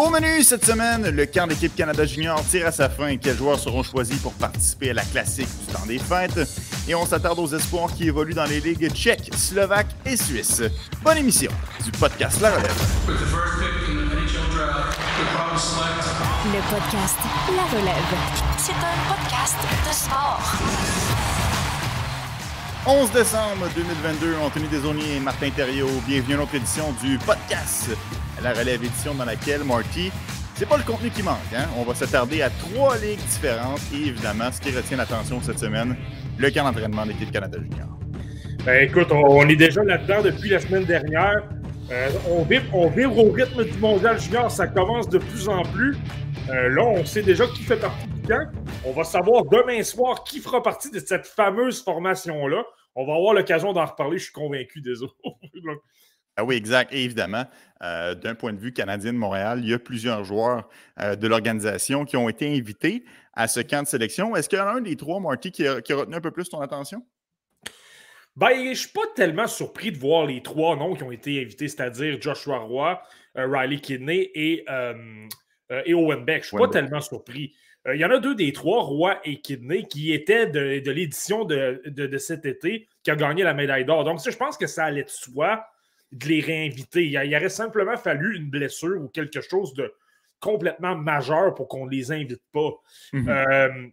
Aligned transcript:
Au 0.00 0.08
menu 0.08 0.42
cette 0.42 0.64
semaine, 0.64 1.10
le 1.10 1.26
camp 1.26 1.46
d'équipe 1.46 1.76
Canada 1.76 2.06
Junior 2.06 2.42
tire 2.50 2.68
à 2.68 2.72
sa 2.72 2.88
fin. 2.88 3.18
Quels 3.18 3.36
joueurs 3.36 3.58
seront 3.58 3.82
choisis 3.82 4.16
pour 4.16 4.32
participer 4.32 4.92
à 4.92 4.94
la 4.94 5.02
classique 5.02 5.50
du 5.60 5.74
temps 5.74 5.84
des 5.84 5.98
fêtes? 5.98 6.40
Et 6.88 6.94
on 6.94 7.04
s'attarde 7.04 7.38
aux 7.38 7.48
espoirs 7.48 7.92
qui 7.92 8.08
évoluent 8.08 8.32
dans 8.32 8.46
les 8.46 8.60
ligues 8.60 8.90
tchèques, 8.94 9.30
slovaques 9.36 9.94
et 10.06 10.16
suisses. 10.16 10.62
Bonne 11.02 11.18
émission 11.18 11.50
du 11.84 11.90
podcast 11.90 12.40
La 12.40 12.48
Relève. 12.48 12.80
Le 16.46 16.70
podcast 16.70 17.16
La 17.54 17.78
Relève. 17.78 18.14
C'est 18.56 18.72
un 18.72 18.96
podcast 19.06 19.56
de 19.86 19.92
sport. 19.92 20.40
11 22.86 23.12
décembre 23.12 23.68
2022, 23.76 24.36
Anthony 24.42 24.68
Desaulniers 24.68 25.16
et 25.16 25.20
Martin 25.20 25.50
Thériault. 25.50 26.00
Bienvenue 26.06 26.36
à 26.36 26.38
notre 26.38 26.54
édition 26.54 26.90
du 27.02 27.18
podcast 27.18 27.90
La 28.42 28.54
Relève 28.54 28.82
édition 28.82 29.14
dans 29.14 29.26
laquelle, 29.26 29.64
Marty, 29.64 30.10
c'est 30.54 30.66
pas 30.66 30.78
le 30.78 30.82
contenu 30.82 31.10
qui 31.10 31.22
manque. 31.22 31.36
Hein? 31.54 31.66
On 31.76 31.82
va 31.82 31.94
s'attarder 31.94 32.40
à 32.40 32.48
trois 32.48 32.96
ligues 32.96 33.18
différentes 33.18 33.80
et 33.92 34.08
évidemment, 34.08 34.50
ce 34.50 34.60
qui 34.60 34.70
retient 34.74 34.96
l'attention 34.96 35.42
cette 35.42 35.58
semaine, 35.58 35.94
le 36.38 36.50
camp 36.50 36.64
d'entraînement 36.64 37.04
de 37.04 37.12
l'équipe 37.12 37.30
Canada 37.30 37.58
Junior. 37.60 37.88
Ben, 38.64 38.88
écoute, 38.88 39.08
on 39.10 39.46
est 39.48 39.56
déjà 39.56 39.82
là-dedans 39.84 40.22
depuis 40.22 40.48
la 40.48 40.60
semaine 40.60 40.84
dernière. 40.84 41.48
Euh, 41.90 42.10
on, 42.30 42.42
vibre, 42.44 42.74
on 42.74 42.88
vibre 42.88 43.18
au 43.18 43.30
rythme 43.30 43.64
du 43.64 43.78
mondial 43.78 44.18
junior, 44.18 44.50
ça 44.50 44.66
commence 44.68 45.08
de 45.08 45.18
plus 45.18 45.48
en 45.48 45.62
plus. 45.62 45.96
Euh, 46.48 46.68
là, 46.68 46.84
on 46.84 47.04
sait 47.04 47.22
déjà 47.22 47.46
qui 47.46 47.62
fait 47.62 47.76
partie 47.76 48.06
du 48.06 48.28
camp. 48.28 48.50
On 48.86 48.92
va 48.92 49.04
savoir 49.04 49.44
demain 49.44 49.82
soir 49.82 50.24
qui 50.24 50.40
fera 50.40 50.62
partie 50.62 50.90
de 50.90 50.98
cette 50.98 51.26
fameuse 51.26 51.82
formation-là. 51.82 52.64
On 52.94 53.06
va 53.06 53.14
avoir 53.14 53.34
l'occasion 53.34 53.72
d'en 53.72 53.84
reparler, 53.84 54.18
je 54.18 54.24
suis 54.24 54.32
convaincu 54.32 54.80
des 54.80 55.02
autres. 55.02 55.14
Ah 56.40 56.44
oui, 56.44 56.56
exact. 56.56 56.90
Et 56.94 57.04
évidemment, 57.04 57.44
euh, 57.82 58.14
d'un 58.14 58.34
point 58.34 58.54
de 58.54 58.58
vue 58.58 58.72
canadien 58.72 59.12
de 59.12 59.18
Montréal, 59.18 59.60
il 59.62 59.68
y 59.68 59.74
a 59.74 59.78
plusieurs 59.78 60.24
joueurs 60.24 60.70
euh, 60.98 61.14
de 61.16 61.28
l'organisation 61.28 62.06
qui 62.06 62.16
ont 62.16 62.30
été 62.30 62.48
invités 62.48 63.04
à 63.34 63.46
ce 63.46 63.60
camp 63.60 63.82
de 63.82 63.86
sélection. 63.86 64.34
Est-ce 64.34 64.48
qu'il 64.48 64.58
y 64.58 64.62
en 64.62 64.66
a 64.66 64.72
un 64.72 64.80
des 64.80 64.96
trois, 64.96 65.20
Marty, 65.20 65.52
qui 65.52 65.66
a, 65.66 65.82
qui 65.82 65.92
a 65.92 65.96
retenu 65.96 66.14
un 66.14 66.20
peu 66.22 66.30
plus 66.30 66.48
ton 66.48 66.62
attention? 66.62 67.04
Ben, 68.36 68.52
je 68.54 68.70
ne 68.70 68.74
suis 68.74 68.88
pas 68.88 69.04
tellement 69.14 69.46
surpris 69.46 69.92
de 69.92 69.98
voir 69.98 70.24
les 70.24 70.42
trois 70.42 70.76
noms 70.76 70.94
qui 70.94 71.02
ont 71.02 71.12
été 71.12 71.42
invités, 71.42 71.68
c'est-à-dire 71.68 72.16
Joshua 72.18 72.56
Roy, 72.56 73.02
euh, 73.36 73.46
Riley 73.46 73.80
Kidney 73.80 74.30
et, 74.34 74.64
et 75.84 75.92
Owen 75.92 76.24
Beck. 76.24 76.42
Je 76.44 76.56
ne 76.56 76.58
suis 76.58 76.68
pas 76.68 76.72
tellement 76.72 77.02
surpris. 77.02 77.54
Il 77.92 78.00
y 78.00 78.04
en 78.06 78.10
a 78.10 78.18
deux 78.18 78.34
des 78.34 78.54
trois, 78.54 78.82
Roy 78.82 79.20
et 79.24 79.42
Kidney, 79.42 79.86
qui 79.88 80.14
étaient 80.14 80.46
de, 80.46 80.78
de 80.78 80.90
l'édition 80.90 81.44
de, 81.44 81.82
de, 81.84 82.06
de, 82.06 82.18
cet 82.18 82.46
été, 82.46 82.88
qui 83.02 83.10
a 83.10 83.16
gagné 83.16 83.42
la 83.42 83.52
médaille 83.52 83.84
d'or. 83.84 84.04
Donc, 84.04 84.20
je 84.24 84.36
pense 84.36 84.56
que 84.56 84.66
ça 84.66 84.84
allait 84.84 85.04
de 85.04 85.10
soi 85.10 85.66
de 86.12 86.26
les 86.26 86.40
réinviter. 86.40 87.04
Il, 87.06 87.20
il 87.24 87.36
aurait 87.36 87.48
simplement 87.48 87.96
fallu 87.96 88.36
une 88.36 88.50
blessure 88.50 89.00
ou 89.00 89.08
quelque 89.08 89.40
chose 89.40 89.74
de 89.74 89.92
complètement 90.40 90.96
majeur 90.96 91.54
pour 91.54 91.68
qu'on 91.68 91.86
ne 91.86 91.90
les 91.90 92.10
invite 92.12 92.42
pas. 92.52 92.72
Mm 93.12 93.20
-hmm. 93.20 93.28
euh, 93.28 93.88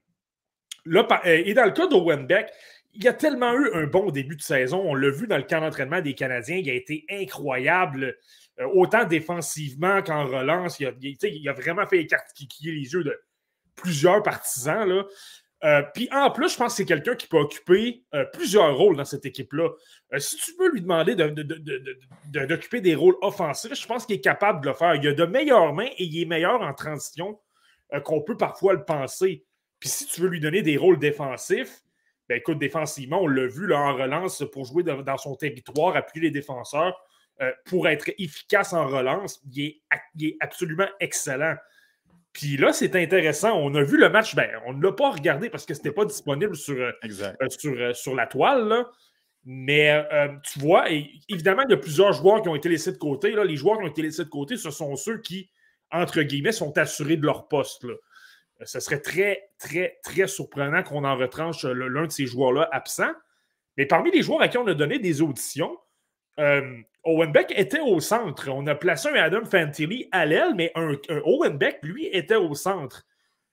là, 0.86 1.22
et 1.26 1.54
dans 1.54 1.66
le 1.66 1.72
cas 1.72 1.88
d'Owen 1.88 2.26
Beck, 2.26 2.50
il 2.94 3.04
y 3.04 3.08
a 3.08 3.14
tellement 3.14 3.54
eu 3.54 3.70
un 3.74 3.86
bon 3.86 4.10
début 4.10 4.36
de 4.36 4.42
saison. 4.42 4.82
On 4.84 4.96
l'a 4.96 5.12
vu 5.12 5.28
dans 5.28 5.38
le 5.38 5.44
camp 5.44 5.62
d'entraînement 5.62 6.02
des 6.02 6.16
Canadiens. 6.16 6.58
Il 6.58 6.70
a 6.70 6.74
été 6.74 7.06
incroyable, 7.10 8.18
euh, 8.60 8.66
autant 8.74 9.06
défensivement 9.06 10.02
qu'en 10.02 10.26
relance. 10.26 10.80
Il 10.80 10.88
a, 10.88 10.94
il, 11.00 11.18
il 11.22 11.50
a, 11.50 11.54
vraiment 11.54 11.86
fait 11.86 12.00
écarquiller 12.00 12.72
les 12.72 12.92
yeux 12.94 13.04
de 13.04 13.16
plusieurs 13.76 14.24
partisans. 14.24 14.88
Là. 14.88 15.06
Euh, 15.64 15.82
Puis 15.94 16.08
en 16.12 16.30
plus, 16.30 16.54
je 16.54 16.58
pense 16.58 16.74
que 16.74 16.78
c'est 16.78 16.86
quelqu'un 16.86 17.16
qui 17.16 17.28
peut 17.28 17.38
occuper 17.38 18.04
euh, 18.14 18.26
plusieurs 18.26 18.78
rôles 18.78 18.96
dans 18.96 19.06
cette 19.06 19.26
équipe-là. 19.26 19.70
Euh, 20.14 20.20
si 20.20 20.38
tu 20.38 20.56
peux 20.56 20.72
lui 20.72 20.82
demander 20.82 21.16
d'occuper 21.16 22.78
de, 22.78 22.84
de, 22.84 22.90
des 22.90 22.96
rôles 22.96 23.16
offensifs, 23.22 23.74
je 23.74 23.88
pense 23.88 24.06
qu'il 24.06 24.16
est 24.16 24.22
capable 24.22 24.62
de 24.62 24.70
le 24.70 24.76
faire. 24.76 24.96
Il 24.96 25.08
a 25.08 25.14
de 25.14 25.26
meilleures 25.26 25.74
mains 25.74 25.90
et 25.98 26.04
il 26.04 26.22
est 26.22 26.26
meilleur 26.26 26.62
en 26.62 26.74
transition 26.74 27.40
qu'on 28.04 28.22
peut 28.22 28.38
parfois 28.38 28.74
le 28.74 28.84
penser. 28.84 29.46
Puis 29.80 29.90
si 29.90 30.06
tu 30.08 30.22
veux 30.22 30.28
lui 30.28 30.42
donner 30.42 30.62
des 30.62 30.78
rôles 30.78 31.00
défensifs, 31.00 31.82
ben 32.28 32.38
écoute, 32.38 32.60
défensivement, 32.60 33.22
on 33.22 33.28
l'a 33.28 33.48
vu 33.48 33.74
en 33.74 33.94
relance 33.96 34.44
pour 34.52 34.66
jouer 34.66 34.84
dans, 34.84 35.18
son 35.18 35.36
territoire, 35.36 35.96
appuyer 35.96 36.28
les 36.28 36.32
défenseurs. 36.32 36.94
Pour 37.66 37.88
être 37.88 38.10
efficace 38.18 38.74
en 38.74 38.88
relance, 38.88 39.42
il 39.54 39.80
est 40.20 40.38
absolument 40.42 40.88
excellent. 41.00 41.56
Puis 42.38 42.56
là, 42.56 42.72
c'est 42.72 42.96
intéressant. 42.96 43.60
On 43.60 43.74
a 43.74 43.82
vu 43.82 43.98
le 43.98 44.10
match. 44.10 44.36
Ben, 44.36 44.48
on 44.68 44.74
ne 44.74 44.84
l'a 44.84 44.92
pas 44.92 45.10
regardé 45.10 45.50
parce 45.50 45.66
que 45.66 45.74
ce 45.74 45.80
n'était 45.80 45.92
pas 45.92 46.06
disponible 46.06 46.56
sur, 46.56 46.76
euh, 46.80 46.92
sur, 47.50 47.74
euh, 47.74 47.94
sur 47.96 48.14
la 48.14 48.28
toile. 48.28 48.68
Là. 48.68 48.92
Mais 49.44 50.06
euh, 50.14 50.28
tu 50.44 50.60
vois, 50.60 50.92
et, 50.92 51.10
évidemment, 51.30 51.64
il 51.68 51.72
y 51.72 51.74
a 51.74 51.78
plusieurs 51.78 52.14
joueurs 52.14 52.44
qui 52.44 52.50
ont 52.50 52.56
été 52.56 52.70
laissés 52.70 52.92
de 52.92 52.98
côté. 52.98 53.32
Là. 53.32 53.44
Les 53.44 53.56
joueurs 53.56 53.80
qui 53.80 53.86
ont 53.86 53.88
été 53.88 54.04
laissés 54.04 54.24
de 54.24 54.30
côté, 54.30 54.56
ce 54.56 54.70
sont 54.70 54.96
ceux 54.96 55.20
qui, 55.20 55.50
entre 55.92 56.22
guillemets, 56.22 56.52
sont 56.52 56.78
assurés 56.78 57.18
de 57.18 57.26
leur 57.26 57.48
poste. 57.48 57.86
Là. 57.86 57.96
Ce 58.66 58.80
serait 58.82 59.02
très, 59.02 59.50
très, 59.58 59.98
très 60.04 60.28
surprenant 60.28 60.84
qu'on 60.84 61.06
en 61.06 61.16
retranche 61.16 61.66
l'un 61.66 62.06
de 62.06 62.12
ces 62.12 62.28
joueurs-là 62.28 62.70
absent. 62.72 63.14
Mais 63.78 63.88
parmi 63.88 64.12
les 64.12 64.22
joueurs 64.22 64.42
à 64.42 64.48
qui 64.48 64.60
on 64.60 64.68
a 64.68 64.76
donné 64.76 65.00
des 65.00 65.24
auditions, 65.24 65.76
euh, 66.40 66.78
Owen 67.08 67.32
Beck 67.32 67.54
était 67.56 67.80
au 67.80 68.00
centre. 68.00 68.50
On 68.50 68.68
a 68.68 68.76
placé 68.76 69.10
un 69.10 69.14
Adam 69.14 69.46
Fantilli 69.46 70.10
à 70.12 70.26
l'aile, 70.26 70.54
mais 70.56 70.72
un, 70.76 70.92
un, 71.10 71.22
Owen 71.24 71.58
Beck, 71.58 71.80
lui, 71.82 72.08
était 72.08 72.36
au 72.36 72.54
centre. 72.54 73.04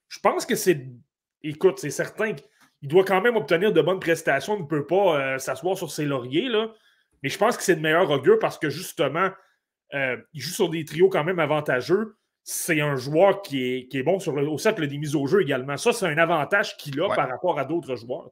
Je 0.09 0.19
pense 0.19 0.45
que 0.45 0.57
c'est. 0.57 0.87
Écoute, 1.43 1.79
c'est 1.79 1.91
certain 1.91 2.35
qu'il 2.35 2.89
doit 2.89 3.05
quand 3.05 3.21
même 3.21 3.37
obtenir 3.37 3.73
de 3.73 3.81
bonnes 3.81 4.01
prestations. 4.01 4.57
Il 4.57 4.63
ne 4.63 4.67
peut 4.67 4.87
pas 4.87 5.21
euh, 5.21 5.39
s'asseoir 5.39 5.79
sur 5.79 5.91
ses 5.91 6.05
lauriers, 6.05 6.49
là. 6.49 6.73
Mais 7.23 7.29
je 7.29 7.39
pense 7.39 7.57
que 7.57 7.63
c'est 7.63 7.77
de 7.77 7.81
meilleur 7.81 8.11
augure 8.11 8.39
parce 8.39 8.59
que 8.59 8.71
justement, 8.71 9.31
euh, 9.95 10.17
il 10.33 10.41
joue 10.41 10.53
sur 10.53 10.69
des 10.69 10.85
trios 10.85 11.09
quand 11.09 11.25
même 11.25 11.39
avantageux 11.39 12.17
c'est 12.47 12.83
un 12.83 12.95
joueur 12.95 13.41
qui 13.41 13.65
est, 13.65 13.89
qui 13.89 13.97
est 13.97 14.03
bon 14.03 14.19
sur 14.19 14.33
le, 14.33 14.47
au 14.47 14.59
cercle 14.59 14.87
des 14.87 14.99
mises 14.99 15.17
au 15.17 15.27
jeu 15.27 15.41
également. 15.41 15.79
Ça, 15.79 15.95
c'est 15.95 16.05
un 16.05 16.19
avantage 16.19 16.77
qu'il 16.77 17.01
a 17.01 17.09
ouais. 17.09 17.17
par 17.17 17.27
rapport 17.27 17.59
à 17.59 17.65
d'autres 17.65 17.97
joueurs. 17.97 18.29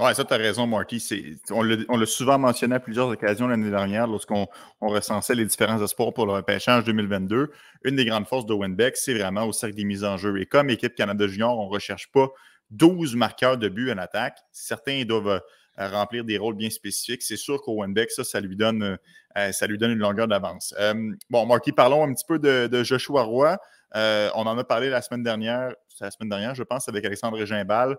Oui, 0.00 0.14
ça, 0.14 0.24
tu 0.24 0.34
as 0.34 0.36
raison, 0.36 0.66
Marty. 0.66 1.38
On 1.50 1.62
l'a 1.62 2.06
souvent 2.06 2.36
mentionné 2.36 2.74
à 2.74 2.80
plusieurs 2.80 3.08
occasions 3.08 3.46
l'année 3.46 3.70
dernière 3.70 4.08
lorsqu'on 4.08 4.48
recensait 4.80 5.36
les 5.36 5.44
différents 5.44 5.80
espoirs 5.80 6.12
pour 6.12 6.26
le 6.26 6.32
repêchage 6.32 6.82
2022. 6.82 7.52
Une 7.84 7.94
des 7.94 8.04
grandes 8.04 8.26
forces 8.26 8.44
de 8.44 8.54
Winbeck, 8.54 8.96
c'est 8.96 9.14
vraiment 9.14 9.44
au 9.44 9.52
cercle 9.52 9.76
des 9.76 9.84
mises 9.84 10.02
en 10.02 10.16
jeu. 10.16 10.40
Et 10.40 10.46
comme 10.46 10.68
équipe 10.68 10.96
Canada 10.96 11.28
Junior, 11.28 11.56
on 11.56 11.66
ne 11.66 11.70
recherche 11.70 12.10
pas 12.10 12.32
12 12.72 13.14
marqueurs 13.14 13.56
de 13.56 13.68
but 13.68 13.92
en 13.92 13.98
attaque. 13.98 14.38
Certains 14.50 15.04
doivent 15.04 15.40
remplir 15.76 16.24
des 16.24 16.38
rôles 16.38 16.54
bien 16.54 16.70
spécifiques. 16.70 17.22
C'est 17.22 17.36
sûr 17.36 17.60
qu'Owen 17.62 17.92
Beck, 17.92 18.10
ça, 18.10 18.24
ça 18.24 18.40
lui 18.40 18.56
donne, 18.56 18.98
euh, 19.36 19.52
ça 19.52 19.66
lui 19.66 19.78
donne 19.78 19.90
une 19.90 19.98
longueur 19.98 20.28
d'avance. 20.28 20.74
Euh, 20.78 21.12
bon, 21.30 21.46
Marky, 21.46 21.72
parlons 21.72 22.04
un 22.04 22.14
petit 22.14 22.24
peu 22.26 22.38
de, 22.38 22.84
Joshua 22.84 23.22
Roy. 23.22 23.58
Euh, 23.96 24.30
on 24.34 24.46
en 24.46 24.58
a 24.58 24.64
parlé 24.64 24.90
la 24.90 25.02
semaine 25.02 25.22
dernière, 25.22 25.74
la 26.00 26.10
semaine 26.10 26.28
dernière, 26.28 26.54
je 26.54 26.62
pense, 26.62 26.88
avec 26.88 27.04
Alexandre 27.04 27.44
Gimbal, 27.44 27.96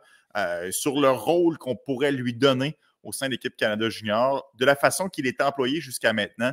sur 0.71 0.99
le 0.99 1.09
rôle 1.09 1.57
qu'on 1.57 1.75
pourrait 1.75 2.11
lui 2.11 2.33
donner 2.33 2.77
au 3.03 3.11
sein 3.11 3.27
de 3.27 3.31
l'équipe 3.31 3.55
Canada 3.55 3.87
Junior, 3.89 4.51
de 4.55 4.65
la 4.65 4.75
façon 4.75 5.07
qu'il 5.07 5.27
est 5.27 5.41
employé 5.41 5.79
jusqu'à 5.79 6.11
maintenant. 6.11 6.51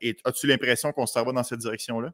et 0.00 0.16
as-tu 0.24 0.46
l'impression 0.46 0.90
qu'on 0.92 1.06
s'en 1.06 1.24
va 1.24 1.32
dans 1.32 1.44
cette 1.44 1.60
direction-là? 1.60 2.12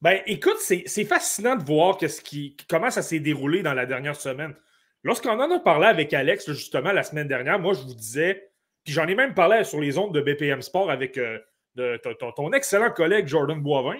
Ben, 0.00 0.20
écoute, 0.26 0.56
c'est 0.58 1.04
fascinant 1.04 1.54
de 1.54 1.62
voir 1.62 1.98
ce 2.00 2.20
qui, 2.20 2.56
comment 2.68 2.90
ça 2.90 3.02
s'est 3.02 3.20
déroulé 3.20 3.62
dans 3.62 3.74
la 3.74 3.86
dernière 3.86 4.16
semaine. 4.16 4.56
Lorsqu'on 5.04 5.40
en 5.40 5.50
a 5.50 5.58
parlé 5.58 5.86
avec 5.86 6.12
Alex, 6.14 6.50
justement, 6.52 6.92
la 6.92 7.02
semaine 7.02 7.28
dernière, 7.28 7.58
moi, 7.58 7.74
je 7.74 7.80
vous 7.80 7.94
disais, 7.94 8.50
puis 8.84 8.92
j'en 8.92 9.06
ai 9.06 9.14
même 9.14 9.34
parlé 9.34 9.64
sur 9.64 9.80
les 9.80 9.98
ondes 9.98 10.14
de 10.14 10.20
BPM 10.20 10.62
Sport 10.62 10.90
avec 10.90 11.18
euh, 11.18 11.38
de, 11.74 12.00
ton, 12.18 12.32
ton, 12.32 12.52
excellent 12.52 12.90
collègue 12.90 13.26
Jordan 13.26 13.60
Boivin. 13.60 13.96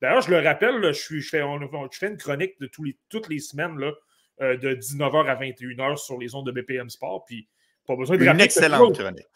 D'ailleurs, 0.00 0.22
je 0.22 0.30
le 0.30 0.38
rappelle, 0.40 0.76
là, 0.76 0.92
je, 0.92 1.00
suis, 1.00 1.20
je, 1.20 1.28
fais, 1.28 1.42
on, 1.42 1.60
je, 1.60 1.98
fais, 1.98 2.08
une 2.08 2.16
chronique 2.16 2.58
de 2.60 2.66
tous 2.66 2.84
les, 2.84 2.96
toutes 3.08 3.28
les 3.28 3.38
semaines 3.38 3.78
là, 3.78 3.92
euh, 4.40 4.56
de 4.56 4.74
19h 4.74 5.26
à 5.26 5.36
21h 5.36 5.96
sur 5.96 6.18
les 6.18 6.34
ondes 6.34 6.46
de 6.46 6.52
BPM 6.52 6.88
Sport. 6.88 7.24
Puis, 7.24 7.48
pas 7.86 7.96
besoin 7.96 8.16
de 8.16 8.24
Une 8.24 8.40
excellente 8.40 8.98
chronique. 8.98 9.26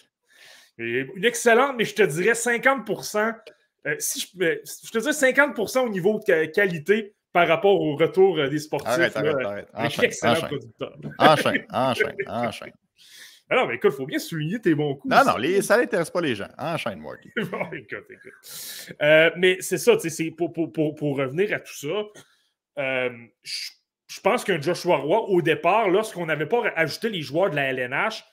Une 0.79 1.25
excellente, 1.25 1.77
mais 1.77 1.85
je 1.85 1.95
te 1.95 2.03
dirais 2.03 2.35
50 2.35 2.89
euh, 3.85 3.97
si 3.99 4.21
je, 4.21 4.27
je, 4.37 4.91
te 4.91 4.99
dirais 4.99 5.13
50% 5.13 5.81
au 5.81 5.89
niveau 5.89 6.21
de 6.21 6.47
qualité, 6.47 7.15
par 7.33 7.49
rapport 7.49 7.81
au 7.81 7.97
retour 7.97 8.49
des 8.49 8.59
sportifs. 8.59 8.89
Arrête, 8.89 9.17
arrête, 9.17 9.37
là, 9.37 9.49
arrête. 9.49 9.69
Enchaîne, 9.75 10.05
excellent 10.05 10.33
enchaîne. 10.33 10.49
producteur. 10.49 10.97
Enchaîne, 11.19 11.67
enchaîne, 11.73 12.17
enchaîne. 12.27 12.73
Alors, 13.49 13.69
mais 13.69 13.75
écoute, 13.75 13.91
il 13.93 13.97
faut 13.97 14.07
bien 14.07 14.19
souligner 14.19 14.61
tes 14.61 14.75
bons 14.75 14.95
coups. 14.95 15.15
Non, 15.15 15.25
non, 15.25 15.37
les, 15.37 15.61
ça 15.61 15.77
n'intéresse 15.77 16.11
pas 16.11 16.21
les 16.21 16.35
gens. 16.35 16.49
Enchaîne, 16.57 17.01
Marty. 17.01 17.31
bon, 17.51 17.65
écoute, 17.73 18.07
écoute. 18.09 18.95
Euh, 19.03 19.31
mais 19.37 19.59
c'est 19.61 19.79
ça, 19.79 19.93
pour, 20.37 20.53
pour, 20.53 20.73
pour, 20.73 20.95
pour, 20.95 21.19
revenir 21.19 21.53
à 21.55 21.61
tout 21.61 21.75
ça, 21.75 22.05
euh, 22.79 23.11
je, 23.43 23.71
je 24.09 24.21
pense 24.21 24.45
qu'un 24.45 24.61
Joshua 24.61 24.97
Roy, 24.97 25.29
au 25.29 25.43
départ, 25.43 25.89
lorsqu'on 25.89 26.27
n'avait 26.27 26.47
pas 26.47 26.63
ajouté 26.77 27.11
les 27.11 27.23
joueurs 27.23 27.51
de 27.51 27.57
la 27.57 27.73
LNH, 27.73 28.25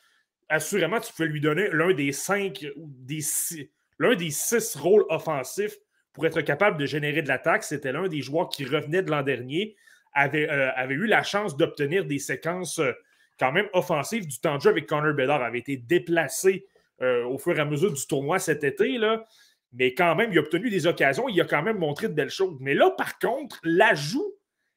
assurément, 0.50 1.00
tu 1.00 1.12
pouvais 1.14 1.28
lui 1.28 1.42
donner 1.42 1.70
l'un 1.72 1.94
des 1.94 2.12
cinq 2.12 2.66
ou 2.76 2.88
des 2.90 3.22
six, 3.22 3.70
l'un 3.98 4.16
des 4.16 4.30
six 4.30 4.76
rôles 4.76 5.06
offensifs 5.10 5.78
pour 6.14 6.26
être 6.26 6.42
capable 6.42 6.78
de 6.78 6.86
générer 6.86 7.22
de 7.22 7.28
l'attaque. 7.28 7.64
C'était 7.64 7.92
l'un 7.92 8.08
des 8.08 8.22
joueurs 8.22 8.50
qui 8.50 8.66
revenait 8.66 9.04
de 9.04 9.12
l'an 9.12 9.22
dernier, 9.22 9.76
avait, 10.14 10.50
euh, 10.50 10.90
eu 10.90 11.06
la 11.06 11.24
chance 11.24 11.56
d'obtenir 11.56 12.06
des 12.06 12.20
séquences 12.20 12.80
euh, 12.80 12.92
quand 13.40 13.52
même 13.52 13.68
offensives 13.74 14.28
du 14.28 14.40
temps 14.40 14.58
de 14.58 14.62
jeu 14.62 14.70
avec 14.70 14.88
Connor 14.88 15.14
Bedard, 15.14 15.42
avait 15.42 15.60
été 15.60 15.78
déplacé 15.78 16.66
euh, 17.02 17.24
au 17.26 17.38
fur 17.38 17.58
et 17.58 17.62
à 17.62 17.66
mesure 17.66 17.94
du 17.94 18.06
tournoi 18.06 18.40
cet 18.40 18.64
été. 18.64 18.98
Là. 18.98 19.24
Mais 19.72 19.94
quand 19.94 20.16
même, 20.16 20.32
il 20.32 20.38
a 20.38 20.42
obtenu 20.42 20.70
des 20.70 20.88
occasions, 20.88 21.30
il 21.30 21.40
a 21.40 21.46
quand 21.46 21.62
même 21.62 21.78
montré 21.78 22.10
de 22.10 22.14
belles 22.14 22.30
choses. 22.30 22.58
Mais 22.60 22.74
là, 22.74 22.90
par 22.92 23.20
contre, 23.20 23.60
l'ajout 23.64 24.34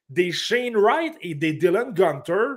des 0.09 0.31
Shane 0.31 0.77
Wright 0.77 1.13
et 1.21 1.35
des 1.35 1.53
Dylan 1.53 1.93
Gunter 1.93 2.55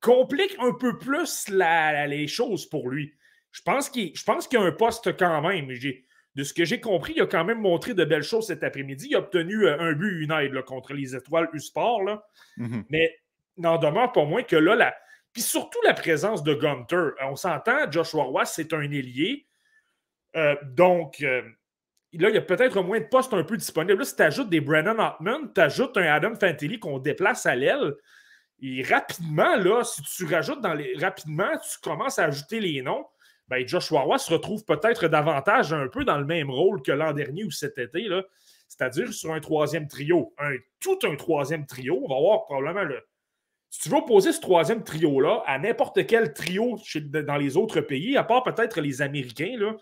complique 0.00 0.54
un 0.60 0.72
peu 0.72 0.98
plus 0.98 1.48
les 1.48 2.26
choses 2.28 2.66
pour 2.66 2.90
lui. 2.90 3.14
Je 3.50 3.62
pense 3.62 3.88
qu'il 3.88 4.12
y 4.12 4.56
a 4.56 4.60
un 4.60 4.72
poste 4.72 5.16
quand 5.16 5.40
même. 5.40 5.70
De 6.34 6.42
ce 6.42 6.52
que 6.52 6.64
j'ai 6.64 6.80
compris, 6.80 7.12
il 7.16 7.22
a 7.22 7.26
quand 7.26 7.44
même 7.44 7.60
montré 7.60 7.94
de 7.94 8.04
belles 8.04 8.24
choses 8.24 8.48
cet 8.48 8.64
après-midi. 8.64 9.08
Il 9.10 9.16
a 9.16 9.20
obtenu 9.20 9.66
euh, 9.66 9.78
un 9.78 9.92
but, 9.92 10.20
une 10.20 10.32
aide 10.32 10.60
contre 10.62 10.92
les 10.92 11.14
étoiles 11.14 11.48
U-Sport. 11.52 12.02
Mm-hmm. 12.58 12.84
Mais 12.90 13.16
n'en 13.56 13.78
demeure 13.78 14.10
pas 14.10 14.24
moins 14.24 14.42
que 14.42 14.56
là, 14.56 14.74
la... 14.74 14.94
puis 15.32 15.42
surtout 15.42 15.78
la 15.84 15.94
présence 15.94 16.42
de 16.42 16.54
Gunter. 16.54 16.96
Euh, 16.96 17.12
on 17.28 17.36
s'entend, 17.36 17.90
Joshua 17.90 18.24
Roy, 18.24 18.44
c'est 18.46 18.72
un 18.72 18.82
ailier. 18.82 19.46
Euh, 20.34 20.56
donc, 20.64 21.20
là, 21.20 21.42
il 22.10 22.34
y 22.34 22.38
a 22.38 22.40
peut-être 22.40 22.82
moins 22.82 22.98
de 22.98 23.06
postes 23.06 23.32
un 23.32 23.44
peu 23.44 23.56
disponibles. 23.56 24.00
Là, 24.00 24.04
si 24.04 24.16
tu 24.16 24.22
ajoutes 24.22 24.50
des 24.50 24.60
Brennan 24.60 24.98
Hartman, 24.98 25.52
tu 25.54 25.60
ajoutes 25.60 25.96
un 25.96 26.12
Adam 26.12 26.34
Fantilli 26.34 26.80
qu'on 26.80 26.98
déplace 26.98 27.46
à 27.46 27.54
l'aile. 27.54 27.94
Et 28.60 28.82
rapidement, 28.82 29.54
là, 29.54 29.84
si 29.84 30.02
tu 30.02 30.24
rajoutes 30.24 30.60
dans 30.60 30.74
les. 30.74 30.96
Rapidement, 30.96 31.50
tu 31.58 31.78
commences 31.80 32.18
à 32.18 32.24
ajouter 32.24 32.58
les 32.58 32.82
noms 32.82 33.06
ben 33.48 33.66
Joshua 33.66 34.00
Roy 34.00 34.18
se 34.18 34.32
retrouve 34.32 34.64
peut-être 34.64 35.08
davantage 35.08 35.72
un 35.72 35.88
peu 35.88 36.04
dans 36.04 36.18
le 36.18 36.24
même 36.24 36.50
rôle 36.50 36.82
que 36.82 36.92
l'an 36.92 37.12
dernier 37.12 37.44
ou 37.44 37.50
cet 37.50 37.78
été, 37.78 38.08
c'est-à-dire 38.68 39.12
sur 39.12 39.32
un 39.32 39.40
troisième 39.40 39.86
trio. 39.86 40.34
Un, 40.38 40.56
tout 40.80 40.98
un 41.04 41.14
troisième 41.16 41.66
trio. 41.66 42.00
On 42.02 42.08
va 42.08 42.20
voir 42.20 42.44
probablement 42.44 42.84
le. 42.84 43.00
Si 43.70 43.80
tu 43.80 43.88
veux 43.88 43.96
opposer 43.96 44.32
ce 44.32 44.40
troisième 44.40 44.84
trio-là 44.84 45.42
à 45.46 45.58
n'importe 45.58 46.06
quel 46.06 46.32
trio 46.32 46.78
dans 46.94 47.36
les 47.36 47.56
autres 47.56 47.80
pays, 47.80 48.16
à 48.16 48.22
part 48.22 48.44
peut-être 48.44 48.80
les 48.80 49.02
Américains, 49.02 49.56
là, 49.58 49.76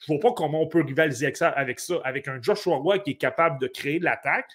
je 0.00 0.12
ne 0.12 0.18
vois 0.18 0.30
pas 0.30 0.34
comment 0.34 0.62
on 0.62 0.68
peut 0.68 0.82
rivaliser 0.82 1.26
avec 1.26 1.36
ça, 1.36 1.48
avec 1.48 1.80
ça, 1.80 1.94
avec 2.04 2.28
un 2.28 2.40
Joshua 2.40 2.76
Roy 2.76 2.98
qui 2.98 3.12
est 3.12 3.16
capable 3.16 3.58
de 3.58 3.66
créer 3.66 3.98
de 3.98 4.04
l'attaque. 4.04 4.50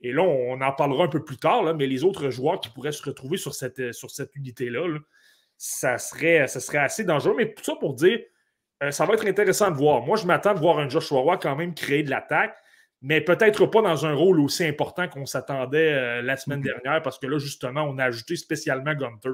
Et 0.00 0.12
là, 0.12 0.22
on 0.22 0.60
en 0.60 0.72
parlera 0.72 1.04
un 1.04 1.08
peu 1.08 1.24
plus 1.24 1.38
tard, 1.38 1.74
mais 1.74 1.86
les 1.86 2.04
autres 2.04 2.30
joueurs 2.30 2.60
qui 2.60 2.68
pourraient 2.70 2.92
se 2.92 3.02
retrouver 3.02 3.36
sur 3.36 3.54
cette, 3.54 3.92
sur 3.92 4.10
cette 4.10 4.34
unité-là, 4.36 4.86
là 4.86 4.98
ça 5.58 5.98
serait, 5.98 6.46
ça 6.46 6.60
serait 6.60 6.78
assez 6.78 7.04
dangereux. 7.04 7.34
Mais 7.36 7.52
tout 7.52 7.64
ça 7.64 7.74
pour 7.74 7.94
dire, 7.94 8.20
euh, 8.82 8.90
ça 8.92 9.04
va 9.04 9.14
être 9.14 9.26
intéressant 9.26 9.70
de 9.70 9.76
voir. 9.76 10.02
Moi, 10.02 10.16
je 10.16 10.24
m'attends 10.24 10.54
de 10.54 10.60
voir 10.60 10.78
un 10.78 10.88
Joshua 10.88 11.20
Roy 11.20 11.36
quand 11.38 11.56
même 11.56 11.74
créer 11.74 12.04
de 12.04 12.10
l'attaque, 12.10 12.56
mais 13.02 13.20
peut-être 13.20 13.66
pas 13.66 13.82
dans 13.82 14.06
un 14.06 14.14
rôle 14.14 14.40
aussi 14.40 14.64
important 14.64 15.08
qu'on 15.08 15.26
s'attendait 15.26 15.92
euh, 15.92 16.22
la 16.22 16.36
semaine 16.36 16.60
mm-hmm. 16.60 16.82
dernière, 16.82 17.02
parce 17.02 17.18
que 17.18 17.26
là, 17.26 17.38
justement, 17.38 17.82
on 17.82 17.98
a 17.98 18.04
ajouté 18.04 18.36
spécialement 18.36 18.94
Gunter. 18.94 19.30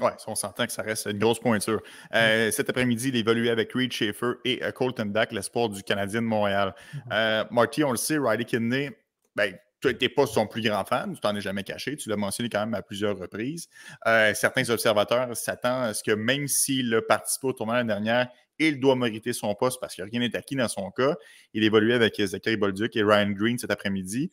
Oui, 0.00 0.10
on 0.26 0.34
s'entend 0.34 0.64
que 0.64 0.72
ça 0.72 0.80
reste 0.80 1.06
une 1.06 1.18
grosse 1.18 1.40
pointure. 1.40 1.82
Euh, 2.14 2.48
mm-hmm. 2.48 2.52
Cet 2.52 2.70
après-midi, 2.70 3.08
il 3.08 3.16
évoluait 3.16 3.50
avec 3.50 3.70
Reed 3.74 3.92
Schaefer 3.92 4.32
et 4.46 4.60
Colton 4.74 5.06
Dack, 5.06 5.30
l'espoir 5.32 5.68
du 5.68 5.82
Canadien 5.82 6.22
de 6.22 6.26
Montréal. 6.26 6.74
Mm-hmm. 7.10 7.48
Marty, 7.50 7.84
on 7.84 7.90
le 7.90 7.98
sait, 7.98 8.16
Riley 8.16 8.46
Kidney, 8.46 8.90
ben, 9.36 9.54
tu 9.80 9.88
n'étais 9.88 10.08
pas 10.08 10.26
son 10.26 10.46
plus 10.46 10.62
grand 10.62 10.84
fan, 10.84 11.14
tu 11.14 11.20
t'en 11.20 11.34
es 11.34 11.40
jamais 11.40 11.64
caché, 11.64 11.96
tu 11.96 12.08
l'as 12.08 12.16
mentionné 12.16 12.48
quand 12.48 12.60
même 12.60 12.74
à 12.74 12.82
plusieurs 12.82 13.18
reprises. 13.18 13.68
Euh, 14.06 14.34
certains 14.34 14.68
observateurs 14.70 15.36
s'attendent 15.36 15.84
à 15.84 15.94
ce 15.94 16.02
que 16.02 16.12
même 16.12 16.48
s'il 16.48 16.94
a 16.94 17.02
participé 17.02 17.48
au 17.48 17.52
tournoi 17.52 17.76
l'année 17.76 17.88
dernière, 17.88 18.28
il 18.58 18.78
doit 18.78 18.94
mériter 18.94 19.32
son 19.32 19.54
poste 19.54 19.80
parce 19.80 19.94
que 19.94 20.02
rien 20.02 20.20
n'est 20.20 20.36
acquis 20.36 20.54
dans 20.54 20.68
son 20.68 20.90
cas. 20.90 21.16
Il 21.54 21.64
évoluait 21.64 21.94
avec 21.94 22.20
Zachary 22.20 22.56
Bolduc 22.56 22.94
et 22.94 23.02
Ryan 23.02 23.30
Green 23.30 23.58
cet 23.58 23.70
après-midi. 23.70 24.30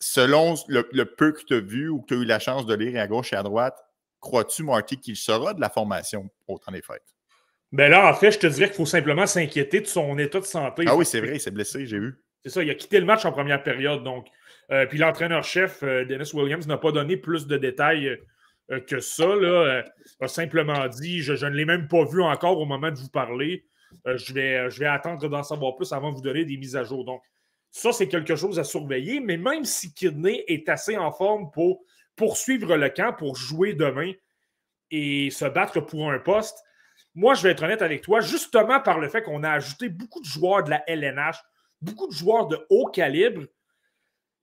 Selon 0.00 0.54
le, 0.68 1.04
peu 1.04 1.32
que 1.32 1.42
tu 1.44 1.54
as 1.54 1.60
vu 1.60 1.88
ou 1.88 2.02
que 2.02 2.08
tu 2.08 2.14
as 2.14 2.22
eu 2.22 2.24
la 2.24 2.38
chance 2.38 2.66
de 2.66 2.74
lire 2.74 3.00
à 3.00 3.06
gauche 3.06 3.32
et 3.32 3.36
à 3.36 3.42
droite, 3.42 3.76
crois-tu, 4.20 4.62
Marty, 4.62 4.98
qu'il 4.98 5.16
sera 5.16 5.54
de 5.54 5.60
la 5.60 5.70
formation 5.70 6.28
au 6.46 6.58
temps 6.58 6.72
des 6.72 6.82
fêtes? 6.82 7.14
Ben 7.72 7.90
là, 7.90 8.08
en 8.08 8.14
fait, 8.14 8.30
je 8.32 8.38
te 8.38 8.46
dirais 8.46 8.66
qu'il 8.66 8.76
faut 8.76 8.86
simplement 8.86 9.26
s'inquiéter 9.26 9.80
de 9.80 9.86
son 9.86 10.18
état 10.18 10.40
de 10.40 10.44
santé. 10.44 10.84
Ah 10.86 10.96
oui, 10.96 11.04
c'est 11.04 11.20
vrai, 11.20 11.34
il 11.34 11.40
s'est 11.40 11.50
blessé, 11.50 11.86
j'ai 11.86 11.98
vu. 11.98 12.22
C'est 12.44 12.50
ça, 12.50 12.62
il 12.62 12.70
a 12.70 12.74
quitté 12.74 13.00
le 13.00 13.06
match 13.06 13.24
en 13.24 13.32
première 13.32 13.62
période. 13.62 14.04
Donc, 14.04 14.28
euh, 14.70 14.86
puis 14.86 14.98
l'entraîneur-chef, 14.98 15.82
euh, 15.82 16.04
Dennis 16.04 16.30
Williams, 16.34 16.66
n'a 16.66 16.76
pas 16.76 16.92
donné 16.92 17.16
plus 17.16 17.46
de 17.46 17.56
détails 17.56 18.18
euh, 18.70 18.80
que 18.80 19.00
ça. 19.00 19.28
A 20.20 20.28
simplement 20.28 20.86
dit 20.88 21.20
Je, 21.22 21.32
ne 21.32 21.54
l'ai 21.54 21.64
même 21.64 21.88
pas 21.88 22.04
vu 22.04 22.22
encore 22.22 22.58
au 22.58 22.66
moment 22.66 22.90
de 22.90 22.98
vous 22.98 23.08
parler. 23.08 23.64
je, 24.04 24.32
vais, 24.34 24.70
je 24.70 24.78
vais 24.78 24.86
attendre 24.86 25.26
d'en 25.28 25.42
savoir 25.42 25.76
plus 25.76 25.92
avant 25.92 26.10
de 26.10 26.16
vous 26.16 26.22
donner 26.22 26.44
des 26.44 26.56
mises 26.56 26.76
à 26.76 26.84
jour. 26.84 27.04
Donc, 27.04 27.22
ça, 27.70 27.92
c'est 27.92 28.08
quelque 28.08 28.36
chose 28.36 28.58
à 28.58 28.64
surveiller. 28.64 29.20
Mais 29.20 29.36
même 29.36 29.64
si 29.64 29.94
Kidney 29.94 30.44
est 30.46 30.68
assez 30.68 30.98
en 30.98 31.12
forme 31.12 31.50
pour 31.50 31.82
poursuivre 32.16 32.76
le 32.76 32.90
camp, 32.90 33.14
pour 33.14 33.36
jouer 33.36 33.72
demain 33.72 34.12
et 34.90 35.30
se 35.30 35.44
battre 35.46 35.80
pour 35.80 36.10
un 36.10 36.18
poste, 36.18 36.58
moi, 37.14 37.34
je 37.34 37.42
vais 37.42 37.50
être 37.50 37.62
honnête 37.62 37.82
avec 37.82 38.02
toi, 38.02 38.20
justement 38.20 38.80
par 38.80 38.98
le 38.98 39.08
fait 39.08 39.22
qu'on 39.22 39.42
a 39.44 39.50
ajouté 39.50 39.88
beaucoup 39.88 40.20
de 40.20 40.26
joueurs 40.26 40.62
de 40.64 40.70
la 40.70 40.82
LNH, 40.88 41.36
beaucoup 41.80 42.06
de 42.06 42.12
joueurs 42.12 42.48
de 42.48 42.58
haut 42.70 42.86
calibre 42.86 43.42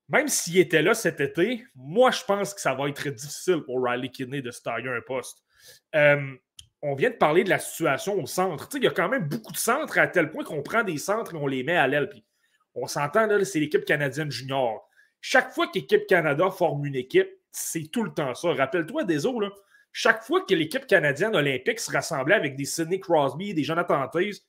même 0.10 0.28
s'il 0.28 0.58
était 0.58 0.82
là 0.82 0.94
cet 0.94 1.20
été, 1.20 1.66
moi, 1.76 2.12
je 2.12 2.24
pense 2.24 2.54
que 2.54 2.62
ça 2.62 2.74
va 2.74 2.88
être 2.90 3.10
difficile 3.10 3.64
pour 3.64 3.84
Riley 3.84 4.10
Kidney 4.10 4.42
de 4.42 4.52
se 4.52 4.62
tailler 4.62 4.90
un 4.90 5.02
poste. 5.02 5.44
Euh, 5.96 6.36
on 6.82 6.94
vient 6.94 7.10
de 7.10 7.16
parler 7.16 7.44
de 7.44 7.50
la 7.50 7.58
situation 7.58 8.22
au 8.22 8.28
centre. 8.28 8.70
il 8.76 8.84
y 8.84 8.88
a 8.88 8.92
quand 8.92 9.10
même 9.10 9.28
beaucoup 9.28 9.52
de 9.52 9.58
centres 9.58 9.98
à 9.98 10.08
tel 10.08 10.30
point 10.30 10.44
qu'on 10.44 10.62
prend 10.62 10.84
des 10.84 10.98
centres 10.98 11.34
et 11.34 11.38
on 11.38 11.48
les 11.48 11.64
met 11.64 11.76
à 11.76 11.88
l'aile. 11.88 12.10
on 12.76 12.86
s'entend, 12.86 13.26
là, 13.26 13.44
c'est 13.44 13.60
l'équipe 13.60 13.86
canadienne 13.86 14.30
junior. 14.30 14.88
Chaque 15.22 15.52
fois 15.54 15.68
qu'Équipe 15.72 16.06
Canada 16.06 16.52
forme 16.52 16.86
une 16.86 16.96
équipe, 16.96 17.30
c'est 17.52 17.90
tout 17.92 18.04
le 18.04 18.14
temps 18.14 18.36
ça. 18.36 18.54
Rappelle-toi 18.54 19.06
des 19.06 19.26
autres, 19.26 19.52
chaque 19.92 20.24
fois 20.24 20.46
que 20.46 20.54
l'équipe 20.54 20.86
canadienne 20.86 21.36
olympique 21.36 21.80
se 21.80 21.92
rassemblait 21.92 22.36
avec 22.36 22.56
des 22.56 22.66
Sidney 22.66 23.00
Crosby, 23.00 23.54
des 23.54 23.64
Jonathan 23.64 24.08
Taze, 24.08 24.46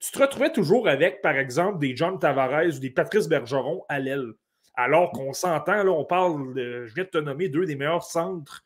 tu 0.00 0.10
te 0.10 0.18
retrouvais 0.18 0.50
toujours 0.52 0.88
avec, 0.88 1.22
par 1.22 1.36
exemple, 1.36 1.78
des 1.78 1.96
John 1.96 2.18
Tavares 2.18 2.74
ou 2.76 2.78
des 2.80 2.90
Patrice 2.90 3.28
Bergeron 3.28 3.84
à 3.88 3.98
l'aile. 3.98 4.32
Alors 4.74 5.10
qu'on 5.12 5.32
s'entend, 5.32 5.82
là, 5.82 5.90
on 5.90 6.04
parle, 6.04 6.54
de, 6.54 6.86
je 6.86 6.94
viens 6.94 7.04
de 7.04 7.08
te 7.10 7.18
nommer 7.18 7.48
deux 7.48 7.66
des 7.66 7.76
meilleurs 7.76 8.04
centres 8.04 8.64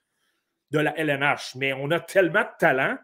de 0.71 0.79
la 0.79 0.99
LNH, 0.99 1.55
mais 1.57 1.73
on 1.73 1.91
a 1.91 2.01
tellement 2.01 2.43
de 2.43 2.59
talent 2.59 2.99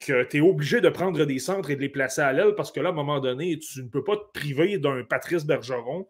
que 0.00 0.24
tu 0.24 0.38
es 0.38 0.40
obligé 0.40 0.80
de 0.80 0.88
prendre 0.88 1.24
des 1.24 1.38
centres 1.38 1.70
et 1.70 1.76
de 1.76 1.80
les 1.80 1.88
placer 1.88 2.22
à 2.22 2.32
l'aile 2.32 2.54
parce 2.56 2.72
que 2.72 2.80
là, 2.80 2.88
à 2.88 2.92
un 2.92 2.94
moment 2.94 3.20
donné, 3.20 3.58
tu 3.58 3.82
ne 3.82 3.88
peux 3.88 4.02
pas 4.02 4.16
te 4.16 4.38
priver 4.38 4.78
d'un 4.78 5.04
Patrice 5.04 5.44
Bergeron 5.44 6.08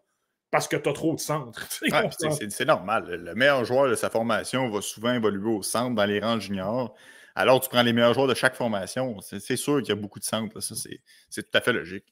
parce 0.49 0.67
que 0.67 0.75
tu 0.75 0.89
as 0.89 0.93
trop 0.93 1.13
de 1.13 1.19
centres. 1.19 1.67
c'est 2.49 2.65
normal. 2.65 3.05
Le 3.09 3.35
meilleur 3.35 3.65
joueur 3.65 3.89
de 3.89 3.95
sa 3.95 4.09
formation 4.09 4.69
va 4.69 4.81
souvent 4.81 5.13
évoluer 5.13 5.49
au 5.49 5.61
centre 5.61 5.95
dans 5.95 6.05
les 6.05 6.19
rangs 6.19 6.39
juniors. 6.39 6.95
Alors, 7.35 7.61
tu 7.61 7.69
prends 7.69 7.83
les 7.83 7.93
meilleurs 7.93 8.13
joueurs 8.13 8.27
de 8.27 8.33
chaque 8.33 8.55
formation. 8.55 9.19
C'est 9.21 9.55
sûr 9.55 9.79
qu'il 9.79 9.89
y 9.89 9.91
a 9.91 9.95
beaucoup 9.95 10.19
de 10.19 10.25
centres. 10.25 10.59
Ça, 10.59 10.75
c'est 11.29 11.43
tout 11.43 11.57
à 11.57 11.61
fait 11.61 11.73
logique. 11.73 12.05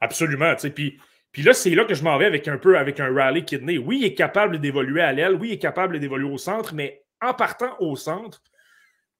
Absolument. 0.00 0.54
Puis 0.74 1.00
puis 1.32 1.42
là, 1.42 1.52
c'est 1.52 1.70
là 1.70 1.84
que 1.84 1.94
je 1.94 2.02
m'en 2.02 2.16
vais 2.18 2.26
avec 2.26 2.48
un 2.48 2.58
peu 2.58 2.78
avec 2.78 3.00
un 3.00 3.12
rally 3.12 3.44
kidney. 3.44 3.78
Oui, 3.78 3.98
il 4.00 4.04
est 4.04 4.14
capable 4.14 4.60
d'évoluer 4.60 5.02
à 5.02 5.12
l'aile, 5.12 5.34
oui, 5.34 5.48
il 5.48 5.52
est 5.52 5.58
capable 5.58 6.00
d'évoluer 6.00 6.30
au 6.30 6.38
centre, 6.38 6.74
mais 6.74 7.04
en 7.20 7.34
partant 7.34 7.76
au 7.80 7.96
centre, 7.96 8.42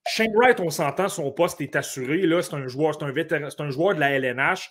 Shane 0.07 0.35
Wright, 0.35 0.59
on 0.61 0.71
s'entend, 0.71 1.09
son 1.09 1.31
poste 1.31 1.61
est 1.61 1.77
assuré. 1.77 2.23
Là, 2.23 2.43
c'est 2.43 2.55
un 2.55 2.67
joueur, 2.67 2.95
c'est 2.95 3.05
un 3.05 3.13
vétéran, 3.13 3.51
c'est 3.51 3.63
un 3.63 3.71
joueur 3.71 3.95
de 3.95 4.01
la 4.01 4.11
LNH. 4.13 4.71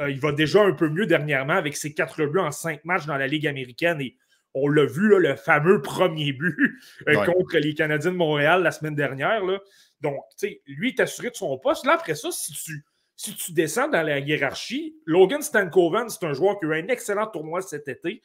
Euh, 0.00 0.10
il 0.10 0.18
va 0.18 0.32
déjà 0.32 0.62
un 0.62 0.72
peu 0.72 0.88
mieux 0.88 1.06
dernièrement 1.06 1.54
avec 1.54 1.76
ses 1.76 1.92
quatre 1.92 2.24
buts 2.24 2.38
en 2.38 2.52
cinq 2.52 2.84
matchs 2.84 3.04
dans 3.04 3.16
la 3.16 3.26
Ligue 3.26 3.46
américaine. 3.46 4.00
Et 4.00 4.16
on 4.54 4.68
l'a 4.68 4.86
vu, 4.86 5.18
le 5.18 5.36
fameux 5.36 5.82
premier 5.82 6.32
but 6.32 6.56
euh, 7.08 7.24
contre 7.24 7.58
les 7.58 7.74
Canadiens 7.74 8.12
de 8.12 8.16
Montréal 8.16 8.62
la 8.62 8.70
semaine 8.70 8.94
dernière. 8.94 9.44
Là. 9.44 9.58
Donc, 10.00 10.20
tu 10.38 10.48
sais, 10.48 10.62
lui 10.66 10.88
est 10.88 11.00
assuré 11.00 11.30
de 11.30 11.36
son 11.36 11.58
poste. 11.58 11.84
Là, 11.84 11.94
après 11.94 12.14
ça, 12.14 12.30
si 12.30 12.52
tu 12.52 12.84
si 13.18 13.34
tu 13.34 13.52
descends 13.52 13.88
dans 13.88 14.02
la 14.02 14.20
hiérarchie, 14.20 14.96
Logan 15.04 15.42
Stankoven, 15.42 16.08
c'est 16.08 16.24
un 16.24 16.32
joueur 16.32 16.60
qui 16.60 16.66
a 16.66 16.68
eu 16.68 16.84
un 16.84 16.86
excellent 16.86 17.26
tournoi 17.26 17.60
cet 17.62 17.88
été. 17.88 18.22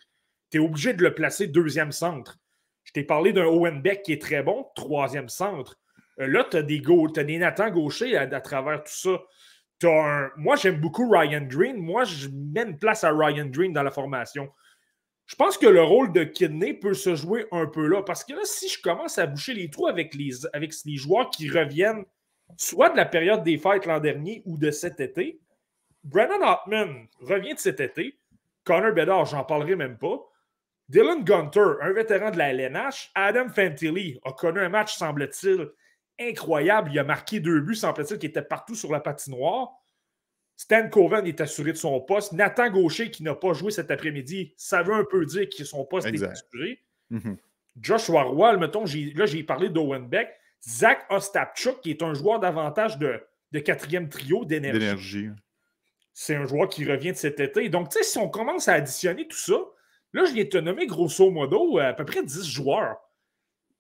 Tu 0.52 0.58
es 0.58 0.60
obligé 0.60 0.94
de 0.94 1.02
le 1.02 1.16
placer 1.16 1.48
deuxième 1.48 1.92
centre. 1.92 2.38
Je 2.84 2.92
t'ai 2.92 3.04
parlé 3.04 3.34
d'un 3.34 3.46
Owen 3.46 3.82
Beck 3.82 4.04
qui 4.04 4.14
est 4.14 4.22
très 4.22 4.44
bon, 4.44 4.68
troisième 4.76 5.30
centre. 5.30 5.80
Euh, 6.20 6.28
là, 6.28 6.46
tu 6.50 6.58
as 6.58 6.62
des, 6.62 6.80
as 7.18 7.24
des 7.24 7.38
Nathan 7.40 7.72
Gaucher 7.72 8.16
à, 8.16 8.28
travers 8.40 8.84
tout 8.84 8.94
ça. 8.94 9.20
Moi, 10.38 10.56
j'aime 10.58 10.80
beaucoup 10.80 11.10
Ryan 11.10 11.42
Green. 11.42 11.78
Moi, 11.78 12.04
je 12.04 12.30
mets 12.30 12.72
place 12.74 13.04
à 13.04 13.12
Ryan 13.12 13.48
Green 13.48 13.74
dans 13.74 13.84
la 13.84 13.92
formation. 13.92 14.48
Je 15.26 15.36
pense 15.36 15.58
que 15.58 15.66
le 15.66 15.82
rôle 15.82 16.14
de 16.14 16.24
Kidney 16.24 16.76
peut 16.76 16.94
se 16.94 17.16
jouer 17.16 17.48
un 17.52 17.66
peu 17.66 17.88
là. 17.88 18.04
Parce 18.04 18.24
que 18.24 18.34
là, 18.34 18.42
si 18.44 18.70
je 18.70 18.80
commence 18.80 19.18
à 19.18 19.26
boucher 19.26 19.56
les 19.56 19.72
trous 19.72 19.88
avec 19.88 20.14
les, 20.14 20.46
avec 20.54 20.72
les 20.86 20.98
joueurs 20.98 21.32
qui 21.32 21.50
reviennent 21.50 22.06
soit 22.58 22.90
de 22.90 22.98
la 22.98 23.06
période 23.06 23.44
des 23.44 23.58
fêtes 23.58 23.86
l'an 23.86 24.00
dernier 24.00 24.42
ou 24.46 24.58
de 24.58 24.72
cet 24.72 25.00
été. 25.00 25.40
Brennan 26.04 26.42
Hartman 26.42 27.08
revient 27.22 27.54
de 27.54 27.60
cet 27.60 27.80
été. 27.80 28.18
Connor 28.64 28.94
Bedard, 28.94 29.26
j'en 29.26 29.44
parlerai 29.44 29.76
même 29.76 29.98
pas. 29.98 30.20
Dylan 30.90 31.24
Gunter, 31.24 31.76
un 31.82 31.94
vétéran 31.94 32.32
de 32.32 32.38
la 32.38 32.54
LNH. 32.54 33.12
Adam 33.16 33.50
Fantilli 33.50 34.20
a 34.24 34.32
connu 34.34 34.60
un 34.60 34.70
match, 34.70 34.96
semble-t-il, 34.96 35.70
incroyable. 36.20 36.92
Il 36.94 37.00
a 37.00 37.04
marqué 37.04 37.40
deux 37.40 37.62
buts, 37.62 37.76
semble-t-il, 37.76 38.20
qui 38.20 38.26
était 38.26 38.42
partout 38.42 38.76
sur 38.76 38.92
la 38.92 39.00
patinoire. 39.00 39.72
Stan 40.56 40.88
Coven 40.90 41.26
est 41.26 41.42
assuré 41.42 41.72
de 41.72 41.78
son 41.78 42.00
poste. 42.02 42.34
Nathan 42.34 42.70
Gaucher, 42.70 43.10
qui 43.10 43.24
n'a 43.24 43.34
pas 43.34 43.54
joué 43.54 43.72
cet 43.72 43.92
après-midi, 43.92 44.54
ça 44.56 44.84
veut 44.84 44.94
un 44.94 45.06
peu 45.06 45.26
dire 45.26 45.48
que 45.50 45.64
son 45.64 45.86
poste 45.86 46.08
est 46.08 46.24
assuré. 46.24 46.84
Mm-hmm. 47.12 47.38
Joshua 47.82 48.24
Roy, 48.24 48.58
mettons, 48.58 48.86
là, 49.16 49.26
j'ai 49.26 49.44
parlé 49.44 49.70
d'Owen 49.70 50.08
Beck. 50.08 50.30
Zach 50.68 51.06
Ostapchuk, 51.10 51.82
qui 51.82 51.92
est 51.92 52.02
un 52.02 52.14
joueur 52.14 52.40
davantage 52.40 52.98
de, 52.98 53.22
de 53.52 53.60
quatrième 53.60 54.10
trio 54.10 54.46
d'énergie. 54.46 55.30
c'est 56.14 56.36
un 56.36 56.46
joueur 56.46 56.70
qui 56.70 56.86
revient 56.86 57.12
de 57.12 57.18
cet 57.18 57.40
été. 57.40 57.70
Donc, 57.70 57.90
tu 57.90 57.98
sais, 57.98 58.04
si 58.04 58.18
on 58.18 58.30
commence 58.30 58.68
à 58.68 58.74
additionner 58.74 59.28
tout 59.28 59.38
ça, 59.38 59.58
là, 60.14 60.26
je 60.26 60.34
viens 60.34 60.44
de 60.44 60.50
te 60.50 60.58
nommer 60.58 60.86
grosso 60.86 61.30
modo 61.32 61.80
à 61.80 61.94
peu 61.94 62.06
près 62.06 62.24
10 62.24 62.48
joueurs. 62.48 62.98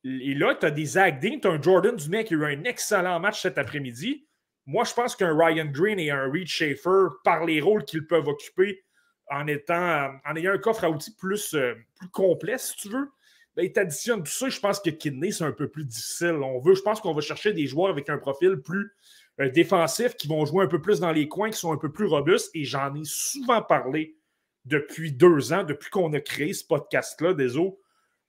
Et 0.03 0.33
là, 0.33 0.55
tu 0.55 0.65
as 0.65 0.71
des 0.71 0.85
Zach 0.85 1.21
Dean, 1.21 1.39
tu 1.39 1.47
as 1.47 1.51
un 1.51 1.61
Jordan 1.61 1.95
Dumais 1.95 2.25
qui 2.25 2.33
a 2.33 2.37
eu 2.37 2.45
un 2.45 2.63
excellent 2.65 3.19
match 3.19 3.41
cet 3.41 3.57
après-midi. 3.57 4.27
Moi, 4.65 4.83
je 4.83 4.93
pense 4.93 5.15
qu'un 5.15 5.37
Ryan 5.37 5.65
Green 5.65 5.99
et 5.99 6.11
un 6.11 6.29
Reed 6.29 6.47
Schaefer, 6.47 7.07
par 7.23 7.45
les 7.45 7.61
rôles 7.61 7.85
qu'ils 7.85 8.05
peuvent 8.05 8.27
occuper 8.27 8.83
en 9.29 9.47
étant 9.47 10.11
en 10.25 10.35
ayant 10.35 10.53
un 10.53 10.57
coffre 10.57 10.83
à 10.83 10.89
outils 10.89 11.15
plus, 11.15 11.53
euh, 11.53 11.75
plus 11.95 12.09
complet, 12.09 12.57
si 12.57 12.75
tu 12.75 12.89
veux, 12.89 13.09
ben, 13.55 13.71
tu 13.71 13.79
additionnes 13.79 14.23
tout 14.23 14.31
ça. 14.31 14.49
Je 14.49 14.59
pense 14.59 14.79
que 14.79 14.89
Kidney, 14.89 15.31
c'est 15.31 15.43
un 15.43 15.51
peu 15.51 15.67
plus 15.67 15.85
difficile. 15.85 16.39
On 16.43 16.59
veut, 16.59 16.75
je 16.75 16.81
pense 16.81 17.01
qu'on 17.01 17.13
va 17.13 17.21
chercher 17.21 17.53
des 17.53 17.67
joueurs 17.67 17.89
avec 17.89 18.09
un 18.09 18.17
profil 18.17 18.57
plus 18.57 18.91
euh, 19.39 19.49
défensif 19.49 20.15
qui 20.15 20.27
vont 20.27 20.45
jouer 20.45 20.63
un 20.63 20.67
peu 20.67 20.81
plus 20.81 20.99
dans 20.99 21.11
les 21.11 21.27
coins, 21.27 21.49
qui 21.49 21.59
sont 21.59 21.71
un 21.71 21.77
peu 21.77 21.91
plus 21.91 22.05
robustes. 22.05 22.49
Et 22.55 22.63
j'en 22.63 22.93
ai 22.95 23.03
souvent 23.03 23.61
parlé 23.61 24.17
depuis 24.65 25.11
deux 25.11 25.53
ans, 25.53 25.63
depuis 25.63 25.89
qu'on 25.89 26.13
a 26.13 26.19
créé 26.19 26.53
ce 26.53 26.65
podcast-là, 26.65 27.33
des 27.33 27.57
eaux. 27.57 27.79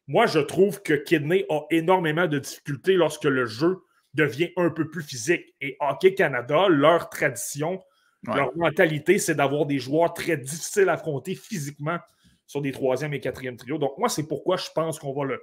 Moi, 0.07 0.27
je 0.27 0.41
trouve 0.41 0.83
que 0.83 0.93
Kidney 0.93 1.47
a 1.49 1.61
énormément 1.71 2.27
de 2.27 2.39
difficultés 2.39 2.95
lorsque 2.95 3.25
le 3.25 3.47
jeu 3.47 3.79
devient 4.13 4.51
un 4.57 4.69
peu 4.69 4.91
plus 4.91 5.03
physique. 5.03 5.55
Et 5.61 5.77
Hockey 5.81 6.15
Canada, 6.15 6.69
leur 6.69 7.09
tradition, 7.09 7.83
leur 8.27 8.57
mentalité, 8.57 9.19
c'est 9.19 9.35
d'avoir 9.35 9.67
des 9.67 9.79
joueurs 9.79 10.13
très 10.13 10.37
difficiles 10.37 10.89
à 10.89 10.95
affronter 10.95 11.35
physiquement 11.35 11.99
sur 12.47 12.61
des 12.61 12.73
troisième 12.73 13.15
et 13.15 13.21
quatrième 13.21 13.57
trios. 13.57 13.79
Donc, 13.79 13.97
moi, 13.99 14.09
c'est 14.09 14.27
pourquoi 14.27 14.57
je 14.57 14.69
pense 14.75 14.99
qu'on 14.99 15.13
va 15.13 15.25
le, 15.25 15.41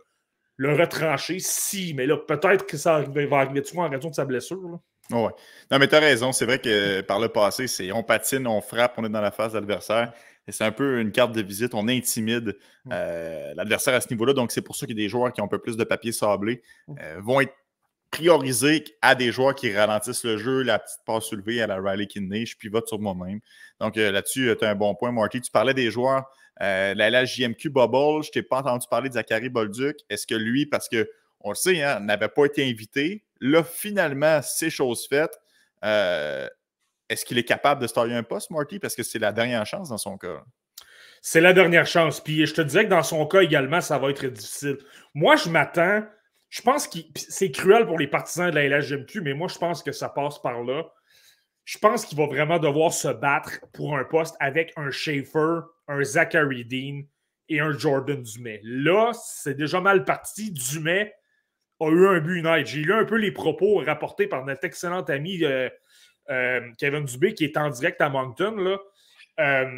le 0.58 0.76
retrancher 0.76 1.40
si, 1.40 1.94
mais 1.94 2.06
là, 2.06 2.18
peut-être 2.18 2.66
que 2.66 2.78
ça 2.78 3.02
va 3.02 3.38
arriver 3.38 3.62
de 3.62 3.78
en 3.78 3.90
raison 3.90 4.10
de 4.10 4.16
sa 4.16 4.26
blessure. 4.26 4.62
Là. 4.62 5.18
ouais. 5.18 5.32
Non, 5.72 5.80
mais 5.80 5.88
tu 5.88 5.96
as 5.96 6.00
raison. 6.00 6.32
C'est 6.32 6.46
vrai 6.46 6.60
que 6.60 7.02
par 7.02 7.20
le 7.20 7.30
passé, 7.30 7.68
c'est 7.68 7.92
on 7.92 8.04
patine, 8.04 8.46
on 8.48 8.62
frappe, 8.62 8.94
on 8.98 9.06
est 9.06 9.10
dans 9.10 9.22
la 9.22 9.32
phase 9.32 9.54
d'adversaire. 9.54 10.14
Et 10.48 10.52
c'est 10.52 10.64
un 10.64 10.72
peu 10.72 11.00
une 11.00 11.12
carte 11.12 11.34
de 11.34 11.42
visite. 11.42 11.74
On 11.74 11.88
intimide 11.88 12.58
euh, 12.92 13.54
l'adversaire 13.56 13.94
à 13.94 14.02
ce 14.02 14.10
niveau-là. 14.10 14.34
Donc, 14.34 14.52
c'est 14.52 14.62
pour 14.62 14.76
ça 14.76 14.88
que 14.88 14.94
des 14.94 15.08
joueurs 15.08 15.32
qui 15.34 15.42
ont 15.42 15.46
un 15.46 15.48
peu 15.48 15.60
plus 15.60 15.78
de 15.78 15.84
papier 15.84 16.12
sablé 16.12 16.62
euh, 16.90 17.20
vont 17.22 17.42
être 17.42 17.54
priorisés 18.10 18.84
à 19.02 19.16
des 19.16 19.32
joueurs 19.32 19.56
qui 19.56 19.74
ralentissent 19.74 20.26
le 20.26 20.38
jeu, 20.38 20.64
la 20.64 20.80
petite 20.80 21.00
passe 21.06 21.26
soulevée 21.26 21.62
à 21.62 21.68
la 21.68 21.78
Riley 21.78 22.08
Kidney. 22.08 22.46
Je 22.46 22.58
pivote 22.58 22.88
sur 22.88 23.00
moi-même. 23.00 23.40
Donc, 23.80 23.98
euh, 23.98 24.12
là-dessus, 24.12 24.54
tu 24.60 24.66
as 24.66 24.70
un 24.70 24.76
bon 24.76 24.94
point, 24.96 25.12
Marty. 25.12 25.42
Tu 25.42 25.52
parlais 25.52 25.74
des 25.74 25.90
joueurs 25.92 26.26
euh, 26.62 26.94
la 26.94 27.10
LHJMQ 27.10 27.70
Bubble, 27.70 28.24
je 28.24 28.32
t'ai 28.32 28.44
pas 28.44 28.60
entendu 28.60 28.88
parler 28.90 29.10
de 29.10 29.16
Zachary 29.16 29.50
Bolduc. 29.50 29.98
Est-ce 30.10 30.28
que 30.28 30.36
lui, 30.36 30.66
parce 30.66 30.90
qu'on 30.90 31.50
le 31.50 31.56
sait, 31.56 31.82
hein, 31.82 32.00
n'avait 32.00 32.28
pas 32.28 32.46
été 32.46 32.68
invité, 32.68 33.24
là, 33.40 33.64
finalement, 33.64 34.42
c'est 34.44 34.70
chose 34.70 35.08
faite. 35.08 35.40
Euh, 35.84 36.48
est-ce 37.10 37.26
qu'il 37.26 37.38
est 37.38 37.44
capable 37.44 37.82
de 37.82 37.88
starter 37.88 38.14
un 38.14 38.24
poste, 38.24 38.52
Marty? 38.52 38.80
Parce 38.80 38.96
que 38.96 39.04
c'est 39.04 39.20
la 39.20 39.32
dernière 39.32 39.66
chance 39.66 39.90
dans 39.90 39.98
son 39.98 40.18
cas? 40.18 40.44
C'est 41.22 41.42
la 41.42 41.54
dernière 41.54 41.86
chance. 41.86 42.22
Puis 42.22 42.46
je 42.46 42.54
te 42.54 42.62
disais 42.62 42.86
que 42.86 42.90
dans 42.90 43.04
son 43.04 43.26
cas 43.26 43.42
également, 43.42 43.82
ça 43.82 43.98
va 43.98 44.10
être 44.10 44.26
difficile. 44.28 44.78
Moi, 45.14 45.36
je 45.36 45.50
m'attends. 45.50 46.04
Je 46.50 46.62
pense 46.62 46.88
que 46.88 47.00
c'est 47.16 47.52
cruel 47.52 47.86
pour 47.86 47.98
les 47.98 48.08
partisans 48.08 48.50
de 48.50 48.56
la 48.56 48.68
LHJMQ, 48.68 49.22
mais 49.22 49.34
moi, 49.34 49.48
je 49.48 49.58
pense 49.58 49.84
que 49.84 49.92
ça 49.92 50.10
passe 50.10 50.40
par 50.40 50.64
là. 50.64 50.84
Je 51.64 51.78
pense 51.78 52.06
qu'il 52.06 52.18
va 52.18 52.26
vraiment 52.26 52.60
devoir 52.60 52.92
se 52.92 53.08
battre 53.08 53.60
pour 53.74 53.98
un 53.98 54.04
poste 54.04 54.36
avec 54.40 54.74
un 54.76 54.90
Schaefer, 54.90 55.62
un 55.92 56.04
Zachary 56.04 56.66
Dean 56.66 57.04
et 57.50 57.60
un 57.60 57.78
Jordan 57.78 58.22
Dumais. 58.22 58.62
Là, 58.64 59.12
c'est 59.14 59.56
déjà 59.56 59.82
mal 59.82 60.06
parti. 60.06 60.52
Dumais 60.52 61.14
a 61.80 61.90
eu 61.90 62.08
un 62.08 62.20
but 62.20 62.42
night. 62.42 62.68
J'ai 62.68 62.82
lu 62.82 62.94
un 62.94 63.06
peu 63.06 63.18
les 63.18 63.32
propos 63.32 63.78
rapportés 63.78 64.28
par 64.28 64.46
notre 64.46 64.64
excellent 64.64 65.02
ami 65.04 65.44
euh, 65.44 65.70
euh, 66.30 66.62
Kevin 66.78 67.06
Dubé 67.06 67.34
qui 67.34 67.44
est 67.44 67.58
en 67.58 67.70
direct 67.70 68.00
à 68.02 68.10
Moncton. 68.10 68.56
Là. 68.56 68.80
Euh, 69.40 69.70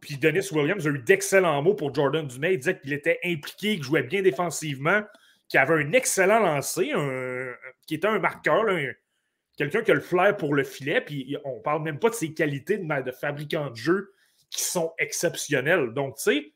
puis 0.00 0.16
Dennis 0.16 0.48
Williams 0.52 0.86
a 0.86 0.90
eu 0.90 1.00
d'excellents 1.00 1.60
mots 1.62 1.74
pour 1.74 1.94
Jordan 1.94 2.26
Dumais. 2.26 2.54
Il 2.54 2.58
disait 2.58 2.78
qu'il 2.78 2.92
était 2.92 3.18
impliqué, 3.24 3.74
qu'il 3.74 3.82
jouait 3.82 4.04
bien 4.04 4.22
défensivement, 4.22 5.02
qu'il 5.48 5.60
avait 5.60 5.82
un 5.82 5.92
excellent 5.92 6.38
lancer, 6.38 6.92
qui 7.86 7.96
était 7.96 8.06
un 8.06 8.20
marqueur, 8.20 8.64
quelqu'un 9.56 9.82
qui 9.82 9.90
a 9.90 9.94
le 9.94 10.00
flair 10.00 10.36
pour 10.36 10.54
le 10.54 10.62
filet. 10.62 11.00
Puis 11.00 11.36
on 11.44 11.58
parle 11.60 11.82
même 11.82 11.98
pas 11.98 12.10
de 12.10 12.14
ses 12.14 12.32
qualités 12.32 12.78
de, 12.78 13.02
de 13.02 13.10
fabricant 13.10 13.70
de 13.70 13.76
jeu 13.76 14.12
qui 14.50 14.62
sont 14.62 14.92
exceptionnels. 14.98 15.92
Donc, 15.92 16.16
tu 16.16 16.22
sais, 16.22 16.52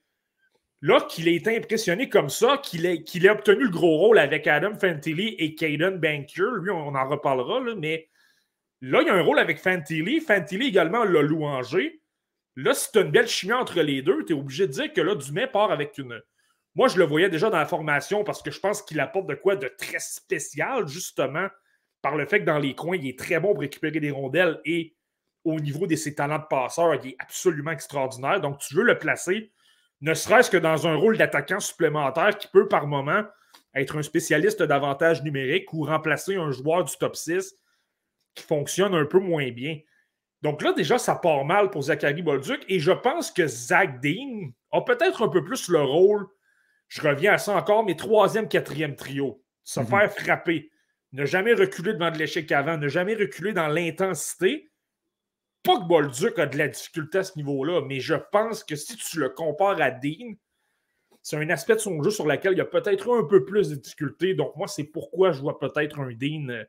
là, 0.81 1.01
qu'il 1.01 1.29
ait 1.29 1.37
été 1.37 1.57
impressionné 1.57 2.09
comme 2.09 2.29
ça, 2.29 2.59
qu'il 2.59 2.87
ait, 2.87 3.31
obtenu 3.31 3.65
le 3.65 3.71
gros 3.71 3.99
rôle 3.99 4.19
avec 4.19 4.47
Adam 4.47 4.75
Fantilli 4.79 5.37
et 5.39 5.55
Caden 5.55 5.99
Banker, 5.99 6.53
lui, 6.61 6.71
on 6.71 6.95
en 6.95 7.09
reparlera, 7.09 7.61
là, 7.61 7.75
mais 7.77 8.09
là, 8.81 9.03
il 9.03 9.07
y 9.07 9.11
a 9.11 9.15
un 9.15 9.23
rôle 9.23 9.39
avec 9.39 9.59
Fantilli. 9.59 10.21
Fantilli 10.21 10.69
également 10.69 11.05
l'a 11.05 11.23
louangé. 11.23 12.01
Là, 12.57 12.75
si 12.75 12.91
tu 12.93 13.01
une 13.01 13.11
belle 13.11 13.29
chimie 13.29 13.55
entre 13.55 13.81
les 13.81 14.03
deux, 14.03 14.25
tu 14.25 14.35
es 14.35 14.37
obligé 14.37 14.67
de 14.67 14.73
dire 14.73 14.93
que 14.93 15.01
là, 15.01 15.15
Dumais 15.15 15.47
part 15.47 15.71
avec 15.71 15.97
une. 15.97 16.21
Moi, 16.75 16.89
je 16.89 16.99
le 16.99 17.05
voyais 17.05 17.29
déjà 17.29 17.51
dans 17.51 17.59
la 17.59 17.67
formation 17.67 18.25
parce 18.25 18.43
que 18.43 18.51
je 18.51 18.61
pense 18.61 18.83
qu'il 18.83 19.01
apporte 19.01 19.27
de 19.27 19.35
quoi 19.35 19.57
de 19.57 19.69
très 19.69 19.99
spécial, 20.01 20.87
justement, 20.87 21.49
par 22.03 22.17
le 22.17 22.27
fait 22.27 22.41
que 22.41 22.45
dans 22.45 22.59
les 22.59 22.75
coins, 22.75 22.97
il 22.97 23.09
est 23.09 23.19
très 23.19 23.41
bon 23.41 23.53
pour 23.53 23.61
récupérer 23.61 24.01
des 24.01 24.11
rondelles 24.11 24.61
et 24.65 24.95
au 25.45 25.61
niveau 25.61 25.87
de 25.87 25.97
ses 25.97 26.15
talents 26.15 26.39
de 26.39 26.47
passeur, 26.49 26.95
il 26.97 27.11
est 27.11 27.17
absolument 27.19 27.73
extraordinaire. 27.73 28.41
Donc, 28.41 28.59
tu 28.59 28.75
veux 28.75 28.85
le 28.85 28.99
placer, 28.99 29.53
ne 30.01 30.15
serait-ce 30.15 30.51
que 30.51 30.57
dans 30.57 30.87
un 30.87 30.95
rôle 30.95 31.17
d'attaquant 31.17 31.61
supplémentaire 31.61 32.37
qui 32.37 32.49
peut 32.49 32.69
par 32.69 32.87
moment 32.87 33.25
être 33.75 33.97
un 33.97 34.03
spécialiste 34.03 34.63
d'avantage 34.63 35.23
numérique 35.23 35.73
ou 35.73 35.85
remplacer 35.85 36.37
un 36.37 36.51
joueur 36.51 36.85
du 36.85 36.97
top 36.97 37.17
6 37.17 37.55
qui 38.35 38.45
fonctionne 38.45 38.95
un 38.95 39.05
peu 39.05 39.19
moins 39.19 39.51
bien. 39.51 39.79
Donc 40.43 40.63
là, 40.63 40.73
déjà, 40.73 40.99
ça 40.99 41.15
part 41.15 41.45
mal 41.45 41.71
pour 41.71 41.83
Zachary 41.83 42.23
Bolduc. 42.23 42.65
Et 42.69 42.81
je 42.81 42.93
pense 42.93 43.31
que 43.31 43.47
Zach 43.47 44.01
Dean 44.01 44.51
a 44.73 44.81
peut-être 44.83 45.23
un 45.23 45.29
peu 45.29 45.45
plus 45.45 45.69
le 45.69 45.81
rôle, 45.81 46.27
je 46.89 47.01
reviens 47.01 47.35
à 47.35 47.39
ça 47.39 47.57
encore, 47.57 47.85
mais 47.85 47.95
troisième, 47.95 48.49
quatrième 48.49 48.97
trio. 48.97 49.43
Se 49.63 49.81
mhm. 49.81 49.87
faire 49.87 50.13
frapper. 50.13 50.71
Ne 51.13 51.25
jamais 51.27 51.55
reculer 51.55 51.93
devant 51.93 52.11
de 52.11 52.19
l'échec 52.19 52.51
avant, 52.53 52.77
ne 52.77 52.89
jamais 52.89 53.15
reculer 53.15 53.53
dans 53.53 53.69
l'intensité 53.69 54.72
pas 55.63 55.79
que 55.79 55.85
Bolduc 55.85 56.39
a 56.39 56.47
de 56.47 56.59
la 56.59 56.69
difficulté 56.69 57.19
à 57.19 57.25
ce 57.25 57.37
niveau-là, 57.37 57.83
mais 57.87 58.01
je 58.01 58.15
pense 58.33 58.65
que 58.65 58.77
si 58.77 58.97
tu 58.97 59.21
le 59.21 59.29
compares 59.29 59.81
à 59.81 59.91
Dean, 59.91 60.35
c'est 61.23 61.37
un 61.37 61.49
aspect 61.51 61.75
de 61.75 61.81
son 61.81 62.03
jeu 62.03 62.11
sur 62.11 62.27
lequel 62.27 62.53
il 62.53 62.59
y 62.59 62.63
a 62.63 62.67
peut-être 62.67 63.17
un 63.17 63.25
peu 63.25 63.45
plus 63.45 63.69
de 63.69 63.77
difficulté. 63.77 64.35
Donc, 64.35 64.57
moi, 64.57 64.67
c'est 64.67 64.85
pourquoi 64.85 65.31
je 65.31 65.41
vois 65.41 65.61
peut-être 65.61 66.01
un 66.01 66.11
Dean, 66.13 66.49
euh, 66.49 66.65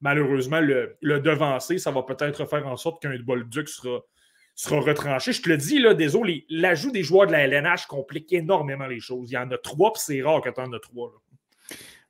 malheureusement, 0.00 0.60
le, 0.60 0.98
devancer. 1.02 1.78
Ça 1.78 1.90
va 1.90 2.02
peut-être 2.02 2.44
faire 2.44 2.66
en 2.66 2.76
sorte 2.76 3.00
qu'un 3.00 3.18
Bolduc 3.18 3.68
sera, 3.68 4.00
sera 4.54 4.80
retranché. 4.80 5.32
Je 5.32 5.40
te 5.40 5.48
le 5.48 5.56
dis, 5.56 5.78
là, 5.78 5.94
désolé, 5.94 6.44
l'ajout 6.50 6.90
des 6.90 7.02
joueurs 7.02 7.26
de 7.26 7.32
la 7.32 7.46
LNH 7.46 7.86
complique 7.86 8.30
énormément 8.34 8.86
les 8.86 9.00
choses. 9.00 9.30
Il 9.30 9.34
y 9.34 9.38
en 9.38 9.50
a 9.50 9.56
trois, 9.56 9.94
puis 9.94 10.02
c'est 10.04 10.22
rare 10.22 10.42
que 10.42 10.50
tu 10.50 10.60
en 10.60 10.72
as 10.74 10.80
trois. 10.80 11.10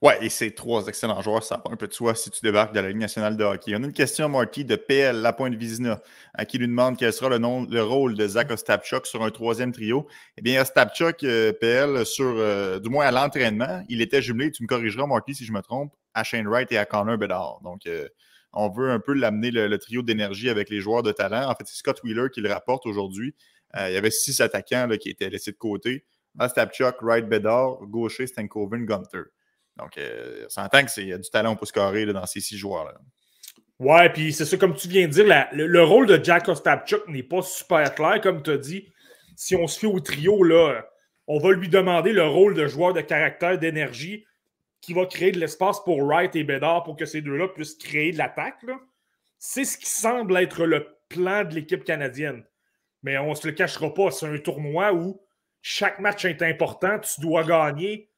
Ouais, 0.03 0.19
et 0.21 0.29
c'est 0.29 0.51
trois 0.51 0.87
excellents 0.89 1.23
joueurs. 1.23 1.43
Ça 1.43 1.57
pas 1.57 1.71
un 1.71 1.77
peu 1.77 1.89
de 1.89 1.93
soi 1.95 2.15
si 2.15 2.31
tu 2.31 2.41
débarques 2.43 2.75
de 2.75 2.81
la 2.81 2.89
Ligue 2.89 2.99
nationale 2.99 3.35
de 3.35 3.45
hockey. 3.45 3.75
On 3.75 3.83
a 3.83 3.87
une 3.87 3.95
question, 3.95 4.29
Marty, 4.29 4.63
de 4.63 4.77
PL, 4.77 5.23
La 5.23 5.33
Pointe 5.33 5.55
Vizina, 5.55 6.03
qui 6.49 6.59
lui 6.59 6.69
demande 6.69 6.99
quel 6.99 7.15
sera 7.15 7.31
le, 7.31 7.39
nom, 7.39 7.65
le 7.65 7.83
rôle 7.83 8.15
de 8.15 8.29
Zach 8.29 8.51
Ostapchuk 8.51 9.07
sur 9.07 9.23
un 9.25 9.31
troisième 9.31 9.73
trio. 9.73 10.07
Eh 10.37 10.43
bien, 10.43 10.61
Ostapchuk, 10.61 11.25
euh, 11.25 11.53
PL, 11.55 12.05
sur, 12.05 12.27
euh, 12.27 12.79
du 12.79 12.91
moins 12.91 13.07
à 13.07 13.11
l'entraînement, 13.11 13.83
il 13.89 14.03
était 14.03 14.21
jumelé, 14.21 14.51
tu 14.53 14.63
me 14.65 14.69
corrigeras, 14.69 15.07
Marty, 15.07 15.35
si 15.35 15.47
je 15.47 15.53
me 15.53 15.63
trompe, 15.63 15.95
à 16.13 16.25
Shane 16.25 16.47
Wright 16.47 16.71
et 16.73 16.79
à 16.79 16.85
Connor 16.85 17.17
Bedard. 17.17 17.61
Donc, 17.65 17.87
euh, 17.87 18.07
on 18.53 18.69
veut 18.69 18.91
un 18.91 19.01
peu 19.01 19.15
l'amener 19.15 19.51
le, 19.51 19.79
trio 19.79 20.03
d'énergie 20.03 20.51
avec 20.51 20.69
les 20.69 20.81
joueurs 20.81 21.03
de 21.03 21.13
talent. 21.13 21.51
En 21.51 21.55
fait, 21.55 21.65
c'est 21.67 21.77
Scott 21.77 22.03
Wheeler 22.05 22.29
qui 22.35 22.43
le 22.43 22.53
rapporte 22.53 22.85
aujourd'hui. 22.85 23.35
il 23.75 23.93
y 23.93 23.97
avait 23.97 24.11
six 24.11 24.41
attaquants 24.43 24.89
qui 25.01 25.09
étaient 25.09 25.31
laissés 25.31 25.53
de 25.53 25.57
côté. 25.57 26.05
Ostapchuk, 26.39 26.97
Wright, 27.01 27.27
Bedard, 27.27 27.79
gaucher, 27.87 28.27
Stankoven, 28.27 28.85
Gunter. 28.85 29.25
Donc, 29.77 29.99
euh, 29.99 30.45
on 30.47 30.49
s'entend 30.49 30.85
qu'il 30.85 31.09
y 31.09 31.13
a 31.13 31.19
du 31.19 31.29
talent 31.29 31.53
au 31.53 31.57
pouce 31.57 31.73
carré 31.73 32.07
dans 32.07 32.27
ces 32.27 32.41
six 32.41 32.57
joueurs-là. 32.57 32.95
Ouais, 33.79 34.09
puis 34.11 34.33
c'est 34.33 34.47
ça, 34.47 34.57
comme 34.57 34.75
tu 34.75 34.89
viens 34.89 35.07
de 35.07 35.13
dire, 35.13 35.49
le, 35.53 35.83
rôle 35.83 36.07
de 36.07 36.23
Jack 36.23 36.49
Ostapchuk 36.49 37.07
n'est 37.09 37.23
pas 37.23 37.43
super 37.43 37.95
clair, 37.95 38.21
comme 38.23 38.43
tu 38.43 38.51
as 38.51 38.57
dit. 38.57 38.89
Si 39.37 39.55
on 39.55 39.67
se 39.67 39.79
fait 39.79 39.87
au 39.87 40.01
trio, 40.01 40.43
là, 40.43 40.83
on 41.27 41.39
va 41.39 41.53
lui 41.53 41.69
demander 41.69 42.13
le 42.13 42.27
rôle 42.27 42.55
de 42.55 42.67
joueur 42.67 42.95
de 42.95 43.03
caractère, 43.03 43.59
d'énergie, 43.59 44.25
qui 44.81 44.95
va 44.95 45.05
créer 45.05 45.33
de 45.33 45.39
l'espace 45.39 45.81
pour 45.85 46.03
Wright 46.03 46.35
et 46.37 46.45
Bédard 46.45 46.85
pour 46.85 46.97
que 46.97 47.05
ces 47.05 47.21
deux-là 47.21 47.49
puissent 47.49 47.77
créer 47.77 48.13
de 48.13 48.19
l'attaque. 48.19 48.65
C'est 49.39 49.65
ce 49.65 49.77
qui 49.77 49.91
semble 49.91 50.37
être 50.39 50.65
le 50.65 50.97
plan 51.11 51.45
de 51.45 51.55
l'équipe 51.55 51.85
canadienne. 51.85 52.45
Mais 53.03 53.19
on 53.19 53.31
ne 53.31 53.35
se 53.35 53.47
le 53.47 53.53
cachera 53.53 53.93
pas, 53.93 54.11
c'est 54.11 54.27
un 54.27 54.39
tournoi 54.39 54.95
où 54.95 55.21
chaque 55.61 55.99
match 55.99 56.25
est 56.25 56.43
important, 56.43 56.99
tu 57.01 57.21
dois 57.21 57.45
gagner 57.45 58.09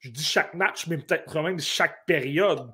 je 0.00 0.10
dis 0.10 0.24
chaque 0.24 0.54
match, 0.54 0.86
mais 0.86 0.98
peut-être 0.98 1.42
même 1.42 1.60
chaque 1.60 2.04
période. 2.06 2.72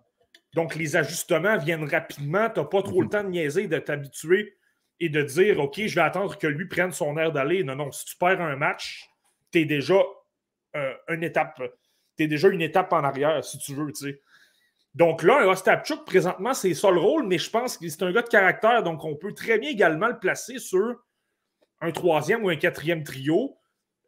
Donc, 0.54 0.74
les 0.74 0.96
ajustements 0.96 1.58
viennent 1.58 1.88
rapidement. 1.88 2.48
Tu 2.48 2.60
n'as 2.60 2.66
pas 2.66 2.82
trop 2.82 3.00
le 3.00 3.06
mhm. 3.06 3.10
temps 3.10 3.24
de 3.24 3.28
niaiser, 3.28 3.66
de 3.66 3.78
t'habituer 3.78 4.56
et 5.00 5.08
de 5.08 5.22
dire 5.22 5.60
OK, 5.60 5.80
je 5.86 5.94
vais 5.94 6.00
attendre 6.00 6.38
que 6.38 6.46
lui 6.46 6.66
prenne 6.66 6.92
son 6.92 7.18
air 7.18 7.32
d'aller. 7.32 7.62
Non, 7.62 7.76
non, 7.76 7.92
si 7.92 8.06
tu 8.06 8.16
perds 8.16 8.40
un 8.40 8.56
match, 8.56 9.08
tu 9.52 9.60
es 9.60 9.64
déjà 9.64 10.00
euh, 10.76 10.94
une 11.08 11.24
étape. 11.24 11.60
Es 12.18 12.26
déjà 12.26 12.48
une 12.48 12.62
étape 12.62 12.92
en 12.92 13.04
arrière, 13.04 13.44
si 13.44 13.58
tu 13.58 13.74
veux. 13.74 13.92
Donc 14.94 15.22
là, 15.22 15.42
un 15.42 15.48
Ostapchuk, 15.48 16.06
présentement, 16.06 16.54
c'est 16.54 16.72
ça 16.72 16.90
le 16.90 16.98
rôle, 16.98 17.26
mais 17.26 17.36
je 17.36 17.50
pense 17.50 17.76
que 17.76 17.86
c'est 17.86 18.02
un 18.02 18.12
gars 18.12 18.22
de 18.22 18.28
caractère, 18.28 18.82
donc 18.82 19.04
on 19.04 19.14
peut 19.14 19.34
très 19.34 19.58
bien 19.58 19.68
également 19.68 20.08
le 20.08 20.18
placer 20.18 20.58
sur 20.58 20.96
un 21.82 21.92
troisième 21.92 22.42
ou 22.42 22.48
un 22.48 22.56
quatrième 22.56 23.04
trio, 23.04 23.58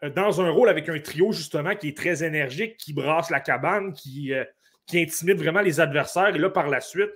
dans 0.02 0.40
un 0.40 0.50
rôle 0.50 0.68
avec 0.68 0.88
un 0.88 0.98
trio, 1.00 1.32
justement, 1.32 1.74
qui 1.74 1.88
est 1.88 1.96
très 1.96 2.22
énergique, 2.22 2.76
qui 2.76 2.92
brasse 2.92 3.30
la 3.30 3.40
cabane, 3.40 3.92
qui, 3.92 4.32
euh, 4.32 4.44
intimide 4.92 5.38
vraiment 5.38 5.60
les 5.60 5.80
adversaires, 5.80 6.34
et 6.34 6.38
là, 6.38 6.50
par 6.50 6.68
la 6.68 6.80
suite, 6.80 7.10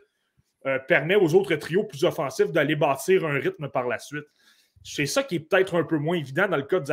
euh, 0.67 0.79
permet 0.79 1.15
aux 1.15 1.35
autres 1.35 1.55
trios 1.57 1.85
plus 1.85 2.05
offensifs 2.05 2.53
d'aller 2.53 2.77
bâtir 2.77 3.25
un 3.25 3.39
rythme 3.39 3.69
par 3.69 3.89
la 3.89 3.99
suite. 3.99 4.27
C'est 4.85 5.07
ça 5.07 5.23
qui 5.23 5.37
est 5.37 5.41
peut-être 5.41 5.77
un 5.77 5.85
peu 5.85 5.97
moins 5.97 6.17
évident 6.17 6.49
dans 6.49 6.57
le 6.57 6.65
cas 6.65 6.81
de. 6.81 6.87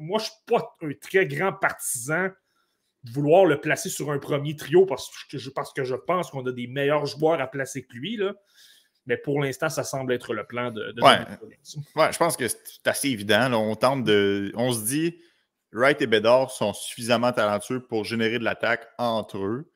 Moi, 0.00 0.18
je 0.18 0.24
ne 0.24 0.30
suis 0.30 0.32
pas 0.46 0.76
un 0.82 0.92
très 1.00 1.26
grand 1.26 1.52
partisan 1.52 2.28
de 3.04 3.10
vouloir 3.10 3.46
le 3.46 3.60
placer 3.60 3.88
sur 3.88 4.10
un 4.10 4.18
premier 4.18 4.54
trio 4.54 4.84
parce 4.84 5.10
que 5.30 5.38
je, 5.38 5.50
pense 5.94 6.30
qu'on 6.30 6.46
a 6.46 6.52
des 6.52 6.66
meilleurs 6.66 7.06
joueurs 7.06 7.40
à 7.40 7.46
placer 7.46 7.84
que 7.84 7.94
lui. 7.94 8.20
Mais 9.06 9.16
pour 9.16 9.40
l'instant, 9.40 9.68
ça 9.68 9.84
semble 9.84 10.12
être 10.12 10.34
le 10.34 10.44
plan 10.44 10.70
de. 10.70 10.92
de 10.92 11.02
ouais. 11.02 12.12
je 12.12 12.18
pense 12.18 12.36
que 12.36 12.48
c'est 12.48 12.86
assez 12.86 13.08
évident. 13.08 13.52
On 13.52 13.74
tente 13.76 14.04
de. 14.04 14.52
On 14.56 14.72
se 14.72 14.84
dit, 14.84 15.18
Wright 15.72 16.00
et 16.02 16.06
Bedard 16.06 16.50
sont 16.50 16.72
suffisamment 16.72 17.32
talentueux 17.32 17.80
pour 17.86 18.04
générer 18.04 18.38
de 18.38 18.44
l'attaque 18.44 18.88
entre 18.98 19.38
eux. 19.38 19.70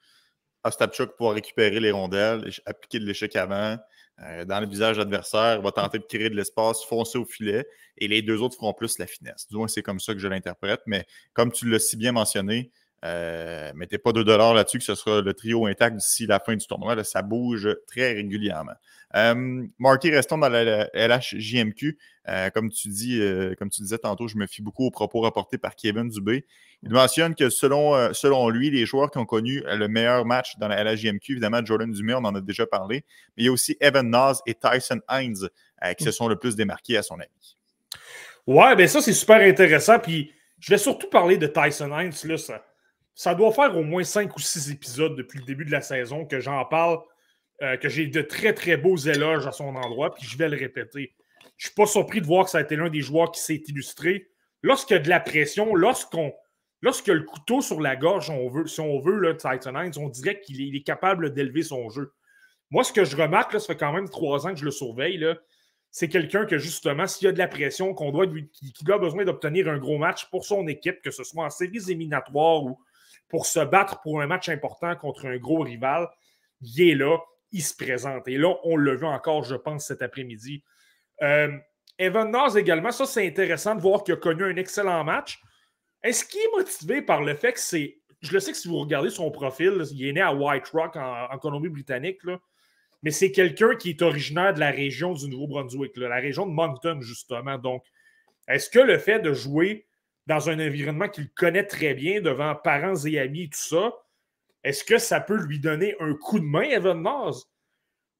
Ostapchuk 0.64 1.16
pour 1.16 1.32
récupérer 1.32 1.80
les 1.80 1.90
rondelles, 1.90 2.50
appliquer 2.66 2.98
de 2.98 3.06
l'échec 3.06 3.34
avant, 3.34 3.78
euh, 4.22 4.44
dans 4.44 4.60
le 4.60 4.66
visage 4.66 4.98
adversaire, 4.98 5.62
va 5.62 5.72
tenter 5.72 5.98
de 5.98 6.04
créer 6.04 6.28
de 6.28 6.36
l'espace, 6.36 6.84
foncer 6.84 7.16
au 7.16 7.24
filet, 7.24 7.66
et 7.96 8.08
les 8.08 8.20
deux 8.20 8.42
autres 8.42 8.56
feront 8.56 8.74
plus 8.74 8.98
la 8.98 9.06
finesse. 9.06 9.46
Du 9.48 9.56
moins, 9.56 9.68
c'est 9.68 9.82
comme 9.82 10.00
ça 10.00 10.12
que 10.12 10.20
je 10.20 10.28
l'interprète, 10.28 10.82
mais 10.86 11.06
comme 11.32 11.50
tu 11.50 11.66
l'as 11.66 11.78
si 11.78 11.96
bien 11.96 12.12
mentionné, 12.12 12.70
euh, 13.04 13.72
mettez 13.74 13.98
pas 13.98 14.12
de 14.12 14.22
dollars 14.22 14.52
là-dessus 14.52 14.78
que 14.78 14.84
ce 14.84 14.94
sera 14.94 15.22
le 15.22 15.32
trio 15.32 15.66
intact 15.66 15.96
d'ici 15.96 16.26
la 16.26 16.38
fin 16.38 16.54
du 16.54 16.66
tournoi. 16.66 17.02
ça 17.04 17.22
bouge 17.22 17.68
très 17.86 18.12
régulièrement. 18.12 18.74
Euh, 19.16 19.66
Marty, 19.78 20.10
restons 20.10 20.38
dans 20.38 20.48
la, 20.48 20.88
LHJMQ. 20.94 21.98
Euh, 22.28 22.50
comme, 22.50 22.70
tu 22.70 22.88
dis, 22.88 23.20
comme 23.58 23.70
tu 23.70 23.80
disais 23.82 23.98
tantôt, 23.98 24.28
je 24.28 24.36
me 24.36 24.46
fie 24.46 24.62
beaucoup 24.62 24.84
aux 24.84 24.90
propos 24.90 25.20
rapportés 25.20 25.58
par 25.58 25.74
Kevin 25.74 26.08
Dubé. 26.08 26.44
Il 26.82 26.90
mentionne 26.90 27.34
que 27.34 27.50
selon, 27.50 28.12
selon 28.12 28.48
lui, 28.50 28.70
les 28.70 28.86
joueurs 28.86 29.10
qui 29.10 29.18
ont 29.18 29.26
connu 29.26 29.62
le 29.66 29.88
meilleur 29.88 30.24
match 30.24 30.56
dans 30.58 30.68
la 30.68 30.84
LHJMQ, 30.84 31.32
évidemment, 31.32 31.64
Jordan 31.64 31.90
Dumais, 31.90 32.14
on 32.14 32.24
en 32.24 32.34
a 32.34 32.40
déjà 32.40 32.66
parlé, 32.66 33.04
mais 33.36 33.42
il 33.42 33.46
y 33.46 33.48
a 33.48 33.52
aussi 33.52 33.76
Evan 33.80 34.08
Nas 34.08 34.40
et 34.46 34.54
Tyson 34.54 35.00
Hines 35.10 35.48
qui 35.96 36.04
se 36.04 36.10
sont 36.10 36.28
le 36.28 36.36
plus 36.36 36.56
démarqués 36.56 36.96
à 36.96 37.02
son 37.02 37.18
avis. 37.18 37.56
Ouais, 38.46 38.76
bien 38.76 38.86
ça, 38.86 39.00
c'est 39.00 39.12
super 39.12 39.40
intéressant. 39.40 39.98
Puis 39.98 40.32
je 40.58 40.70
vais 40.70 40.78
surtout 40.78 41.08
parler 41.08 41.36
de 41.36 41.46
Tyson 41.46 41.90
Hines. 41.98 42.12
Là, 42.24 42.38
ça 42.38 42.64
ça 43.20 43.34
doit 43.34 43.52
faire 43.52 43.76
au 43.76 43.82
moins 43.82 44.02
cinq 44.02 44.34
ou 44.34 44.40
six 44.40 44.70
épisodes 44.70 45.14
depuis 45.14 45.40
le 45.40 45.44
début 45.44 45.66
de 45.66 45.70
la 45.70 45.82
saison 45.82 46.24
que 46.24 46.40
j'en 46.40 46.64
parle, 46.64 47.00
euh, 47.60 47.76
que 47.76 47.90
j'ai 47.90 48.06
de 48.06 48.22
très, 48.22 48.54
très 48.54 48.78
beaux 48.78 48.96
éloges 48.96 49.46
à 49.46 49.52
son 49.52 49.76
endroit, 49.76 50.14
puis 50.14 50.26
je 50.26 50.38
vais 50.38 50.48
le 50.48 50.56
répéter. 50.56 51.14
Je 51.58 51.66
ne 51.66 51.68
suis 51.68 51.74
pas 51.74 51.84
surpris 51.84 52.22
de 52.22 52.26
voir 52.26 52.46
que 52.46 52.50
ça 52.50 52.56
a 52.56 52.60
été 52.62 52.76
l'un 52.76 52.88
des 52.88 53.02
joueurs 53.02 53.30
qui 53.30 53.42
s'est 53.42 53.62
illustré. 53.66 54.30
Lorsqu'il 54.62 54.96
y 54.96 55.00
a 55.00 55.02
de 55.02 55.10
la 55.10 55.20
pression, 55.20 55.74
lorsqu'on 55.74 56.32
lorsqu'il 56.80 57.12
y 57.12 57.16
a 57.16 57.18
le 57.18 57.26
couteau 57.26 57.60
sur 57.60 57.82
la 57.82 57.94
gorge, 57.94 58.30
veut, 58.30 58.66
si 58.66 58.80
on 58.80 59.00
veut, 59.00 59.18
le 59.18 59.36
Titan 59.36 59.78
Hines, 59.78 59.98
on 59.98 60.08
dirait 60.08 60.40
qu'il 60.40 60.74
est, 60.74 60.82
capable 60.82 61.34
d'élever 61.34 61.62
son 61.62 61.90
jeu. 61.90 62.14
Moi, 62.70 62.84
ce 62.84 62.92
que 62.94 63.04
je 63.04 63.18
remarque, 63.18 63.52
là, 63.52 63.58
ça 63.58 63.66
fait 63.66 63.76
quand 63.76 63.92
même 63.92 64.08
trois 64.08 64.46
ans 64.46 64.54
que 64.54 64.60
je 64.60 64.64
le 64.64 64.70
surveille, 64.70 65.22
c'est 65.90 66.08
quelqu'un 66.08 66.46
que 66.46 66.56
justement, 66.56 67.06
s'il 67.06 67.26
y 67.26 67.28
a 67.28 67.32
de 67.32 67.38
la 67.38 67.48
pression, 67.48 67.92
qu'on 67.92 68.12
doit, 68.12 68.26
qu'il 68.26 68.92
a 68.92 68.96
besoin 68.96 69.26
d'obtenir 69.26 69.68
un 69.68 69.76
gros 69.76 69.98
match 69.98 70.24
pour 70.30 70.46
son 70.46 70.66
équipe, 70.68 71.02
que 71.02 71.10
ce 71.10 71.22
soit 71.22 71.44
en 71.44 71.50
séries 71.50 71.82
éliminatoires 71.90 72.64
ou 72.64 72.78
pour 73.30 73.46
se 73.46 73.60
battre 73.60 74.00
pour 74.02 74.20
un 74.20 74.26
match 74.26 74.48
important 74.48 74.94
contre 74.96 75.26
un 75.26 75.38
gros 75.38 75.60
rival, 75.60 76.08
il 76.60 76.90
est 76.90 76.94
là, 76.94 77.18
il 77.52 77.62
se 77.62 77.74
présente. 77.74 78.28
Et 78.28 78.36
là, 78.36 78.54
on 78.64 78.76
le 78.76 78.96
vu 78.96 79.06
encore, 79.06 79.44
je 79.44 79.54
pense, 79.54 79.86
cet 79.86 80.02
après-midi. 80.02 80.62
Euh, 81.22 81.56
Evan 81.98 82.30
Naz 82.30 82.56
également, 82.56 82.90
ça 82.90 83.06
c'est 83.06 83.26
intéressant 83.26 83.74
de 83.74 83.80
voir 83.80 84.02
qu'il 84.02 84.14
a 84.14 84.16
connu 84.16 84.44
un 84.44 84.56
excellent 84.56 85.04
match. 85.04 85.40
Est-ce 86.02 86.24
qu'il 86.24 86.40
est 86.40 86.56
motivé 86.56 87.02
par 87.02 87.22
le 87.22 87.34
fait 87.34 87.52
que 87.52 87.60
c'est. 87.60 87.98
Je 88.20 88.32
le 88.32 88.40
sais 88.40 88.52
que 88.52 88.58
si 88.58 88.68
vous 88.68 88.78
regardez 88.78 89.10
son 89.10 89.30
profil, 89.30 89.82
il 89.92 90.06
est 90.06 90.12
né 90.12 90.20
à 90.20 90.34
White 90.34 90.68
Rock 90.68 90.96
en, 90.96 91.38
Colombie-Britannique, 91.38 92.20
mais 93.02 93.10
c'est 93.10 93.32
quelqu'un 93.32 93.76
qui 93.76 93.90
est 93.90 94.02
originaire 94.02 94.52
de 94.52 94.60
la 94.60 94.70
région 94.70 95.14
du 95.14 95.28
Nouveau-Brunswick, 95.28 95.96
la 95.96 96.16
région 96.16 96.46
de 96.46 96.52
Moncton, 96.52 97.00
justement. 97.00 97.56
Donc, 97.56 97.84
est-ce 98.46 98.68
que 98.68 98.78
le 98.78 98.98
fait 98.98 99.20
de 99.20 99.32
jouer 99.32 99.86
dans 100.26 100.50
un 100.50 100.64
environnement 100.64 101.08
qu'il 101.08 101.30
connaît 101.30 101.66
très 101.66 101.94
bien, 101.94 102.20
devant 102.20 102.54
parents 102.54 103.04
et 103.04 103.18
amis, 103.18 103.50
tout 103.50 103.58
ça, 103.58 103.92
est-ce 104.62 104.84
que 104.84 104.98
ça 104.98 105.20
peut 105.20 105.36
lui 105.36 105.58
donner 105.58 105.96
un 106.00 106.14
coup 106.14 106.38
de 106.38 106.44
main, 106.44 106.62
Evan 106.62 107.02
Naz? 107.02 107.46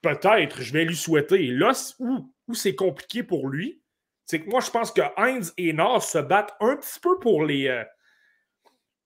Peut-être, 0.03 0.63
je 0.63 0.73
vais 0.73 0.85
lui 0.85 0.97
souhaiter. 0.97 1.49
là, 1.49 1.73
où, 1.99 2.55
c'est 2.55 2.75
compliqué 2.75 3.23
pour 3.23 3.49
lui, 3.49 3.83
c'est 4.25 4.41
que 4.41 4.49
moi, 4.49 4.61
je 4.61 4.71
pense 4.71 4.93
que 4.93 5.03
Heinz 5.17 5.53
et 5.57 5.73
Naz 5.73 6.05
se 6.05 6.19
battent 6.19 6.55
un 6.61 6.77
petit 6.77 7.01
peu 7.01 7.19
pour 7.19 7.45
les. 7.45 7.69
Euh, 7.69 7.85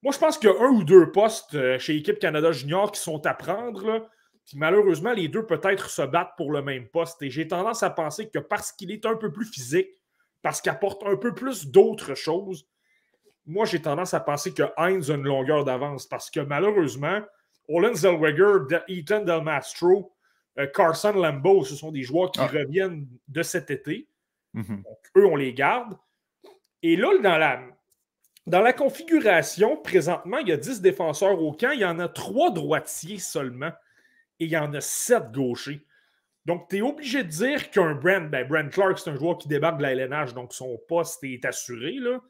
moi, 0.03 0.13
je 0.13 0.19
pense 0.19 0.39
qu'il 0.39 0.51
y 0.51 0.53
a 0.53 0.61
un 0.61 0.69
ou 0.69 0.85
deux 0.85 1.11
postes 1.11 1.55
euh, 1.55 1.79
chez 1.79 1.95
l'équipe 1.95 2.19
Canada 2.19 2.53
Junior 2.53 2.93
qui 2.93 3.01
sont 3.01 3.25
à 3.27 3.35
prendre. 3.35 4.09
Puis 4.45 4.59
malheureusement, 4.59 5.13
les 5.13 5.29
deux 5.29 5.47
peut-être 5.47 5.89
se 5.89 6.03
battent 6.03 6.37
pour 6.37 6.53
le 6.53 6.63
même 6.63 6.89
poste. 6.89 7.23
Et 7.23 7.31
j'ai 7.31 7.49
tendance 7.49 7.83
à 7.83 7.91
penser 7.91 8.29
que 8.29 8.39
parce 8.39 8.71
qu'il 8.71 8.91
est 8.91 9.07
un 9.07 9.17
peu 9.17 9.33
plus 9.33 9.47
physique, 9.47 9.89
parce 10.43 10.61
qu'il 10.61 10.71
apporte 10.71 11.03
un 11.05 11.17
peu 11.17 11.35
plus 11.35 11.67
d'autres 11.67 12.15
choses, 12.15 12.69
moi, 13.47 13.67
j'ai 13.67 13.81
tendance 13.81 14.15
à 14.15 14.21
penser 14.21 14.55
que 14.55 14.63
Heinz 14.77 15.11
a 15.11 15.15
une 15.15 15.25
longueur 15.25 15.65
d'avance 15.65 16.07
parce 16.07 16.31
que 16.31 16.41
malheureusement, 16.41 17.21
Olin 17.69 17.95
Zellweger, 17.95 18.67
Ethan 18.89 19.21
Del 19.21 19.43
Mastro, 19.43 20.13
euh, 20.59 20.67
Carson 20.67 21.13
Lambeau, 21.13 21.65
ce 21.65 21.75
sont 21.75 21.91
des 21.91 22.03
joueurs 22.03 22.31
qui 22.31 22.41
ah. 22.41 22.47
reviennent 22.47 23.07
de 23.29 23.43
cet 23.43 23.71
été. 23.71 24.09
Mhm. 24.55 24.83
Donc, 24.83 24.99
eux, 25.17 25.27
on 25.27 25.37
les 25.37 25.53
garde. 25.53 25.97
Et 26.83 26.97
là, 26.97 27.09
dans 27.23 27.39
la, 27.39 27.63
dans 28.47 28.61
la 28.61 28.73
configuration, 28.73 29.77
présentement, 29.77 30.39
il 30.39 30.49
y 30.49 30.53
a 30.53 30.57
10 30.57 30.81
défenseurs 30.81 31.41
au 31.41 31.53
camp. 31.53 31.73
Il 31.73 31.81
y 31.81 31.85
en 31.85 31.99
a 31.99 32.09
3 32.09 32.53
droitiers 32.53 33.19
seulement. 33.19 33.73
Et 34.41 34.47
il 34.47 34.51
y 34.51 34.57
en 34.57 34.73
a 34.75 34.81
7 34.81 35.33
gauchers. 35.33 35.85
Donc, 36.45 36.69
tu 36.69 36.77
es 36.77 36.83
obligé 36.83 37.25
de 37.25 37.29
dire 37.29 37.71
qu'un 37.71 37.95
Brent, 37.95 38.29
ben 38.31 38.47
Brent 38.47 38.69
Clark, 38.71 38.99
c'est 38.99 39.11
un 39.11 39.17
joueur 39.17 39.39
qui 39.39 39.49
débarque 39.49 39.79
de 39.79 39.83
la 39.83 39.93
LNH, 39.93 40.35
donc 40.35 40.53
son 40.53 40.79
poste 40.89 41.25
est 41.25 41.45
assuré. 41.47 41.93
Là. 41.93 42.21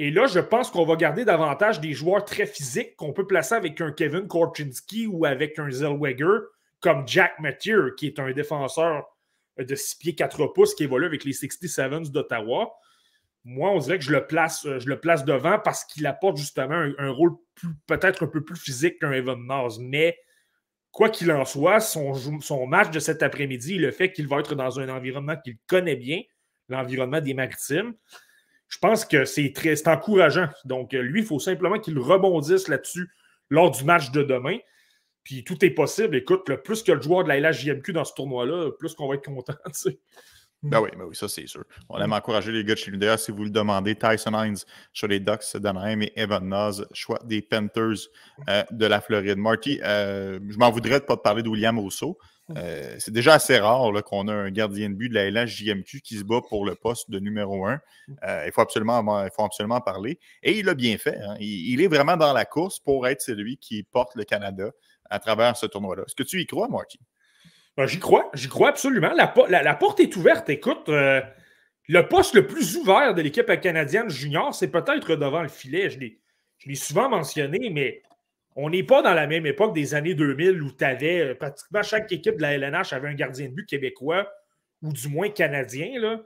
Et 0.00 0.12
là, 0.12 0.26
je 0.26 0.38
pense 0.38 0.70
qu'on 0.70 0.84
va 0.84 0.94
garder 0.94 1.24
davantage 1.24 1.80
des 1.80 1.92
joueurs 1.92 2.24
très 2.24 2.46
physiques 2.46 2.94
qu'on 2.94 3.12
peut 3.12 3.26
placer 3.26 3.56
avec 3.56 3.80
un 3.80 3.90
Kevin 3.90 4.28
Korchinski 4.28 5.08
ou 5.08 5.24
avec 5.26 5.58
un 5.58 5.68
Zellweger, 5.70 6.38
comme 6.78 7.06
Jack 7.06 7.40
Mathieu, 7.40 7.94
qui 7.96 8.06
est 8.06 8.20
un 8.20 8.30
défenseur 8.30 9.04
de 9.58 9.74
6 9.74 9.96
pieds 9.96 10.14
4 10.14 10.46
pouces 10.48 10.76
qui 10.76 10.84
évolue 10.84 11.06
avec 11.06 11.24
les 11.24 11.32
67s 11.32 12.12
d'Ottawa. 12.12 12.72
Moi, 13.44 13.70
on 13.70 13.78
dirait 13.78 13.98
que 13.98 14.04
je 14.04 14.12
le 14.12 14.24
place, 14.24 14.64
euh, 14.66 14.78
je 14.78 14.88
le 14.88 15.00
place 15.00 15.24
devant 15.24 15.58
parce 15.58 15.84
qu'il 15.84 16.06
apporte 16.06 16.36
justement 16.36 16.86
un, 16.96 17.10
rôle 17.10 17.32
peut-être 17.86 18.24
un 18.24 18.28
peu 18.28 18.44
plus 18.44 18.56
physique 18.56 19.00
qu'un 19.00 19.10
Evan 19.10 19.44
Naz. 19.46 19.78
Mais 19.80 20.16
quoi 20.92 21.08
qu'il 21.08 21.32
en 21.32 21.44
soit, 21.44 21.80
son, 21.80 22.40
son 22.40 22.66
match 22.66 22.90
de 22.90 23.00
cet 23.00 23.24
après-midi, 23.24 23.78
le 23.78 23.90
fait 23.90 24.12
qu'il 24.12 24.28
va 24.28 24.38
être 24.38 24.54
dans 24.54 24.78
un 24.78 24.88
environnement 24.88 25.36
qu'il 25.42 25.56
connaît 25.66 25.96
bien, 25.96 26.22
l'environnement 26.68 27.20
des 27.20 27.34
maritimes, 27.34 27.94
je 28.68 28.78
pense 28.78 29.04
que 29.04 29.24
c'est 29.24 29.52
très 29.52 29.86
encourageant. 29.88 30.48
Donc, 30.64 30.94
euh, 30.94 31.00
lui, 31.00 31.20
il 31.20 31.26
faut 31.26 31.38
simplement 31.38 31.78
qu'il 31.78 31.98
rebondisse 31.98 32.68
là-dessus 32.68 33.10
lors 33.50 33.70
du 33.70 33.84
match 33.84 34.10
de 34.10 34.22
demain. 34.22 34.58
Puis 35.24 35.44
tout 35.44 35.62
est 35.64 35.70
possible. 35.70 36.16
Écoute, 36.16 36.48
le 36.48 36.62
plus 36.62 36.82
que 36.82 36.92
le 36.92 37.02
joueur 37.02 37.24
de 37.24 37.28
la 37.28 37.40
LHJMQ 37.40 37.92
dans 37.92 38.04
ce 38.04 38.14
tournoi-là, 38.14 38.70
plus 38.78 38.94
qu'on 38.94 39.08
va 39.08 39.14
être 39.16 39.24
content. 39.24 39.54
Ben 40.64 40.80
oui, 40.80 40.90
ben 40.98 41.04
oui, 41.04 41.14
ça 41.14 41.28
c'est 41.28 41.46
sûr. 41.46 41.62
On 41.88 42.00
aime 42.00 42.12
encourager 42.12 42.50
les 42.50 42.64
gars 42.64 42.74
de 42.74 42.78
chez. 42.80 42.90
D'ailleurs, 42.90 43.20
si 43.20 43.30
vous 43.30 43.44
le 43.44 43.50
demandez, 43.50 43.94
Tyson 43.94 44.32
Hines 44.32 44.56
sur 44.92 45.06
les 45.06 45.20
Ducks 45.20 45.56
d'Anaheim 45.56 46.02
et 46.02 46.12
Evan 46.16 46.48
Naz, 46.48 46.84
choix 46.92 47.20
des 47.24 47.42
Panthers 47.42 48.08
euh, 48.48 48.64
de 48.72 48.86
la 48.86 49.00
Floride. 49.00 49.38
Marty, 49.38 49.80
euh, 49.84 50.40
je 50.48 50.58
m'en 50.58 50.72
voudrais 50.72 50.98
de 50.98 51.04
ne 51.04 51.06
pas 51.06 51.16
te 51.16 51.22
parler 51.22 51.44
de 51.44 51.48
William 51.48 51.78
Rousseau. 51.78 52.18
Euh, 52.56 52.96
c'est 52.98 53.12
déjà 53.12 53.34
assez 53.34 53.58
rare 53.58 53.92
qu'on 54.04 54.28
a 54.28 54.32
un 54.32 54.50
gardien 54.50 54.88
de 54.90 54.94
but 54.94 55.08
de 55.08 55.14
la 55.14 55.30
LHJMQ 55.30 56.00
qui 56.00 56.16
se 56.16 56.24
bat 56.24 56.40
pour 56.48 56.64
le 56.64 56.74
poste 56.74 57.10
de 57.10 57.18
numéro 57.18 57.66
un. 57.66 57.80
Euh, 58.24 58.44
il, 58.46 58.52
faut 58.52 58.62
absolument, 58.62 59.24
il 59.24 59.30
faut 59.30 59.44
absolument 59.44 59.80
parler. 59.80 60.18
Et 60.42 60.58
il 60.58 60.68
a 60.68 60.74
bien 60.74 60.96
fait. 60.98 61.18
Hein. 61.18 61.36
Il, 61.40 61.80
est 61.82 61.88
vraiment 61.88 62.16
dans 62.16 62.32
la 62.32 62.44
course 62.44 62.78
pour 62.80 63.06
être 63.06 63.20
celui 63.20 63.58
qui 63.58 63.82
porte 63.82 64.14
le 64.14 64.24
Canada 64.24 64.70
à 65.10 65.18
travers 65.18 65.56
ce 65.56 65.66
tournoi-là. 65.66 66.04
Est-ce 66.06 66.14
que 66.14 66.22
tu 66.22 66.40
y 66.40 66.46
crois, 66.46 66.68
Marky? 66.68 66.98
Ben, 67.76 67.86
j'y 67.86 67.98
crois. 67.98 68.30
J'y 68.34 68.48
crois 68.48 68.70
absolument. 68.70 69.12
La, 69.14 69.74
porte 69.74 70.00
est 70.00 70.16
ouverte. 70.16 70.48
Écoute, 70.48 70.88
euh, 70.88 71.20
le 71.86 72.08
poste 72.08 72.34
le 72.34 72.46
plus 72.46 72.76
ouvert 72.76 73.14
de 73.14 73.22
l'équipe 73.22 73.60
canadienne 73.60 74.10
junior, 74.10 74.54
c'est 74.54 74.68
peut-être 74.68 75.16
devant 75.16 75.42
le 75.42 75.48
filet. 75.48 75.90
Je 75.90 75.98
l'ai 75.98 76.74
souvent 76.74 77.08
mentionné, 77.08 77.70
mais 77.70 78.02
on 78.60 78.70
n'est 78.70 78.82
pas 78.82 79.02
dans 79.02 79.14
la 79.14 79.28
même 79.28 79.46
époque 79.46 79.72
des 79.72 79.94
années 79.94 80.14
2000 80.14 80.60
où 80.60 80.72
tu 80.72 80.84
avais 80.84 81.20
euh, 81.20 81.34
pratiquement 81.36 81.84
chaque 81.84 82.10
équipe 82.10 82.38
de 82.38 82.42
la 82.42 82.54
LNH 82.54 82.92
avait 82.92 83.06
un 83.06 83.14
gardien 83.14 83.48
de 83.48 83.54
but 83.54 83.66
québécois 83.66 84.28
ou 84.82 84.92
du 84.92 85.08
moins 85.08 85.28
canadien. 85.28 86.00
Là, 86.00 86.20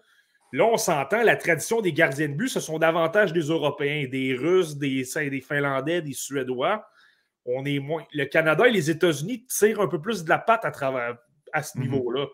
là 0.52 0.64
on 0.64 0.78
s'entend, 0.78 1.22
la 1.22 1.36
tradition 1.36 1.82
des 1.82 1.92
gardiens 1.92 2.28
de 2.28 2.32
but, 2.32 2.48
ce 2.48 2.58
sont 2.58 2.78
davantage 2.78 3.34
des 3.34 3.42
Européens, 3.42 4.08
des 4.10 4.34
Russes, 4.34 4.78
des, 4.78 5.04
des 5.28 5.40
Finlandais, 5.42 6.00
des 6.00 6.14
Suédois. 6.14 6.88
on 7.44 7.66
est 7.66 7.78
moins. 7.80 8.02
Le 8.14 8.24
Canada 8.24 8.66
et 8.66 8.72
les 8.72 8.90
États-Unis 8.90 9.44
tirent 9.46 9.82
un 9.82 9.88
peu 9.88 10.00
plus 10.00 10.24
de 10.24 10.30
la 10.30 10.38
patte 10.38 10.64
à 10.64 10.70
travers 10.70 11.18
à 11.52 11.62
ce 11.62 11.76
mhm. 11.76 11.84
niveau-là. 11.84 12.28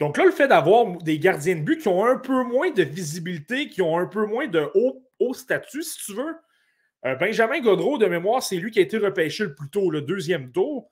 Donc 0.00 0.16
là, 0.16 0.24
le 0.24 0.32
fait 0.32 0.48
d'avoir 0.48 0.96
des 0.98 1.20
gardiens 1.20 1.54
de 1.54 1.60
but 1.60 1.80
qui 1.80 1.86
ont 1.86 2.04
un 2.04 2.16
peu 2.16 2.42
moins 2.42 2.72
de 2.72 2.82
visibilité, 2.82 3.68
qui 3.68 3.80
ont 3.80 3.96
un 3.96 4.06
peu 4.06 4.26
moins 4.26 4.48
de 4.48 4.68
haut, 4.74 5.08
haut 5.20 5.34
statut, 5.34 5.84
si 5.84 6.04
tu 6.04 6.14
veux. 6.14 6.34
Euh, 7.04 7.16
Benjamin 7.16 7.60
Godreau, 7.60 7.98
de 7.98 8.06
mémoire, 8.06 8.42
c'est 8.42 8.56
lui 8.56 8.70
qui 8.70 8.78
a 8.78 8.82
été 8.82 8.98
repêché 8.98 9.44
le 9.44 9.54
plus 9.54 9.68
tôt, 9.68 9.90
le 9.90 10.02
deuxième 10.02 10.52
tour. 10.52 10.90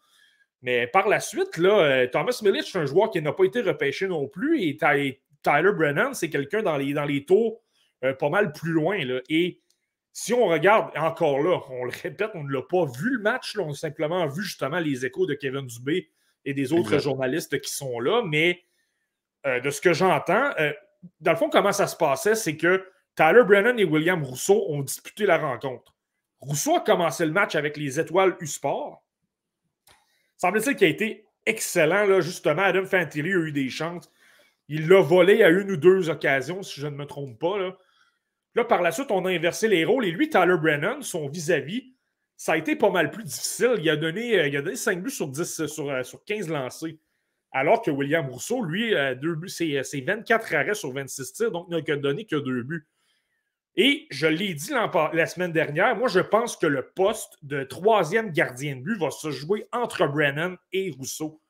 Mais 0.62 0.87
par 0.87 1.09
la 1.09 1.20
suite, 1.20 1.57
là, 1.57 1.79
euh, 1.79 2.07
Thomas 2.07 2.38
Milic, 2.42 2.64
c'est 2.64 2.79
un 2.79 2.87
joueur 2.87 3.11
qui 3.11 3.23
n'a 3.23 3.33
pas 3.33 3.44
été 3.44 3.62
repêché 3.62 4.07
non 4.09 4.29
plus. 4.29 4.62
Et 4.62 4.77
Tyler 4.77 5.73
Brennan, 5.73 6.12
c'est 6.14 6.29
quelqu'un 6.29 6.62
dans 6.62 6.77
les, 6.77 6.92
dans 6.92 7.05
les 7.05 7.25
tours 7.25 7.62
euh, 8.05 8.12
pas 8.12 8.29
mal 8.29 8.53
plus 8.53 8.73
loin. 8.73 9.03
Là. 9.05 9.20
Et 9.29 9.61
si 10.12 10.35
on 10.35 10.46
regarde 10.46 10.90
encore 10.96 11.40
là, 11.42 11.61
on 11.70 11.85
le 11.85 11.92
répète, 12.03 12.31
on 12.35 12.44
ne 12.44 12.53
l'a 12.53 12.62
pas 12.62 12.85
vu 12.85 13.16
le 13.16 13.23
match, 13.23 13.57
on 13.59 13.70
a 13.70 13.75
simplement 13.75 14.27
vu 14.27 14.42
justement 14.42 14.81
les 14.81 15.07
échos 15.07 15.27
de 15.27 15.35
Kevin 15.35 15.66
Dubé 15.66 16.11
et 16.44 16.53
des 16.53 16.73
autres 16.73 16.99
journalistes 16.99 17.59
qui 17.61 17.73
sont 17.73 17.99
là. 18.01 18.23
Mais 18.27 18.62
euh, 19.46 19.61
de 19.61 19.70
ce 19.70 19.81
que 19.81 19.94
j'entends, 19.94 20.51
dans 21.20 21.31
le 21.31 21.37
fond, 21.38 21.49
comment 21.49 21.73
ça 21.73 21.87
se 21.87 21.96
passait, 21.96 22.35
c'est 22.35 22.57
que 22.59 22.87
Tyler 23.16 23.44
Brennan 23.44 23.79
et 23.79 23.85
William 23.85 24.23
Rousseau 24.23 24.66
ont 24.68 24.83
disputé 24.83 25.25
la 25.25 25.38
rencontre. 25.38 25.94
Rousseau 26.40 26.76
a 26.76 26.81
commencé 26.81 27.26
le 27.26 27.33
match 27.33 27.55
avec 27.55 27.76
les 27.76 28.00
étoiles 28.00 28.37
U-Sport. 28.40 29.03
Semble-t-il 30.38 30.76
qu'il 30.76 30.87
a 30.87 30.90
été 30.90 31.26
excellent, 31.44 32.07
là, 32.07 32.20
justement. 32.20 32.62
Adam 32.62 32.85
Fantilli 32.85 33.33
a 33.33 33.37
eu 33.37 33.53
des 33.53 33.68
chances. 33.68 34.11
Il 34.68 34.88
l'a 34.88 35.03
volé 35.03 35.42
à 35.42 35.50
une 35.50 35.70
ou 35.70 35.76
deux 35.76 36.09
occasions, 36.09 36.62
si 36.62 36.81
je 36.81 36.87
ne 36.87 36.96
me 36.96 37.05
trompe 37.05 37.38
pas. 37.38 37.59
Là. 38.55 38.64
par 38.64 38.81
la 38.81 38.92
suite, 38.92 39.11
on 39.11 39.26
a 39.26 39.31
inversé 39.31 39.68
les 39.68 39.85
rôles. 39.85 40.07
Et 40.07 40.11
lui, 40.11 40.31
Tyler 40.31 40.57
Brennan, 40.57 41.03
son 41.03 41.29
vis-à-vis, 41.29 41.92
ça 42.37 42.53
a 42.53 42.57
été 42.57 42.74
pas 42.74 42.90
mal 42.90 43.11
plus 43.11 43.24
difficile. 43.24 43.74
Il 43.79 43.90
a 43.90 43.96
donné, 43.96 44.38
euh, 44.38 44.48
il 44.48 44.57
a 44.57 44.62
donné 44.62 44.76
5 44.76 45.03
buts 45.03 45.11
sur, 45.11 45.29
10, 45.29 45.66
sur, 45.66 45.90
euh, 45.90 46.03
sur 46.03 46.24
15 46.24 46.48
lancés. 46.48 46.98
Alors 47.53 47.83
que 47.83 47.90
William 47.90 48.26
Rousseau, 48.31 48.62
lui, 48.62 48.94
deux 49.20 49.35
buts, 49.35 49.48
c'est 49.48 50.00
24 50.00 50.55
arrêts 50.55 50.74
sur 50.74 50.92
26 50.92 51.33
tirs, 51.33 51.50
donc 51.50 51.68
n'a 51.68 51.81
donné 51.96 52.24
que 52.24 52.37
deux 52.37 52.62
buts. 52.62 52.87
Et 53.76 54.06
je 54.11 54.26
l'ai 54.26 54.54
dit 54.54 54.72
la 55.12 55.26
semaine 55.26 55.52
dernière, 55.52 55.96
moi 55.96 56.09
je 56.09 56.20
pense 56.20 56.56
que 56.56 56.66
le 56.66 56.90
poste 56.90 57.38
de 57.42 57.62
troisième 57.62 58.30
gardien 58.30 58.76
de 58.76 58.83
but 58.83 58.98
va 58.98 59.11
se 59.11 59.30
jouer 59.30 59.68
entre 59.72 60.06
Brennan 60.06 60.56
et 60.72 60.90
Rousseau. 60.90 61.40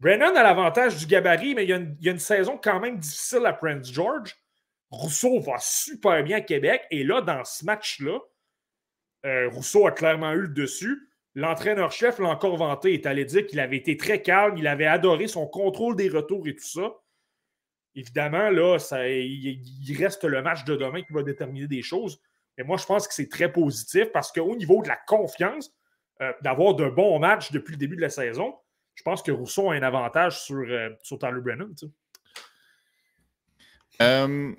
Brennan 0.00 0.36
a 0.36 0.42
l'avantage 0.42 0.96
du 0.96 1.06
gabarit, 1.06 1.54
mais 1.54 1.64
il 1.64 1.70
y, 2.00 2.08
a 2.08 2.12
une, 2.12 2.18
saison 2.18 2.58
quand 2.60 2.80
même 2.80 2.98
difficile 2.98 3.46
à 3.46 3.52
Prince 3.52 3.92
George. 3.92 4.36
Rousseau 4.90 5.38
va 5.38 5.58
super 5.60 6.24
bien 6.24 6.38
à 6.38 6.40
Québec. 6.40 6.82
Et 6.90 7.04
là, 7.04 7.20
dans 7.20 7.44
ce 7.44 7.64
match-là, 7.64 8.18
euh, 9.24 9.48
Rousseau 9.50 9.86
a 9.86 9.92
clairement 9.92 10.32
eu 10.32 10.42
le 10.42 10.48
dessus. 10.48 11.08
L'entraîneur-chef 11.36 12.18
l'a 12.18 12.30
encore 12.30 12.56
vanté. 12.56 12.90
Il 12.90 12.94
est 12.94 13.06
allé 13.06 13.24
dire 13.24 13.46
qu'il 13.46 13.60
avait 13.60 13.76
été 13.76 13.96
très 13.96 14.20
calme. 14.20 14.58
Il 14.58 14.66
avait 14.66 14.86
adoré 14.86 15.28
son 15.28 15.46
contrôle 15.46 15.94
des 15.94 16.08
retours 16.08 16.48
et 16.48 16.56
tout 16.56 16.66
ça. 16.66 16.92
Évidemment, 17.94 18.50
là, 18.50 18.78
il, 19.06 19.96
reste 19.96 20.24
le 20.24 20.42
match 20.42 20.64
de 20.64 20.76
demain 20.76 21.02
qui 21.02 21.12
va 21.12 21.22
déterminer 21.22 21.66
des 21.66 21.82
choses. 21.82 22.20
Mais 22.56 22.64
moi, 22.64 22.76
je 22.76 22.86
pense 22.86 23.06
que 23.06 23.14
c'est 23.14 23.28
très 23.28 23.52
positif 23.52 24.10
parce 24.12 24.32
qu'au 24.32 24.56
niveau 24.56 24.82
de 24.82 24.88
la 24.88 24.96
confiance, 25.06 25.70
euh, 26.20 26.32
d'avoir 26.42 26.74
de 26.74 26.88
bons 26.88 27.18
matchs 27.18 27.52
depuis 27.52 27.72
le 27.72 27.78
début 27.78 27.96
de 27.96 28.00
la 28.00 28.10
saison, 28.10 28.54
je 28.94 29.02
pense 29.02 29.22
que 29.22 29.30
Rousseau 29.30 29.70
a 29.70 29.74
un 29.74 29.82
avantage 29.82 30.40
sur, 30.40 30.56
euh, 30.56 30.90
sur 31.02 31.18
Tyler 31.18 31.40
Brennan. 31.40 31.74
Euh, 34.00 34.54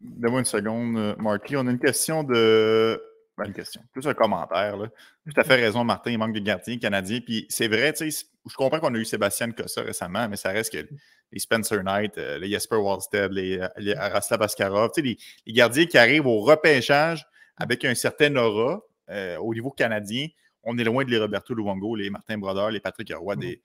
donne-moi 0.00 0.40
une 0.40 0.44
seconde, 0.44 1.16
Marky. 1.18 1.56
On 1.56 1.66
a 1.66 1.70
une 1.70 1.78
question 1.78 2.24
de. 2.24 3.00
Une 3.38 3.52
question, 3.52 3.82
plus 3.92 4.06
un 4.06 4.14
commentaire. 4.14 4.76
Là. 4.76 4.88
Tout 5.26 5.40
à 5.40 5.44
fait 5.44 5.56
raison, 5.56 5.84
Martin, 5.84 6.10
il 6.10 6.18
manque 6.18 6.34
de 6.34 6.40
gardiens 6.40 6.78
canadiens. 6.78 7.20
Puis 7.20 7.46
c'est 7.48 7.66
vrai, 7.66 7.94
je 7.98 8.54
comprends 8.56 8.78
qu'on 8.78 8.94
a 8.94 8.98
eu 8.98 9.04
Sébastien 9.04 9.50
Cossa 9.52 9.82
récemment, 9.82 10.28
mais 10.28 10.36
ça 10.36 10.50
reste 10.50 10.72
que 10.72 10.86
les 11.32 11.38
Spencer 11.38 11.82
Knight, 11.82 12.18
euh, 12.18 12.38
les 12.38 12.50
Jesper 12.50 12.76
Wallstead, 12.76 13.32
les, 13.32 13.58
euh, 13.58 13.68
les 13.78 13.94
Araslav 13.94 14.42
Askarov, 14.42 14.90
les, 14.98 15.16
les, 15.46 15.52
gardiens 15.52 15.86
qui 15.86 15.96
arrivent 15.96 16.26
au 16.26 16.40
repêchage 16.40 17.26
avec 17.56 17.84
un 17.84 17.94
certain 17.94 18.36
aura 18.36 18.80
euh, 19.10 19.38
au 19.38 19.54
niveau 19.54 19.70
canadien. 19.70 20.28
On 20.62 20.78
est 20.78 20.84
loin 20.84 21.04
de 21.04 21.10
les 21.10 21.18
Roberto 21.18 21.54
Luongo, 21.54 21.96
les 21.96 22.10
Martin 22.10 22.38
Brodeur, 22.38 22.70
les 22.70 22.78
Patrick 22.78 23.12
Roy 23.16 23.34
des, 23.34 23.60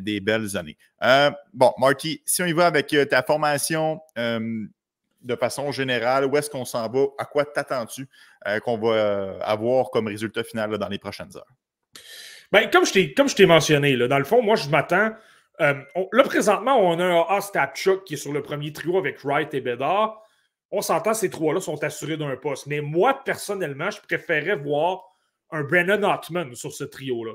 des 0.00 0.20
belles 0.20 0.56
années. 0.56 0.76
bon, 1.52 1.72
Marty, 1.78 2.22
si 2.24 2.42
on 2.42 2.46
y 2.46 2.52
va 2.52 2.66
avec 2.66 2.94
ta 3.10 3.24
formation 3.24 4.00
de 5.20 5.36
façon 5.36 5.72
générale, 5.72 6.26
où 6.26 6.36
est-ce 6.36 6.50
qu'on 6.50 6.64
s'en 6.64 6.88
va? 6.88 7.06
À 7.18 7.24
quoi 7.24 7.44
t'attends-tu 7.44 8.08
qu'on 8.64 8.78
va 8.78 9.38
avoir 9.42 9.90
comme 9.90 10.06
résultat 10.06 10.44
final 10.44 10.78
dans 10.78 10.88
les 10.88 10.98
prochaines 10.98 11.36
heures? 11.36 11.54
Ben, 12.52 12.70
comme 12.70 12.86
je 12.86 13.34
t'ai 13.34 13.46
mentionné, 13.46 13.96
dans 13.96 14.18
le 14.18 14.24
fond, 14.24 14.42
moi, 14.42 14.56
je 14.56 14.68
m'attends 14.68 15.10
euh, 15.60 15.74
là, 16.12 16.22
présentement, 16.22 16.76
on 16.78 16.98
a 17.00 17.04
un 17.04 17.36
Ostapchuk 17.36 18.04
qui 18.04 18.14
est 18.14 18.18
sur 18.18 18.32
le 18.32 18.42
premier 18.42 18.72
trio 18.72 18.96
avec 18.96 19.24
Wright 19.24 19.52
et 19.54 19.60
Bedard. 19.60 20.22
On 20.70 20.82
s'entend, 20.82 21.14
ces 21.14 21.30
trois-là 21.30 21.60
sont 21.60 21.82
assurés 21.82 22.16
d'un 22.16 22.36
poste. 22.36 22.66
Mais 22.66 22.80
moi, 22.80 23.22
personnellement, 23.24 23.90
je 23.90 24.00
préférais 24.00 24.56
voir 24.56 25.04
un 25.50 25.62
Brennan 25.62 26.04
Hartman 26.04 26.54
sur 26.54 26.72
ce 26.72 26.84
trio-là. 26.84 27.32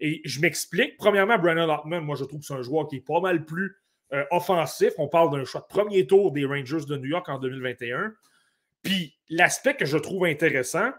Et 0.00 0.22
je 0.24 0.40
m'explique. 0.40 0.96
Premièrement, 0.96 1.38
Brennan 1.38 1.68
Hartman, 1.68 2.02
moi, 2.02 2.16
je 2.16 2.24
trouve 2.24 2.40
que 2.40 2.46
c'est 2.46 2.54
un 2.54 2.62
joueur 2.62 2.88
qui 2.88 2.96
est 2.96 3.06
pas 3.06 3.20
mal 3.20 3.44
plus 3.44 3.76
euh, 4.12 4.24
offensif. 4.30 4.92
On 4.98 5.08
parle 5.08 5.30
d'un 5.30 5.44
choix 5.44 5.60
de 5.60 5.66
premier 5.66 6.06
tour 6.06 6.32
des 6.32 6.44
Rangers 6.44 6.84
de 6.86 6.96
New 6.96 7.08
York 7.08 7.28
en 7.28 7.38
2021. 7.38 8.12
Puis, 8.82 9.16
l'aspect 9.28 9.74
que 9.74 9.86
je 9.86 9.98
trouve 9.98 10.24
intéressant, 10.24 10.90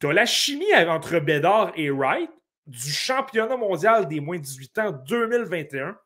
tu 0.00 0.06
as 0.06 0.12
la 0.12 0.26
chimie 0.26 0.74
entre 0.74 1.18
Bedard 1.18 1.72
et 1.76 1.90
Wright, 1.90 2.30
du 2.66 2.92
championnat 2.92 3.56
mondial 3.56 4.06
des 4.06 4.20
moins 4.20 4.38
de 4.38 4.42
18 4.42 4.78
ans 4.78 4.92
2021. 5.08 5.98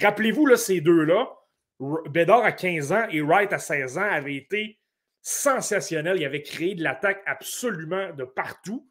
Rappelez-vous, 0.00 0.46
là, 0.46 0.56
ces 0.56 0.80
deux-là, 0.80 1.28
Bédard 2.08 2.44
à 2.44 2.52
15 2.52 2.92
ans 2.92 3.06
et 3.10 3.20
Wright 3.20 3.52
à 3.52 3.58
16 3.58 3.98
ans, 3.98 4.08
avaient 4.10 4.36
été 4.36 4.78
sensationnels. 5.20 6.18
Il 6.18 6.24
avait 6.24 6.42
créé 6.42 6.74
de 6.74 6.82
l'attaque 6.82 7.22
absolument 7.26 8.12
de 8.14 8.24
partout. 8.24 8.88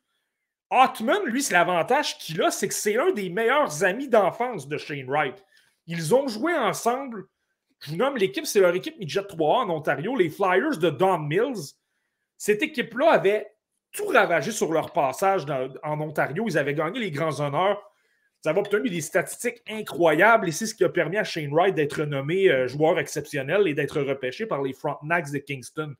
Hotman, 0.69 1.23
lui, 1.25 1.41
c'est 1.41 1.53
l'avantage 1.53 2.17
qu'il 2.17 2.41
a, 2.41 2.51
c'est 2.51 2.67
que 2.67 2.73
c'est 2.73 2.97
un 2.97 3.11
des 3.11 3.29
meilleurs 3.29 3.83
amis 3.83 4.07
d'enfance 4.07 4.67
de 4.67 4.77
Shane 4.77 5.07
Wright. 5.07 5.43
Ils 5.87 6.15
ont 6.15 6.27
joué 6.27 6.53
ensemble. 6.55 7.25
Je 7.79 7.91
vous 7.91 7.97
nomme 7.97 8.17
l'équipe, 8.17 8.45
c'est 8.45 8.59
leur 8.59 8.73
équipe 8.73 8.97
Midget 8.97 9.25
3 9.27 9.65
en 9.65 9.69
Ontario, 9.69 10.15
les 10.15 10.29
Flyers 10.29 10.77
de 10.77 10.89
Don 10.89 11.19
Mills. 11.19 11.73
Cette 12.37 12.63
équipe-là 12.63 13.11
avait 13.11 13.51
tout 13.91 14.07
ravagé 14.07 14.51
sur 14.51 14.71
leur 14.71 14.91
passage 14.91 15.45
en 15.83 15.99
Ontario. 16.01 16.45
Ils 16.47 16.57
avaient 16.57 16.73
gagné 16.73 16.99
les 16.99 17.11
grands 17.11 17.39
honneurs. 17.39 17.81
Ils 18.43 18.49
avaient 18.49 18.59
obtenu 18.59 18.89
des 18.89 19.01
statistiques 19.01 19.61
incroyables 19.67 20.49
et 20.49 20.51
c'est 20.51 20.65
ce 20.65 20.75
qui 20.75 20.83
a 20.83 20.89
permis 20.89 21.17
à 21.17 21.23
Shane 21.23 21.53
Wright 21.53 21.73
d'être 21.73 22.03
nommé 22.03 22.49
euh, 22.49 22.67
joueur 22.67 22.99
exceptionnel 22.99 23.67
et 23.67 23.73
d'être 23.73 24.01
repêché 24.01 24.45
par 24.45 24.61
les 24.61 24.73
Frontenacs 24.73 25.31
de 25.31 25.39
Kingston. 25.39 25.95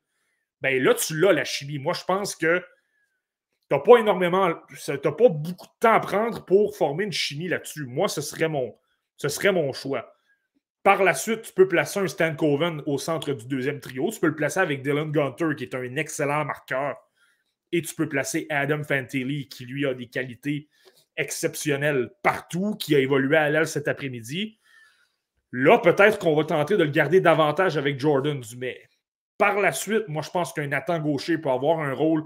Ben 0.62 0.82
là, 0.82 0.94
tu 0.94 1.20
l'as, 1.20 1.34
la 1.34 1.44
chimie. 1.44 1.80
Moi, 1.80 1.94
je 1.94 2.04
pense 2.04 2.36
que 2.36 2.60
tu 2.60 3.76
n'as 3.76 3.80
pas 3.80 3.98
énormément, 3.98 4.54
tu 4.70 4.98
pas 5.00 5.12
beaucoup 5.12 5.68
de 5.68 5.80
temps 5.80 5.94
à 5.94 6.00
prendre 6.00 6.46
pour 6.46 6.76
former 6.76 7.06
une 7.06 7.12
chimie 7.12 7.48
là-dessus. 7.48 7.86
Moi, 7.86 8.08
ce 8.08 8.22
serait 8.22 8.48
mon, 8.48 8.76
ce 9.18 9.30
serait 9.30 9.52
mon 9.52 9.74
choix. 9.74 10.14
Par 10.84 11.04
la 11.04 11.14
suite, 11.14 11.42
tu 11.42 11.54
peux 11.54 11.68
placer 11.68 12.00
un 12.00 12.08
Stan 12.08 12.36
Coven 12.36 12.84
au 12.86 12.98
centre 12.98 13.34
du 13.34 13.48
deuxième 13.48 13.80
trio. 13.80 14.12
Tu 14.12 14.20
peux 14.20 14.28
le 14.28 14.36
placer 14.36 14.60
avec 14.60 14.84
Dylan 14.84 15.12
Gunter, 15.12 15.50
qui 15.58 15.64
est 15.64 15.76
un 15.76 15.96
excellent 15.96 16.46
marqueur 16.46 16.96
et 17.72 17.82
tu 17.82 17.94
peux 17.94 18.08
placer 18.08 18.46
Adam 18.50 18.84
Fantilli, 18.84 19.50
qui 19.50 19.66
lui 19.66 19.86
a 19.86 19.94
des 19.94 20.08
qualités 20.08 20.70
exceptionnelles 21.18 22.10
partout, 22.24 22.76
qui 22.76 22.96
a 22.96 23.00
évolué 23.00 23.36
à 23.36 23.50
l'aile 23.50 23.68
cet 23.68 23.88
après-midi. 23.88 24.60
Là, 25.52 25.80
peut-être 25.80 26.20
qu'on 26.20 26.36
va 26.36 26.46
tenter 26.46 26.78
de 26.78 26.84
le 26.84 26.90
garder 26.90 27.22
davantage 27.22 27.78
avec 27.78 28.00
Jordan 28.00 28.40
Dumais. 28.40 28.90
Par 29.38 29.60
la 29.60 29.74
suite, 29.74 30.08
moi, 30.08 30.22
je 30.22 30.30
pense 30.30 30.54
qu'un 30.54 30.68
Nathan 30.68 31.00
Gaucher 31.00 31.38
peut 31.38 31.50
avoir 31.50 31.80
un 31.80 31.94
rôle 31.94 32.24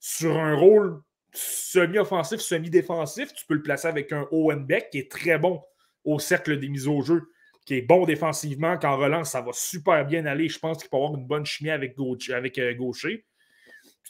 sur 0.00 0.36
un 0.36 0.54
rôle 0.56 1.00
semi-offensif, 1.32 2.40
semi-défensif. 2.40 3.32
Tu 3.34 3.46
peux 3.46 3.54
le 3.54 3.62
placer 3.62 3.86
avec 3.86 4.12
un 4.12 4.26
Owen 4.32 4.64
Beck 4.64 4.90
qui 4.90 4.98
est 4.98 5.10
très 5.10 5.38
bon 5.38 5.62
au 6.04 6.18
cercle 6.18 6.58
des 6.58 6.68
mises 6.68 6.88
au 6.88 7.00
jeu, 7.02 7.30
qui 7.68 7.74
est 7.74 7.82
bon 7.82 8.06
défensivement. 8.06 8.78
Qu'en 8.78 8.96
relance, 8.96 9.32
ça 9.32 9.42
va 9.42 9.52
super 9.52 10.06
bien 10.06 10.24
aller. 10.24 10.48
Je 10.48 10.58
pense 10.58 10.78
qu'il 10.78 10.88
peut 10.88 10.96
avoir 10.96 11.14
une 11.14 11.26
bonne 11.26 11.44
chimie 11.44 11.70
avec 11.70 11.96
Avec, 12.30 12.58
euh, 12.58 12.74
Gaucher 12.74 13.26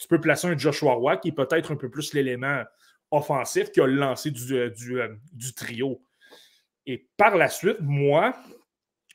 tu 0.01 0.07
peux 0.07 0.21
placer 0.21 0.47
un 0.47 0.57
Joshua 0.57 0.93
Roy 0.93 1.17
qui 1.17 1.29
est 1.31 1.33
peut-être 1.33 1.73
un 1.73 1.77
peu 1.77 1.91
plus 1.91 2.15
l'élément 2.15 2.63
offensif 3.11 3.73
qui 3.73 3.81
a 3.81 3.87
lancé 3.89 4.31
du, 4.31 4.55
euh, 4.55 4.71
euh, 4.93 5.17
trio. 5.57 6.01
Et 6.87 7.09
par 7.17 7.37
la 7.37 7.49
suite, 7.49 7.79
moi, 7.81 8.33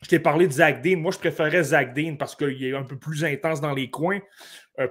je 0.02 0.10
t'ai 0.10 0.20
parlé 0.20 0.46
de 0.46 0.52
Zach 0.52 0.82
Dean. 0.82 0.98
Moi, 0.98 1.14
je 1.14 1.20
préférais 1.20 1.64
Zach 1.64 1.94
Dean 1.94 2.18
parce 2.18 2.36
qu'il 2.36 2.62
est 2.66 2.76
un 2.76 2.84
peu 2.84 3.00
plus 3.00 3.24
intense 3.24 3.62
dans 3.62 3.74
les 3.74 3.90
coins 3.90 4.20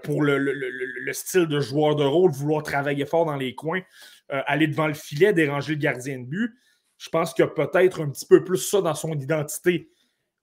pour 0.02 0.22
le, 0.22 1.12
style 1.12 1.46
de 1.46 1.60
joueur 1.60 1.94
de 1.94 2.04
rôle, 2.04 2.30
vouloir 2.30 2.62
travailler 2.62 3.04
fort 3.04 3.26
dans 3.26 3.36
les 3.36 3.54
coins, 3.54 3.82
aller 4.30 4.66
devant 4.66 4.86
le 4.86 4.94
filet, 4.94 5.34
déranger 5.34 5.74
le 5.74 5.80
gardien 5.80 6.20
de 6.20 6.24
but. 6.24 6.54
Je 7.02 7.08
pense 7.08 7.34
qu'il 7.34 7.44
y 7.44 7.48
a 7.48 7.50
peut-être 7.50 8.00
un 8.00 8.10
petit 8.10 8.26
peu 8.26 8.44
plus 8.44 8.58
ça 8.58 8.80
dans 8.80 8.94
son 8.94 9.12
identité. 9.14 9.90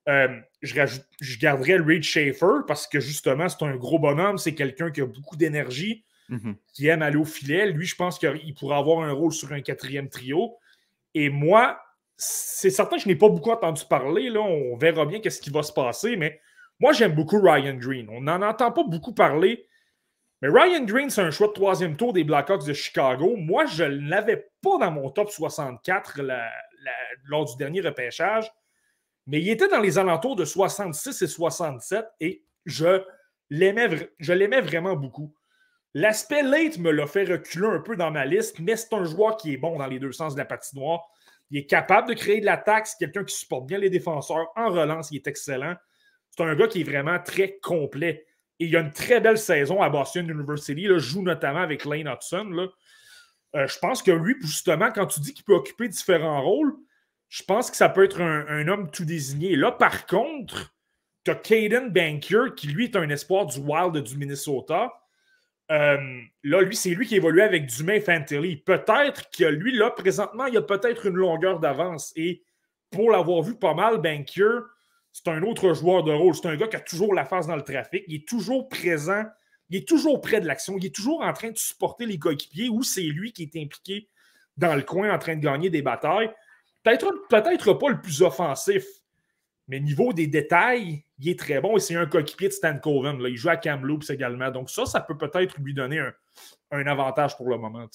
Euh, 0.10 0.28
je, 0.62 0.76
je 1.22 1.40
garderais 1.40 1.78
Reed 1.78 2.04
Schaefer 2.04 2.66
parce 2.68 2.86
que 2.86 3.00
justement, 3.00 3.48
c'est 3.48 3.64
un 3.64 3.78
gros 3.78 3.98
bonhomme, 3.98 4.38
c'est 4.38 4.56
quelqu'un 4.56 4.92
qui 4.92 5.00
a 5.00 5.06
beaucoup 5.06 5.38
d'énergie. 5.38 6.04
mhm. 6.28 6.56
qui 6.74 6.88
aime 6.88 7.02
aller 7.02 7.16
au 7.16 7.24
filet. 7.24 7.72
Lui, 7.72 7.86
je 7.86 7.96
pense 7.96 8.20
qu'il 8.20 8.54
pourrait 8.56 8.76
avoir 8.76 9.00
un 9.00 9.14
rôle 9.14 9.32
sur 9.32 9.54
un 9.54 9.62
quatrième 9.62 10.10
trio. 10.10 10.58
Et 11.16 11.30
moi, 11.30 11.80
c'est 12.18 12.72
certain 12.72 12.98
que 12.98 13.04
je 13.04 13.08
n'ai 13.08 13.16
pas 13.16 13.30
beaucoup 13.30 13.52
entendu 13.52 13.84
parler. 13.90 14.30
Là. 14.30 14.42
On 14.42 14.76
verra 14.76 15.06
bien 15.06 15.22
qu'est-ce 15.22 15.40
qui 15.40 15.52
va 15.52 15.64
se 15.64 15.72
passer, 15.72 16.18
mais 16.18 16.42
moi, 16.82 16.92
j'aime 16.92 17.16
beaucoup 17.16 17.40
Ryan 17.42 17.76
Green. 17.76 18.10
On 18.10 18.20
n'en 18.20 18.42
entend 18.42 18.74
pas 18.74 18.84
beaucoup 18.84 19.14
parler. 19.14 19.66
Mais 20.42 20.48
Ryan 20.48 20.86
Green, 20.86 21.10
c'est 21.10 21.22
un 21.22 21.32
choix 21.32 21.48
de 21.48 21.54
troisième 21.54 21.98
tour 21.98 22.14
des 22.14 22.24
Blackhawks 22.24 22.66
de 22.66 22.74
Chicago. 22.74 23.36
Moi, 23.36 23.66
je 23.66 23.84
ne 23.84 24.10
l'avais 24.10 24.50
pas 24.62 24.78
dans 24.80 24.92
mon 24.92 25.10
top 25.10 25.30
64 25.30 26.22
lors 27.26 27.46
du 27.46 27.58
dernier 27.58 27.82
repêchage, 27.82 28.50
mais 29.28 29.42
il 29.42 29.50
était 29.50 29.68
dans 29.68 29.82
les 29.82 29.98
alentours 29.98 30.36
de 30.36 30.46
66 30.46 31.22
et 31.22 31.28
67 31.28 32.06
et 32.22 32.46
je 32.66 33.04
l'aimais 33.50 34.62
vraiment 34.62 34.96
beaucoup. 34.96 35.36
L'aspect 35.94 36.44
late 36.44 36.78
me 36.78 36.92
l'a 36.92 37.08
fait 37.08 37.24
reculer 37.26 37.68
un 37.68 37.80
peu 37.80 37.96
dans 37.96 38.12
ma 38.12 38.26
liste, 38.26 38.60
mais 38.60 38.76
c'est 38.76 38.94
un 38.94 39.04
joueur 39.04 39.38
qui 39.38 39.54
est 39.54 39.58
bon 39.58 39.78
dans 39.78 39.88
les 39.88 40.00
deux 40.00 40.12
sens 40.12 40.36
de 40.36 40.40
la 40.40 40.46
patinoire. 40.46 41.02
Il 41.52 41.58
est 41.58 41.66
capable 41.66 42.10
de 42.10 42.14
créer 42.14 42.42
de 42.42 42.46
l'attaque. 42.46 42.86
C'est 42.86 43.00
quelqu'un 43.00 43.24
qui 43.24 43.36
supporte 43.36 43.66
bien 43.66 43.80
les 43.80 43.90
défenseurs. 43.90 44.48
En 44.56 44.70
relance, 44.70 45.10
il 45.12 45.16
est 45.16 45.28
excellent. 45.28 45.76
C'est 46.30 46.44
un 46.44 46.56
gars 46.56 46.68
qui 46.68 46.82
est 46.82 46.84
vraiment 46.84 47.18
très 47.20 47.58
complet. 47.58 48.28
Et 48.60 48.66
il 48.66 48.76
a 48.76 48.82
une 48.82 48.92
très 48.92 49.22
belle 49.22 49.38
saison 49.38 49.82
à 49.82 49.90
Boston 49.90 50.30
University. 50.30 50.82
Il 50.82 50.98
joue 50.98 51.22
notamment 51.22 51.62
avec 51.62 51.86
Lane 51.86 52.08
Hudson. 52.08 52.70
Euh, 53.56 53.68
je 53.68 53.80
pense 53.80 54.04
que 54.04 54.12
lui, 54.12 54.36
justement, 54.42 54.92
quand 54.92 55.08
tu 55.08 55.20
dis 55.22 55.34
qu'il 55.34 55.46
peut 55.46 55.56
occuper 55.56 55.88
différents 55.88 56.42
rôles, 56.42 56.74
je 57.30 57.44
pense 57.44 57.70
que 57.72 57.78
ça 57.78 57.90
peut 57.90 58.04
être 58.04 58.22
un, 58.22 58.68
homme 58.68 58.90
tout 58.92 59.06
désigné. 59.06 59.56
Là, 59.56 59.72
par 59.72 60.06
contre, 60.08 60.74
tu 61.24 61.32
as 61.32 61.36
Caden 61.36 61.90
Bankier, 61.90 62.54
qui 62.56 62.68
lui 62.68 62.86
est 62.86 62.96
un 62.96 63.10
espoir 63.10 63.46
du 63.46 63.60
Wild 63.60 63.96
du 63.98 64.18
Minnesota. 64.18 64.92
Euh, 65.72 66.22
là, 66.44 66.62
lui, 66.62 66.76
c'est 66.76 66.90
lui 66.90 67.06
qui 67.06 67.16
évolue 67.16 67.42
avec 67.42 67.68
Dumain 67.68 68.02
Fantilli. 68.02 68.58
Peut-être 68.58 69.30
que 69.30 69.46
lui, 69.46 69.76
là, 69.78 69.92
présentement, 69.92 70.46
il 70.46 70.58
a 70.58 70.64
peut-être 70.64 71.06
une 71.06 71.16
longueur 71.16 71.60
d'avance. 71.60 72.12
Et 72.16 72.44
pour 72.90 73.12
l'avoir 73.12 73.44
vu 73.44 73.56
pas 73.56 73.76
mal, 73.76 74.00
Bankier, 74.00 74.46
c'est 75.12 75.28
un 75.28 75.42
autre 75.44 75.74
joueur 75.74 76.04
de 76.04 76.12
rôle. 76.12 76.36
C'est 76.36 76.48
un 76.48 76.56
gars 76.56 76.68
qui 76.68 76.76
a 76.76 76.82
toujours 76.82 77.14
la 77.14 77.26
face 77.26 77.48
dans 77.48 77.56
le 77.56 77.64
trafic. 77.64 78.04
Il 78.08 78.16
est 78.16 78.28
toujours 78.28 78.70
présent. 78.70 79.24
Il 79.70 79.78
est 79.78 79.88
toujours 79.88 80.22
près 80.22 80.40
de 80.40 80.48
l'action. 80.48 80.78
Il 80.78 80.86
est 80.86 80.96
toujours 80.96 81.22
en 81.22 81.34
train 81.34 81.52
de 81.52 81.58
supporter 81.58 82.06
les 82.06 82.18
coéquipiers 82.18 82.70
ou 82.70 82.84
c'est 82.84 83.02
lui 83.02 83.34
qui 83.34 83.44
est 83.44 83.62
impliqué 83.62 84.08
dans 84.58 84.76
le 84.76 84.82
coin 84.82 85.14
en 85.14 85.20
train 85.20 85.36
de 85.36 85.42
gagner 85.42 85.70
des 85.70 85.82
batailles. 85.82 86.32
Peut-être 86.84 87.12
peut 87.64 87.78
pas 87.78 87.90
le 87.90 88.02
plus 88.02 88.22
offensif, 88.22 88.86
mais 89.68 89.80
niveau 89.80 90.14
des 90.14 90.28
détails, 90.28 91.04
il 91.20 91.30
est 91.30 91.40
très 91.40 91.62
bon 91.62 91.78
et 91.78 91.80
c'est 91.80 91.96
un 91.96 92.06
coéquipier 92.06 92.48
de 92.48 92.54
Stan 92.54 92.78
Coven. 92.80 93.20
Il 93.28 93.38
joue 93.38 93.50
à 93.50 93.58
Kamloops 93.58 94.10
également. 94.10 94.50
Donc 94.50 94.70
ça, 94.70 94.86
ça 94.86 95.02
peut 95.02 95.18
peut-être 95.18 95.60
lui 95.60 95.74
donner 95.74 96.00
un, 96.72 96.88
avantage 96.88 97.38
pour 97.38 97.50
le 97.50 97.58
moment. 97.58 97.86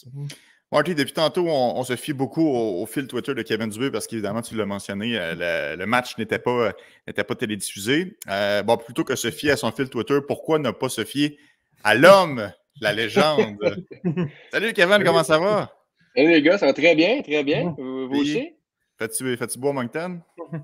Marty, 0.73 0.95
depuis 0.95 1.13
tantôt, 1.13 1.47
on, 1.49 1.85
se 1.85 1.95
fie 1.95 2.13
beaucoup 2.13 2.47
au, 2.47 2.85
fil 2.87 3.07
Twitter 3.07 3.35
de 3.35 3.43
Kevin 3.43 3.69
Dubé 3.69 3.91
parce 3.91 4.07
qu'évidemment, 4.07 4.43
tu 4.43 4.57
l'as 4.57 4.67
mentionné, 4.67 5.17
euh, 5.17 5.77
le, 5.77 5.87
match 5.87 6.19
n'était 6.19 6.41
pas, 6.41 6.73
pas 7.07 7.35
télédiffusé. 7.37 8.17
Euh, 8.29 8.63
bon, 8.65 8.77
plutôt 8.77 9.05
que 9.05 9.15
se 9.15 9.31
fier 9.31 9.53
à 9.53 9.57
son 9.57 9.71
fil 9.71 9.89
Twitter, 9.89 10.19
pourquoi 10.27 10.59
ne 10.59 10.71
pas 10.73 10.89
se 10.89 11.05
fier 11.05 11.39
à 11.85 11.95
l'homme, 11.95 12.51
la 12.81 12.93
légende? 12.93 13.57
Salut 14.51 14.73
Kevin, 14.73 15.05
comment 15.05 15.23
ça 15.23 15.39
va? 15.39 15.73
Salut 16.17 16.31
les 16.31 16.43
gars, 16.43 16.59
ça 16.59 16.67
va 16.67 16.73
très 16.73 16.97
bien, 16.97 17.23
très 17.23 17.45
bien. 17.45 17.75
Vous, 17.79 18.09
aussi? 18.11 18.55
Fais-tu 18.99 19.37
fais 19.37 19.59
beau 19.59 19.69
à 19.69 19.73
Moncton? 19.75 20.21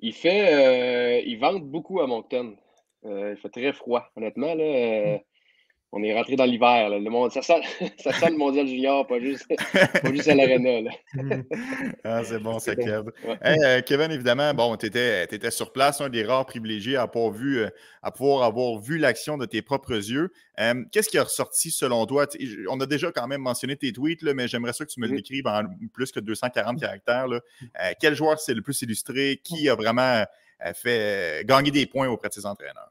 Il 0.00 0.12
fait. 0.12 0.54
Euh, 0.54 1.22
il 1.26 1.40
vente 1.40 1.64
beaucoup 1.64 2.00
à 2.00 2.06
Moncton. 2.06 2.54
il 3.02 3.36
fait 3.42 3.48
très 3.48 3.72
froid, 3.72 4.08
honnêtement. 4.14 4.54
Là, 4.54 5.18
on 5.92 6.02
est 6.02 6.14
rentré 6.14 6.36
dans 6.36 6.44
l'hiver. 6.44 6.90
Le 6.90 7.10
monde, 7.10 7.32
ça, 7.32 7.40
sent, 7.40 7.60
ça 7.98 8.12
sent 8.12 8.30
le 8.30 8.36
mondial 8.36 8.66
junior, 8.66 9.06
pas 9.06 9.20
juste, 9.20 9.46
pas 9.48 10.12
juste 10.12 10.28
à 10.28 10.34
l'aréna. 10.34 10.90
ah, 12.04 12.22
c'est 12.24 12.38
bon, 12.38 12.58
c'est 12.58 12.76
Kevin. 12.76 13.10
Euh, 13.44 13.80
Kevin, 13.82 14.10
évidemment, 14.10 14.52
bon, 14.52 14.76
tu 14.76 14.86
étais, 14.86 15.50
sur 15.50 15.72
place, 15.72 16.00
un 16.00 16.10
des 16.10 16.24
rares 16.24 16.46
privilégiés 16.46 16.96
à, 16.96 17.06
pouvoir, 17.06 17.32
vu, 17.32 17.58
euh, 17.60 17.68
à 18.02 18.10
pouvoir 18.10 18.42
avoir 18.42 18.78
vu 18.78 18.98
l'action 18.98 19.38
de 19.38 19.46
tes 19.46 19.62
propres 19.62 19.94
yeux. 19.94 20.30
Euh, 20.60 20.84
qu'est-ce 20.92 21.08
qui 21.08 21.18
a 21.18 21.24
ressorti 21.24 21.70
selon 21.70 22.04
toi? 22.04 22.26
On 22.70 22.78
a 22.80 22.86
déjà 22.86 23.10
quand 23.10 23.26
même 23.26 23.42
mentionné 23.42 23.76
tes 23.76 23.92
tweets, 23.92 24.22
là, 24.22 24.34
mais 24.34 24.46
j'aimerais 24.46 24.74
ça 24.74 24.84
que 24.84 24.90
tu 24.90 25.00
me 25.00 25.06
le 25.06 25.16
décrives 25.16 25.46
en 25.46 25.62
plus 25.92 26.12
que 26.12 26.20
240 26.20 26.80
caractères. 26.80 27.28
Là. 27.28 27.40
quel 27.98 28.14
joueur 28.14 28.38
s'est 28.38 28.54
le 28.54 28.62
plus 28.62 28.80
illustré? 28.82 29.40
Qui 29.42 29.68
a 29.68 29.74
vraiment 29.74 30.24
fait 30.74 31.46
gagner 31.46 31.70
des 31.70 31.86
points 31.86 32.08
auprès 32.08 32.28
de 32.28 32.34
ses 32.34 32.44
entraîneurs? 32.44 32.90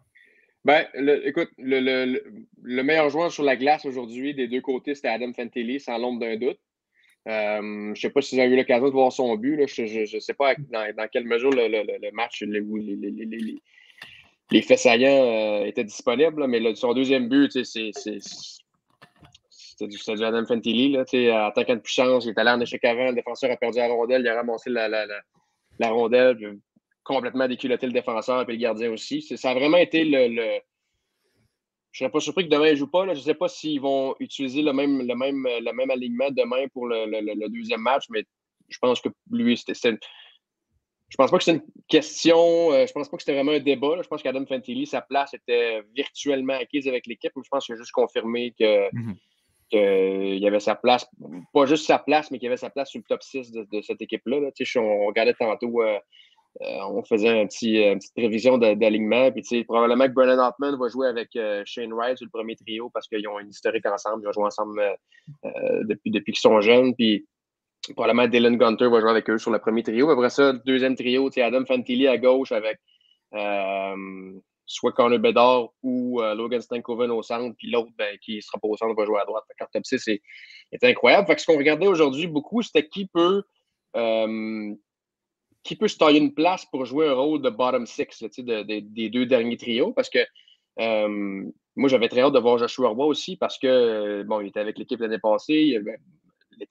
Ben, 0.68 0.86
écoute, 1.24 1.50
le, 1.58 2.82
meilleur 2.84 3.10
joueur 3.10 3.32
sur 3.32 3.44
la 3.44 3.56
glace 3.56 3.86
aujourd'hui 3.86 4.34
des 4.34 4.50
deux 4.50 4.60
côtés, 4.60 4.96
c'était 4.96 5.08
Adam 5.08 5.32
Fantilli, 5.32 5.80
sans 5.80 5.98
l'ombre 5.98 6.20
d'un 6.20 6.36
doute. 6.36 6.60
Euh, 7.30 7.62
je 7.62 7.90
ne 7.92 7.96
sais 7.96 8.10
pas 8.10 8.22
si 8.22 8.36
vous 8.36 8.42
avez 8.42 8.54
eu 8.54 8.58
l'occasion 8.58 8.88
de 8.88 8.92
voir 8.92 9.14
son 9.14 9.34
but. 9.38 9.66
Je 9.66 10.16
ne 10.16 10.20
sais 10.20 10.34
pas 10.34 10.56
dans, 10.56 11.08
quelle 11.10 11.24
mesure 11.24 11.52
le, 11.52 12.12
match, 12.12 12.42
les, 12.42 12.62
les, 14.52 14.62
faits 14.62 14.80
saillants 14.80 15.08
euh, 15.08 15.64
étaient 15.64 15.86
disponibles, 15.86 16.46
mais 16.48 16.76
son 16.76 16.94
deuxième 16.94 17.30
but, 17.30 17.64
c'est 17.64 17.92
du, 19.80 19.88
du 19.88 20.24
Adam 20.26 20.46
Fantilli. 20.46 20.92
Là, 20.92 21.48
attaquant 21.48 21.76
de 21.76 21.80
puissance, 21.80 22.26
il 22.26 22.32
est 22.32 22.40
allé 22.40 22.50
en 22.50 22.60
échec 22.60 22.84
avant, 22.84 23.06
le 23.06 23.14
défenseur 23.16 23.52
a 23.52 23.56
perdu 23.56 23.78
la 23.78 23.88
rondelle, 23.88 24.20
il 24.20 24.28
a 24.28 24.36
ramassé 24.36 24.70
la 24.70 25.90
rondelle 25.90 26.60
complètement 27.08 27.48
déculotté 27.48 27.88
le 27.88 27.94
défenseur 27.94 28.42
et 28.42 28.52
le 28.52 28.58
gardien 28.58 28.92
aussi. 28.92 29.22
Ça 29.22 29.52
a 29.52 29.54
vraiment 29.54 29.78
été 29.78 30.04
le. 30.04 30.62
Je 31.92 32.04
ne 32.04 32.10
serais 32.10 32.12
pas 32.12 32.20
surpris 32.20 32.44
que 32.44 32.54
demain, 32.54 32.68
ils 32.68 32.74
ne 32.74 32.76
jouent 32.76 32.92
pas. 32.92 33.06
Je 33.06 33.12
ne 33.12 33.24
sais 33.24 33.34
pas 33.34 33.48
s'ils 33.48 33.82
vont 33.82 34.14
utiliser 34.20 34.62
le 34.62 34.72
même, 34.72 35.08
le, 35.08 35.16
même, 35.16 35.48
le 35.48 35.72
même 35.72 35.90
alignement 35.90 36.30
demain 36.30 36.68
pour 36.72 36.86
le, 36.86 37.50
deuxième 37.50 37.82
match, 37.82 38.04
mais 38.10 38.24
je 38.70 38.78
pense 38.80 39.02
que 39.02 39.10
lui, 39.32 39.58
c'était. 39.58 39.98
Je 41.10 41.16
pense 41.16 41.32
pas 41.32 41.38
que 41.38 41.44
c'est 41.46 41.54
une 41.54 41.64
question. 41.88 42.74
Euh, 42.74 42.86
je 42.86 42.92
pense 42.92 43.08
pas 43.08 43.16
que 43.16 43.24
c'était 43.24 43.34
vraiment 43.34 43.54
un 43.54 43.60
débat. 43.60 44.02
Je 44.04 44.08
pense 44.10 44.22
qu'Adam 44.22 44.46
Fantilli, 44.46 44.86
sa 44.86 45.02
place 45.02 45.34
était 45.34 45.82
virtuellement 45.96 46.56
acquise 46.56 46.86
avec 46.88 47.08
l'équipe. 47.08 47.32
Je 47.36 47.48
pense 47.50 47.66
qu'il 47.66 47.76
a 47.76 47.78
juste 47.78 47.92
confirmé 47.92 48.54
que. 48.60 48.90
Mm-hmm. 48.90 49.16
qu'il 49.70 50.40
y 50.40 50.48
avait 50.48 50.60
sa 50.60 50.76
place, 50.76 51.10
pas 51.54 51.66
juste 51.66 51.86
sa 51.86 51.98
place, 52.00 52.30
mais 52.30 52.40
qu'il 52.40 52.48
y 52.48 52.50
avait 52.50 52.58
sa 52.58 52.70
place 52.70 52.90
sur 52.90 53.00
le 53.00 53.06
top 53.08 53.24
6 53.24 53.52
de, 53.52 53.82
cette 53.82 54.02
équipe-là. 54.02 54.52
On 54.76 55.06
regardait 55.08 55.34
tantôt 55.34 55.82
euh, 55.82 55.98
euh, 56.62 56.80
on 56.90 57.04
faisait 57.04 57.30
un 57.30 57.46
petit, 57.46 57.84
euh, 57.84 57.94
une 57.94 58.00
petite 58.00 58.18
révision 58.18 58.58
d'alignement. 58.58 59.32
Puis, 59.32 59.64
probablement 59.64 60.06
que 60.08 60.14
Brennan 60.14 60.40
Hoffman 60.40 60.76
va 60.78 60.88
jouer 60.90 61.08
avec 61.08 61.36
euh, 61.36 61.62
Shane 61.66 61.94
Wright 61.94 62.18
sur 62.18 62.26
le 62.26 62.32
premier 62.32 62.56
trio 62.56 62.90
parce 62.90 63.08
qu'ils 63.08 63.28
ont 63.28 63.40
une 63.40 63.50
historique 63.50 63.86
ensemble. 63.86 64.24
Ils 64.24 64.28
ont 64.28 64.32
joué 64.32 64.46
ensemble 64.46 64.82
depuis, 65.84 66.10
depuis 66.10 66.34
qu'ils 66.34 66.42
sont 66.42 66.60
jeunes. 66.62 66.96
Puis, 66.96 67.28
probablement 67.96 68.28
Dylan 68.28 68.58
Gunter 68.58 68.90
va 68.90 69.02
jouer 69.02 69.12
avec 69.12 69.30
eux 69.30 69.38
sur 69.38 69.52
le 69.52 69.60
premier 69.60 69.84
trio. 69.84 70.10
Après 70.10 70.30
ça, 70.30 70.54
deuxième 70.66 70.96
trio, 70.96 71.30
Adam 71.38 71.64
Fantilli 71.66 72.08
à 72.08 72.18
gauche 72.18 72.52
avec 72.52 72.80
soit 74.66 74.92
Connor 74.92 75.20
Bedard 75.20 75.70
ou 75.84 76.22
Logan 76.22 76.60
Stankoven 76.60 77.12
au 77.12 77.22
centre. 77.22 77.56
Puis 77.58 77.70
l'autre 77.70 77.92
ben, 77.98 78.18
qui 78.20 78.42
sera 78.42 78.58
pas 78.60 78.68
au 78.68 78.76
centre 78.78 78.96
va 78.96 79.06
jouer 79.06 79.20
à 79.22 79.26
droite. 79.26 79.44
Le 79.48 79.66
top 79.72 79.86
6 79.86 80.08
est, 80.08 80.84
incroyable. 80.84 81.28
Fait 81.28 81.36
que 81.36 81.42
ce 81.42 81.46
qu'on 81.46 81.58
regardait 81.58 81.88
aujourd'hui 81.88 82.26
beaucoup, 82.26 82.64
c'était 82.64 82.88
qui 82.88 83.06
peut 83.06 83.44
qui 85.68 85.76
peut 85.76 85.88
se 85.88 85.98
tailler 85.98 86.20
une 86.20 86.34
place 86.34 86.66
pour 86.66 86.86
jouer 86.86 87.08
un 87.08 87.14
rôle 87.14 87.42
de 87.42 87.50
bottom 87.50 87.86
six 87.86 88.08
des 88.38 89.10
deux 89.10 89.26
derniers 89.26 89.58
trios? 89.58 89.92
Parce 89.92 90.10
que 90.10 90.20
euh, 90.80 91.44
moi, 91.76 91.90
j'avais 91.90 92.08
très 92.08 92.22
hâte 92.22 92.34
de 92.34 92.40
voir 92.40 92.58
Joshua 92.58 92.90
Roy 92.90 93.06
aussi 93.06 93.36
parce 93.36 93.60
que, 93.60 94.24
bon, 94.24 94.42
il 94.42 94.48
était 94.48 94.60
avec 94.60 94.78
l'équipe 94.78 95.00
l'année 95.00 95.20
passée, 95.20 95.78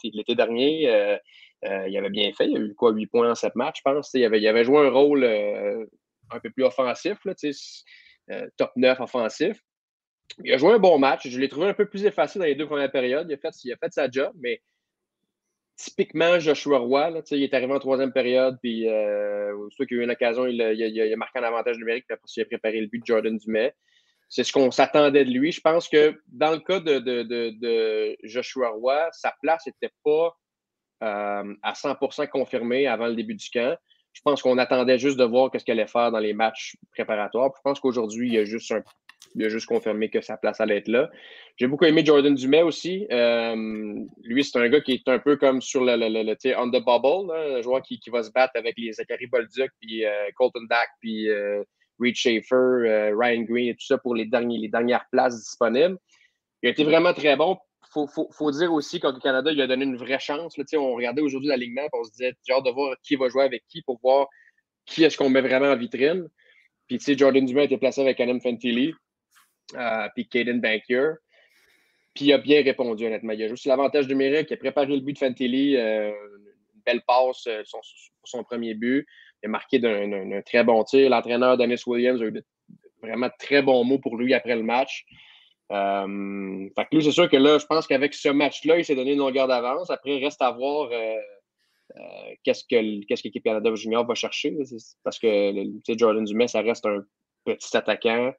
l'été 0.02 0.34
dernier, 0.34 0.90
euh, 0.90 1.16
euh, 1.64 1.88
il 1.88 1.96
avait 1.96 2.10
bien 2.10 2.32
fait. 2.32 2.48
Il 2.48 2.56
a 2.56 2.60
eu 2.60 2.74
quoi, 2.74 2.92
8 2.92 3.06
points 3.06 3.30
en 3.30 3.34
7 3.34 3.54
matchs, 3.54 3.78
je 3.78 3.82
pense. 3.82 4.10
Il 4.14 4.24
avait, 4.24 4.64
joué 4.64 4.78
un 4.86 4.90
rôle 4.90 5.24
un 5.24 6.40
peu 6.40 6.50
plus 6.50 6.64
offensif, 6.64 7.18
top 8.56 8.70
9 8.76 9.00
offensif. 9.00 9.60
Il 10.42 10.52
a 10.52 10.58
joué 10.58 10.72
un 10.72 10.78
bon 10.78 10.98
match. 10.98 11.28
Je 11.28 11.38
l'ai 11.38 11.48
trouvé 11.48 11.68
un 11.68 11.74
peu 11.74 11.86
plus 11.86 12.04
effacé 12.04 12.38
dans 12.38 12.46
les 12.46 12.54
deux 12.54 12.66
premières 12.66 12.90
périodes. 12.90 13.28
Il 13.28 13.34
a 13.34 13.36
fait, 13.36 13.54
il 13.64 13.72
a 13.72 13.76
fait 13.76 13.92
sa 13.92 14.10
job, 14.10 14.32
mais 14.40 14.60
typiquement 15.76 16.38
Joshua 16.40 16.78
Roy, 16.78 17.22
il 17.30 17.42
est 17.42 17.54
arrivé 17.54 17.72
en 17.72 17.78
troisième 17.78 18.12
période, 18.12 18.58
puis 18.62 18.88
euh, 18.88 19.52
qu'il 19.76 19.98
a 19.98 20.00
eu 20.00 20.04
une 20.04 20.10
occasion, 20.10 20.46
il 20.46 20.60
a, 20.60 21.16
marqué 21.16 21.38
un 21.38 21.44
avantage 21.44 21.78
numérique, 21.78 22.06
puis 22.08 22.14
après, 22.14 22.42
a 22.42 22.44
préparé 22.46 22.80
le 22.80 22.86
but 22.86 23.00
de 23.00 23.06
Jordan 23.06 23.36
Dumais. 23.36 23.74
C'est 24.28 24.42
ce 24.42 24.52
qu'on 24.52 24.70
s'attendait 24.70 25.24
de 25.24 25.30
lui. 25.30 25.52
Je 25.52 25.60
pense 25.60 25.88
que 25.88 26.20
dans 26.26 26.50
le 26.50 26.58
cas 26.58 26.80
de, 26.80 26.98
de, 26.98 28.16
Joshua 28.24 28.70
Roy, 28.70 29.08
sa 29.12 29.34
place 29.40 29.66
n'était 29.66 29.94
pas 30.04 30.36
euh, 31.04 31.54
à 31.62 31.72
100% 31.74 32.28
confirmée 32.28 32.86
avant 32.86 33.06
le 33.06 33.14
début 33.14 33.34
du 33.34 33.48
camp. 33.50 33.76
Je 34.12 34.22
pense 34.22 34.42
qu'on 34.42 34.58
attendait 34.58 34.98
juste 34.98 35.18
de 35.18 35.24
voir 35.24 35.50
ce 35.54 35.62
qu'elle 35.62 35.78
allait 35.78 35.88
faire 35.88 36.10
dans 36.10 36.18
les 36.18 36.32
matchs 36.32 36.76
préparatoires. 36.90 37.50
je 37.54 37.60
pense 37.62 37.78
qu'aujourd'hui, 37.78 38.28
il 38.28 38.34
y 38.34 38.38
a 38.38 38.44
juste 38.44 38.72
un 38.72 38.82
il 39.34 39.44
a 39.44 39.48
juste 39.48 39.66
confirmé 39.66 40.08
que 40.08 40.20
sa 40.20 40.36
place 40.36 40.60
allait 40.60 40.78
être 40.78 40.88
là. 40.88 41.10
J'ai 41.56 41.66
beaucoup 41.66 41.84
aimé 41.84 42.04
Jordan 42.04 42.34
Dumais 42.34 42.62
aussi. 42.62 43.06
Euh, 43.10 43.94
lui, 44.22 44.44
c'est 44.44 44.58
un 44.58 44.68
gars 44.68 44.80
qui 44.80 44.92
est 44.92 45.08
un 45.08 45.18
peu 45.18 45.36
comme 45.36 45.60
sur 45.60 45.84
le, 45.84 45.96
le, 45.96 46.08
le, 46.08 46.58
on 46.58 46.68
the 46.70 46.84
bubble, 46.84 47.32
un 47.34 47.62
joueur 47.62 47.82
qui, 47.82 47.98
qui, 47.98 48.10
va 48.10 48.22
se 48.22 48.30
battre 48.30 48.52
avec 48.56 48.74
les 48.78 48.92
Zachary 48.92 49.26
Bolduc, 49.26 49.70
puis 49.80 50.04
euh, 50.04 50.28
Colton 50.36 50.66
Dack, 50.68 50.88
puis 51.00 51.28
euh, 51.28 51.62
Reed 51.98 52.14
Schaefer, 52.14 53.12
Ryan 53.14 53.42
Green 53.42 53.68
et 53.68 53.74
tout 53.74 53.86
ça 53.86 53.98
pour 53.98 54.14
les, 54.14 54.26
derniers, 54.26 54.58
les 54.58 54.68
dernières 54.68 55.06
places 55.10 55.38
disponibles. 55.38 55.98
il 56.62 56.68
a 56.68 56.70
été 56.70 56.84
vraiment 56.84 57.14
très 57.14 57.36
bon. 57.36 57.58
Il 57.94 58.06
faut, 58.12 58.50
dire 58.50 58.72
aussi 58.72 59.00
qu'au 59.00 59.12
Canada, 59.18 59.50
il 59.50 59.60
a 59.62 59.66
donné 59.66 59.84
une 59.84 59.96
vraie 59.96 60.18
chance. 60.18 60.58
Là, 60.58 60.64
on 60.74 60.94
regardait 60.94 61.22
aujourd'hui 61.22 61.48
l'alignement 61.48 61.82
et 61.82 61.88
on 61.94 62.04
se 62.04 62.10
disait 62.10 62.34
hâte 62.50 62.64
de 62.64 62.70
voir 62.70 62.94
qui 63.02 63.16
va 63.16 63.30
jouer 63.30 63.44
avec 63.44 63.62
qui 63.68 63.80
pour 63.82 63.98
voir 64.02 64.26
qui 64.84 65.04
est-ce 65.04 65.16
qu'on 65.16 65.30
met 65.30 65.40
vraiment 65.40 65.66
en 65.66 65.76
vitrine. 65.76 66.28
Puis, 66.86 66.98
tu 66.98 67.04
sais, 67.04 67.18
Jordan 67.18 67.44
Dumas 67.44 67.62
a 67.62 67.64
été 67.64 67.78
placé 67.78 68.00
avec 68.00 68.20
Adam 68.20 68.38
Fentilly, 68.38 68.94
puis 70.14 70.28
Caden 70.28 70.60
Bankier. 70.60 71.12
Puis, 72.16 72.24
il 72.24 72.32
a 72.32 72.38
bien 72.38 72.62
répondu, 72.62 73.06
honnêtement. 73.06 73.34
Il 73.34 73.42
a 73.42 73.48
juste 73.48 73.66
l'avantage 73.66 74.08
numérique, 74.08 74.48
il 74.50 74.54
a 74.54 74.56
préparé 74.56 74.86
le 74.86 75.00
but 75.00 75.12
de 75.12 75.18
Fentilly, 75.18 75.76
euh, 75.76 76.08
une 76.08 76.80
belle 76.86 77.02
passe 77.06 77.46
euh, 77.46 77.62
pour 77.70 77.82
son 78.24 78.42
premier 78.42 78.72
but. 78.72 79.06
Il 79.42 79.46
a 79.46 79.48
marqué 79.50 79.78
d'un 79.78 80.40
très 80.40 80.64
bon 80.64 80.82
tir. 80.84 81.10
L'entraîneur 81.10 81.58
Dennis 81.58 81.82
Williams 81.86 82.22
a 82.22 82.24
eu 82.24 82.42
vraiment 83.02 83.28
très 83.38 83.60
bons 83.60 83.84
mots 83.84 83.98
pour 83.98 84.16
lui 84.16 84.32
après 84.32 84.56
le 84.56 84.62
match. 84.62 85.04
Euh, 85.70 86.68
fait 86.74 86.84
que 86.86 86.96
lui, 86.96 87.04
c'est 87.04 87.10
sûr 87.10 87.28
que 87.28 87.36
là, 87.36 87.58
je 87.58 87.66
pense 87.66 87.86
qu'avec 87.86 88.14
ce 88.14 88.30
match-là, 88.30 88.78
il 88.78 88.84
s'est 88.86 88.96
donné 88.96 89.12
une 89.12 89.18
longueur 89.18 89.46
d'avance. 89.46 89.90
Après, 89.90 90.16
reste 90.16 90.40
à 90.40 90.52
voir 90.52 90.88
euh, 90.90 91.16
qu'est-ce 92.44 92.64
que 92.64 93.04
qu'est-ce 93.04 93.24
l'équipe 93.24 93.44
Canada 93.44 93.74
Junior 93.74 94.06
va 94.06 94.14
chercher. 94.14 94.56
Parce 95.04 95.18
que 95.18 95.52
Jordan 95.86 96.24
Dumais, 96.24 96.48
ça 96.48 96.62
reste 96.62 96.86
un 96.86 97.04
petit 97.44 97.76
attaquant 97.76 98.32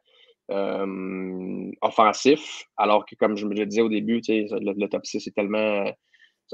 offensif. 1.82 2.66
Alors 2.78 3.06
que, 3.06 3.16
comme 3.16 3.36
je 3.36 3.46
me 3.46 3.54
le 3.54 3.66
disais 3.66 3.82
au 3.82 3.90
début, 3.90 4.22
le, 4.28 4.88
top 4.88 5.06
6 5.06 5.28
est 5.28 5.36
tellement. 5.36 5.92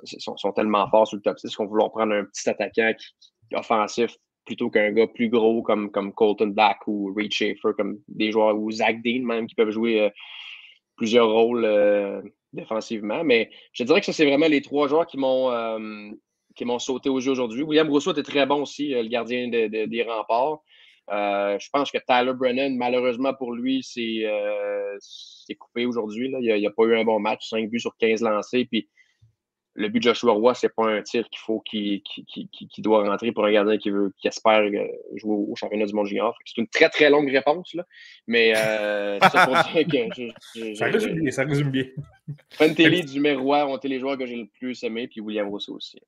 Sont, 0.06 0.36
sont, 0.38 0.51
tellement 0.53 0.89
forts 0.89 1.08
sur 1.08 1.17
le 1.17 1.21
top 1.21 1.38
6 1.38 1.56
qu'on 1.56 1.67
voulait 1.67 1.88
prendre 1.89 2.13
un 2.13 2.25
petit 2.25 2.49
attaquant 2.49 2.93
offensif 3.53 4.17
plutôt 4.43 4.71
qu'un 4.71 4.91
gars 4.91 5.06
plus 5.06 5.29
gros 5.29 5.62
comme, 5.62 5.91
comme 5.91 6.12
Colton 6.13 6.47
Black 6.47 6.79
ou 6.88 7.13
Reed 7.15 7.32
Schaefer, 7.32 7.73
comme 7.77 7.99
des 8.08 8.32
joueurs, 8.32 8.58
ou 8.58 8.71
Zach 8.71 9.03
Dean 9.03 9.21
même, 9.21 9.45
qui 9.45 9.53
peuvent 9.53 9.69
jouer 9.69 10.12
plusieurs 10.95 11.29
rôles 11.29 11.65
euh, 11.65 12.21
défensivement. 12.53 13.23
Mais 13.23 13.49
je 13.73 13.84
dirais 13.84 13.99
que 13.99 14.06
ça, 14.06 14.13
c'est 14.13 14.25
vraiment 14.25 14.47
les 14.47 14.62
trois 14.62 14.88
joueurs 14.88 15.08
qui 15.08 15.17
m'ont 15.17 15.51
euh, 15.51 16.10
qui 16.56 16.65
m'ont 16.65 16.79
sauté 16.79 17.10
au 17.10 17.19
jeu 17.19 17.32
aujourd'hui. 17.32 17.63
William 17.63 17.89
Rousseau 17.89 18.12
était 18.12 18.23
très 18.23 18.45
bon 18.45 18.62
aussi, 18.62 18.93
euh, 18.93 19.01
le 19.01 19.10
gardien 19.10 19.47
des 19.49 20.06
remparts. 20.08 20.62
Je 21.10 21.70
pense 21.72 21.92
que 21.92 21.98
Tyler 22.08 22.34
Brennan, 22.34 22.76
malheureusement 22.76 23.34
pour 23.34 23.54
lui, 23.54 23.84
c'est 23.84 25.56
coupé 25.56 25.86
aujourd'hui. 25.86 26.32
Il 26.39 26.62
n'a 26.62 26.70
a 26.70 26.72
pas 26.72 26.84
eu 26.84 26.96
un 26.98 27.04
bon 27.04 27.20
match, 27.20 27.50
5 27.50 27.70
buts 27.70 27.80
sur 27.80 27.96
15 27.98 28.22
lancés. 28.22 28.66
Puis 28.66 28.88
le 29.76 29.89
but 29.89 30.00
de 30.00 30.04
Joshua 30.04 30.34
Roy, 30.34 30.54
c'est 30.54 30.74
pas 30.74 30.88
un 30.88 31.02
tir 31.02 31.28
qu'il 31.30 31.39
faut 31.39 31.60
qu'il 31.62 32.02
doit 32.80 33.08
rentrer 33.10 33.32
pour 33.32 33.46
un 33.46 33.52
gardien 33.52 33.78
qui 33.78 33.89
veut 33.89 34.13
qui 34.20 34.28
espère 34.28 34.62
euh, 34.62 34.88
jouer 35.16 35.36
au, 35.36 35.56
championnat 35.56 35.86
du 35.86 35.94
monde 35.94 36.08
junior. 36.08 36.38
C'est 36.46 36.62
une 36.62 36.68
très 36.68 36.89
très 36.89 37.10
longue 37.10 37.30
réponse, 37.30 37.74
là. 37.74 37.86
Mais 38.28 38.54
euh, 38.56 39.20
ça 39.20 39.48
pour 39.48 39.56
dire 39.56 39.88
que 39.88 40.76
ça 40.76 40.86
résume 40.86 41.20
bien, 41.20 41.32
ça 41.32 41.44
résume 41.44 41.72
bien. 41.72 41.86
Dumérois 43.04 43.68
ont 43.68 43.78
été 43.78 43.88
les 43.88 44.00
joueurs 44.00 44.18
que 44.18 44.26
j'ai 44.26 44.36
le 44.36 44.48
plus 44.60 44.84
aimé, 44.84 45.08
puis 45.08 45.22
William 45.22 45.48
Rousseau 45.48 45.76
aussi. 45.76 46.00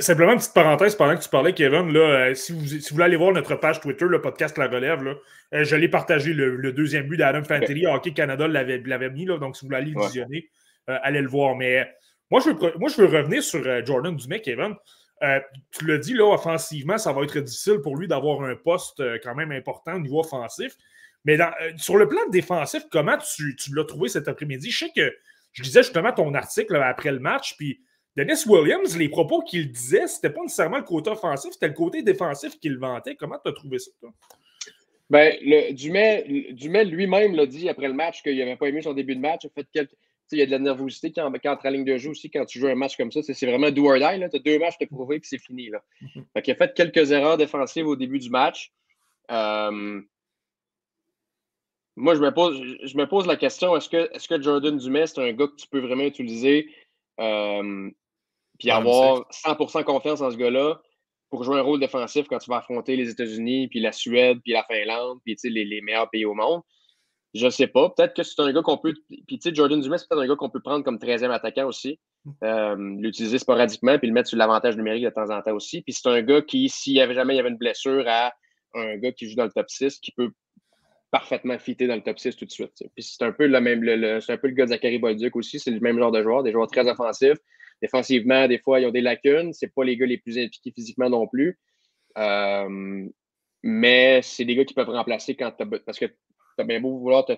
Simplement 0.00 0.32
une 0.32 0.38
petite 0.38 0.54
parenthèse 0.54 0.96
pendant 0.96 1.16
que 1.16 1.22
tu 1.22 1.28
parlais, 1.28 1.52
Kevin. 1.52 1.92
Là, 1.92 2.00
euh, 2.00 2.34
si, 2.34 2.52
vous, 2.52 2.66
si, 2.66 2.78
vous, 2.78 2.94
voulez 2.96 3.04
aller 3.04 3.16
voir 3.16 3.32
notre 3.32 3.54
page 3.54 3.80
Twitter, 3.80 4.06
le 4.06 4.20
podcast 4.20 4.58
La 4.58 4.66
Relève, 4.66 5.04
là, 5.04 5.14
je 5.64 5.76
l'ai 5.76 5.88
partagé 5.88 6.32
le, 6.32 6.72
deuxième 6.72 7.06
but 7.06 7.16
d'Adam 7.16 7.44
Fantelli. 7.44 7.86
Hockey 7.86 8.12
Canada 8.12 8.48
l'avait 8.48 9.10
mis, 9.10 9.26
là, 9.26 9.38
donc 9.38 9.56
si 9.56 9.64
vous 9.64 9.68
voulez 9.68 9.78
aller 9.78 9.92
le 9.92 10.00
visionner, 10.00 10.48
allez 10.88 11.20
le 11.20 11.28
voir. 11.28 11.54
Mais 11.54 11.86
moi, 12.30 12.40
je 12.40 12.50
veux, 12.50 12.78
moi, 12.78 12.88
je 12.88 13.00
veux 13.00 13.06
revenir 13.06 13.42
sur 13.42 13.64
euh, 13.66 13.84
Jordan 13.84 14.16
Dumais, 14.16 14.40
Kevin. 14.40 14.74
Euh, 15.22 15.40
tu 15.70 15.86
l'as 15.86 15.98
dit, 15.98 16.14
là, 16.14 16.24
offensivement, 16.24 16.98
ça 16.98 17.12
va 17.12 17.22
être 17.22 17.38
difficile 17.38 17.80
pour 17.82 17.96
lui 17.96 18.08
d'avoir 18.08 18.42
un 18.42 18.56
poste 18.56 19.00
euh, 19.00 19.18
quand 19.22 19.34
même 19.34 19.52
important 19.52 19.94
au 19.94 20.00
niveau 20.00 20.20
offensif. 20.20 20.76
Mais 21.24 21.38
sur 21.76 21.96
le 21.96 22.06
plan 22.06 22.20
défensif, 22.30 22.84
comment 22.90 23.16
tu, 23.18 23.56
l'as 23.74 23.84
trouvé 23.84 24.08
cet 24.08 24.28
après-midi? 24.28 24.70
Je 24.70 24.78
sais 24.78 24.92
que 24.94 25.12
je 25.52 25.62
lisais 25.62 25.82
justement 25.82 26.12
ton 26.12 26.32
article 26.34 26.76
après 26.76 27.10
le 27.10 27.18
match, 27.18 27.56
puis 27.56 27.80
Dennis 28.16 28.46
Williams, 28.46 28.96
les 28.96 29.08
propos 29.08 29.42
qu'il 29.42 29.70
disait, 29.70 30.06
c'était 30.06 30.30
pas 30.30 30.42
nécessairement 30.42 30.78
le 30.78 30.84
côté 30.84 31.10
offensif, 31.10 31.52
c'était 31.52 31.68
le 31.68 31.74
côté 31.74 32.02
défensif 32.02 32.58
qu'il 32.58 32.78
vantait. 32.78 33.14
Comment 33.14 33.38
tu 33.42 33.50
as 33.50 33.52
trouvé 33.52 33.78
ça, 33.78 33.90
toi? 34.00 34.12
Ben, 35.10 35.36
le, 35.42 35.72
Dumais, 35.72 36.84
lui-même 36.84 37.36
l'a 37.36 37.46
dit 37.46 37.68
après 37.68 37.88
le 37.88 37.94
match 37.94 38.22
qu'il 38.22 38.36
n'avait 38.38 38.56
pas 38.56 38.68
aimé 38.68 38.82
son 38.82 38.94
début 38.94 39.14
de 39.14 39.20
match. 39.20 39.42
Il 39.44 39.50
fait 39.50 39.66
quelques, 39.70 39.94
il 40.32 40.38
y 40.38 40.42
a 40.42 40.46
de 40.46 40.50
la 40.50 40.58
nervosité 40.58 41.12
quand, 41.12 41.30
quand 41.40 41.52
entre 41.52 41.64
la 41.64 41.70
ligne 41.70 41.84
de 41.84 41.96
jeu 41.96 42.10
aussi 42.10 42.30
quand 42.30 42.44
tu 42.44 42.58
joues 42.58 42.68
un 42.68 42.74
match 42.74 42.96
comme 42.96 43.12
ça. 43.12 43.22
C'est 43.22 43.46
vraiment 43.46 43.70
do 43.70 43.86
or 43.88 43.98
die. 43.98 44.28
Tu 44.30 44.36
as 44.36 44.40
deux 44.40 44.58
matchs 44.58 44.78
de 44.78 44.86
prouver 44.86 45.20
puis 45.20 45.28
c'est 45.28 45.38
fini. 45.38 45.68
Là. 45.68 45.82
Mhm. 46.16 46.24
il 46.44 46.50
a 46.50 46.54
fait 46.54 46.74
quelques 46.74 47.12
erreurs 47.12 47.36
défensives 47.36 47.86
au 47.86 47.96
début 47.96 48.18
du 48.18 48.30
match. 48.30 48.72
Euh, 49.30 50.00
moi, 51.98 52.14
je 52.14 52.20
me, 52.20 52.30
pose, 52.30 52.60
je 52.82 52.96
me 52.98 53.06
pose 53.06 53.26
la 53.26 53.36
question 53.36 53.74
est-ce 53.76 53.88
que, 53.88 54.14
est 54.14 54.28
que 54.28 54.42
Jordan 54.42 54.76
Dumais, 54.76 55.06
c'est 55.06 55.20
un 55.20 55.32
gars 55.32 55.46
que 55.46 55.56
tu 55.56 55.66
peux 55.68 55.80
vraiment 55.80 56.04
utiliser? 56.04 56.68
Euh, 57.20 57.90
puis 58.58 58.70
avoir 58.70 59.26
100% 59.30 59.84
confiance 59.84 60.20
en 60.20 60.30
ce 60.30 60.36
gars-là 60.36 60.80
pour 61.30 61.44
jouer 61.44 61.58
un 61.58 61.62
rôle 61.62 61.80
défensif 61.80 62.26
quand 62.28 62.38
tu 62.38 62.50
vas 62.50 62.58
affronter 62.58 62.96
les 62.96 63.10
États-Unis, 63.10 63.68
puis 63.68 63.80
la 63.80 63.92
Suède, 63.92 64.38
puis 64.44 64.52
la 64.52 64.64
Finlande, 64.64 65.18
puis 65.24 65.36
les, 65.44 65.64
les 65.64 65.80
meilleurs 65.80 66.08
pays 66.10 66.24
au 66.24 66.34
monde? 66.34 66.62
Je 67.34 67.50
sais 67.50 67.66
pas. 67.66 67.90
Peut-être 67.90 68.14
que 68.14 68.22
c'est 68.22 68.40
un 68.40 68.52
gars 68.52 68.62
qu'on 68.62 68.78
peut. 68.78 68.94
Puis, 69.08 69.38
tu 69.38 69.40
sais, 69.40 69.54
Jordan 69.54 69.80
Dumais, 69.80 69.98
c'est 69.98 70.08
peut-être 70.08 70.22
un 70.22 70.26
gars 70.26 70.36
qu'on 70.36 70.48
peut 70.48 70.60
prendre 70.60 70.84
comme 70.84 70.96
13e 70.96 71.30
attaquant 71.30 71.66
aussi. 71.66 72.00
Euh, 72.42 72.76
l'utiliser 72.98 73.38
sporadiquement, 73.38 73.98
puis 73.98 74.08
le 74.08 74.14
mettre 74.14 74.28
sur 74.28 74.38
l'avantage 74.38 74.76
numérique 74.76 75.04
de 75.04 75.10
temps 75.10 75.30
en 75.30 75.42
temps 75.42 75.54
aussi. 75.54 75.82
Puis, 75.82 75.92
c'est 75.92 76.08
un 76.08 76.22
gars 76.22 76.40
qui, 76.40 76.68
s'il 76.68 76.94
y 76.94 77.00
avait 77.00 77.14
jamais 77.14 77.34
il 77.34 77.36
y 77.36 77.40
avait 77.40 77.50
une 77.50 77.58
blessure 77.58 78.04
à 78.08 78.32
un 78.74 78.96
gars 78.96 79.12
qui 79.12 79.28
joue 79.28 79.36
dans 79.36 79.44
le 79.44 79.52
top 79.52 79.68
6, 79.68 79.98
qui 79.98 80.12
peut 80.12 80.30
parfaitement 81.10 81.58
fitter 81.58 81.86
dans 81.86 81.94
le 81.94 82.02
top 82.02 82.18
6 82.18 82.36
tout 82.36 82.46
de 82.46 82.50
suite. 82.50 82.72
Puis, 82.94 83.02
c'est 83.02 83.24
un 83.24 83.32
peu 83.32 83.46
le 83.46 83.60
même. 83.60 83.82
Le, 83.82 84.20
c'est 84.20 84.32
un 84.32 84.38
peu 84.38 84.48
le 84.48 84.54
gars 84.54 84.64
de 84.64 84.70
Zachary 84.70 84.98
Bolduc 84.98 85.36
aussi. 85.36 85.58
C'est 85.58 85.70
le 85.70 85.80
même 85.80 85.98
genre 85.98 86.12
de 86.12 86.22
joueur, 86.22 86.42
des 86.42 86.52
joueurs 86.52 86.68
très 86.68 86.88
offensifs. 86.88 87.38
Défensivement, 87.82 88.48
des 88.48 88.58
fois, 88.58 88.80
ils 88.80 88.86
ont 88.86 88.90
des 88.90 89.00
lacunes. 89.00 89.52
C'est 89.52 89.72
pas 89.74 89.84
les 89.84 89.96
gars 89.96 90.06
les 90.06 90.18
plus 90.18 90.38
impliqués 90.38 90.72
physiquement 90.72 91.10
non 91.10 91.26
plus. 91.26 91.58
Euh, 92.18 93.06
mais 93.62 94.20
c'est 94.22 94.44
des 94.44 94.54
gars 94.54 94.64
qui 94.64 94.74
peuvent 94.74 94.88
remplacer 94.88 95.34
quand 95.34 95.52
parce 95.84 95.98
que 95.98 96.06
tu 96.06 96.14
as 96.62 96.64
bien 96.64 96.80
beau 96.80 96.98
vouloir 96.98 97.24
te, 97.26 97.34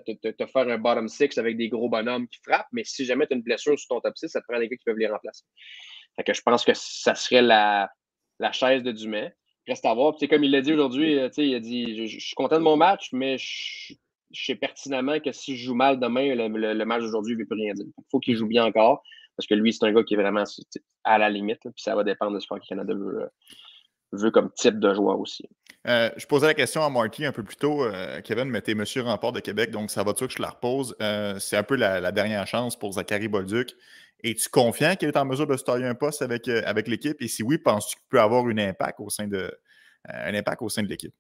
faire 0.47 0.69
un 0.69 0.79
bottom 0.79 1.09
six 1.09 1.37
avec 1.39 1.57
des 1.57 1.69
gros 1.69 1.89
bonhommes 1.89 2.29
qui 2.29 2.39
frappent, 2.45 2.69
mais 2.73 2.85
si 2.85 3.05
jamais 3.05 3.27
tu 3.27 3.35
as 3.35 3.37
une 3.37 3.43
blessure 3.43 3.79
sur 3.79 3.89
ton 3.89 4.01
top 4.01 4.17
6, 4.17 4.29
ça 4.29 4.41
te 4.41 4.47
prend 4.47 4.59
des 4.59 4.69
gars 4.69 4.77
qui 4.77 4.85
peuvent 4.85 4.99
les 4.99 5.09
remplacer. 5.09 5.45
Je 6.27 6.41
pense 6.43 6.65
que 6.65 6.73
ça 6.75 7.15
serait 7.15 7.43
la, 7.43 7.91
la 8.39 8.53
chaise 8.53 8.83
de 8.83 8.93
Dumais. 8.93 9.33
Reste 9.67 9.85
à 9.85 9.95
voir. 9.95 10.15
comme 10.31 10.45
il 10.45 10.51
l'a 10.51 10.63
dit 10.63 10.73
aujourd'hui, 10.73 11.19
euh, 11.19 11.29
il 11.37 11.55
a 11.55 11.61
dit 11.61 12.07
je, 12.07 12.19
suis 12.19 12.35
content 12.35 12.57
de 12.57 12.65
mon 12.65 12.77
match, 12.77 13.11
mais 13.13 13.37
je, 13.39 13.95
sais 14.33 14.55
pertinemment 14.55 15.21
que 15.21 15.31
si 15.33 15.57
je 15.57 15.67
joue 15.67 15.75
mal 15.75 16.01
demain, 16.01 16.35
le, 16.35 16.85
match 16.85 17.03
d'aujourd'hui 17.03 17.35
ne 17.35 17.41
veut 17.41 17.47
plus 17.47 17.61
rien 17.61 17.75
dire. 17.75 17.85
Il 17.87 18.05
faut 18.11 18.19
qu'il 18.19 18.37
joue 18.37 18.47
bien 18.47 18.65
encore, 18.65 19.03
parce 19.39 19.47
que 19.47 19.55
lui, 19.55 19.73
c'est 19.73 19.87
un 19.87 19.93
gars 19.93 20.03
qui 20.03 20.15
est 20.15 20.17
vraiment 20.17 20.43
à 21.05 21.17
la 21.17 21.31
limite, 21.31 21.61
puis 21.63 21.83
ça 21.83 21.95
va 21.95 22.03
dépendre 22.03 22.35
de 22.35 22.41
ce 22.41 22.49
que 22.49 22.67
Canada 22.69 22.93
veut, 22.93 23.23
euh, 23.23 23.29
veut 24.11 24.33
comme 24.33 24.51
type 24.51 24.81
de 24.81 24.93
joueur 24.93 25.21
aussi. 25.21 25.49
Euh, 25.87 26.11
je 26.17 26.27
posais 26.27 26.49
la 26.49 26.55
question 26.55 26.83
à 26.83 26.91
Marty 26.91 27.25
un 27.25 27.31
peu 27.31 27.45
plus 27.45 27.55
tôt. 27.55 27.85
Euh, 27.85 28.21
Kevin 28.21 28.47
mettait 28.47 28.75
Monsieur 28.75 29.03
Remport 29.03 29.31
de 29.31 29.39
Québec, 29.39 29.71
donc 29.71 29.93
ça 29.93 30.03
va 30.03 30.13
de 30.13 30.19
que 30.19 30.33
je 30.33 30.43
la 30.43 30.51
repose? 30.51 30.97
Euh, 31.01 31.39
c'est 31.39 31.57
un 31.57 31.63
peu 31.63 31.77
la, 31.77 32.11
dernière 32.11 32.49
chance 32.49 32.77
pour 32.77 32.95
Zachary 32.95 33.29
Bolduc. 33.29 33.71
Es-tu 34.25 34.49
confiant 34.49 34.97
qu'il 34.97 35.07
est 35.07 35.17
en 35.17 35.25
mesure 35.25 35.47
de 35.47 35.57
se 35.57 35.63
tailler 35.63 35.87
un 35.87 35.95
poste 35.95 36.21
avec, 36.21 36.49
avec 36.49 36.89
l'équipe? 36.89 37.23
Et 37.23 37.29
si 37.29 37.45
oui, 37.45 37.59
penses-tu 37.59 37.95
qu'il 37.95 38.09
peut 38.09 38.21
avoir 38.21 38.49
une 38.49 38.59
impact 38.59 38.99
au 38.99 39.09
sein 39.09 39.29
de, 39.29 39.57
un 40.09 40.35
impact 40.35 40.63
au 40.63 40.69
sein 40.69 40.83
de 40.83 40.89
l'équipe? 40.89 41.15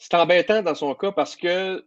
c'est 0.00 0.14
embêtant 0.14 0.62
dans 0.62 0.74
son 0.74 0.94
cas 0.94 1.12
parce 1.12 1.36
que, 1.36 1.86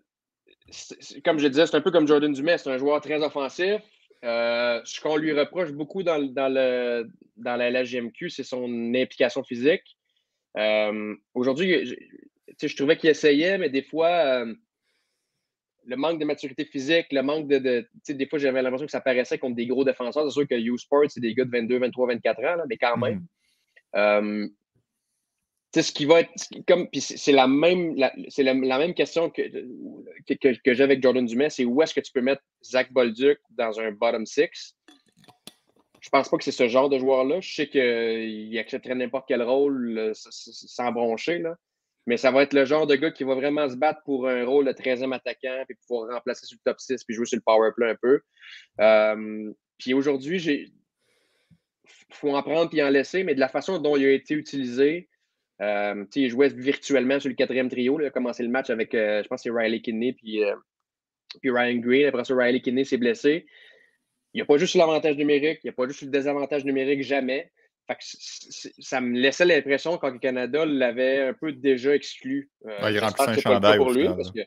comme 1.26 1.40
je 1.40 1.48
disais, 1.48 1.66
c'est 1.66 1.76
un 1.76 1.82
peu 1.82 1.92
comme 1.92 2.08
Jordan 2.08 2.32
Dumais, 2.32 2.58
c'est 2.58 2.70
un 2.70 2.78
joueur 2.78 3.02
très 3.02 3.22
offensif. 3.24 3.82
Euh, 4.24 4.82
ce 4.86 5.02
qu'on 5.02 5.18
lui 5.18 5.32
reproche 5.32 5.72
beaucoup 5.72 6.04
dans, 6.04 6.22
dans, 6.22 6.54
le, 6.54 7.10
dans 7.38 7.56
la 7.56 7.72
LGMQ, 7.72 8.30
c'est 8.30 8.44
son 8.44 8.94
implication 8.94 9.44
physique. 9.44 9.98
Euh, 10.58 11.16
aujourd'hui, 11.34 11.86
je, 11.86 11.96
je, 12.68 12.76
trouvais 12.76 12.98
qu'il 12.98 13.10
essayait, 13.10 13.58
mais 13.58 13.70
des 13.70 13.82
fois, 13.82 14.10
euh, 14.10 14.54
le 15.86 15.96
manque 15.96 16.20
de 16.20 16.26
maturité 16.26 16.66
physique, 16.66 17.08
le 17.12 17.24
manque 17.24 17.48
de. 17.48 17.88
des 18.08 18.26
fois, 18.28 18.38
j'avais 18.38 18.62
l'impression 18.62 18.86
que 18.86 18.92
ça 18.92 19.02
paraissait 19.02 19.40
contre 19.40 19.56
des 19.56 19.66
gros 19.66 19.84
défenseurs. 19.84 20.24
C'est 20.26 20.34
sûr 20.34 20.48
que 20.48 20.56
U-Sport, 20.56 21.06
c'est 21.10 21.22
des 21.22 21.34
gars 21.34 21.46
de 21.46 21.52
22, 21.52 21.80
23, 21.80 22.08
24 22.08 22.40
ans, 22.40 22.56
là, 22.58 22.64
mais 22.70 22.78
quand 22.78 22.98
même. 22.98 23.26
Mm 23.94 24.50
ce 25.74 25.92
qui 25.92 26.06
va 26.06 26.22
être 26.22 26.32
comme 26.68 26.88
c'est 26.94 27.32
la 27.32 27.48
même 27.48 27.96
c'est 28.30 28.44
la, 28.44 28.54
même 28.54 28.94
question 28.94 29.30
que, 29.30 29.42
que, 30.28 30.62
que, 30.62 30.74
j'ai 30.74 30.84
avec 30.84 31.02
Jordan 31.02 31.26
Dumais, 31.26 31.50
c'est 31.50 31.64
où 31.64 31.82
est-ce 31.82 31.94
que 31.94 32.02
tu 32.02 32.12
peux 32.12 32.22
mettre 32.22 32.42
Zach 32.64 32.92
Bolduc 32.92 33.40
dans 33.52 33.80
un 33.80 33.92
bottom 33.92 34.26
six? 34.26 34.76
Je 36.02 36.10
pense 36.10 36.30
pas 36.30 36.38
que 36.38 36.44
c'est 36.44 36.52
ce 36.52 36.68
genre 36.68 36.90
de 36.90 36.98
joueur-là. 36.98 37.40
Je 37.42 37.54
sais 37.54 37.68
qu'il 37.68 38.58
accepterait 38.58 38.96
n'importe 38.96 39.26
quel 39.28 39.44
rôle 39.44 40.12
sans 40.14 40.92
broncher, 40.92 41.38
là. 41.38 41.56
mais 42.08 42.18
ça 42.18 42.32
va 42.32 42.44
être 42.44 42.54
le 42.54 42.66
genre 42.66 42.88
de 42.88 42.96
gars 42.96 43.12
qui 43.12 43.24
va 43.24 43.36
vraiment 43.36 43.70
se 43.70 43.76
battre 43.76 44.02
pour 44.04 44.28
un 44.28 44.44
rôle 44.44 44.66
de 44.66 44.74
13e 44.74 45.14
attaquant, 45.14 45.64
puis 45.68 45.78
pouvoir 45.88 46.12
remplacer 46.12 46.48
sur 46.48 46.58
le 46.66 46.72
top 46.72 46.80
6, 46.80 47.04
puis 47.06 47.16
jouer 47.16 47.28
sur 47.28 47.38
le 47.38 47.44
power 47.46 47.70
play 47.76 47.92
un 47.92 47.96
peu. 48.02 48.20
Euh, 48.82 49.54
puis 49.78 49.94
aujourd'hui, 49.94 50.40
j'ai 50.40 50.72
faut 52.14 52.36
en 52.36 52.44
prendre 52.44 52.70
puis 52.70 52.82
en 52.84 52.90
laisser, 52.90 53.24
mais 53.24 53.36
de 53.36 53.40
la 53.40 53.48
façon 53.48 53.80
dont 53.80 53.96
il 53.96 54.06
a 54.06 54.12
été 54.12 54.34
utilisé, 54.34 55.10
Euh, 55.62 56.06
il 56.16 56.30
jouait 56.30 56.50
virtuellement 56.50 57.20
sur 57.20 57.30
le 57.30 57.36
quatrième 57.36 57.70
trio. 57.70 58.00
Il 58.00 58.06
a 58.06 58.10
commencé 58.10 58.44
le 58.44 58.50
match 58.50 58.70
avec, 58.70 58.94
je 58.94 59.28
pense, 59.28 59.44
c'est 59.44 59.52
Riley 59.52 59.82
Kinney 59.82 60.14
puis, 60.14 60.42
puis 61.40 61.52
Ryan 61.52 61.78
Green. 61.78 62.08
Après 62.08 62.24
ça, 62.24 62.36
Riley 62.36 62.62
Kinney 62.62 62.86
s'est 62.86 62.98
blessé. 62.98 63.46
Il 64.34 64.38
n'y 64.38 64.42
a 64.42 64.46
pas 64.46 64.58
juste 64.58 64.76
l'avantage 64.76 65.18
numérique, 65.18 65.60
il 65.64 65.68
n'y 65.68 65.70
a 65.72 65.74
pas 65.74 65.88
juste 65.88 66.04
le 66.04 66.08
désavantage 66.08 66.64
numérique, 66.64 67.04
jamais. 67.04 67.52
ça 68.80 69.02
me 69.02 69.20
laissait 69.20 69.46
l'impression 69.46 69.98
qu'en 69.98 70.18
Canada 70.18 70.66
l'avait 70.66 71.28
un 71.28 71.34
peu 71.34 71.52
déjà 71.52 71.94
exclu. 71.94 72.50
il 72.66 73.00
remplit 73.00 73.26
un 73.28 73.34
chandail 73.36 73.78
pour 73.78 73.92
lui. 73.92 74.06
Parce 74.06 74.32
que 74.32 74.42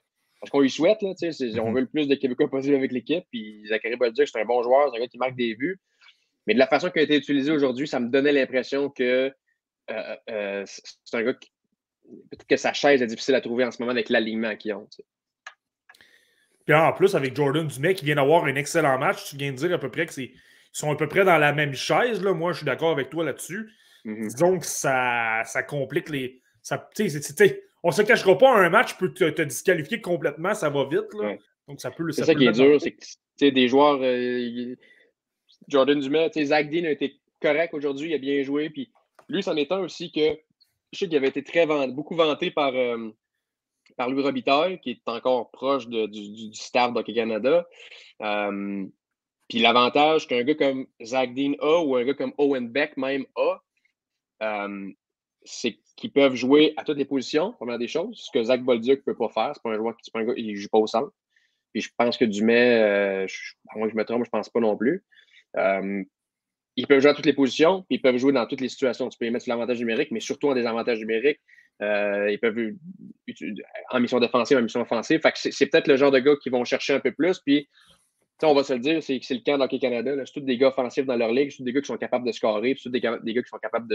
parce 0.45 0.51
qu'on 0.51 0.61
lui 0.61 0.69
souhaite, 0.69 1.01
là, 1.01 1.09
on 1.09 1.13
mm-hmm. 1.15 1.75
veut 1.75 1.81
le 1.81 1.87
plus 1.87 2.07
de 2.07 2.15
Québécois 2.17 2.51
possible 2.51 2.75
avec 2.75 2.93
l'équipe. 2.93 3.25
Puis 3.31 3.65
Zachary 3.67 3.97
Bolduc, 3.97 4.29
c'est 4.29 4.39
un 4.39 4.45
bon 4.45 4.63
joueur, 4.63 4.91
c'est 4.91 4.99
un 4.99 5.01
gars 5.01 5.09
qui 5.09 5.17
marque 5.17 5.37
des 5.37 5.55
buts. 5.55 5.81
Mais 6.47 6.53
de 6.53 6.59
la 6.59 6.67
façon 6.67 6.91
qu'il 6.91 7.01
a 7.01 7.05
été 7.05 7.17
utilisé 7.17 7.51
aujourd'hui, 7.51 7.89
ça 7.89 7.99
me 7.99 8.11
donnait 8.11 8.31
l'impression 8.31 8.91
que 8.91 9.03
euh, 9.03 9.31
euh, 9.31 9.31
c'est 9.89 11.17
un 11.17 11.23
gars 11.23 11.35
qui. 11.35 11.51
Peut-être 12.31 12.47
que 12.47 12.57
sa 12.57 12.75
chaise 12.75 13.01
est 13.01 13.07
difficile 13.07 13.35
à 13.35 13.41
trouver 13.41 13.65
en 13.65 13.71
ce 13.71 13.81
moment 13.81 13.93
avec 13.93 14.11
l'alignement 14.11 14.55
qu'ils 14.57 14.75
ont. 14.75 14.87
Puis 16.67 16.75
en 16.75 16.93
plus, 16.93 17.15
avec 17.15 17.35
Jordan 17.35 17.67
Dumais 17.67 17.95
qui 17.95 18.05
vient 18.05 18.17
d'avoir 18.17 18.45
un 18.45 18.55
excellent 18.57 18.99
match, 18.99 19.31
tu 19.31 19.37
viens 19.37 19.53
de 19.53 19.57
dire 19.57 19.73
à 19.73 19.79
peu 19.79 19.91
près 19.91 20.07
qu'ils 20.07 20.33
sont 20.73 20.91
à 20.91 20.97
peu 20.97 21.09
près 21.09 21.25
dans 21.25 21.39
la 21.39 21.53
même 21.53 21.75
chaise. 21.75 22.23
Là. 22.23 22.35
Moi, 22.35 22.53
je 22.53 22.59
suis 22.59 22.67
d'accord 22.67 22.91
avec 22.91 23.09
toi 23.09 23.25
là-dessus. 23.25 23.71
Mm-hmm. 24.05 24.29
Disons 24.29 24.59
que 24.59 24.67
ça, 24.67 25.43
ça 25.45 25.63
complique 25.63 26.11
les. 26.11 26.43
Ça, 26.63 26.91
on 27.83 27.91
se 27.91 28.03
cachera 28.03 28.39
pas, 28.39 28.57
un 28.57 28.71
match 28.71 28.97
peut 28.97 29.13
te, 29.13 29.43
disqualifier 29.43 30.01
complètement, 30.01 30.55
ça 30.55 30.71
va 30.71 30.85
vite. 30.85 31.13
Là. 31.21 31.37
Donc 31.69 31.81
ça 31.81 31.91
peut 31.91 32.11
C'est 32.13 32.25
ça, 32.25 32.35
qui 32.35 32.47
est 32.47 32.53
dur, 32.53 32.81
c'est 32.81 32.93
que 32.93 33.51
des 33.51 33.69
joueurs. 33.69 33.99
Euh, 34.03 34.75
Jordan 35.69 36.01
Dumais, 36.01 36.31
Zach 36.45 36.71
Dean 36.71 36.85
a 36.85 36.91
été 36.91 37.15
correct 37.41 37.75
aujourd'hui, 37.75 38.11
il 38.11 38.15
a 38.15 38.19
bien 38.19 38.43
joué. 38.43 38.71
Puis 38.71 38.91
lui, 39.29 39.43
c'en 39.43 39.57
est 39.57 39.71
aussi 39.73 40.13
que 40.13 40.39
je 40.93 40.99
sais 40.99 41.09
qu'il 41.09 41.17
avait 41.17 41.29
été 41.29 41.43
très 41.43 41.67
beaucoup 41.89 42.15
vanté 42.15 42.51
par, 42.51 42.75
euh, 42.75 43.11
par 43.97 44.09
Louis 44.09 44.23
Robitaille, 44.23 44.81
qui 44.81 44.91
est 44.91 45.09
encore 45.09 45.51
proche 45.51 45.89
du, 45.89 46.53
staff 46.55 46.93
d'Hockey 46.93 47.15
Canada. 47.15 47.67
Euh, 48.23 48.87
puis 49.49 49.59
l'avantage 49.59 50.27
qu'un 50.27 50.43
gars 50.43 50.55
comme 50.55 50.87
Zach 51.03 51.35
Dean 51.35 51.55
a 51.61 51.83
ou 51.83 51.97
un 51.97 52.05
gars 52.05 52.15
comme 52.15 52.33
Owen 52.39 52.69
Beck 52.69 52.97
même 52.97 53.27
a, 53.37 53.61
c'est 55.45 55.79
qu'ils 55.97 56.13
peuvent 56.13 56.35
jouer 56.35 56.73
à 56.77 56.85
toutes 56.85 56.99
les 56.99 57.05
positions, 57.05 57.53
première 57.53 57.79
des 57.79 57.89
choses, 57.89 58.19
ce 58.19 58.31
que 58.33 58.43
Zach 58.43 58.63
Bolduc 58.63 58.99
ne 58.99 59.13
peut 59.13 59.17
pas 59.17 59.29
faire. 59.29 59.53
C'est 59.55 59.63
pas 59.63 59.71
un 59.71 59.77
joueur 59.77 59.97
qui 59.97 60.11
il 60.37 60.57
joue 60.57 60.69
pas 60.69 60.79
au 60.79 60.87
centre. 60.87 61.13
Puis 61.73 61.83
je 61.83 61.91
pense 61.97 62.17
que 62.17 62.25
Dumais, 62.25 62.83
euh, 62.83 63.27
moi 63.77 63.89
je 63.89 63.95
me 63.95 64.05
trompe, 64.05 64.25
je 64.25 64.31
pense 64.31 64.49
pas 64.49 64.61
non 64.61 64.77
plus. 64.77 65.05
Euh, 65.57 66.03
ils 66.77 66.87
peuvent 66.87 67.01
jouer 67.01 67.11
à 67.11 67.15
toutes 67.15 67.27
les 67.27 67.33
positions, 67.33 67.83
puis 67.83 67.97
ils 67.97 68.01
peuvent 68.01 68.17
jouer 68.17 68.33
dans 68.33 68.47
toutes 68.47 68.61
les 68.61 68.69
situations. 68.69 69.09
Tu 69.09 69.19
peux 69.19 69.25
les 69.25 69.31
mettre 69.31 69.45
sur 69.45 69.53
l'avantage 69.53 69.79
numérique, 69.79 70.11
mais 70.11 70.21
surtout 70.21 70.49
en 70.49 70.55
désavantage 70.55 70.99
numérique. 70.99 71.41
Euh, 71.83 72.31
ils 72.31 72.39
peuvent 72.39 72.57
en 73.91 74.01
mission 74.01 74.21
défensive, 74.21 74.59
en 74.59 74.63
mission 74.63 74.81
offensive. 74.81 75.21
Fait 75.21 75.33
que 75.33 75.39
c'est 75.39 75.67
peut-être 75.67 75.89
le 75.89 75.97
genre 75.97 76.11
de 76.11 76.19
gars 76.19 76.35
qui 76.43 76.51
vont 76.51 76.65
chercher 76.65 76.95
un 76.95 77.01
peu 77.01 77.13
plus. 77.13 77.41
Puis, 77.41 77.69
on 78.43 78.55
va 78.55 78.65
se 78.65 78.73
le 78.73 78.81
dire, 78.81 79.03
c'est 79.03 79.21
le 79.31 79.43
cas 79.43 79.57
d'Hockey 79.57 79.79
Canada. 79.79 80.15
C'est 80.27 80.33
tous 80.33 80.41
des 80.41 80.59
gars 80.59 80.69
offensifs 80.69 81.07
dans 81.07 81.17
leur 81.17 81.33
ligue, 81.33 81.51
c'est 81.51 81.59
tous 81.59 81.65
des 81.65 81.73
gars 81.73 81.81
qui 81.81 81.87
sont 81.87 81.97
capables 81.97 82.27
de 82.27 82.33
scorer, 82.33 82.75
c'est 82.77 82.85
tous 82.85 82.91
des, 82.91 83.01
gars 83.01 83.19
qui 83.23 83.49
sont 83.49 83.59
capables 83.59 83.89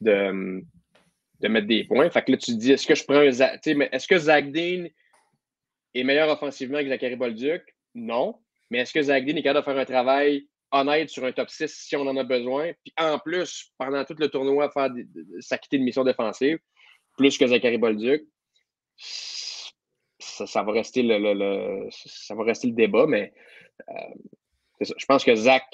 de 0.00 1.48
mettre 1.48 1.66
des 1.66 1.84
points. 1.84 2.10
Fait 2.10 2.22
que 2.22 2.32
là, 2.32 2.36
tu 2.36 2.52
te 2.52 2.58
dis, 2.58 2.72
est-ce 2.72 2.86
que 2.86 2.94
je 2.94 3.04
prends 3.04 3.16
un. 3.16 3.22
Est-ce 3.24 4.06
que 4.06 4.18
Zach 4.18 4.50
Dean 4.52 4.86
est 5.94 6.04
meilleur 6.04 6.28
offensivement 6.28 6.78
que 6.78 6.88
Zachary 6.88 7.16
Bolduc? 7.16 7.62
Non. 7.94 8.36
Mais 8.70 8.78
est-ce 8.78 8.92
que 8.92 9.02
Zach 9.02 9.24
Dean 9.24 9.36
est 9.36 9.42
capable 9.42 9.66
de 9.66 9.72
faire 9.72 9.80
un 9.80 9.84
travail 9.84 10.46
honnête 10.72 11.10
sur 11.10 11.24
un 11.24 11.32
top 11.32 11.50
6 11.50 11.68
si 11.68 11.96
on 11.96 12.02
en 12.02 12.16
a 12.16 12.24
besoin? 12.24 12.72
Puis 12.84 12.92
en 12.98 13.18
plus, 13.18 13.72
pendant 13.78 14.04
tout 14.04 14.16
le 14.18 14.28
tournoi, 14.28 14.70
faire 14.70 14.90
s'acquitter 15.40 15.78
de 15.78 15.84
mission 15.84 16.04
défensive, 16.04 16.58
plus 17.16 17.36
que 17.38 17.46
Zachary 17.46 17.78
Bolduc? 17.78 18.22
Ça, 20.18 20.62
va 20.62 20.72
rester 20.72 21.02
le, 21.02 21.88
ça 21.90 22.34
va 22.34 22.44
rester 22.44 22.68
le 22.68 22.74
débat, 22.74 23.06
mais 23.06 23.32
euh, 23.88 23.94
je 24.80 25.04
pense 25.06 25.24
que 25.24 25.34
Zach 25.34 25.64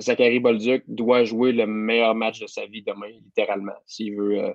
Zachary 0.00 0.40
Bolduc 0.40 0.84
doit 0.86 1.24
jouer 1.24 1.52
le 1.52 1.66
meilleur 1.66 2.14
match 2.14 2.40
de 2.40 2.46
sa 2.46 2.66
vie 2.66 2.82
demain, 2.82 3.08
littéralement, 3.08 3.76
s'il 3.86 4.16
veut, 4.16 4.38
euh, 4.38 4.52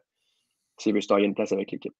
veut 0.85 1.01
se 1.01 1.19
une 1.19 1.35
place 1.35 1.51
avec 1.51 1.71
l'équipe. 1.71 1.93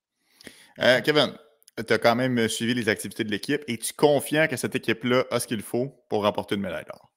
Euh, 0.79 1.01
Kevin, 1.01 1.37
tu 1.85 1.93
as 1.93 1.97
quand 1.97 2.15
même 2.15 2.47
suivi 2.47 2.73
les 2.73 2.89
activités 2.89 3.23
de 3.23 3.31
l'équipe. 3.31 3.63
et 3.67 3.77
tu 3.77 3.89
Es 3.89 3.93
confiant 3.95 4.47
que 4.47 4.55
cette 4.55 4.75
équipe-là 4.75 5.25
a 5.31 5.39
ce 5.39 5.47
qu'il 5.47 5.61
faut 5.61 5.89
pour 6.09 6.23
remporter 6.23 6.55
une 6.55 6.61
médaille 6.61 6.85
d'or? 6.85 7.12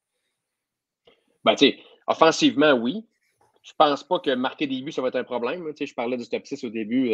Ben, 1.46 1.54
tu 1.54 1.72
offensivement, 2.06 2.72
oui. 2.72 3.06
Je 3.62 3.72
pense 3.76 4.04
pas 4.04 4.20
que 4.20 4.34
marquer 4.34 4.66
des 4.66 4.82
buts, 4.82 4.92
ça 4.92 5.02
va 5.02 5.08
être 5.08 5.16
un 5.16 5.24
problème. 5.24 5.72
Sais, 5.76 5.86
je 5.86 5.94
parlais 5.94 6.16
du 6.16 6.28
top 6.28 6.46
6 6.46 6.64
au 6.64 6.68
début. 6.68 7.12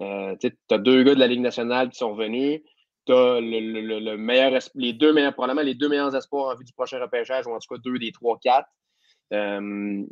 Euh, 0.00 0.36
tu 0.40 0.52
as 0.70 0.78
deux 0.78 1.02
gars 1.02 1.14
de 1.14 1.20
la 1.20 1.26
Ligue 1.26 1.40
nationale 1.40 1.88
qui 1.88 1.98
sont 1.98 2.14
venus 2.14 2.60
tu 3.06 3.12
as 3.12 3.40
le, 3.40 4.16
meilleur, 4.16 4.58
les 4.74 4.92
deux 4.92 5.12
meilleurs, 5.12 5.34
probablement 5.34 5.62
les 5.62 5.74
deux 5.74 5.88
meilleurs 5.88 6.14
espoirs 6.14 6.54
en 6.54 6.56
vue 6.56 6.64
du 6.64 6.72
prochain 6.72 7.00
repêchage, 7.00 7.46
ou 7.46 7.54
en 7.54 7.58
tout 7.58 7.74
cas 7.74 7.80
deux 7.84 7.98
des 7.98 8.12
trois, 8.12 8.38
quatre. 8.38 8.68
Euh, 9.32 10.04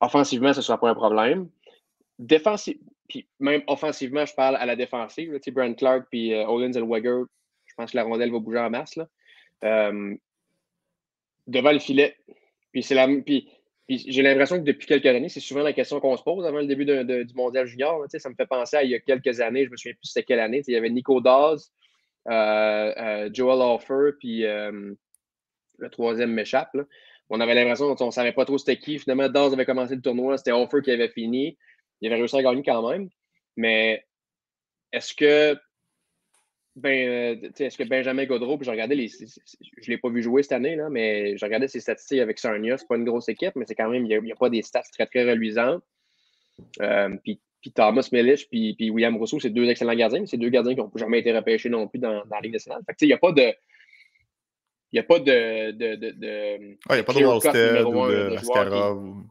offensivement, 0.00 0.52
ce 0.52 0.58
ne 0.58 0.62
sera 0.62 0.78
pas 0.78 0.90
un 0.90 0.94
problème. 0.94 1.48
Défensif, 2.18 2.76
puis 3.08 3.26
même 3.38 3.62
offensivement, 3.66 4.24
je 4.24 4.34
parle 4.34 4.56
à 4.56 4.66
la 4.66 4.76
défensive. 4.76 5.36
sais, 5.42 5.50
Brent 5.50 5.74
Clark 5.74 6.06
puis 6.10 6.34
euh, 6.34 6.46
Owens 6.46 6.72
Wegger, 6.72 7.22
je 7.66 7.74
pense 7.76 7.92
que 7.92 7.96
la 7.96 8.04
rondelle 8.04 8.30
va 8.30 8.38
bouger 8.38 8.58
en 8.58 8.70
masse. 8.70 8.96
Là. 8.96 9.06
Euh, 9.64 10.14
devant 11.46 11.72
le 11.72 11.78
filet. 11.78 12.16
Puis 12.72 12.82
c'est. 12.82 12.96
Puis, 13.24 13.48
j'ai 13.88 14.22
l'impression 14.22 14.56
que 14.56 14.64
depuis 14.64 14.86
quelques 14.86 15.06
années, 15.06 15.28
c'est 15.28 15.40
souvent 15.40 15.62
la 15.62 15.72
question 15.72 15.98
qu'on 15.98 16.16
se 16.16 16.22
pose 16.22 16.46
avant 16.46 16.58
le 16.58 16.66
début 16.66 16.84
du 16.84 17.34
mondial 17.34 17.66
junior. 17.66 18.04
ça 18.08 18.30
me 18.30 18.36
fait 18.36 18.46
penser 18.46 18.76
à 18.76 18.84
il 18.84 18.90
y 18.90 18.94
a 18.94 19.00
quelques 19.00 19.40
années, 19.40 19.64
je 19.64 19.70
me 19.70 19.76
souviens 19.76 19.94
plus 19.94 20.06
c'était 20.06 20.22
quelle 20.22 20.38
année. 20.38 20.62
Il 20.68 20.72
y 20.72 20.76
avait 20.76 20.90
Nico 20.90 21.20
Dawes, 21.20 21.58
euh, 22.28 22.92
euh, 22.96 23.30
Joel 23.32 23.60
Offer, 23.60 24.12
puis 24.20 24.44
euh, 24.44 24.94
le 25.78 25.90
troisième 25.90 26.32
m'échappe. 26.32 26.76
On 27.30 27.40
avait 27.40 27.54
l'impression 27.54 27.92
qu'on 27.96 28.06
ne 28.06 28.10
savait 28.12 28.32
pas 28.32 28.44
trop 28.44 28.58
c'était 28.58 28.76
qui. 28.76 28.98
Finalement, 28.98 29.28
Dawes 29.28 29.54
avait 29.54 29.66
commencé 29.66 29.96
le 29.96 30.02
tournoi, 30.02 30.38
c'était 30.38 30.52
Offer 30.52 30.82
qui 30.84 30.92
avait 30.92 31.08
fini. 31.08 31.58
Il 32.00 32.06
avait 32.06 32.20
réussi 32.20 32.36
à 32.36 32.42
gagner 32.42 32.62
quand 32.62 32.88
même. 32.88 33.08
Mais 33.56 34.04
est-ce 34.92 35.14
que 35.14 35.58
ben, 36.80 37.52
est-ce 37.58 37.78
que 37.78 37.84
Benjamin 37.84 38.24
Godreau, 38.24 38.56
puis 38.56 38.66
je 38.66 38.70
regardais 38.70 38.94
les. 38.94 39.08
Je 39.08 39.24
ne 39.24 39.86
l'ai 39.86 39.98
pas 39.98 40.08
vu 40.08 40.22
jouer 40.22 40.42
cette 40.42 40.52
année, 40.52 40.76
là, 40.76 40.88
mais 40.90 41.36
je 41.36 41.44
regardais 41.44 41.68
ses 41.68 41.80
statistiques 41.80 42.20
avec 42.20 42.38
Sarnia. 42.38 42.76
Ce 42.76 42.84
n'est 42.84 42.88
pas 42.88 42.96
une 42.96 43.04
grosse 43.04 43.28
équipe, 43.28 43.54
mais 43.56 43.64
c'est 43.66 43.74
quand 43.74 43.88
même, 43.88 44.06
il 44.06 44.20
n'y 44.22 44.32
a, 44.32 44.36
pas 44.36 44.50
des 44.50 44.62
stats 44.62 44.82
très, 44.92 45.06
très 45.06 45.28
reluisantes. 45.30 45.82
puis 47.22 47.40
puis 47.60 47.72
Thomas 47.72 48.08
Mellish 48.12 48.48
puis, 48.48 48.74
puis 48.74 48.90
William 48.90 49.16
Rousseau, 49.16 49.38
c'est 49.38 49.50
deux 49.50 49.68
excellents 49.68 49.94
gardiens, 49.94 50.20
mais 50.20 50.26
c'est 50.26 50.38
deux 50.38 50.48
gardiens 50.48 50.74
qui 50.74 50.80
n'ont 50.80 50.90
jamais 50.94 51.20
été 51.20 51.32
repêchés 51.32 51.68
non 51.68 51.86
plus 51.88 51.98
dans, 51.98 52.24
dans 52.24 52.36
la 52.36 52.40
Ligue 52.40 52.54
nationale. 52.54 52.82
Fait 52.86 52.96
il 53.02 53.08
n'y 53.08 53.12
a 53.12 53.18
pas 53.18 53.32
de. 53.32 53.52
Il 54.92 54.96
n'y 54.96 54.98
a 54.98 55.02
pas 55.04 55.18
de. 55.20 55.70
de, 55.72 55.94
de, 55.94 56.10
de 56.10 56.58
il 56.58 56.78
n'y 56.90 56.98
a 56.98 57.04
pas 57.04 57.12
de 57.12 57.24
Wallstead 57.24 57.84
ou 57.84 58.06
de 58.06 58.34
Mascarov. 58.34 59.24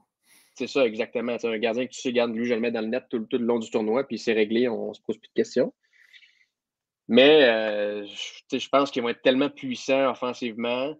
C'est 0.56 0.68
ça, 0.68 0.86
exactement. 0.86 1.38
C'est 1.39 1.47
un 1.47 1.58
gardien 1.58 1.86
que 1.86 1.91
tu 1.91 2.02
sais, 2.02 2.12
garde, 2.12 2.36
lui, 2.36 2.45
je 2.45 2.54
le 2.54 2.60
mets 2.60 2.72
dans 2.72 2.82
le 2.82 2.88
net 2.88 3.06
tout, 3.10 3.20
tout 3.20 3.38
le 3.38 3.45
long 3.45 3.60
du 3.60 3.72
tournoi, 3.72 4.06
puis 4.06 4.18
c'est 4.18 4.34
réglé, 4.34 4.68
on 4.68 4.89
ne 4.89 4.93
se 4.93 5.02
pose 5.02 5.18
plus 5.18 5.30
de 5.30 5.34
questions. 5.34 5.74
Mais 7.10 7.43
euh, 7.43 8.05
je 8.05 8.70
pense 8.70 8.91
qu'ils 8.91 9.01
vont 9.01 9.10
être 9.10 9.24
tellement 9.24 9.49
puissants 9.49 10.12
offensivement. 10.12 10.95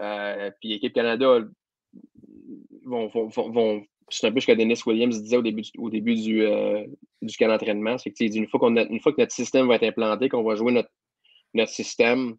Euh, 0.00 0.50
puis 0.58 0.70
l'équipe 0.70 0.94
Canada 0.94 1.38
vont, 2.84 3.08
vont, 3.08 3.28
vont, 3.28 3.84
c'est 4.08 4.26
un 4.26 4.32
peu 4.32 4.40
ce 4.40 4.46
que 4.46 4.52
Dennis 4.52 4.80
Williams 4.86 5.22
disait 5.22 5.36
au 5.36 5.42
début, 5.42 5.60
du, 5.60 5.70
au 5.78 5.90
début 5.90 6.14
du, 6.14 6.42
euh, 6.46 6.86
du 7.20 7.36
camp 7.36 7.48
d'entraînement. 7.48 7.98
C'est 7.98 8.10
que 8.10 8.24
une 8.24 8.48
fois, 8.48 8.58
qu'on 8.58 8.74
une 8.74 9.00
fois 9.00 9.12
que 9.12 9.20
notre 9.20 9.34
système 9.34 9.68
va 9.68 9.74
être 9.74 9.84
implanté, 9.84 10.30
qu'on 10.30 10.42
va 10.42 10.54
jouer 10.54 10.72
notre, 10.72 10.90
notre 11.52 11.70
système, 11.70 12.36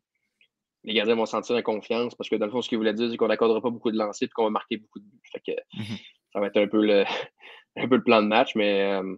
les 0.83 0.95
gardiens 0.95 1.15
vont 1.15 1.27
sentir 1.27 1.53
la 1.53 1.61
confiance 1.61 2.15
parce 2.15 2.27
que 2.27 2.35
dans 2.37 2.47
le 2.47 2.51
fond, 2.51 2.63
ce 2.63 2.69
qu'il 2.69 2.79
voulait 2.79 2.93
dire, 2.93 3.11
c'est 3.11 3.17
qu'on 3.17 3.27
n'accordera 3.27 3.61
pas 3.61 3.69
beaucoup 3.69 3.91
de 3.91 3.97
lancers 3.97 4.27
et 4.27 4.31
qu'on 4.31 4.45
va 4.45 4.49
marquer 4.49 4.77
beaucoup 4.77 4.99
de 4.99 5.05
buts. 5.05 5.53
Mm-hmm. 5.77 6.01
Ça 6.33 6.39
va 6.39 6.47
être 6.47 6.57
un 6.57 6.67
peu, 6.67 6.83
le, 6.83 7.03
un 7.75 7.87
peu 7.87 7.97
le 7.97 8.03
plan 8.03 8.23
de 8.23 8.27
match, 8.27 8.55
mais 8.55 8.81
euh, 8.81 9.15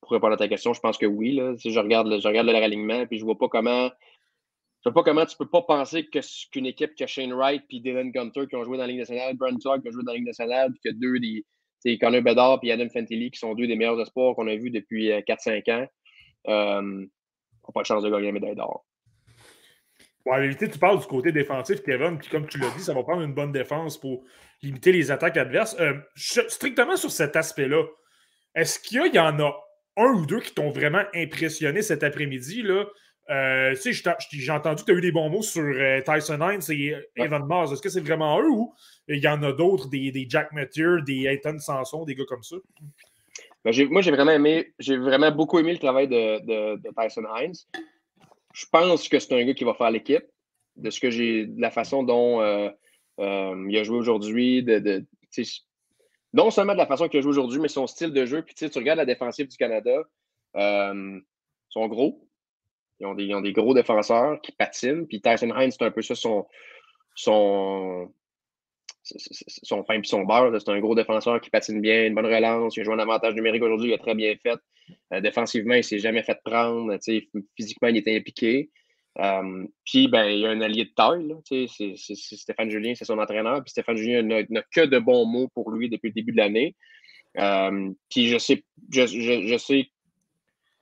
pour 0.00 0.12
répondre 0.12 0.34
à 0.34 0.36
ta 0.36 0.48
question, 0.48 0.72
je 0.72 0.80
pense 0.80 0.98
que 0.98 1.06
oui. 1.06 1.32
Là, 1.32 1.56
si 1.56 1.72
je 1.72 1.78
regarde, 1.78 2.20
je 2.20 2.28
regarde 2.28 2.46
le 2.46 2.52
ralignement 2.52 3.06
puis 3.06 3.18
je 3.18 3.24
vois 3.24 3.38
pas 3.38 3.48
comment. 3.48 3.90
Je 4.82 4.88
vois 4.88 4.94
pas 4.94 5.10
comment 5.10 5.26
tu 5.26 5.36
peux 5.36 5.48
pas 5.48 5.60
penser 5.60 6.08
qu'une 6.08 6.64
équipe 6.64 6.94
qui 6.94 7.04
a 7.04 7.06
Shane 7.06 7.34
Wright 7.34 7.62
puis 7.68 7.82
Dylan 7.82 8.10
Gunter 8.10 8.46
qui 8.48 8.56
ont 8.56 8.64
joué 8.64 8.78
dans 8.78 8.84
la 8.84 8.86
Ligue 8.86 9.00
nationale, 9.00 9.36
Brent 9.36 9.58
Clark 9.60 9.82
qui 9.82 9.88
a 9.88 9.90
joué 9.90 10.02
dans 10.04 10.12
la 10.12 10.16
Ligue 10.16 10.26
nationale, 10.26 10.72
puis 10.72 10.80
que 10.90 10.96
deux 10.96 11.18
des, 11.18 11.44
c'est 11.80 11.98
Connor 11.98 12.22
Bedard 12.22 12.60
et 12.62 12.72
Adam 12.72 12.88
Fantilli 12.88 13.30
qui 13.30 13.38
sont 13.38 13.54
deux 13.54 13.66
des 13.66 13.76
meilleurs 13.76 14.00
espoirs 14.00 14.34
qu'on 14.34 14.46
a 14.46 14.56
vus 14.56 14.70
depuis 14.70 15.10
4-5 15.10 15.70
euh, 15.70 15.74
ans. 15.74 15.86
Euh, 16.48 16.82
n'ont 16.82 17.72
pas 17.74 17.82
de 17.82 17.86
chance 17.86 18.02
de 18.02 18.10
gagner 18.10 18.26
la 18.26 18.32
médaille 18.32 18.56
d'or. 18.56 18.86
en 20.26 20.36
réalité, 20.36 20.68
tu 20.68 20.78
parles 20.78 21.00
du 21.00 21.06
côté 21.06 21.32
défensif, 21.32 21.82
Kevin, 21.82 22.18
puis 22.18 22.28
comme 22.28 22.46
tu 22.46 22.58
l'as 22.58 22.70
dit, 22.70 22.82
ça 22.82 22.94
va 22.94 23.02
prendre 23.02 23.22
une 23.22 23.34
bonne 23.34 23.52
défense 23.52 23.98
pour 23.98 24.24
limiter 24.62 24.92
les 24.92 25.10
attaques 25.10 25.36
adverses. 25.36 25.76
Euh, 25.78 25.94
strictement 26.16 26.96
sur 26.96 27.10
cet 27.10 27.36
aspect-là, 27.36 27.84
est-ce 28.54 28.78
qu'il 28.78 29.14
y, 29.14 29.18
en 29.18 29.38
a 29.40 29.56
un 30.00 30.12
ou 30.12 30.26
deux 30.26 30.40
qui 30.40 30.54
t'ont 30.54 30.70
vraiment 30.70 31.02
impressionné 31.14 31.82
cet 31.82 32.02
après-midi? 32.02 32.62
Là? 32.62 32.84
Euh, 33.30 33.76
j'ai 34.32 34.50
entendu 34.50 34.82
que 34.82 34.86
tu 34.86 34.92
as 34.92 34.98
eu 34.98 35.00
des 35.00 35.12
bons 35.12 35.28
mots 35.28 35.42
sur 35.42 35.62
euh, 35.62 36.00
Tyson 36.00 36.40
Hines 36.40 36.62
et 36.70 36.96
Evan 37.16 37.46
Mars. 37.46 37.72
Est-ce 37.72 37.82
que 37.82 37.88
c'est 37.88 38.00
vraiment 38.00 38.40
eux 38.40 38.48
ou 38.48 38.74
il 39.06 39.18
y 39.18 39.28
en 39.28 39.42
a 39.42 39.52
d'autres, 39.52 39.88
des, 39.88 40.10
des, 40.10 40.26
Jack 40.28 40.52
Mathieu, 40.52 41.00
des 41.02 41.26
Ethan 41.26 41.58
Sanson, 41.58 42.04
des 42.04 42.16
gars 42.16 42.24
comme 42.26 42.42
ça? 42.42 42.56
Ben, 43.64 43.72
moi, 43.90 44.00
j'ai 44.00 44.10
vraiment 44.10 44.32
aimé, 44.32 44.72
j'ai 44.78 44.96
vraiment 44.96 45.30
beaucoup 45.30 45.58
aimé 45.58 45.72
le 45.72 45.78
travail 45.78 46.08
de, 46.08 46.76
Tyson 46.98 47.24
Hines. 47.36 47.54
Je 48.52 48.66
pense 48.72 49.08
que 49.08 49.18
c'est 49.18 49.34
un 49.34 49.44
gars 49.44 49.54
qui 49.54 49.64
va 49.64 49.74
faire 49.74 49.90
l'équipe. 49.90 50.24
De 50.76 50.88
ce 50.88 50.98
que 50.98 51.10
j'ai, 51.10 51.46
de 51.46 51.60
la 51.60 51.70
façon 51.70 52.02
dont 52.02 52.40
euh, 52.40 52.70
euh, 53.18 53.66
il 53.68 53.76
a 53.76 53.82
joué 53.82 53.98
aujourd'hui, 53.98 54.62
de, 54.62 55.04
non 56.32 56.50
seulement 56.50 56.72
de 56.72 56.78
la 56.78 56.86
façon 56.86 57.08
qu'il 57.08 57.18
a 57.18 57.22
joué 57.22 57.30
aujourd'hui, 57.30 57.60
mais 57.60 57.68
son 57.68 57.86
style 57.86 58.12
de 58.12 58.24
jeu. 58.24 58.42
Puis 58.42 58.54
tu 58.54 58.66
regardes 58.78 58.98
la 58.98 59.06
défensive 59.06 59.48
du 59.48 59.56
Canada, 59.56 60.02
euh, 60.56 61.18
ils 61.18 61.72
sont 61.72 61.86
gros. 61.88 62.26
Ils 63.00 63.06
ont, 63.06 63.14
des, 63.14 63.24
ils 63.24 63.34
ont, 63.34 63.40
des, 63.40 63.52
gros 63.52 63.74
défenseurs 63.74 64.40
qui 64.42 64.52
patinent. 64.52 65.06
Puis 65.06 65.20
Tyson 65.20 65.52
Hines, 65.56 65.70
c'est 65.70 65.82
un 65.82 65.90
peu 65.90 66.02
ça 66.02 66.14
son, 66.14 66.46
son, 67.14 68.12
son 69.02 69.84
et 69.88 70.04
son 70.04 70.22
beurre. 70.24 70.52
C'est 70.60 70.70
un 70.70 70.80
gros 70.80 70.94
défenseur 70.94 71.40
qui 71.40 71.50
patine 71.50 71.80
bien, 71.80 72.06
une 72.06 72.14
bonne 72.14 72.26
relance. 72.26 72.76
Il 72.76 72.80
a 72.80 72.84
joué 72.84 72.94
un 72.94 72.98
avantage 72.98 73.34
numérique 73.34 73.62
aujourd'hui, 73.62 73.90
il 73.90 73.94
a 73.94 73.98
très 73.98 74.14
bien 74.14 74.34
fait. 74.42 74.58
Euh, 75.12 75.20
défensivement, 75.20 75.74
il 75.74 75.78
ne 75.78 75.82
s'est 75.82 75.98
jamais 75.98 76.22
fait 76.22 76.38
prendre. 76.44 76.96
Physiquement, 77.56 77.88
il 77.88 77.96
était 77.96 78.16
impliqué. 78.16 78.70
Puis, 79.84 80.08
ben, 80.08 80.24
il 80.26 80.40
y 80.40 80.46
a 80.46 80.50
un 80.50 80.60
allié 80.60 80.84
de 80.84 80.90
taille. 80.90 81.34
C'est 81.44 81.96
Stéphane 82.36 82.70
Julien, 82.70 82.94
c'est 82.94 83.04
son 83.04 83.18
entraîneur. 83.18 83.62
Puis 83.62 83.70
Stéphane 83.70 83.96
Julien 83.96 84.22
n'a 84.22 84.62
que 84.74 84.86
de 84.86 84.98
bons 84.98 85.26
mots 85.26 85.48
pour 85.48 85.70
lui 85.70 85.88
depuis 85.88 86.08
le 86.08 86.14
début 86.14 86.32
de 86.32 86.38
l'année. 86.38 86.76
Puis 88.08 88.28
je 88.28 88.38
sais, 88.38 88.64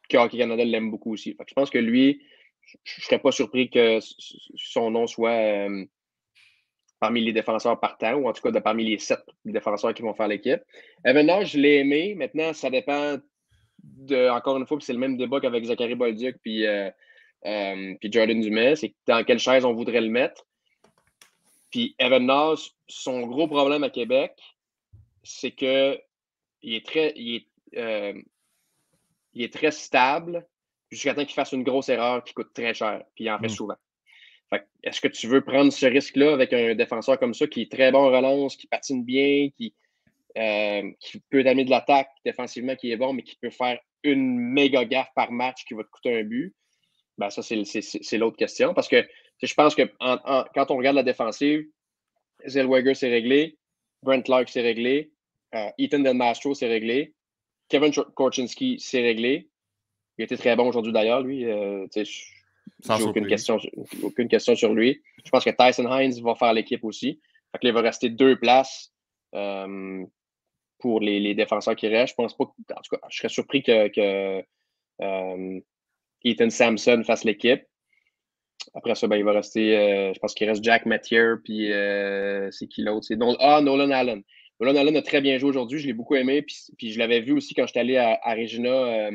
que 0.08 0.16
Hockey 0.16 0.38
Canada 0.38 0.64
l'aime 0.64 0.90
beaucoup 0.90 1.12
aussi. 1.12 1.36
je 1.46 1.54
pense 1.54 1.70
que 1.70 1.78
lui, 1.78 2.22
je 2.84 3.00
ne 3.00 3.04
serais 3.04 3.18
pas 3.18 3.32
surpris 3.32 3.70
que 3.70 3.98
son 4.56 4.90
nom 4.90 5.06
soit 5.06 5.68
parmi 7.00 7.20
les 7.20 7.32
défenseurs 7.32 7.78
partants, 7.78 8.14
ou 8.14 8.28
en 8.28 8.32
tout 8.32 8.42
cas 8.42 8.60
parmi 8.60 8.84
les 8.84 8.98
sept 8.98 9.20
défenseurs 9.44 9.94
qui 9.94 10.02
vont 10.02 10.14
faire 10.14 10.28
l'équipe. 10.28 10.60
Evan 11.04 11.44
je 11.44 11.58
l'ai 11.58 11.76
aimé. 11.78 12.14
Maintenant, 12.14 12.52
ça 12.52 12.70
dépend 12.70 13.18
de, 13.82 14.28
encore 14.30 14.56
une 14.56 14.66
fois, 14.66 14.78
c'est 14.80 14.92
le 14.92 14.98
même 14.98 15.16
débat 15.16 15.40
qu'avec 15.40 15.64
Zachary 15.64 15.94
Bolduc 15.94 16.36
puis, 16.42 16.66
euh, 16.66 16.90
euh, 17.46 17.94
puis 18.00 18.12
Jordan 18.12 18.40
Dumais, 18.40 18.76
c'est 18.76 18.94
dans 19.06 19.24
quelle 19.24 19.38
chaise 19.38 19.64
on 19.64 19.74
voudrait 19.74 20.00
le 20.00 20.10
mettre. 20.10 20.44
Puis 21.70 21.94
Evan 21.98 22.26
Nash, 22.26 22.72
son 22.88 23.26
gros 23.26 23.46
problème 23.46 23.84
à 23.84 23.90
Québec, 23.90 24.32
c'est 25.22 25.50
que 25.50 25.98
il 26.62 26.74
est 26.74 26.86
très, 26.86 27.12
il 27.16 27.36
est, 27.36 27.78
euh, 27.78 28.20
il 29.34 29.42
est 29.42 29.52
très 29.52 29.70
stable 29.70 30.46
jusqu'à 30.90 31.14
temps 31.14 31.24
qu'il 31.24 31.34
fasse 31.34 31.52
une 31.52 31.62
grosse 31.62 31.88
erreur 31.88 32.24
qui 32.24 32.34
coûte 32.34 32.52
très 32.54 32.74
cher, 32.74 33.04
puis 33.14 33.24
il 33.24 33.30
en 33.30 33.38
fait 33.38 33.46
mm. 33.46 33.50
souvent. 33.50 33.76
Est-ce 34.82 35.00
que 35.00 35.08
tu 35.08 35.26
veux 35.26 35.42
prendre 35.42 35.70
ce 35.70 35.84
risque-là 35.84 36.32
avec 36.32 36.52
un 36.54 36.74
défenseur 36.74 37.18
comme 37.18 37.34
ça 37.34 37.46
qui 37.46 37.62
est 37.62 37.70
très 37.70 37.92
bon 37.92 37.98
en 37.98 38.10
relance, 38.10 38.56
qui 38.56 38.66
patine 38.66 39.04
bien, 39.04 39.50
qui, 39.50 39.74
euh, 40.38 40.90
qui 41.00 41.20
peut 41.28 41.40
amener 41.40 41.64
de 41.64 41.70
l'attaque 41.70 42.08
défensivement, 42.24 42.74
qui 42.74 42.90
est 42.90 42.96
bon, 42.96 43.12
mais 43.12 43.22
qui 43.22 43.36
peut 43.36 43.50
faire 43.50 43.78
une 44.04 44.38
méga 44.38 44.86
gaffe 44.86 45.12
par 45.14 45.30
match 45.32 45.64
qui 45.66 45.74
va 45.74 45.84
te 45.84 45.90
coûter 45.90 46.20
un 46.20 46.24
but? 46.24 46.54
Ben, 47.18 47.30
ça, 47.30 47.42
c'est 47.42 48.18
l'autre 48.18 48.36
question. 48.36 48.74
Parce 48.74 48.88
que 48.88 49.06
je 49.42 49.54
pense 49.54 49.74
que 49.74 49.82
quand 50.54 50.70
on 50.70 50.76
regarde 50.76 50.96
la 50.96 51.02
défensive, 51.02 51.66
Zellweger, 52.46 52.94
c'est 52.94 53.10
réglé. 53.10 53.58
Brent 54.02 54.22
Clark, 54.22 54.48
c'est 54.48 54.60
réglé. 54.60 55.10
Euh, 55.54 55.70
Ethan 55.78 56.00
Del 56.00 56.16
Mastro, 56.16 56.54
c'est 56.54 56.68
réglé. 56.68 57.14
Kevin 57.68 57.92
Korchinski, 57.92 58.78
c'est 58.78 59.00
réglé. 59.00 59.48
Il 60.16 60.24
était 60.24 60.36
très 60.36 60.56
bon 60.56 60.68
aujourd'hui 60.68 60.92
d'ailleurs, 60.92 61.22
lui. 61.22 61.44
Euh, 61.44 61.86
j'ai 61.94 63.02
aucune 63.02 63.26
question, 63.26 63.58
aucune 64.02 64.28
question 64.28 64.54
sur 64.54 64.72
lui. 64.72 65.02
Je 65.24 65.30
pense 65.30 65.44
que 65.44 65.50
Tyson 65.50 65.90
Hines 65.90 66.20
va 66.22 66.34
faire 66.34 66.52
l'équipe 66.52 66.84
aussi. 66.84 67.20
Fait 67.52 67.58
il 67.62 67.72
va 67.72 67.80
rester 67.80 68.10
deux 68.10 68.38
places 68.38 68.92
euh, 69.34 70.04
pour 70.78 71.00
les, 71.00 71.34
défenseurs 71.34 71.76
qui 71.76 71.88
restent. 71.88 72.12
Je 72.12 72.14
pense 72.14 72.36
pas 72.36 72.44
en 72.44 72.80
tout 72.82 72.96
cas, 72.96 73.00
je 73.08 73.18
serais 73.18 73.28
surpris 73.28 73.62
que, 73.62 74.44
euh, 75.00 75.60
Ethan 76.24 76.50
Sampson 76.50 77.02
fasse 77.04 77.24
l'équipe. 77.24 77.62
Après 78.74 78.94
ça, 78.94 79.06
ben, 79.06 79.16
il 79.16 79.24
va 79.24 79.32
rester, 79.32 79.76
euh, 79.76 80.12
je 80.12 80.18
pense 80.18 80.34
qu'il 80.34 80.48
reste 80.48 80.62
Jack 80.62 80.84
Mathieu, 80.84 81.40
puis 81.44 81.70
c'est 82.52 82.66
qui 82.68 82.82
l'autre? 82.82 83.06
C'est 83.06 83.18
ah, 83.40 83.60
Nolan 83.60 83.90
Allen. 83.90 84.22
Nolan 84.60 84.76
Allen 84.76 84.96
a 84.96 85.02
très 85.02 85.20
bien 85.20 85.38
joué 85.38 85.50
aujourd'hui, 85.50 85.78
je 85.78 85.86
l'ai 85.86 85.92
beaucoup 85.92 86.16
aimé, 86.16 86.42
puis, 86.42 86.92
je 86.92 86.98
l'avais 86.98 87.20
vu 87.20 87.32
aussi 87.32 87.54
quand 87.54 87.66
j'étais 87.66 87.80
allé 87.80 87.96
à, 87.96 88.18
à 88.22 88.34
Regina 88.34 89.10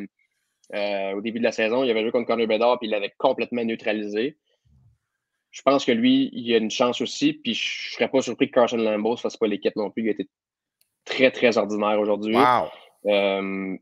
euh, 0.73 1.13
au 1.13 1.21
début 1.21 1.39
de 1.39 1.43
la 1.43 1.51
saison, 1.51 1.83
il 1.83 1.91
avait 1.91 2.01
joué 2.01 2.11
contre 2.11 2.27
Connor 2.27 2.47
Bedard 2.47 2.79
puis 2.79 2.87
il 2.87 2.91
l'avait 2.91 3.13
complètement 3.17 3.63
neutralisé. 3.63 4.37
Je 5.51 5.61
pense 5.61 5.85
que 5.85 5.91
lui, 5.91 6.31
il 6.33 6.51
a 6.53 6.57
une 6.57 6.71
chance 6.71 6.99
aussi. 7.01 7.33
Puis 7.33 7.53
je 7.53 7.89
ne 7.89 7.93
serais 7.93 8.09
pas 8.09 8.21
surpris 8.21 8.49
que 8.49 8.55
Carson 8.55 8.77
Lambeau 8.77 9.11
ne 9.11 9.17
fasse 9.17 9.37
pas 9.37 9.47
l'équipe 9.47 9.75
non 9.75 9.91
plus. 9.91 10.03
Il 10.03 10.07
a 10.07 10.11
été 10.11 10.27
très, 11.05 11.29
très 11.29 11.57
ordinaire 11.57 11.99
aujourd'hui. 11.99 12.35
Euh, 13.05 13.77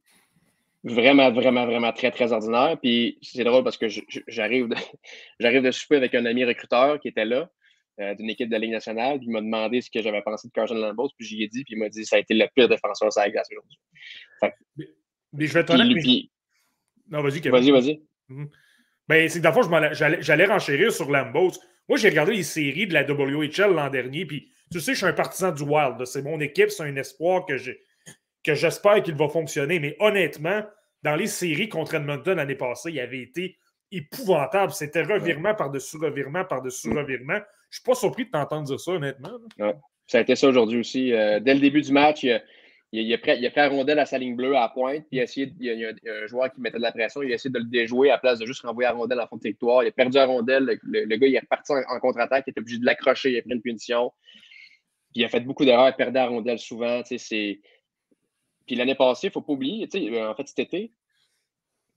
vraiment, 0.84 1.32
vraiment, 1.32 1.66
vraiment 1.66 1.92
très, 1.94 2.12
très 2.12 2.32
ordinaire. 2.32 2.78
Puis 2.82 3.18
c'est 3.22 3.44
drôle 3.44 3.64
parce 3.64 3.78
que 3.78 3.88
j'arrive 4.28 4.70
de, 4.70 4.76
j'arrive 5.40 5.64
de 5.64 5.72
souper 5.72 5.98
avec 5.98 6.16
un 6.16 6.26
ami 6.26 6.46
recruteur 6.46 7.00
qui 7.00 7.10
était 7.10 7.26
là, 7.26 7.50
euh, 8.00 8.16
d'une 8.16 8.30
équipe 8.30 8.48
de 8.48 8.54
la 8.54 8.60
Ligue 8.60 8.72
nationale. 8.72 9.18
Puis 9.18 9.28
il 9.28 9.32
m'a 9.32 9.42
demandé 9.42 9.82
ce 9.82 9.90
que 9.90 10.02
j'avais 10.02 10.22
pensé 10.22 10.48
de 10.48 10.54
Carson 10.54 10.76
Lambos. 10.76 11.10
Puis 11.18 11.28
j'y 11.28 11.44
ai 11.44 11.48
dit, 11.48 11.64
puis 11.64 11.76
il 11.76 11.80
m'a 11.80 11.90
dit 11.90 12.06
ça 12.06 12.18
a 12.18 12.20
été 12.20 12.34
le 12.34 12.48
pire 12.56 12.68
défenseur 12.68 13.12
sur 13.12 13.22
la 13.22 13.30
glace 13.30 13.48
aujourd'hui. 13.52 13.80
Mais, 15.34 15.48
je 15.48 15.54
vais 15.54 15.64
te 15.64 15.72
non, 17.12 17.22
vas-y, 17.22 17.42
Vas-y, 17.50 17.72
vas-y. 17.72 18.02
Mhm. 18.30 18.50
Ben, 19.08 19.28
c'est 19.28 19.42
que 19.42 19.52
fois, 19.52 19.92
j'allais 19.92 20.46
renchérir 20.46 20.92
sur 20.92 21.12
Lambos. 21.12 21.52
Moi, 21.90 21.98
j'ai 21.98 22.10
regardé 22.10 22.34
les 22.34 22.44
séries 22.44 22.88
de 22.88 22.94
la 22.94 23.04
WHL 23.04 23.74
l'an 23.74 23.90
dernier, 23.90 24.26
puis 24.26 24.50
tu 24.72 24.80
sais, 24.80 24.94
je 24.94 24.98
suis 24.98 25.06
un 25.06 25.14
partisan 25.14 25.52
du 25.52 25.64
Wild. 25.64 26.06
C'est 26.06 26.22
mon 26.22 26.40
équipe, 26.40 26.70
c'est 26.70 26.84
un 26.84 26.96
espoir 26.96 27.46
que 27.46 27.58
j'espère 28.44 29.02
qu'il 29.04 29.16
va 29.16 29.30
fonctionner. 29.30 29.80
Mais 29.80 29.96
honnêtement, 30.00 30.64
dans 31.04 31.16
les 31.16 31.28
séries 31.28 31.70
contre 31.70 31.96
Edmonton 31.96 32.38
l'année 32.38 32.56
passée, 32.56 32.92
il 32.92 33.00
avait 33.00 33.22
été 33.22 33.58
épouvantable. 33.92 34.72
C'était 34.72 35.04
revirement 35.04 35.56
par-dessus 35.56 35.98
revirement 35.98 36.46
par-dessus 36.46 36.90
mm. 36.90 36.98
revirement. 36.98 37.40
Je 37.70 37.78
suis 37.78 37.84
pas 37.84 37.96
surpris 37.96 38.26
de 38.26 38.32
t'entendre 38.32 38.64
dire 38.64 38.80
ça, 38.80 38.92
honnêtement. 38.92 39.32
Ça 40.08 40.18
a 40.18 40.22
été 40.22 40.36
ça 40.36 40.48
aujourd'hui 40.48 40.80
aussi. 40.80 41.14
Euh, 41.14 41.40
dès 41.40 41.54
le 41.54 41.62
début 41.62 41.82
du 41.82 41.92
match, 41.94 42.24
il 42.24 42.42
il, 42.92 43.14
a 43.14 43.18
pris, 43.18 43.38
il 43.38 43.46
a 43.46 43.52
la 43.56 43.70
rondelle 43.70 44.00
à 44.00 44.06
sa 44.06 44.18
ligne 44.18 44.36
bleue 44.36 44.56
à 44.56 44.68
pointe, 44.68 45.06
puis 45.08 45.18
il 45.18 45.20
a 45.22 45.24
essayé, 45.24 45.54
il 45.60 45.66
y 45.66 45.86
a, 45.86 45.90
un 45.90 46.28
joueur 46.28 46.52
qui 46.52 46.60
mettait 46.60 46.78
de 46.78 46.82
la 46.82 46.92
pression, 46.92 47.22
il 47.22 47.32
a 47.32 47.36
essayé 47.36 47.52
de 47.52 47.60
le 47.60 47.66
déjouer 47.66 48.12
à 48.12 48.18
place 48.18 48.40
de 48.40 48.46
juste 48.46 48.64
renvoyer 48.64 48.90
la 48.90 48.96
rondelle 48.96 49.22
en 49.22 49.28
fond 49.28 49.38
de 49.38 49.42
territoire. 49.42 49.84
Il 49.84 49.88
a 49.88 49.92
perdu 49.92 50.18
la 50.18 50.26
rondelle, 50.26 50.78
le, 50.84 51.16
gars 51.16 51.28
il 51.28 51.36
est 51.36 51.40
reparti 51.40 51.72
en, 51.72 52.00
contre-attaque, 52.00 52.44
il 52.48 52.52
était 52.52 52.60
obligé 52.60 52.80
de 52.80 52.86
l'accrocher, 52.86 53.32
il 53.32 53.38
a 53.38 53.42
pris 53.42 53.54
une 53.54 53.62
punition. 53.62 54.12
Puis 55.14 55.22
il 55.22 55.26
a 55.26 55.30
fait 55.30 55.40
beaucoup 55.40 55.64
d'erreurs, 55.64 55.90
il 55.90 55.96
perdait 55.96 56.20
la 56.20 56.28
rondelle 56.28 56.60
souvent. 56.60 57.02
Puis 58.72 58.78
l'année 58.78 58.96
passée, 58.96 59.28
il 59.28 59.32
ne 59.32 59.34
faut 59.34 59.42
pas 59.42 59.52
oublier, 59.52 59.86
en 59.86 60.34
fait, 60.34 60.48
cet 60.48 60.60
été, 60.60 60.94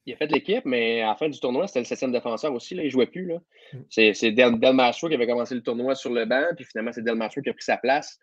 il 0.06 0.12
a 0.12 0.16
fait 0.16 0.26
l'équipe, 0.26 0.64
mais 0.64 1.02
à 1.02 1.10
la 1.10 1.14
fin 1.14 1.28
du 1.28 1.38
tournoi, 1.38 1.68
c'était 1.68 1.78
le 1.78 1.84
septième 1.84 2.10
défenseur 2.10 2.52
aussi. 2.52 2.74
Là, 2.74 2.82
il 2.82 2.86
ne 2.86 2.90
jouait 2.90 3.06
plus. 3.06 3.32
Mm. 3.32 3.78
C'est 3.90 4.32
Del, 4.32 4.58
Del 4.58 4.76
qui 4.92 5.14
avait 5.14 5.28
commencé 5.28 5.54
le 5.54 5.62
tournoi 5.62 5.94
sur 5.94 6.10
le 6.10 6.24
banc, 6.24 6.46
puis 6.56 6.64
finalement, 6.64 6.90
c'est 6.90 7.04
Del 7.04 7.16
qui 7.16 7.48
a 7.48 7.52
pris 7.52 7.62
sa 7.62 7.76
place. 7.76 8.18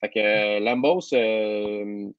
Fait 0.00 0.08
que 0.08 0.18
euh, 0.18 0.58
Lambos, 0.58 1.14
euh, 1.14 2.10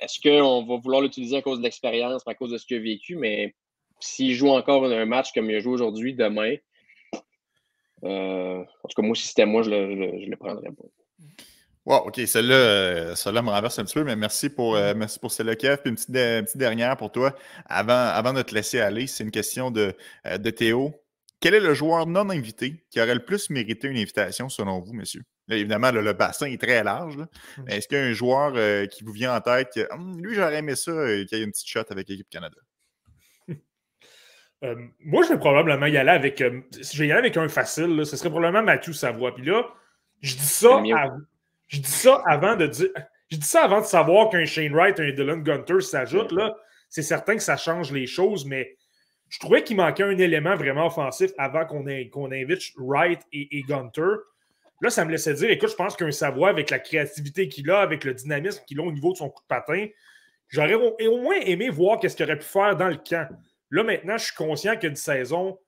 est-ce 0.00 0.20
qu'on 0.20 0.64
va 0.64 0.76
vouloir 0.78 1.02
l'utiliser 1.02 1.36
à 1.36 1.42
cause 1.42 1.58
de 1.58 1.62
l'expérience, 1.62 2.26
à 2.26 2.34
cause 2.34 2.50
de 2.50 2.58
ce 2.58 2.66
qu'il 2.66 2.78
a 2.78 2.80
vécu? 2.80 3.14
Mais 3.14 3.54
s'il 4.00 4.34
joue 4.34 4.48
encore 4.48 4.86
un 4.86 5.06
match 5.06 5.30
comme 5.30 5.48
il 5.50 5.54
a 5.54 5.60
joué 5.60 5.74
aujourd'hui, 5.74 6.14
demain, 6.14 6.56
euh, 8.02 8.58
en 8.58 8.88
tout 8.88 9.00
cas, 9.00 9.06
moi, 9.06 9.14
si 9.14 9.28
c'était 9.28 9.46
moi, 9.46 9.62
je 9.62 9.70
le, 9.70 10.26
le, 10.26 10.36
prendrais 10.36 10.72
pas. 10.72 10.82
Wow, 11.84 12.06
OK. 12.06 12.20
Celle-là, 12.26 13.42
me 13.42 13.50
renverse 13.50 13.78
un 13.78 13.84
petit 13.84 13.94
peu, 13.94 14.04
mais 14.04 14.14
merci 14.16 14.48
pour, 14.48 14.74
merci 14.74 15.18
pour 15.18 15.32
celle-là, 15.32 15.56
Kev. 15.56 15.78
Puis 15.78 15.90
une 15.90 15.96
petite, 15.96 16.56
dernière 16.56 16.96
pour 16.96 17.10
toi. 17.10 17.34
Avant, 17.66 17.92
avant 17.92 18.32
de 18.32 18.42
te 18.42 18.54
laisser 18.54 18.80
aller, 18.80 19.06
c'est 19.06 19.24
une 19.24 19.32
question 19.32 19.70
de, 19.70 19.94
de 20.24 20.50
Théo. 20.50 20.94
Quel 21.40 21.54
est 21.54 21.60
le 21.60 21.74
joueur 21.74 22.06
non 22.06 22.30
invité 22.30 22.84
qui 22.88 23.00
aurait 23.00 23.14
le 23.14 23.24
plus 23.24 23.50
mérité 23.50 23.88
une 23.88 23.96
invitation 23.96 24.48
selon 24.48 24.78
vous, 24.78 24.92
messieurs? 24.92 25.24
évidemment, 25.48 25.90
le 25.90 26.12
bassin 26.12 26.46
est 26.46 26.60
très 26.60 26.82
large. 26.82 27.16
Mmh. 27.16 27.68
Est-ce 27.68 27.88
qu'il 27.88 27.98
y 27.98 28.00
a 28.00 28.04
un 28.04 28.12
joueur 28.12 28.52
euh, 28.56 28.86
qui 28.86 29.04
vous 29.04 29.12
vient 29.12 29.34
en 29.34 29.40
tête 29.40 29.70
que 29.74 29.92
hum, 29.92 30.20
lui, 30.22 30.34
j'aurais 30.34 30.58
aimé 30.58 30.76
ça, 30.76 30.90
euh, 30.90 31.24
qu'il 31.24 31.38
y 31.38 31.40
ait 31.40 31.44
une 31.44 31.50
petite 31.50 31.68
shot 31.68 31.84
avec 31.90 32.08
l'équipe 32.08 32.28
Canada? 32.28 32.56
Euh, 34.64 34.76
moi, 35.00 35.24
je 35.24 35.30
vais 35.30 35.40
probablement 35.40 35.86
y 35.86 35.96
aller 35.96 36.12
avec. 36.12 36.40
si 36.80 36.96
je 36.96 37.02
vais 37.02 37.08
y 37.08 37.10
aller 37.10 37.18
avec 37.18 37.36
un 37.36 37.48
facile, 37.48 38.06
ce 38.06 38.16
serait 38.16 38.30
probablement 38.30 38.62
Mathieu 38.62 38.92
Savoie. 38.92 39.34
Puis 39.34 39.44
là, 39.44 39.64
je 40.20 40.36
dis 40.36 40.40
ça, 40.40 40.80
je 41.72 41.80
dis 41.80 41.90
ça 41.90 42.22
avant 42.26 42.56
de 42.56 42.66
dire. 42.66 42.90
Je 43.30 43.38
dis 43.38 43.46
ça 43.46 43.64
avant 43.64 43.80
de 43.80 43.86
savoir 43.86 44.28
qu'un 44.28 44.44
Shane 44.44 44.74
Wright, 44.74 45.00
un 45.00 45.10
Dylan 45.10 45.42
Gunter 45.42 45.80
s'ajoute. 45.80 46.32
Là, 46.32 46.54
c'est 46.90 47.02
certain 47.02 47.34
que 47.34 47.42
ça 47.42 47.56
change 47.56 47.90
les 47.90 48.06
choses, 48.06 48.44
mais 48.44 48.76
je 49.30 49.38
trouvais 49.38 49.64
qu'il 49.64 49.76
manquait 49.76 50.02
un 50.02 50.18
élément 50.18 50.54
vraiment 50.54 50.86
offensif 50.86 51.30
avant 51.38 51.64
qu'on 51.64 51.86
invite 51.86 52.62
Wright 52.76 53.22
et, 53.32 53.56
et 53.58 53.62
Gunter. 53.62 54.16
Là, 54.82 54.90
ça 54.90 55.06
me 55.06 55.10
laissait 55.10 55.32
dire, 55.32 55.48
écoute, 55.48 55.70
je 55.70 55.76
pense 55.76 55.96
qu'un 55.96 56.10
Savoie, 56.10 56.50
avec 56.50 56.68
la 56.68 56.78
créativité 56.78 57.48
qu'il 57.48 57.70
a, 57.70 57.80
avec 57.80 58.04
le 58.04 58.12
dynamisme 58.12 58.62
qu'il 58.66 58.78
a 58.80 58.82
au 58.82 58.92
niveau 58.92 59.12
de 59.12 59.16
son 59.16 59.30
coup 59.30 59.40
de 59.40 59.46
patin, 59.46 59.86
j'aurais 60.48 60.74
au, 60.74 61.22
moins 61.22 61.40
aimé 61.40 61.70
voir 61.70 62.00
qu'est-ce 62.00 62.16
qu'il 62.16 62.26
aurait 62.26 62.38
pu 62.38 62.44
faire 62.44 62.76
dans 62.76 62.88
le 62.88 62.96
camp. 62.96 63.26
Là, 63.70 63.82
maintenant, 63.82 64.18
je 64.18 64.24
suis 64.24 64.34
conscient 64.34 64.76
qu'une 64.76 64.96
saison 64.96 65.58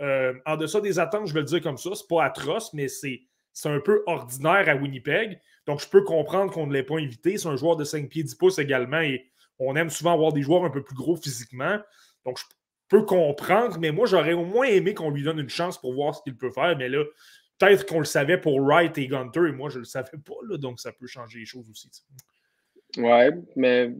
euh, 0.00 0.32
en 0.46 0.56
deçà 0.56 0.80
des 0.80 0.98
attentes, 0.98 1.28
je 1.28 1.34
vais 1.34 1.40
le 1.40 1.46
dire 1.46 1.62
comme 1.62 1.76
ça, 1.76 1.90
c'est 1.94 2.08
pas 2.08 2.24
atroce, 2.24 2.72
mais 2.72 2.88
c'est 2.88 3.22
un 3.64 3.80
peu 3.80 4.02
ordinaire 4.06 4.68
à 4.68 4.74
Winnipeg. 4.74 5.40
Donc, 5.66 5.80
je 5.80 5.88
peux 5.88 6.02
comprendre 6.02 6.52
qu'on 6.52 6.66
ne 6.66 6.72
l'ait 6.72 6.82
pas 6.82 6.98
invité. 6.98 7.38
C'est 7.38 7.48
un 7.48 7.56
joueur 7.56 7.76
de 7.76 7.84
5 7.84 8.08
pieds 8.08 8.22
10 8.22 8.34
pouces 8.34 8.58
également 8.58 9.00
et 9.00 9.30
on 9.58 9.76
aime 9.76 9.90
souvent 9.90 10.12
avoir 10.12 10.32
des 10.32 10.42
joueurs 10.42 10.64
un 10.64 10.70
peu 10.70 10.82
plus 10.82 10.96
gros 10.96 11.16
physiquement. 11.16 11.78
Donc, 12.24 12.38
je 12.38 12.44
peux 12.88 13.04
comprendre, 13.04 13.78
mais 13.78 13.92
moi, 13.92 14.06
j'aurais 14.06 14.32
au 14.32 14.44
moins 14.44 14.66
aimé 14.66 14.94
qu'on 14.94 15.10
lui 15.10 15.22
donne 15.22 15.38
une 15.38 15.48
chance 15.48 15.80
pour 15.80 15.94
voir 15.94 16.14
ce 16.14 16.22
qu'il 16.22 16.36
peut 16.36 16.50
faire. 16.50 16.76
Mais 16.76 16.88
là, 16.88 17.04
peut-être 17.58 17.86
qu'on 17.86 18.00
le 18.00 18.04
savait 18.04 18.38
pour 18.38 18.60
Wright 18.60 18.96
et 18.98 19.06
Gunter, 19.06 19.48
et 19.48 19.52
moi, 19.52 19.70
je 19.70 19.76
ne 19.76 19.80
le 19.80 19.86
savais 19.86 20.18
pas. 20.24 20.56
donc, 20.56 20.80
ça 20.80 20.92
peut 20.92 21.06
changer 21.06 21.38
les 21.38 21.46
choses 21.46 21.68
aussi. 21.70 21.88
Ouais, 22.96 23.30
mais 23.56 23.90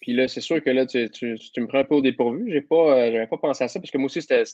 puis 0.00 0.12
là, 0.12 0.28
c'est 0.28 0.40
sûr 0.40 0.62
que 0.62 0.70
là, 0.70 0.86
tu, 0.86 1.00
me 1.02 1.66
prends 1.66 1.78
un 1.78 1.84
peu 1.84 1.96
au 1.96 2.00
dépourvu. 2.00 2.50
J'ai 2.50 2.62
pas, 2.62 2.98
euh, 2.98 3.26
pas 3.26 3.36
pensé 3.36 3.64
à 3.64 3.68
ça 3.68 3.80
parce 3.80 3.90
que 3.90 3.98
moi 3.98 4.06
aussi, 4.06 4.22
c'était, 4.22 4.44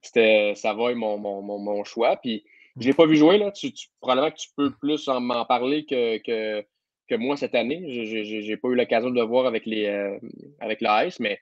c'était, 0.00 0.54
ça 0.54 0.74
va 0.74 0.94
mon, 0.94 1.18
mon, 1.18 1.42
mon, 1.42 1.84
choix. 1.84 2.16
Puis 2.16 2.44
je 2.78 2.86
l'ai 2.86 2.94
pas 2.94 3.06
vu 3.06 3.16
jouer. 3.16 3.38
Là. 3.38 3.50
Tu, 3.52 3.72
probablement 4.00 4.30
que 4.30 4.36
tu 4.36 4.48
peux 4.56 4.70
plus 4.70 5.08
m'en 5.08 5.44
parler 5.44 5.84
que, 5.84 6.18
que, 6.18 6.64
que, 7.08 7.14
moi 7.14 7.36
cette 7.36 7.54
année. 7.54 8.04
Je 8.06 8.48
n'ai 8.48 8.56
pas 8.56 8.68
eu 8.68 8.74
l'occasion 8.74 9.10
de 9.10 9.16
le 9.16 9.22
voir 9.26 9.46
avec, 9.46 9.66
les, 9.66 9.86
euh, 9.86 10.18
avec 10.60 10.80
la 10.80 11.06
Ice, 11.06 11.20
mais 11.20 11.38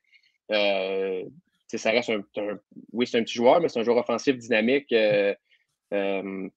euh, 0.50 1.24
ça 1.66 1.90
reste 1.90 2.10
un, 2.10 2.24
Oui, 2.92 3.06
c'est 3.06 3.18
un 3.18 3.22
petit 3.22 3.34
joueur, 3.34 3.60
mais 3.60 3.68
c'est 3.68 3.80
un 3.80 3.84
joueur 3.84 3.98
offensif 3.98 4.36
dynamique. 4.36 4.92
Est-ce 4.92 6.50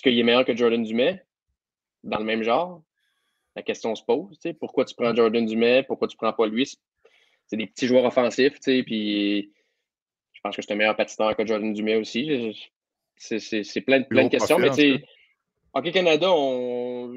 qu'il 0.00 0.18
est 0.18 0.22
meilleur 0.22 0.44
que 0.44 0.56
Jordan 0.56 0.82
Dumais? 0.82 1.22
dans 2.04 2.18
le 2.18 2.24
même 2.24 2.42
genre, 2.42 2.82
la 3.56 3.62
question 3.62 3.94
se 3.94 4.02
pose. 4.04 4.38
Pourquoi 4.58 4.84
tu 4.84 4.94
prends 4.94 5.14
Jordan 5.14 5.44
Dumais? 5.44 5.82
Pourquoi 5.84 6.08
tu 6.08 6.16
ne 6.16 6.18
prends 6.18 6.32
pas 6.32 6.46
lui? 6.46 6.78
C'est 7.46 7.56
des 7.56 7.66
petits 7.66 7.86
joueurs 7.86 8.04
offensifs, 8.04 8.58
puis 8.60 9.52
pense 10.42 10.56
que 10.56 10.62
c'est 10.62 10.72
un 10.72 10.76
meilleur 10.76 10.96
patineur 10.96 11.36
que 11.36 11.46
Jordan 11.46 11.72
Dumais 11.72 11.96
aussi. 11.96 12.56
C'est 13.16 13.80
plein, 13.82 14.00
de, 14.00 14.06
plein 14.06 14.24
de 14.24 14.28
questions. 14.28 14.58
Mais 14.58 14.70
tu 14.70 14.76
sais, 14.76 15.04
Hockey 15.74 15.92
Canada, 15.92 16.28
on, 16.30 17.14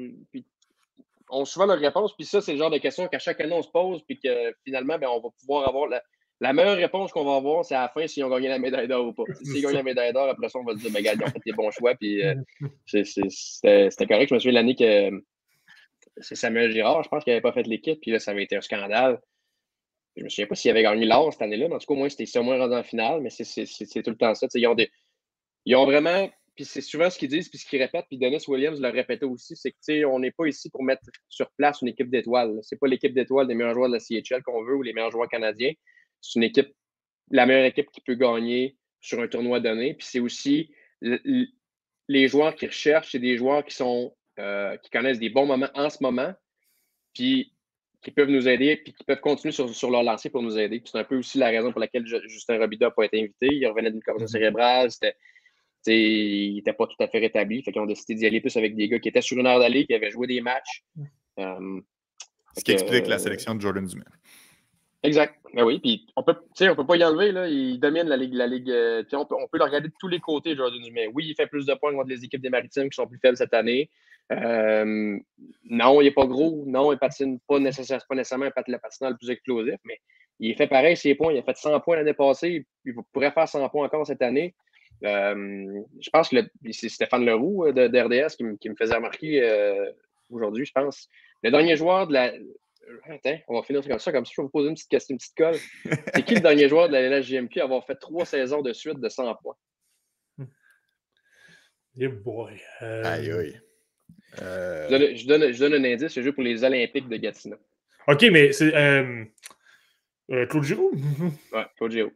on 1.30 1.44
souvent 1.44 1.66
leur 1.66 1.78
réponse, 1.78 2.14
puis 2.14 2.24
ça, 2.24 2.40
c'est 2.40 2.52
le 2.52 2.58
genre 2.58 2.70
de 2.70 2.78
questions 2.78 3.08
qu'à 3.08 3.18
chaque 3.18 3.40
année, 3.40 3.52
on 3.52 3.62
se 3.62 3.70
pose, 3.70 4.02
puis 4.02 4.18
que 4.18 4.54
finalement, 4.64 4.98
ben, 4.98 5.08
on 5.08 5.20
va 5.20 5.28
pouvoir 5.40 5.68
avoir 5.68 5.88
la, 5.88 6.02
la 6.40 6.52
meilleure 6.52 6.76
réponse 6.76 7.12
qu'on 7.12 7.24
va 7.24 7.36
avoir, 7.36 7.64
c'est 7.64 7.74
à 7.74 7.82
la 7.82 7.88
fin 7.88 8.06
s'ils 8.06 8.24
ont 8.24 8.28
gagné 8.28 8.48
la 8.48 8.58
médaille 8.58 8.88
d'or 8.88 9.06
ou 9.06 9.12
pas. 9.12 9.24
S'ils 9.42 9.62
gagnent 9.62 9.74
la 9.74 9.82
médaille 9.82 10.12
d'or, 10.12 10.28
après 10.28 10.48
ça, 10.48 10.58
on 10.58 10.64
va 10.64 10.74
se 10.74 10.78
dire, 10.78 10.90
ben, 10.92 11.00
ils 11.00 11.22
ont 11.22 11.26
fait 11.26 11.42
des 11.44 11.52
bons 11.52 11.70
choix. 11.70 11.94
Puis 11.94 12.22
euh, 12.22 12.34
c'était 12.86 14.06
correct. 14.06 14.28
Je 14.28 14.34
me 14.34 14.38
souviens 14.38 14.52
l'année 14.52 14.76
que 14.76 15.10
c'est 16.18 16.34
Samuel 16.34 16.72
Girard, 16.72 17.02
je 17.02 17.08
pense 17.08 17.24
qu'il 17.24 17.32
n'avait 17.32 17.42
pas 17.42 17.52
fait 17.52 17.66
l'équipe. 17.66 18.00
Puis 18.00 18.10
là, 18.10 18.18
ça 18.18 18.30
avait 18.32 18.44
été 18.44 18.56
un 18.56 18.60
scandale. 18.60 19.20
Je 20.16 20.24
me 20.24 20.28
souviens 20.28 20.46
pas 20.46 20.54
s'il 20.54 20.70
avait 20.70 20.82
gagné 20.82 21.04
l'or 21.04 21.32
cette 21.32 21.42
année-là, 21.42 21.68
mais 21.68 21.74
en 21.74 21.78
tout 21.78 21.86
cas, 21.86 21.94
au 21.94 21.96
moins, 21.96 22.08
c'était 22.08 22.38
au 22.38 22.42
moins 22.42 22.58
rendu 22.58 22.74
en 22.74 22.82
finale. 22.82 23.20
Mais 23.20 23.30
c'est 23.30 24.02
tout 24.02 24.10
le 24.10 24.16
temps 24.16 24.34
ça. 24.34 24.46
Ils 24.54 24.66
ont, 24.66 24.74
des, 24.74 24.90
ils 25.66 25.76
ont 25.76 25.84
vraiment. 25.84 26.30
Puis 26.54 26.64
c'est 26.64 26.80
souvent 26.80 27.10
ce 27.10 27.18
qu'ils 27.18 27.28
disent, 27.28 27.50
puis 27.50 27.58
ce 27.58 27.66
qu'ils 27.66 27.82
répètent, 27.82 28.06
puis 28.08 28.16
Dennis 28.16 28.44
Williams 28.48 28.80
le 28.80 28.88
répétait 28.88 29.26
aussi, 29.26 29.54
c'est 29.56 29.72
que 29.72 30.04
on 30.06 30.18
n'est 30.20 30.30
pas 30.30 30.46
ici 30.46 30.70
pour 30.70 30.82
mettre 30.82 31.02
sur 31.28 31.50
place 31.52 31.82
une 31.82 31.88
équipe 31.88 32.08
d'étoiles. 32.08 32.58
C'est 32.62 32.78
pas 32.80 32.86
l'équipe 32.86 33.12
d'étoiles 33.12 33.46
des 33.46 33.54
meilleurs 33.54 33.74
joueurs 33.74 33.88
de 33.88 33.94
la 33.94 34.00
CHL 34.00 34.42
qu'on 34.42 34.64
veut 34.64 34.74
ou 34.74 34.82
les 34.82 34.94
meilleurs 34.94 35.10
joueurs 35.10 35.28
canadiens 35.28 35.72
c'est 36.20 36.38
une 36.38 36.44
équipe, 36.44 36.72
la 37.30 37.46
meilleure 37.46 37.64
équipe 37.64 37.90
qui 37.90 38.00
peut 38.00 38.14
gagner 38.14 38.76
sur 39.00 39.20
un 39.20 39.28
tournoi 39.28 39.60
donné. 39.60 39.94
Puis 39.94 40.06
c'est 40.08 40.20
aussi 40.20 40.70
les 42.08 42.28
joueurs 42.28 42.54
qui 42.54 42.66
recherchent, 42.66 43.12
c'est 43.12 43.18
des 43.18 43.36
joueurs 43.36 43.64
qui 43.64 43.74
sont 43.74 44.16
euh, 44.38 44.76
qui 44.78 44.90
connaissent 44.90 45.18
des 45.18 45.30
bons 45.30 45.46
moments 45.46 45.70
en 45.74 45.90
ce 45.90 45.98
moment, 46.02 46.34
puis 47.14 47.52
qui 48.02 48.10
peuvent 48.10 48.28
nous 48.28 48.46
aider, 48.46 48.76
puis 48.76 48.92
qui 48.92 49.04
peuvent 49.04 49.20
continuer 49.20 49.52
sur, 49.52 49.90
leur 49.90 50.02
lancée 50.02 50.30
pour 50.30 50.42
nous 50.42 50.58
aider. 50.58 50.82
C'est 50.84 50.98
un 50.98 51.04
peu 51.04 51.16
aussi 51.16 51.38
la 51.38 51.48
raison 51.48 51.72
pour 51.72 51.80
laquelle 51.80 52.06
Justin 52.06 52.58
Robida 52.58 52.86
n'a 52.86 52.90
pas 52.90 53.04
été 53.04 53.20
invité. 53.20 53.48
Il 53.50 53.66
revenait 53.66 53.90
d'une 53.90 54.02
commotion 54.02 54.26
mm-hmm. 54.26 54.30
cérébrale, 54.30 54.90
il 55.86 56.54
n'était 56.56 56.72
pas 56.72 56.86
tout 56.86 57.02
à 57.02 57.08
fait 57.08 57.18
rétabli. 57.18 57.62
Fait 57.62 57.72
qu'ils 57.72 57.80
ont 57.80 57.86
décidé 57.86 58.14
d'y 58.14 58.26
aller 58.26 58.40
plus 58.40 58.56
avec 58.56 58.74
des 58.74 58.88
gars 58.88 58.98
qui 58.98 59.08
étaient 59.08 59.20
sur 59.20 59.38
une 59.38 59.46
heure 59.46 59.58
d'aller, 59.58 59.86
qui 59.86 59.94
avaient 59.94 60.10
joué 60.10 60.26
des 60.26 60.40
matchs. 60.40 60.84
Mm. 60.96 61.04
Euh, 61.38 61.80
Ce 62.56 62.64
qui 62.64 62.72
explique 62.72 63.06
la 63.06 63.18
sélection 63.18 63.54
de 63.54 63.60
Jordan 63.60 63.86
Dumais. 63.86 64.04
Exact. 65.02 65.36
Ben 65.54 65.64
oui, 65.64 65.78
puis 65.78 66.06
on 66.16 66.22
peut, 66.22 66.34
on 66.60 66.74
peut 66.74 66.86
pas 66.86 66.96
y 66.96 67.04
enlever. 67.04 67.30
Là. 67.30 67.48
Il 67.48 67.78
domine 67.78 68.08
la 68.08 68.16
Ligue. 68.16 68.34
La 68.34 68.46
ligue 68.46 68.70
euh, 68.70 69.04
on, 69.12 69.24
peut, 69.24 69.36
on 69.40 69.46
peut 69.46 69.58
le 69.58 69.64
regarder 69.64 69.88
de 69.88 69.94
tous 70.00 70.08
les 70.08 70.18
côtés, 70.18 70.56
Jordan 70.56 70.80
Dumais. 70.82 71.08
Oui, 71.14 71.26
il 71.28 71.34
fait 71.34 71.46
plus 71.46 71.66
de 71.66 71.74
points 71.74 71.94
contre 71.94 72.08
les 72.08 72.24
équipes 72.24 72.42
des 72.42 72.50
Maritimes 72.50 72.90
qui 72.90 72.96
sont 72.96 73.06
plus 73.06 73.18
faibles 73.18 73.36
cette 73.36 73.54
année. 73.54 73.90
Euh, 74.32 75.18
non, 75.64 76.00
il 76.00 76.04
n'est 76.04 76.10
pas 76.10 76.26
gros. 76.26 76.64
Non, 76.66 76.92
il 76.92 76.98
patine 76.98 77.38
pas, 77.46 77.58
nécessaire, 77.58 78.04
pas 78.08 78.14
nécessairement 78.14 78.46
le 78.46 78.78
patineur 78.78 79.10
le 79.10 79.16
plus 79.16 79.30
explosif, 79.30 79.78
mais 79.84 80.00
il 80.40 80.56
fait 80.56 80.66
pareil 80.66 80.96
ses 80.96 81.14
points. 81.14 81.32
Il 81.32 81.38
a 81.38 81.42
fait 81.42 81.56
100 81.56 81.80
points 81.80 81.96
l'année 81.96 82.14
passée. 82.14 82.66
Il 82.84 82.94
pourrait 83.12 83.30
faire 83.30 83.48
100 83.48 83.68
points 83.68 83.86
encore 83.86 84.06
cette 84.06 84.22
année. 84.22 84.54
Euh, 85.04 85.82
je 86.00 86.10
pense 86.10 86.28
que 86.30 86.36
c'est 86.72 86.88
Stéphane 86.88 87.24
Leroux 87.24 87.70
de, 87.70 87.98
RDS 87.98 88.36
qui, 88.36 88.44
qui, 88.58 88.70
me 88.70 88.74
faisait 88.76 88.94
remarquer 88.94 89.92
aujourd'hui, 90.30 90.64
je 90.64 90.72
pense. 90.72 91.08
Le 91.42 91.50
dernier 91.50 91.76
joueur 91.76 92.06
de 92.06 92.14
la, 92.14 92.32
Attends, 93.08 93.38
on 93.48 93.54
va 93.54 93.62
finir 93.62 93.86
comme 93.86 93.98
ça. 93.98 94.12
Comme 94.12 94.24
ça, 94.24 94.32
je 94.34 94.40
vais 94.40 94.44
vous 94.44 94.50
poser 94.50 94.68
une 94.68 94.74
petite 94.74 94.88
question, 94.88 95.14
une 95.14 95.18
petite 95.18 95.36
colle. 95.36 95.56
C'est 96.14 96.24
qui 96.24 96.34
le 96.34 96.40
dernier 96.40 96.68
joueur 96.68 96.88
de 96.88 96.92
la 96.92 97.20
LHJMQ 97.20 97.60
à 97.60 97.64
avoir 97.64 97.84
fait 97.84 97.96
trois 97.96 98.24
saisons 98.24 98.62
de 98.62 98.72
suite 98.72 99.00
de 99.00 99.08
100 99.08 99.34
points? 99.36 99.56
Yeah 101.96 102.10
boy. 102.10 102.60
Euh, 102.82 103.02
aïe, 103.04 103.30
aïe. 103.30 103.60
Euh, 104.42 104.86
je, 104.88 105.26
donne, 105.26 105.52
je, 105.52 105.58
donne, 105.58 105.74
un 105.74 105.84
indice, 105.84 106.12
c'est 106.12 106.22
juste 106.22 106.34
pour 106.34 106.44
les 106.44 106.62
Olympiques 106.62 107.08
de 107.08 107.16
Gatineau. 107.16 107.56
OK, 108.06 108.26
mais 108.30 108.52
c'est 108.52 108.74
euh, 108.74 109.24
Claude 110.46 110.64
Giroux? 110.64 110.92
ouais, 111.52 111.66
Claude 111.76 111.92
Giroux. 111.92 112.12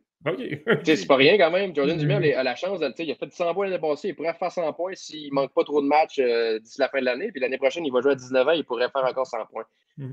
c'est 0.85 1.07
pas 1.07 1.17
rien 1.17 1.39
quand 1.39 1.51
même. 1.51 1.75
Jordan 1.75 1.97
Dumais 1.97 2.35
a 2.35 2.43
la 2.43 2.55
chance, 2.57 2.81
il 2.99 3.11
a 3.11 3.15
fait 3.15 3.33
100 3.33 3.55
points 3.55 3.67
l'année 3.67 3.81
passée. 3.81 4.09
Il 4.09 4.15
pourrait 4.15 4.35
faire 4.35 4.53
100 4.53 4.73
points 4.75 4.95
s'il 4.95 5.33
manque 5.33 5.55
pas 5.55 5.65
trop 5.65 5.81
de 5.81 5.87
matchs 5.87 6.21
d'ici 6.61 6.79
la 6.79 6.89
fin 6.89 7.01
de 7.01 7.07
l'année. 7.07 7.31
Puis 7.33 7.41
l'année 7.41 7.59
prochaine, 7.59 7.87
il 7.87 7.93
va 7.93 8.01
jouer 8.01 8.13
à 8.13 8.17
19 8.17 8.49
ans, 8.49 8.53
il 8.53 8.65
pourrait 8.65 8.91
faire 8.91 9.05
encore 9.05 9.27
100 9.27 9.47
points. 9.47 9.65
Mhm. 9.97 10.13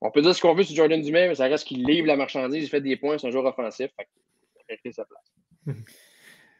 on 0.00 0.10
peut 0.10 0.22
dire 0.22 0.34
ce 0.34 0.40
qu'on 0.40 0.54
veut 0.54 0.64
sur 0.64 0.76
Jordan 0.76 1.00
Dumais, 1.00 1.28
mais 1.28 1.34
ça 1.34 1.46
reste 1.46 1.66
qu'il 1.66 1.84
livre 1.84 2.06
la 2.06 2.16
marchandise, 2.16 2.62
il 2.62 2.68
fait 2.68 2.80
des 2.80 2.96
points, 2.96 3.18
c'est 3.18 3.26
un 3.26 3.30
joueur 3.30 3.46
offensif. 3.46 3.90
Fait 3.96 4.92
sa 4.92 5.04
place. 5.04 5.76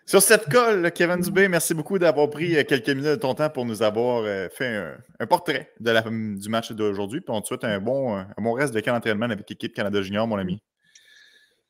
Sur 0.09 0.23
cette 0.23 0.49
colle, 0.49 0.93
Kevin 0.93 1.21
Dubé, 1.21 1.49
merci 1.49 1.75
beaucoup 1.75 1.99
d'avoir 1.99 2.31
pris 2.31 2.57
euh, 2.57 2.63
quelques 2.63 2.91
minutes 2.91 3.11
de 3.11 3.17
ton 3.17 3.35
temps 3.35 3.51
pour 3.51 3.65
nous 3.65 3.83
avoir 3.83 4.23
euh, 4.25 4.49
fait 4.49 4.95
un, 5.19 5.27
portrait 5.27 5.73
de 5.81 5.91
la, 5.91 6.01
du 6.03 6.49
match 6.49 6.71
d'aujourd'hui. 6.71 7.21
Puis 7.21 7.35
on 7.35 7.41
te 7.41 7.49
souhaite 7.49 7.65
un 7.65 7.81
bon, 7.81 8.15
un 8.15 8.27
bon 8.39 8.53
reste 8.53 8.73
de 8.73 8.79
camp 8.79 8.93
d'entraînement 8.93 9.27
avec 9.27 9.51
l'équipe 9.51 9.75
Canada 9.75 10.01
Junior, 10.03 10.29
mon 10.29 10.37
ami. 10.37 10.63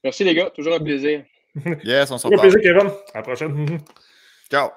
Merci 0.05 0.23
les 0.23 0.35
gars, 0.35 0.51
toujours 0.55 0.75
un 0.75 0.81
plaisir. 0.81 1.25
Yes, 1.85 2.11
on 2.11 2.19
se 2.19 2.27
revoit. 2.27 2.45
Un 2.45 2.51
plaisir, 2.51 2.61
Kevin. 2.61 2.91
À 3.15 3.19
la 3.19 3.23
prochaine. 3.23 3.79
Ciao. 4.51 4.69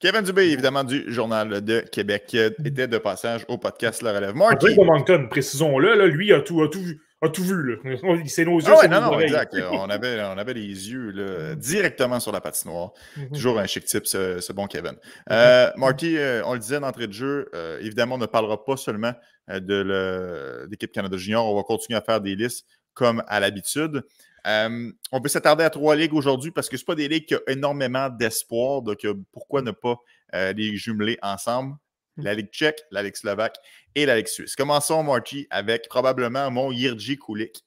Kevin 0.00 0.22
Dubé, 0.22 0.50
évidemment, 0.50 0.82
du 0.82 1.04
Journal 1.06 1.64
de 1.64 1.78
Québec, 1.80 2.34
était 2.34 2.88
de 2.88 2.98
passage 2.98 3.44
au 3.46 3.56
podcast 3.56 4.02
La 4.02 4.12
Relève. 4.12 4.34
Marky. 4.34 4.74
Moncton, 4.76 5.28
précisons-le, 5.30 5.94
là, 5.94 6.06
lui 6.06 6.32
a 6.32 6.40
tout, 6.40 6.60
a 6.60 6.68
tout 6.68 6.82
vu. 6.82 7.00
A 7.24 7.28
tout 7.28 7.42
vu 7.42 7.80
C'est 8.26 8.44
nos 8.44 8.60
yeux. 8.60 8.66
Ah 8.68 8.78
ouais, 8.78 8.88
non, 8.88 9.00
non, 9.00 9.20
exact. 9.20 9.56
on, 9.72 9.88
avait, 9.88 10.22
on 10.22 10.38
avait 10.38 10.54
les 10.54 10.90
yeux 10.90 11.10
là, 11.10 11.54
directement 11.56 12.20
sur 12.20 12.32
la 12.32 12.40
patinoire. 12.40 12.92
Mhm. 13.16 13.30
Toujours 13.30 13.58
un 13.58 13.66
chic 13.66 13.84
type, 13.84 14.06
ce, 14.06 14.52
bon 14.52 14.66
Kevin. 14.66 14.96
Euh, 15.30 15.70
Marty, 15.76 16.16
euh, 16.18 16.42
on 16.44 16.54
le 16.54 16.58
disait 16.58 16.80
d'entrée 16.80 17.06
de 17.06 17.12
jeu, 17.12 17.48
euh, 17.54 17.78
évidemment, 17.80 18.16
on 18.16 18.18
ne 18.18 18.26
parlera 18.26 18.64
pas 18.64 18.76
seulement 18.76 19.12
euh, 19.50 19.60
de 19.60 20.66
l'équipe 20.70 20.92
Canada 20.92 21.16
Junior. 21.16 21.46
On 21.46 21.56
va 21.56 21.62
continuer 21.62 21.98
à 21.98 22.02
faire 22.02 22.20
des 22.20 22.34
listes 22.36 22.66
comme 22.94 23.22
à 23.26 23.40
l'habitude. 23.40 24.02
Euh, 24.46 24.92
on 25.10 25.20
peut 25.20 25.28
s'attarder 25.28 25.64
à 25.64 25.70
trois 25.70 25.96
ligues 25.96 26.14
aujourd'hui 26.14 26.50
parce 26.50 26.68
que 26.68 26.76
ce 26.76 26.84
pas 26.84 26.94
des 26.94 27.08
ligues 27.08 27.26
qui 27.26 27.34
ont 27.34 27.40
énormément 27.46 28.08
d'espoir. 28.10 28.82
Donc, 28.82 29.04
euh, 29.04 29.14
pourquoi 29.32 29.62
ne 29.62 29.70
pas 29.70 29.96
euh, 30.34 30.52
les 30.52 30.76
jumeler 30.76 31.18
ensemble? 31.22 31.76
La 32.16 32.34
Ligue 32.34 32.50
tchèque, 32.50 32.80
la 32.90 33.02
Ligue 33.02 33.16
slovaque 33.16 33.56
et 33.94 34.06
la 34.06 34.16
Ligue 34.16 34.28
suisse. 34.28 34.56
Commençons, 34.56 35.02
Marty, 35.02 35.46
avec 35.50 35.88
probablement 35.88 36.50
mon 36.50 36.70
Yirji 36.70 37.18
Kulik 37.18 37.64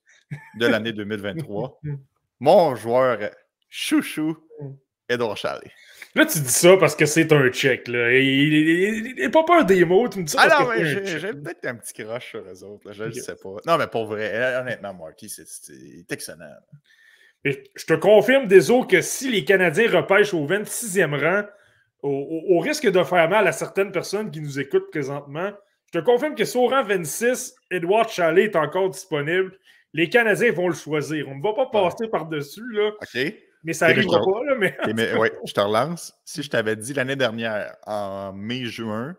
de 0.60 0.68
l'année 0.68 0.94
2023. 0.94 1.80
mon 2.40 2.76
joueur 2.76 3.32
chouchou, 3.70 4.38
Edouard 5.10 5.38
Chalet. 5.38 5.72
Là, 6.16 6.26
tu 6.26 6.40
dis 6.40 6.50
ça 6.50 6.76
parce 6.78 6.96
que 6.96 7.06
c'est 7.06 7.32
un 7.32 7.50
check. 7.50 7.88
Là. 7.88 8.12
Il 8.18 9.16
n'est 9.16 9.30
pas 9.30 9.44
peur 9.44 9.66
des 9.66 9.86
mots. 9.86 10.10
Tu 10.10 10.20
me 10.20 10.24
dis 10.24 10.32
ça 10.32 10.48
ah 10.50 10.64
non, 10.64 10.70
mais 10.70 11.06
j'ai 11.06 11.34
peut-être 11.34 11.66
un 11.66 11.76
petit 11.76 11.94
crush 11.94 12.30
sur 12.30 12.40
eux 12.42 12.64
autres. 12.64 12.92
Je 12.92 13.04
ne 13.04 13.12
sais 13.12 13.36
pas. 13.36 13.56
Non, 13.66 13.78
mais 13.78 13.88
pour 13.88 14.06
vrai, 14.06 14.56
honnêtement, 14.56 14.94
Marty, 14.94 15.30
c'est 15.30 16.12
excellent. 16.12 16.50
je 17.44 17.86
te 17.86 17.94
confirme, 17.94 18.48
Désolé, 18.48 18.88
que 18.88 19.02
si 19.02 19.30
les 19.30 19.46
Canadiens 19.46 19.90
repêchent 19.90 20.34
au 20.34 20.48
26e 20.48 21.22
rang, 21.22 21.44
au, 22.04 22.60
risque 22.60 22.90
de 22.90 23.04
faire 23.04 23.30
mal 23.30 23.48
à 23.48 23.52
certaines 23.52 23.92
personnes 23.92 24.32
qui 24.32 24.42
nous 24.42 24.60
écoutent 24.60 24.90
présentement, 24.92 25.52
je 25.94 26.00
te 26.00 26.04
confirme 26.04 26.36
que 26.36 26.46
si 26.46 26.58
au 26.58 26.68
rang 26.68 26.84
26, 26.84 27.56
Edouard 27.72 28.10
Chalet 28.10 28.46
est 28.46 28.56
encore 28.56 28.90
disponible, 28.90 29.58
les 29.94 30.10
Canadiens 30.10 30.52
vont 30.52 30.68
le 30.68 30.76
choisir. 30.76 31.28
On 31.30 31.36
ne 31.36 31.42
va 31.42 31.54
pas 31.54 31.68
passer 31.68 32.08
par-dessus. 32.08 32.72
là. 32.72 32.92
OK. 33.02 33.34
Mais 33.64 33.74
ça 33.74 33.88
n'arrivera 33.88 34.20
pas, 34.20 34.44
là. 34.44 34.56
Mais... 34.56 34.78
je 35.46 35.54
te 35.54 35.60
relance. 35.60 36.14
Si 36.24 36.44
je 36.44 36.50
t'avais 36.50 36.76
dit 36.76 36.94
l'année 36.94 37.16
dernière, 37.16 37.76
en 37.86 38.32
mai-juin, 38.34 39.16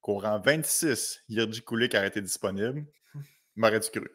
qu'au 0.00 0.18
rang 0.18 0.40
26, 0.40 1.22
Yerji 1.28 1.62
Kulik 1.62 1.94
aurait 1.94 2.08
été 2.08 2.20
disponible, 2.20 2.84
m'aurais-tu 3.54 3.90
cru? 3.90 4.10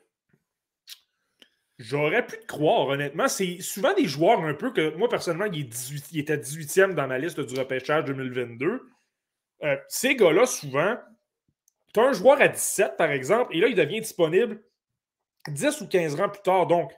J'aurais 1.80 2.26
pu 2.26 2.38
te 2.40 2.46
croire, 2.46 2.88
honnêtement. 2.88 3.28
C'est 3.28 3.60
souvent 3.62 3.94
des 3.94 4.08
joueurs 4.08 4.42
un 4.42 4.56
peu 4.56 4.72
que 4.72 4.96
moi, 4.96 5.10
personnellement, 5.10 5.46
il, 5.46 5.62
est 5.62 5.64
18, 5.64 6.06
il 6.12 6.20
était 6.20 6.38
18e 6.38 6.94
dans 6.94 7.08
ma 7.08 7.20
liste 7.20 7.40
du 7.40 7.60
repêchage 7.60 8.06
2022. 8.06 8.82
Euh, 9.64 9.78
ces 9.88 10.16
gars-là, 10.16 10.48
souvent, 10.48 10.98
tu 11.94 12.00
as 12.00 12.04
un 12.04 12.14
joueur 12.14 12.42
à 12.42 12.48
17, 12.48 12.98
par 12.98 13.12
exemple, 13.12 13.56
et 13.56 13.60
là, 13.60 13.68
il 13.68 13.76
devient 13.76 14.02
disponible 14.02 14.62
10 15.48 15.82
ou 15.82 15.88
15 15.88 16.20
ans 16.20 16.30
plus 16.30 16.42
tard. 16.42 16.66
Donc, 16.66 16.92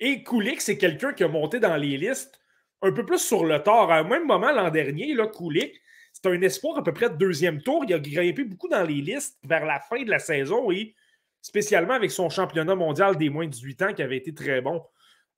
et 0.00 0.22
Kulik, 0.22 0.60
c'est 0.60 0.76
quelqu'un 0.76 1.14
qui 1.14 1.24
a 1.24 1.28
monté 1.28 1.58
dans 1.58 1.76
les 1.76 1.96
listes 1.96 2.38
un 2.82 2.92
peu 2.92 3.06
plus 3.06 3.18
sur 3.18 3.46
le 3.46 3.62
tard. 3.62 3.90
À 3.90 3.98
un 3.98 4.04
même 4.04 4.26
moment, 4.26 4.52
l'an 4.52 4.70
dernier, 4.70 5.14
là, 5.14 5.28
Kulik, 5.28 5.80
c'était 6.12 6.28
un 6.28 6.42
espoir 6.42 6.76
à 6.76 6.84
peu 6.84 6.92
près 6.92 7.08
de 7.08 7.16
deuxième 7.16 7.62
tour. 7.62 7.84
Il 7.88 7.94
a 7.94 7.98
grimpé 7.98 8.44
beaucoup 8.44 8.68
dans 8.68 8.82
les 8.82 9.00
listes 9.00 9.38
vers 9.44 9.64
la 9.64 9.80
fin 9.80 10.02
de 10.02 10.10
la 10.10 10.18
saison 10.18 10.70
et 10.70 10.94
spécialement 11.42 11.94
avec 11.94 12.10
son 12.10 12.28
championnat 12.28 12.74
mondial 12.74 13.16
des 13.16 13.30
moins 13.30 13.46
de 13.46 13.50
18 13.50 13.82
ans 13.82 13.92
qui 13.92 14.02
avait 14.02 14.16
été 14.16 14.34
très 14.34 14.60
bon. 14.60 14.82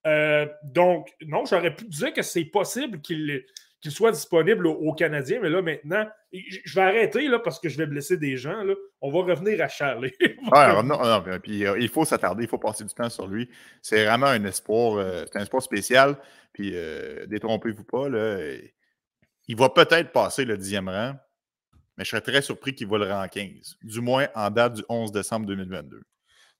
Euh, 0.06 0.46
donc, 0.62 1.12
non, 1.26 1.44
j'aurais 1.44 1.74
pu 1.74 1.84
dire 1.84 2.12
que 2.12 2.22
c'est 2.22 2.44
possible 2.44 3.00
qu'il 3.00 3.44
soit 3.88 4.12
disponible 4.12 4.66
aux, 4.66 4.92
Canadiens, 4.94 5.40
mais 5.42 5.50
là, 5.50 5.60
maintenant, 5.60 6.06
je 6.32 6.74
vais 6.74 6.80
arrêter 6.80 7.28
là, 7.28 7.38
parce 7.38 7.58
que 7.58 7.68
je 7.68 7.76
vais 7.76 7.86
blesser 7.86 8.16
des 8.16 8.36
gens. 8.36 8.64
On 9.00 9.10
va 9.10 9.32
revenir 9.32 9.60
à 9.62 9.68
Charlie. 9.68 10.12
non, 10.84 11.22
puis, 11.42 11.66
euh, 11.66 11.78
il 11.78 11.88
faut 11.88 12.04
s'attarder, 12.04 12.44
il 12.44 12.48
faut 12.48 12.58
passer 12.58 12.84
du 12.84 12.94
temps 12.94 13.10
sur 13.10 13.26
lui. 13.26 13.48
C'est 13.82 14.04
vraiment 14.04 14.26
un 14.26 14.44
espoir, 14.44 14.96
euh, 14.96 15.24
c'est 15.26 15.38
un 15.38 15.42
espoir 15.42 15.62
spécial. 15.62 16.16
Puis, 16.52 16.74
détrompez-vous 17.26 17.84
pas, 17.84 18.08
il 19.46 19.56
va 19.56 19.68
peut-être 19.68 20.10
passer 20.12 20.44
le 20.44 20.56
dixième 20.56 20.88
rang, 20.88 21.14
mais 21.98 22.04
je 22.04 22.10
serais 22.10 22.22
très 22.22 22.40
surpris 22.40 22.74
qu'il 22.74 22.86
va 22.86 22.96
le 22.96 23.12
rang 23.12 23.26
15, 23.28 23.76
du 23.82 24.00
moins 24.00 24.28
en 24.34 24.48
date 24.48 24.74
du 24.74 24.84
11 24.88 25.12
décembre 25.12 25.46
2022. 25.46 26.00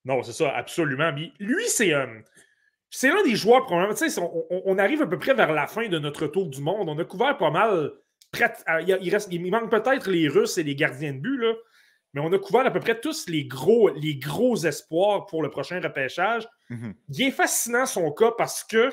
Non, 0.04 0.22
c'est 0.22 0.32
ça, 0.32 0.50
absolument. 0.54 1.12
lui, 1.38 1.64
c'est 1.68 1.94
c'est 2.90 3.08
l'un 3.08 3.22
des 3.22 3.36
joueurs, 3.36 3.64
probablement. 3.64 3.94
On, 4.50 4.62
on, 4.64 4.78
arrive 4.78 5.02
à 5.02 5.06
peu 5.06 5.18
près 5.18 5.34
vers 5.34 5.52
la 5.52 5.66
fin 5.66 5.88
de 5.88 5.98
notre 5.98 6.26
tour 6.26 6.46
du 6.46 6.60
monde. 6.60 6.88
On 6.88 6.98
a 6.98 7.04
couvert 7.04 7.36
pas 7.36 7.50
mal. 7.50 7.70
Euh, 7.70 8.80
il, 8.86 9.10
reste, 9.10 9.28
il 9.30 9.50
manque 9.50 9.70
peut-être 9.70 10.10
les 10.10 10.28
Russes 10.28 10.58
et 10.58 10.62
les 10.62 10.74
gardiens 10.74 11.12
de 11.12 11.18
but, 11.18 11.38
là, 11.38 11.52
mais 12.12 12.20
on 12.20 12.32
a 12.32 12.38
couvert 12.38 12.66
à 12.66 12.70
peu 12.70 12.80
près 12.80 12.98
tous 12.98 13.26
les 13.28 13.44
gros, 13.44 13.90
les 13.90 14.16
gros 14.16 14.56
espoirs 14.56 15.26
pour 15.26 15.42
le 15.42 15.50
prochain 15.50 15.80
repêchage. 15.80 16.46
Mhm. 16.70 16.94
Il 17.10 17.28
est 17.28 17.30
fascinant 17.30 17.86
son 17.86 18.10
cas 18.12 18.32
parce 18.36 18.64
que 18.64 18.92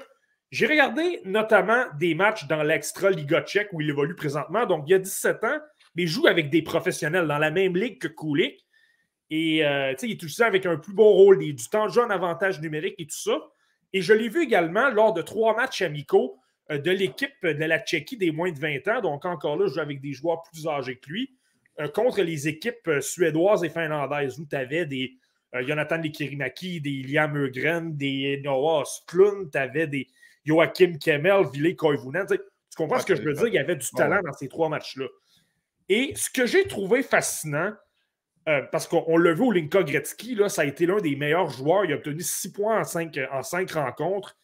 j'ai 0.51 0.67
regardé 0.67 1.21
notamment 1.25 1.85
des 1.97 2.15
matchs 2.15 2.47
dans 2.47 2.63
l'extra 2.63 3.09
Liga 3.09 3.41
tchèque 3.41 3.69
où 3.73 3.81
il 3.81 3.89
évolue 3.89 4.15
présentement. 4.15 4.65
Donc, 4.65 4.83
il 4.87 4.91
y 4.91 4.93
a 4.93 4.99
17 4.99 5.43
ans, 5.43 5.59
mais 5.95 6.03
il 6.03 6.07
joue 6.07 6.27
avec 6.27 6.49
des 6.49 6.61
professionnels 6.61 7.27
dans 7.27 7.37
la 7.37 7.51
même 7.51 7.75
ligue 7.75 7.99
que 7.99 8.07
Kulik. 8.07 8.65
Et 9.31 9.65
euh, 9.65 9.93
il 10.03 10.11
est 10.11 10.19
tout 10.19 10.29
ça 10.29 10.45
avec 10.45 10.65
un 10.65 10.77
plus 10.77 10.93
bon 10.93 11.11
rôle, 11.11 11.39
du 11.39 11.55
temps 11.69 11.87
de 11.87 11.91
jeu 11.91 12.01
en 12.03 12.09
avantage 12.09 12.61
numérique 12.61 12.95
et 12.99 13.07
tout 13.07 13.17
ça. 13.17 13.39
Et 13.93 14.01
je 14.01 14.13
l'ai 14.13 14.29
vu 14.29 14.43
également 14.43 14.89
lors 14.89 15.13
de 15.13 15.21
trois 15.21 15.55
matchs 15.55 15.81
amicaux 15.81 16.37
euh, 16.71 16.79
de 16.79 16.91
l'équipe 16.91 17.31
de 17.43 17.63
la 17.63 17.79
Tchéquie 17.79 18.17
des 18.17 18.31
moins 18.31 18.51
de 18.51 18.59
20 18.59 18.87
ans. 18.87 19.01
Donc, 19.01 19.23
encore 19.25 19.55
là, 19.55 19.67
je 19.67 19.73
joue 19.75 19.79
avec 19.79 20.01
des 20.01 20.13
joueurs 20.13 20.41
plus 20.51 20.67
âgés 20.67 20.97
que 20.97 21.09
lui, 21.09 21.35
euh, 21.79 21.87
contre 21.87 22.21
les 22.21 22.47
équipes 22.47 22.87
euh, 22.87 23.01
suédoises 23.01 23.63
et 23.63 23.69
finlandaises 23.69 24.39
où 24.39 24.45
tu 24.45 24.55
avais 24.55 24.85
des 24.85 25.13
Jonathan 25.61 25.95
Lekirimaki, 25.95 26.81
des 26.81 27.03
Liam 27.03 27.37
Eugren, 27.37 27.95
des 27.95 28.41
Noah 28.43 28.83
Sklund, 28.83 29.51
tu 29.53 29.57
avais 29.57 29.87
des 29.87 30.05
Joachim 30.43 30.97
Kemmel, 30.99 31.45
Ville 31.53 31.73
Koivunen. 31.77 32.25
Tu 32.27 32.37
comprends 32.75 32.99
ce 32.99 33.05
que 33.05 33.15
je 33.15 33.21
veux 33.21 33.31
dire? 33.31 33.47
Il 33.47 33.53
y 33.53 33.57
avait 33.57 33.77
du 33.77 33.89
talent 33.91 34.19
dans 34.21 34.33
ces 34.33 34.49
trois 34.49 34.67
matchs-là. 34.67 35.05
Et 35.89 36.13
ce 36.15 36.29
que 36.29 36.45
j'ai 36.45 36.67
trouvé 36.67 37.03
fascinant, 37.03 37.73
euh, 38.47 38.61
parce 38.71 38.87
qu'on 38.87 39.17
l'a 39.17 39.33
vu 39.33 39.41
au 39.41 39.51
Linka 39.51 39.83
Gretzky, 39.83 40.35
là, 40.35 40.49
ça 40.49 40.61
a 40.61 40.65
été 40.65 40.85
l'un 40.85 40.97
des 40.97 41.15
meilleurs 41.15 41.49
joueurs. 41.49 41.85
Il 41.85 41.93
a 41.93 41.95
obtenu 41.95 42.21
6 42.21 42.51
points 42.51 42.79
en 42.79 42.83
5 42.83 43.19
en 43.31 43.41
cinq 43.41 43.71
rencontres. 43.71 44.37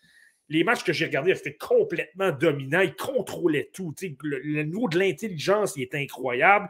Les 0.49 0.63
matchs 0.63 0.83
que 0.83 0.91
j'ai 0.91 1.05
regardés, 1.05 1.31
étaient 1.31 1.55
complètement 1.55 2.31
dominant. 2.31 2.81
Il 2.81 2.95
contrôlait 2.95 3.69
tout. 3.73 3.93
Le, 4.23 4.63
niveau 4.63 4.89
de 4.89 4.99
l'intelligence, 4.99 5.75
il 5.75 5.83
était 5.83 5.99
incroyable. 5.99 6.69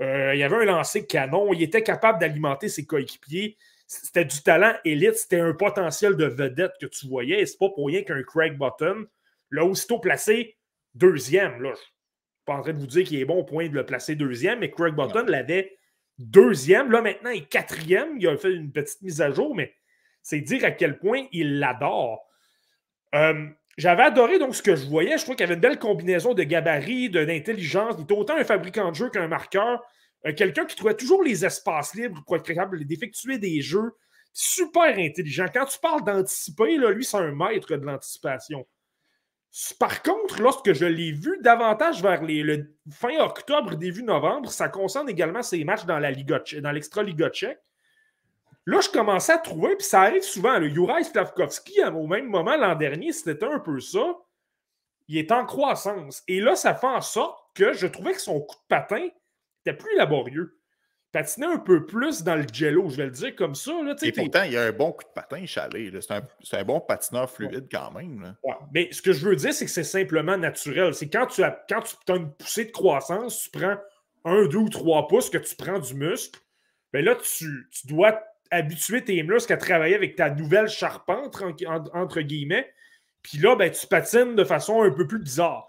Euh, 0.00 0.34
il 0.34 0.40
y 0.40 0.42
avait 0.42 0.56
un 0.56 0.64
lancer 0.64 1.06
canon. 1.06 1.52
Il 1.52 1.62
était 1.62 1.82
capable 1.82 2.18
d'alimenter 2.18 2.68
ses 2.68 2.86
coéquipiers. 2.86 3.58
C'était 3.86 4.24
du 4.24 4.42
talent 4.42 4.72
élite. 4.84 5.14
C'était 5.16 5.40
un 5.40 5.52
potentiel 5.52 6.16
de 6.16 6.24
vedette 6.24 6.72
que 6.80 6.86
tu 6.86 7.06
voyais. 7.06 7.42
Et 7.42 7.46
c'est 7.46 7.58
pas 7.58 7.68
pour 7.68 7.86
rien 7.86 8.02
qu'un 8.02 8.22
Craig 8.22 8.58
Button 8.58 9.06
l'a 9.50 9.64
aussitôt 9.64 10.00
placé 10.00 10.56
deuxième. 10.94 11.62
Là. 11.62 11.74
Pas 12.44 12.54
en 12.54 12.62
train 12.62 12.72
de 12.72 12.78
vous 12.78 12.86
dire 12.86 13.04
qu'il 13.04 13.20
est 13.20 13.24
bon 13.24 13.38
au 13.38 13.44
point 13.44 13.68
de 13.68 13.74
le 13.74 13.86
placer 13.86 14.16
deuxième, 14.16 14.60
mais 14.60 14.70
Craig 14.70 14.94
Button 14.94 15.24
l'avait 15.26 15.76
deuxième. 16.18 16.90
Là, 16.90 17.00
maintenant, 17.02 17.30
il 17.30 17.42
est 17.42 17.48
quatrième. 17.48 18.16
Il 18.18 18.26
a 18.28 18.36
fait 18.36 18.52
une 18.52 18.72
petite 18.72 19.02
mise 19.02 19.20
à 19.20 19.30
jour, 19.30 19.54
mais 19.54 19.74
c'est 20.22 20.40
dire 20.40 20.64
à 20.64 20.70
quel 20.70 20.98
point 20.98 21.26
il 21.32 21.58
l'adore. 21.58 22.26
Euh, 23.14 23.46
j'avais 23.78 24.02
adoré 24.02 24.38
donc 24.38 24.54
ce 24.54 24.62
que 24.62 24.76
je 24.76 24.86
voyais. 24.86 25.16
Je 25.18 25.22
trouvais 25.22 25.36
qu'il 25.36 25.44
y 25.44 25.46
avait 25.46 25.54
une 25.54 25.60
belle 25.60 25.78
combinaison 25.78 26.34
de 26.34 26.42
gabarit, 26.42 27.10
d'intelligence. 27.10 27.94
Il 27.98 28.04
était 28.04 28.14
autant 28.14 28.36
un 28.36 28.44
fabricant 28.44 28.90
de 28.90 28.96
jeu 28.96 29.10
qu'un 29.10 29.28
marqueur. 29.28 29.82
Euh, 30.26 30.32
quelqu'un 30.32 30.64
qui 30.64 30.76
trouvait 30.76 30.94
toujours 30.94 31.22
les 31.22 31.44
espaces 31.44 31.94
libres 31.94 32.22
pour 32.26 32.36
être 32.36 32.44
capable 32.44 32.84
d'effectuer 32.84 33.38
des 33.38 33.60
jeux. 33.60 33.92
Super 34.32 34.98
intelligent. 34.98 35.46
Quand 35.52 35.66
tu 35.66 35.78
parles 35.78 36.04
d'anticiper, 36.04 36.76
lui, 36.76 37.04
c'est 37.04 37.18
un 37.18 37.32
maître 37.32 37.76
de 37.76 37.84
l'anticipation. 37.84 38.66
Par 39.78 40.02
contre, 40.02 40.40
lorsque 40.40 40.72
je 40.72 40.86
l'ai 40.86 41.12
vu 41.12 41.38
davantage 41.42 42.02
vers 42.02 42.22
le 42.22 42.74
fin 42.90 43.18
octobre, 43.18 43.74
début 43.76 44.02
novembre, 44.02 44.50
ça 44.50 44.70
concerne 44.70 45.10
également 45.10 45.42
ses 45.42 45.62
matchs 45.64 45.84
dans 45.84 45.98
la 45.98 46.10
Liga, 46.10 46.42
dans 46.60 46.72
l'extra 46.72 47.02
Liga 47.02 47.28
tchèque. 47.28 47.60
Là, 48.64 48.80
je 48.80 48.88
commençais 48.88 49.32
à 49.32 49.38
trouver, 49.38 49.76
puis 49.76 49.86
ça 49.86 50.02
arrive 50.02 50.22
souvent, 50.22 50.58
le 50.58 50.68
Juraj 50.68 51.04
Slavkovski, 51.06 51.82
au 51.84 52.06
même 52.06 52.28
moment 52.28 52.56
l'an 52.56 52.76
dernier, 52.76 53.12
c'était 53.12 53.44
un 53.44 53.58
peu 53.58 53.80
ça. 53.80 54.18
Il 55.08 55.18
est 55.18 55.32
en 55.32 55.44
croissance. 55.44 56.22
Et 56.28 56.40
là, 56.40 56.54
ça 56.54 56.74
fait 56.74 56.86
en 56.86 57.00
sorte 57.00 57.38
que 57.54 57.72
je 57.72 57.86
trouvais 57.86 58.12
que 58.12 58.20
son 58.20 58.40
coup 58.40 58.56
de 58.56 58.66
patin 58.68 59.08
était 59.66 59.76
plus 59.76 59.94
laborieux 59.96 60.61
patiner 61.12 61.46
un 61.46 61.58
peu 61.58 61.84
plus 61.84 62.22
dans 62.22 62.34
le 62.34 62.46
jello, 62.50 62.88
je 62.88 62.96
vais 62.96 63.04
le 63.04 63.10
dire 63.10 63.36
comme 63.36 63.54
ça. 63.54 63.72
Là, 63.82 63.94
Et 64.02 64.12
pourtant, 64.12 64.42
il 64.44 64.52
y 64.52 64.56
a 64.56 64.62
un 64.62 64.72
bon 64.72 64.92
coup 64.92 65.04
de 65.04 65.12
patin 65.14 65.44
chalé. 65.44 65.92
C'est 66.00 66.56
un, 66.56 66.64
bon 66.64 66.80
patineur 66.80 67.30
fluide 67.30 67.68
quand 67.70 67.92
même. 67.92 68.34
Mais 68.72 68.88
ce 68.90 69.02
que 69.02 69.12
je 69.12 69.28
veux 69.28 69.36
dire, 69.36 69.52
c'est 69.52 69.66
que 69.66 69.70
c'est 69.70 69.84
simplement 69.84 70.36
naturel. 70.36 70.94
C'est 70.94 71.08
quand 71.08 71.26
tu 71.26 71.42
as, 71.42 71.64
quand 71.68 71.82
tu 71.82 72.12
as 72.12 72.16
une 72.16 72.32
poussée 72.32 72.64
de 72.64 72.70
croissance, 72.70 73.42
tu 73.42 73.50
prends 73.50 73.76
un, 74.24 74.46
deux 74.46 74.58
ou 74.58 74.68
trois 74.68 75.06
pouces 75.06 75.30
que 75.30 75.38
tu 75.38 75.54
prends 75.54 75.78
du 75.78 75.94
muscle, 75.94 76.40
bien 76.92 77.02
là, 77.02 77.16
tu, 77.16 77.68
dois 77.84 78.22
habituer 78.50 79.04
tes 79.04 79.22
muscles 79.22 79.52
à 79.52 79.56
travailler 79.56 79.94
avec 79.94 80.16
ta 80.16 80.30
nouvelle 80.30 80.68
charpente, 80.68 81.42
entre 81.94 82.20
guillemets. 82.20 82.72
Puis 83.22 83.38
là, 83.38 83.54
ben, 83.56 83.70
tu 83.70 83.86
patines 83.86 84.34
de 84.34 84.44
façon 84.44 84.82
un 84.82 84.90
peu 84.90 85.06
plus 85.06 85.20
bizarre. 85.20 85.66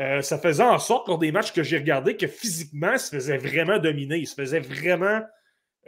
Euh, 0.00 0.22
ça 0.22 0.38
faisait 0.38 0.64
en 0.64 0.78
sorte, 0.78 1.06
pour 1.06 1.18
des 1.18 1.30
matchs 1.30 1.52
que 1.52 1.62
j'ai 1.62 1.78
regardés, 1.78 2.16
que 2.16 2.26
physiquement, 2.26 2.92
il 2.92 2.98
se 2.98 3.10
faisait 3.10 3.38
vraiment 3.38 3.78
dominer. 3.78 4.16
Il 4.18 4.26
se 4.26 4.34
faisait 4.34 4.60
vraiment 4.60 5.20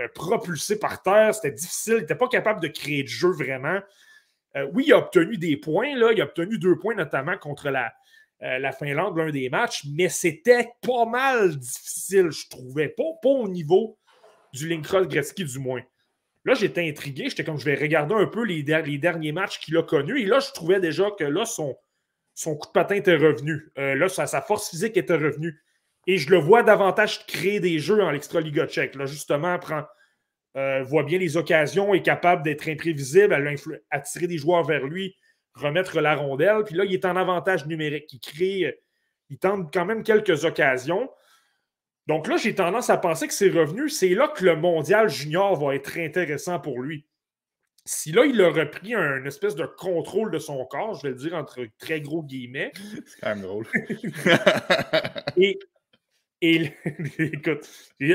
euh, 0.01 0.09
propulser 0.15 0.79
par 0.79 1.03
terre. 1.03 1.35
C'était 1.35 1.53
difficile. 1.55 1.95
Il 1.95 2.01
n'était 2.01 2.15
pas 2.15 2.29
capable 2.29 2.61
de 2.61 2.69
créer 2.69 3.03
de 3.03 3.09
jeu 3.09 3.31
vraiment. 3.31 3.81
Euh, 4.57 4.69
oui, 4.73 4.85
il 4.87 4.93
a 4.93 4.99
obtenu 4.99 5.39
des 5.39 5.57
points. 5.57 5.97
Là. 5.97 6.13
Il 6.13 6.21
a 6.21 6.25
obtenu 6.25 6.59
deux 6.59 6.79
points, 6.79 6.95
notamment 6.95 7.37
contre 7.37 7.71
la, 7.71 7.93
la 8.41 8.73
Finlande, 8.73 9.17
l'un 9.17 9.31
des 9.31 9.49
matchs, 9.49 9.85
mais 9.91 10.09
c'était 10.09 10.69
pas 10.83 11.07
mal 11.07 11.57
difficile, 11.57 12.31
je 12.31 12.49
trouvais. 12.49 12.89
Pas, 12.89 13.03
au 13.25 13.49
niveau 13.49 13.99
du 14.53 14.69
Linkroll 14.69 15.09
Gretzky, 15.09 15.45
du 15.45 15.59
moins. 15.59 15.83
Là, 16.45 16.55
j'étais 16.55 16.89
intrigué. 16.89 17.29
J'étais 17.29 17.43
comme, 17.43 17.59
je 17.59 17.65
vais 17.65 17.75
regarder 17.75 18.15
un 18.15 18.27
peu 18.27 18.45
les, 18.45 18.63
les 18.63 18.99
derniers 18.99 19.33
matchs 19.33 19.59
qu'il 19.59 19.77
a 19.77 19.83
connus. 19.83 20.21
Et 20.21 20.27
là, 20.27 20.39
je 20.39 20.53
trouvais 20.53 20.79
déjà 20.79 21.11
que 21.19 21.25
là, 21.25 21.45
son, 21.45 21.77
son 22.37 22.55
coup 22.55 22.68
de 22.68 22.72
patin 22.72 22.97
était 22.97 23.16
revenu. 23.16 23.72
Euh, 23.78 23.95
là, 23.95 24.09
sa, 24.11 24.43
force 24.43 24.68
physique 24.68 24.97
était 24.99 25.16
revenue. 25.16 25.59
Et 26.07 26.18
je 26.18 26.30
le 26.30 26.37
vois 26.37 26.62
davantage 26.62 27.26
créer 27.26 27.61
des 27.61 27.78
jeux 27.78 28.03
en 28.03 28.11
l'extra 28.11 28.41
Liga 28.41 28.66
tchèque. 28.66 28.95
Là, 28.95 29.07
justement, 29.07 29.59
prend, 29.59 29.84
euh, 30.57 30.82
voit 30.82 31.03
bien 31.03 31.18
les 31.18 31.39
occasions, 31.39 31.95
est 31.95 32.03
capable 32.03 32.43
d'être 32.43 32.68
imprévisible, 32.68 33.34
attirer 33.91 34.26
des 34.26 34.37
joueurs 34.37 34.64
vers 34.64 34.84
lui, 34.84 35.16
remettre 35.55 35.99
la 36.01 36.14
rondelle. 36.14 36.62
Puis 36.64 36.76
là, 36.76 36.84
il 36.84 36.93
est 36.93 37.07
en 37.07 37.16
avantage 37.16 37.66
numérique. 37.66 38.12
Il 38.12 38.20
crée, 38.20 38.66
euh, 38.66 38.72
il 39.30 39.39
tente 39.39 39.72
quand 39.72 39.87
même 39.87 40.03
quelques 40.03 40.45
occasions. 40.45 41.11
Donc 42.07 42.28
là, 42.28 42.37
j'ai 42.37 42.55
tendance 42.55 42.91
à 42.91 42.99
penser 42.99 43.26
que 43.28 43.34
c'est 43.34 43.49
revenu. 43.49 43.89
C'est 43.89 44.11
là 44.11 44.28
que 44.28 44.45
le 44.45 44.57
mondial 44.57 45.09
junior 45.09 45.57
va 45.57 45.74
être 45.74 45.97
intéressant 45.97 46.61
pour 46.61 46.82
lui 46.82 47.07
si 47.87 48.11
là, 48.12 48.26
il 48.26 48.41
a 48.43 48.51
repris 48.51 48.95
un 48.95 49.24
espèce 49.24 49.55
de 49.55 49.64
contrôle 49.64 50.30
de 50.32 50.39
son 50.39 50.64
corps, 50.66 50.95
je 50.95 51.05
vais 51.05 51.11
le 51.11 51.14
dire 51.14 51.34
entre 51.34 51.61
très 51.78 52.01
gros 52.01 52.22
guillemets. 52.22 52.72
C'est 53.07 53.20
quand 53.20 53.28
même 53.30 53.43
drôle. 53.43 53.66
et, 55.37 55.59
et 56.43 56.72
écoute, 57.18 57.68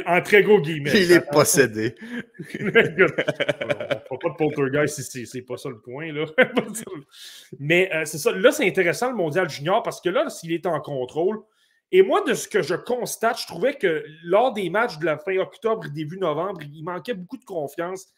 en 0.05 0.21
très 0.21 0.43
gros 0.43 0.59
guillemets. 0.59 0.91
Il 0.93 1.11
est 1.13 1.31
possédé. 1.31 1.95
on 2.59 2.65
ne 2.65 4.17
pas 4.19 4.29
de 4.29 4.35
poltergeist 4.37 4.99
ici, 4.99 5.25
c'est 5.25 5.41
pas 5.41 5.57
ça 5.57 5.69
le 5.69 5.79
point. 5.79 6.11
Là. 6.11 6.25
Mais 7.59 7.89
euh, 7.95 8.05
c'est 8.05 8.19
ça. 8.19 8.31
Là, 8.31 8.51
c'est 8.51 8.67
intéressant 8.67 9.09
le 9.09 9.15
mondial 9.15 9.49
junior 9.49 9.81
parce 9.81 10.01
que 10.01 10.09
là, 10.09 10.29
s'il 10.29 10.51
est 10.51 10.67
en 10.67 10.79
contrôle, 10.81 11.41
et 11.93 12.03
moi, 12.03 12.21
de 12.21 12.33
ce 12.33 12.47
que 12.47 12.61
je 12.61 12.75
constate, 12.75 13.41
je 13.41 13.47
trouvais 13.47 13.73
que 13.73 14.05
lors 14.23 14.53
des 14.53 14.69
matchs 14.69 14.97
de 14.99 15.05
la 15.05 15.17
fin 15.17 15.37
octobre, 15.37 15.89
début 15.89 16.17
novembre, 16.17 16.61
il 16.61 16.83
manquait 16.83 17.13
beaucoup 17.13 17.37
de 17.37 17.43
confiance 17.43 18.13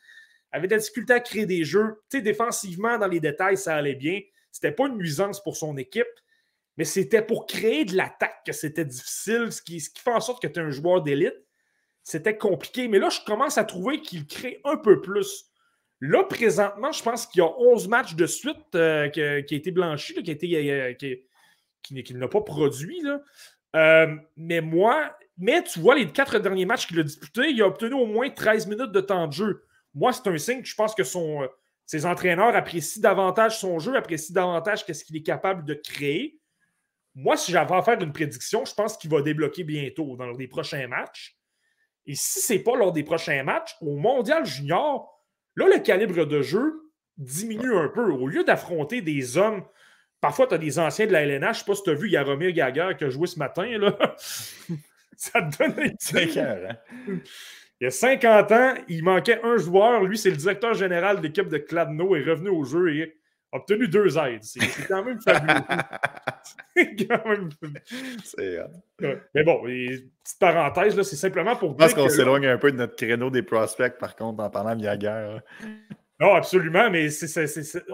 avait 0.53 0.67
de 0.67 0.73
la 0.73 0.79
difficulté 0.79 1.13
à 1.13 1.19
créer 1.19 1.45
des 1.45 1.63
jeux. 1.63 2.01
Tu 2.09 2.21
défensivement, 2.21 2.97
dans 2.97 3.07
les 3.07 3.19
détails, 3.19 3.57
ça 3.57 3.75
allait 3.75 3.95
bien. 3.95 4.21
C'était 4.51 4.71
pas 4.71 4.87
une 4.87 4.97
nuisance 4.97 5.41
pour 5.41 5.57
son 5.57 5.75
équipe, 5.77 6.05
mais 6.77 6.85
c'était 6.85 7.23
pour 7.23 7.47
créer 7.47 7.85
de 7.85 7.95
l'attaque 7.95 8.43
que 8.45 8.51
c'était 8.51 8.85
difficile, 8.85 9.51
ce 9.51 9.61
qui, 9.61 9.79
ce 9.79 9.89
qui, 9.89 10.01
fait 10.01 10.11
en 10.11 10.19
sorte 10.19 10.41
que 10.41 10.47
tu 10.47 10.59
es 10.59 10.63
un 10.63 10.69
joueur 10.69 11.01
d'élite. 11.01 11.35
c'était 12.03 12.37
compliqué. 12.37 12.87
Mais 12.87 12.99
là, 12.99 13.09
je 13.09 13.19
commence 13.25 13.57
à 13.57 13.63
trouver 13.63 13.99
qu'il 14.01 14.27
crée 14.27 14.61
un 14.63 14.77
peu 14.77 15.01
plus. 15.01 15.45
Là, 16.01 16.23
présentement, 16.23 16.91
je 16.91 17.01
pense 17.01 17.25
qu'il 17.25 17.39
y 17.39 17.45
a 17.45 17.49
11 17.57 17.87
matchs 17.87 18.15
de 18.15 18.25
suite 18.27 18.75
euh, 18.75 19.07
qui, 19.09 19.21
a 19.21 19.37
été 19.37 19.71
blanchi, 19.71 20.21
qui, 20.21 20.31
a 20.31 20.59
euh, 20.59 20.93
qui, 21.81 22.13
n'a 22.13 22.27
pas 22.27 22.41
produit. 22.41 23.01
Euh, 23.75 24.15
mais 24.35 24.61
moi, 24.61 25.17
mais 25.37 25.63
tu 25.63 25.79
vois, 25.79 25.95
les 25.95 26.07
quatre 26.11 26.39
derniers 26.39 26.65
matchs 26.65 26.87
qu'il 26.87 26.99
a 26.99 27.03
disputés, 27.03 27.49
il 27.49 27.61
a 27.61 27.67
obtenu 27.67 27.93
au 27.93 28.05
moins 28.05 28.29
13 28.29 28.67
minutes 28.67 28.91
de 28.91 29.01
temps 29.01 29.27
de 29.27 29.33
jeu. 29.33 29.65
Moi, 29.93 30.13
c'est 30.13 30.27
un 30.27 30.37
signe 30.37 30.61
que 30.61 30.67
je 30.67 30.75
pense 30.75 30.95
que 30.95 31.03
son, 31.03 31.47
ses 31.85 32.05
entraîneurs 32.05 32.55
apprécient 32.55 33.01
davantage 33.01 33.59
son 33.59 33.79
jeu, 33.79 33.95
apprécient 33.95 34.33
davantage 34.33 34.85
ce 34.85 35.03
qu'il 35.03 35.17
est 35.17 35.23
capable 35.23 35.65
de 35.65 35.73
créer. 35.73 36.39
Moi, 37.15 37.37
si 37.37 37.51
j'avais 37.51 37.75
à 37.75 37.81
faire 37.83 38.01
une 38.01 38.13
prédiction, 38.13 38.65
je 38.65 38.73
pense 38.73 38.97
qu'il 38.97 39.11
va 39.11 39.21
débloquer 39.21 39.63
bientôt 39.63 40.15
dans 40.15 40.31
les 40.31 40.47
prochains 40.47 40.87
matchs. 40.87 41.37
Et 42.05 42.15
si 42.15 42.41
ce 42.41 42.53
n'est 42.53 42.59
pas 42.59 42.75
lors 42.75 42.91
des 42.91 43.03
prochains 43.03 43.43
matchs, 43.43 43.75
au 43.81 43.95
Mondial 43.95 44.45
Junior, 44.45 45.09
là, 45.55 45.67
le 45.67 45.79
calibre 45.79 46.25
de 46.25 46.41
jeu 46.41 46.91
diminue 47.17 47.75
un 47.75 47.89
peu. 47.89 48.11
Au 48.11 48.27
lieu 48.27 48.43
d'affronter 48.43 49.01
des 49.01 49.37
hommes, 49.37 49.63
parfois, 50.19 50.47
tu 50.47 50.55
as 50.55 50.57
des 50.57 50.79
anciens 50.79 51.05
de 51.05 51.11
la 51.11 51.21
LNH, 51.21 51.41
je 51.41 51.47
ne 51.47 51.53
sais 51.53 51.65
pas 51.65 51.75
si 51.75 51.83
tu 51.83 51.89
as 51.91 51.93
vu 51.93 52.09
Yaromir 52.09 52.51
Gaga 52.51 52.93
qui 52.95 53.03
a 53.03 53.09
joué 53.09 53.27
ce 53.27 53.37
matin, 53.37 53.77
là. 53.77 53.95
ça 55.15 55.41
te 55.43 55.57
donne 55.57 55.79
hein? 56.65 57.19
Il 57.83 57.87
y 57.87 57.87
a 57.87 57.91
50 57.91 58.51
ans, 58.53 58.73
il 58.87 59.03
manquait 59.03 59.41
un 59.43 59.57
joueur. 59.57 60.03
Lui, 60.03 60.17
c'est 60.17 60.29
le 60.29 60.37
directeur 60.37 60.73
général 60.73 61.17
de 61.17 61.23
l'équipe 61.23 61.49
de 61.49 61.57
Cladno, 61.57 62.15
est 62.15 62.23
revenu 62.23 62.47
au 62.47 62.63
jeu 62.63 62.95
et 62.95 63.17
a 63.51 63.57
obtenu 63.57 63.89
deux 63.89 64.17
aides. 64.17 64.41
C'est 64.41 64.59
quand 64.87 65.03
même 65.03 65.19
fabuleux. 65.19 65.59
c'est 66.77 66.95
quand 67.05 67.27
même. 67.27 67.49
Mais 69.35 69.43
bon, 69.43 69.63
petite 69.63 70.39
parenthèse, 70.39 71.01
c'est 71.01 71.17
simplement 71.17 71.57
pour. 71.57 71.71
Je 71.71 71.75
pense 71.75 71.93
qu'on 71.93 72.07
s'éloigne 72.07 72.45
un 72.45 72.57
peu 72.57 72.71
de 72.71 72.77
notre 72.77 72.95
créneau 72.95 73.29
des 73.29 73.43
prospects, 73.43 73.97
par 73.97 74.15
contre, 74.15 74.41
en 74.41 74.49
parlant 74.49 74.77
de 74.77 74.83
Yaguer. 74.83 75.39
Non, 76.21 76.35
absolument, 76.35 76.89
mais 76.89 77.09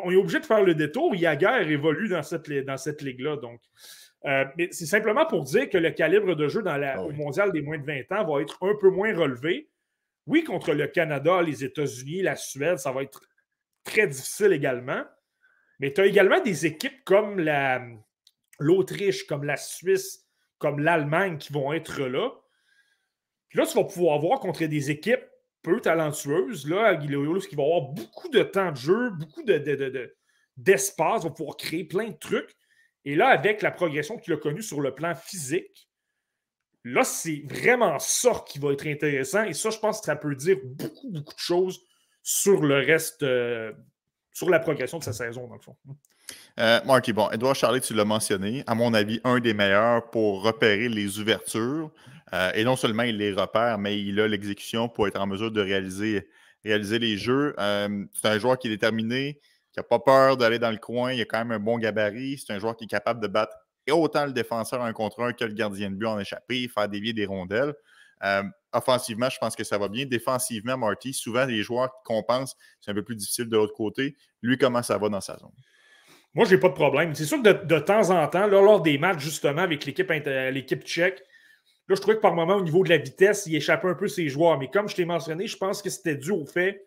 on 0.04 0.12
est 0.12 0.16
obligé 0.18 0.40
de 0.40 0.46
faire 0.46 0.64
le 0.64 0.76
détour. 0.76 1.16
Yaguer 1.16 1.64
évolue 1.68 2.10
dans 2.10 2.22
cette, 2.22 2.48
dans 2.48 2.78
cette 2.78 3.02
ligue-là. 3.02 3.38
Donc. 3.38 3.60
Euh, 4.26 4.46
mais 4.56 4.68
c'est 4.72 4.86
simplement 4.86 5.26
pour 5.26 5.46
dire 5.46 5.68
que 5.68 5.80
le 5.80 5.90
calibre 5.92 6.36
de 6.36 6.48
jeu 6.48 6.62
dans 6.62 6.76
la, 6.76 7.00
ah 7.00 7.08
mondiale 7.16 7.54
des 7.54 7.62
moins 7.62 7.78
de 7.78 7.86
20 7.86 8.12
ans 8.12 8.32
va 8.32 8.42
être 8.42 8.58
un 8.62 8.76
peu 8.80 8.90
moins 8.90 9.16
relevé. 9.16 9.70
Oui, 10.30 10.44
contre 10.44 10.74
le 10.74 10.86
Canada, 10.86 11.42
les 11.42 11.64
États-Unis, 11.64 12.22
la 12.22 12.36
Suède, 12.36 12.78
ça 12.78 12.92
va 12.92 13.02
être 13.02 13.24
très 13.84 14.06
difficile 14.06 14.54
également. 14.54 15.04
Mais 15.80 15.92
tu 15.92 16.02
as 16.02 16.06
également 16.06 16.40
des 16.40 16.68
équipes 16.68 17.04
comme 17.04 17.40
l'Autriche, 18.60 19.26
comme 19.26 19.44
la 19.44 19.58
Suisse, 19.58 20.28
comme 20.60 20.82
l'Allemagne 20.82 21.40
qui 21.40 21.52
vont 21.52 21.74
être 21.74 22.04
là. 22.04 22.30
Puis 23.48 23.58
là, 23.58 23.66
tu 23.66 23.76
vas 23.76 23.86
pouvoir 23.86 24.20
voir 24.20 24.40
contre 24.40 24.64
des 24.66 24.92
équipes 24.92 25.26
peu 25.64 25.82
talentueuses, 25.82 26.70
là, 26.70 26.96
qui 26.96 27.56
vont 27.56 27.66
avoir 27.66 27.92
beaucoup 27.92 28.30
de 28.30 28.44
temps 28.44 28.72
de 28.72 28.78
jeu, 28.78 29.10
beaucoup 29.10 29.42
d'espace, 29.42 31.22
de, 31.22 31.24
de, 31.24 31.28
vont 31.28 31.34
pouvoir 31.34 31.58
créer 31.58 31.86
plein 31.86 32.10
de 32.10 32.18
trucs. 32.18 32.56
Et 33.04 33.16
là, 33.16 33.30
avec 33.30 33.64
la 33.64 33.72
progression 33.72 34.18
qu'il 34.18 34.34
a 34.34 34.38
connue 34.38 34.62
sur 34.62 34.80
le 34.80 34.94
plan 34.94 35.16
physique, 35.16 35.89
là, 36.84 37.04
c'est 37.04 37.44
vraiment 37.46 38.00
ça 38.00 38.44
qui 38.48 38.60
va 38.60 38.72
être 38.72 38.88
intéressant. 38.88 39.44
Et 39.44 39.54
ça, 39.54 39.70
je 39.70 39.78
pense 39.78 40.00
que 40.00 40.06
ça 40.06 40.16
peut 40.16 40.36
dire 40.36 40.58
beaucoup, 40.64 41.10
beaucoup 41.10 41.34
de 41.34 41.40
choses 41.40 41.82
sur 42.24 42.62
le 42.62 42.78
reste, 42.78 43.24
euh, 43.24 43.72
sur 44.32 44.50
la 44.50 44.60
progression 44.60 45.00
de 45.00 45.04
sa 45.04 45.14
saison, 45.14 45.48
dans 45.48 45.56
le 45.56 45.62
fond. 45.62 45.76
Euh, 46.60 46.80
Marky, 46.86 47.14
bon, 47.14 47.30
Edouard 47.32 47.56
Charlet, 47.56 47.82
tu 47.82 47.94
l'as 47.94 48.06
mentionné, 48.06 48.64
à 48.68 48.76
mon 48.76 48.94
avis, 48.94 49.20
un 49.24 49.40
des 49.40 49.54
meilleurs 49.54 50.10
pour 50.12 50.44
repérer 50.44 50.90
les 50.90 51.20
ouvertures. 51.20 51.92
Euh, 52.34 52.52
et 52.54 52.64
non 52.64 52.76
seulement 52.76 53.04
il 53.04 53.18
les 53.18 53.34
repère, 53.34 53.80
mais 53.80 54.00
il 54.00 54.20
a 54.20 54.28
l'exécution 54.28 54.88
pour 54.88 55.08
être 55.08 55.20
en 55.20 55.26
mesure 55.26 55.52
de 55.52 55.62
réaliser, 55.62 56.30
réaliser 56.64 57.00
les 57.00 57.18
jeux. 57.18 57.56
c'est 57.58 58.28
un 58.28 58.38
joueur 58.38 58.60
qui 58.60 58.68
est 58.68 58.72
déterminé, 58.72 59.40
qui 59.74 59.80
n'a 59.80 59.84
pas 59.84 59.98
peur 59.98 60.38
d'aller 60.38 60.60
dans 60.60 60.70
le 60.70 60.78
coin. 60.78 61.12
Il 61.12 61.22
a 61.22 61.26
quand 61.26 61.40
même 61.40 61.52
un 61.52 61.60
bon 61.60 61.80
gabarit. 61.80 62.38
C'est 62.38 62.54
un 62.54 62.60
joueur 62.60 62.76
qui 62.76 62.84
est 62.84 62.88
capable 62.88 63.20
de 63.20 63.28
battre 63.28 63.56
autant 63.92 64.26
le 64.26 64.34
défenseur 64.34 64.82
un 64.82 64.94
contre 64.94 65.22
un 65.22 65.34
que 65.34 65.44
le 65.44 65.54
gardien 65.54 65.90
de 65.90 65.96
but 65.96 66.06
en 66.06 66.20
échappé, 66.20 66.68
faire 66.68 66.90
dévier 66.90 67.14
des 67.14 67.26
rondelles. 67.26 67.74
Euh, 68.24 68.44
offensivement, 68.74 69.30
je 69.30 69.38
pense 69.38 69.56
que 69.56 69.64
ça 69.64 69.78
va 69.78 69.88
bien. 69.88 70.06
Défensivement, 70.06 70.78
Marty, 70.78 71.14
souvent 71.14 71.46
les 71.46 71.64
joueurs 71.64 71.92
qu'on 72.04 72.24
pense 72.24 72.56
c'est 72.82 72.92
un 72.92 72.94
peu 72.94 73.04
plus 73.04 73.16
difficile 73.16 73.46
de 73.46 73.56
l'autre 73.56 73.74
côté. 73.74 74.16
Lui, 74.42 74.58
comment 74.58 74.84
ça 74.84 74.98
va 74.98 75.10
dans 75.10 75.22
sa 75.22 75.38
zone? 75.38 75.52
Moi, 76.34 76.46
je 76.46 76.56
n'ai 76.56 76.60
pas 76.60 76.70
de 76.70 76.74
problème. 76.74 77.16
C'est 77.16 77.26
sûr 77.26 77.42
que 77.42 77.66
de, 77.66 77.80
temps 77.80 78.12
en 78.12 78.28
temps, 78.28 78.46
lors 78.46 78.82
des 78.82 78.98
matchs 78.98 79.20
justement 79.20 79.64
avec 79.64 79.86
l'équipe, 79.86 80.84
tchèque, 80.84 81.24
là, 81.88 81.96
je 81.96 82.02
trouvais 82.02 82.18
que 82.18 82.22
par 82.22 82.36
moment, 82.36 82.58
au 82.58 82.64
niveau 82.64 82.84
de 82.84 82.90
la 82.90 82.98
vitesse, 82.98 83.46
il 83.48 83.56
échappait 83.56 83.88
un 83.88 83.96
peu 83.96 84.08
ses 84.08 84.30
joueurs. 84.30 84.60
Mais 84.60 84.70
comme 84.70 84.88
je 84.88 84.96
t'ai 84.96 85.06
mentionné, 85.06 85.48
je 85.48 85.58
pense 85.58 85.82
que 85.82 85.90
c'était 85.90 86.16
dû 86.16 86.32
au 86.32 86.46
fait 86.46 86.86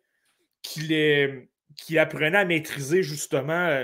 qu'il 0.63 1.99
apprenait 1.99 2.39
à 2.39 2.45
maîtriser 2.45 3.03
justement 3.03 3.83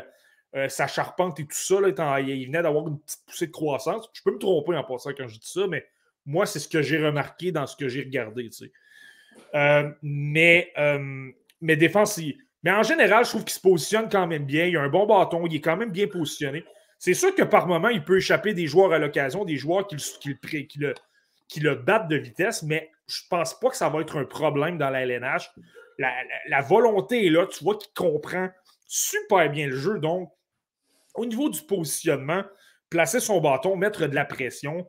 euh, 0.55 0.64
euh, 0.64 0.68
sa 0.68 0.86
charpente 0.86 1.40
et 1.40 1.44
tout 1.44 1.51
ça. 1.53 1.80
Là, 1.80 2.20
il 2.20 2.46
venait 2.46 2.62
d'avoir 2.62 2.88
une 2.88 2.99
petite 3.01 3.20
poussée 3.26 3.46
de 3.46 3.53
croissance. 3.53 4.09
Je 4.12 4.22
peux 4.22 4.32
me 4.32 4.38
tromper 4.38 4.76
en 4.76 4.84
passant 4.84 5.11
quand 5.11 5.28
je 5.28 5.38
dis 5.38 5.51
ça, 5.51 5.66
mais 5.68 5.86
moi, 6.26 6.46
c'est 6.46 6.59
ce 6.59 6.68
que 6.68 6.82
j'ai 6.82 7.05
remarqué 7.05 7.53
dans 7.53 7.66
ce 7.66 7.76
que 7.76 7.88
j'ai 7.88 8.03
regardé. 8.03 8.51
Euh, 9.55 9.90
mais, 10.03 10.72
mais 11.61 11.76
défensif. 11.76 12.36
Mais 12.62 12.72
en 12.72 12.82
général, 12.82 13.24
je 13.24 13.30
trouve 13.30 13.44
qu'il 13.44 13.55
se 13.55 13.61
positionne 13.61 14.09
quand 14.11 14.26
même 14.26 14.44
bien. 14.44 14.66
Il 14.66 14.76
a 14.76 14.82
un 14.82 14.88
bon 14.88 15.07
bâton, 15.07 15.46
il 15.46 15.55
est 15.55 15.61
quand 15.61 15.76
même 15.76 15.92
bien 15.92 16.09
positionné. 16.09 16.64
C'est 16.99 17.14
sûr 17.14 17.34
que 17.34 17.44
par 17.44 17.68
moment, 17.68 17.88
il 17.88 18.05
peut 18.05 18.16
échapper 18.16 18.53
des 18.53 18.66
joueurs 18.66 18.92
à 18.92 18.99
l'occasion, 18.99 19.44
des 19.44 19.57
joueurs 19.57 19.86
qui, 19.86 19.96
le, 19.96 20.94
qui 21.46 21.61
le 21.61 21.74
battent 21.76 22.09
de 22.09 22.16
vitesse, 22.16 22.64
mais 22.64 22.90
je 23.07 23.20
pense 23.30 23.59
pas 23.59 23.70
que 23.70 23.76
ça 23.76 23.88
va 23.88 24.01
être 24.01 24.18
un 24.18 24.24
problème 24.24 24.76
dans 24.76 24.90
la 24.90 25.03
LNH 25.07 25.51
la, 25.99 26.61
volonté 26.62 27.26
est 27.26 27.30
là. 27.30 27.46
Tu 27.46 27.62
vois 27.64 27.76
qu'il 27.76 27.92
comprend 27.94 28.49
super 28.86 29.51
bien 29.51 29.66
le 29.66 29.76
jeu. 29.76 29.99
Donc, 29.99 30.30
au 31.19 31.27
niveau 31.27 31.49
du 31.49 31.61
positionnement, 31.62 32.43
placer 32.91 33.21
son 33.21 33.41
bâton, 33.41 33.77
mettre 33.77 34.07
de 34.07 34.14
la 34.14 34.25
pression, 34.25 34.89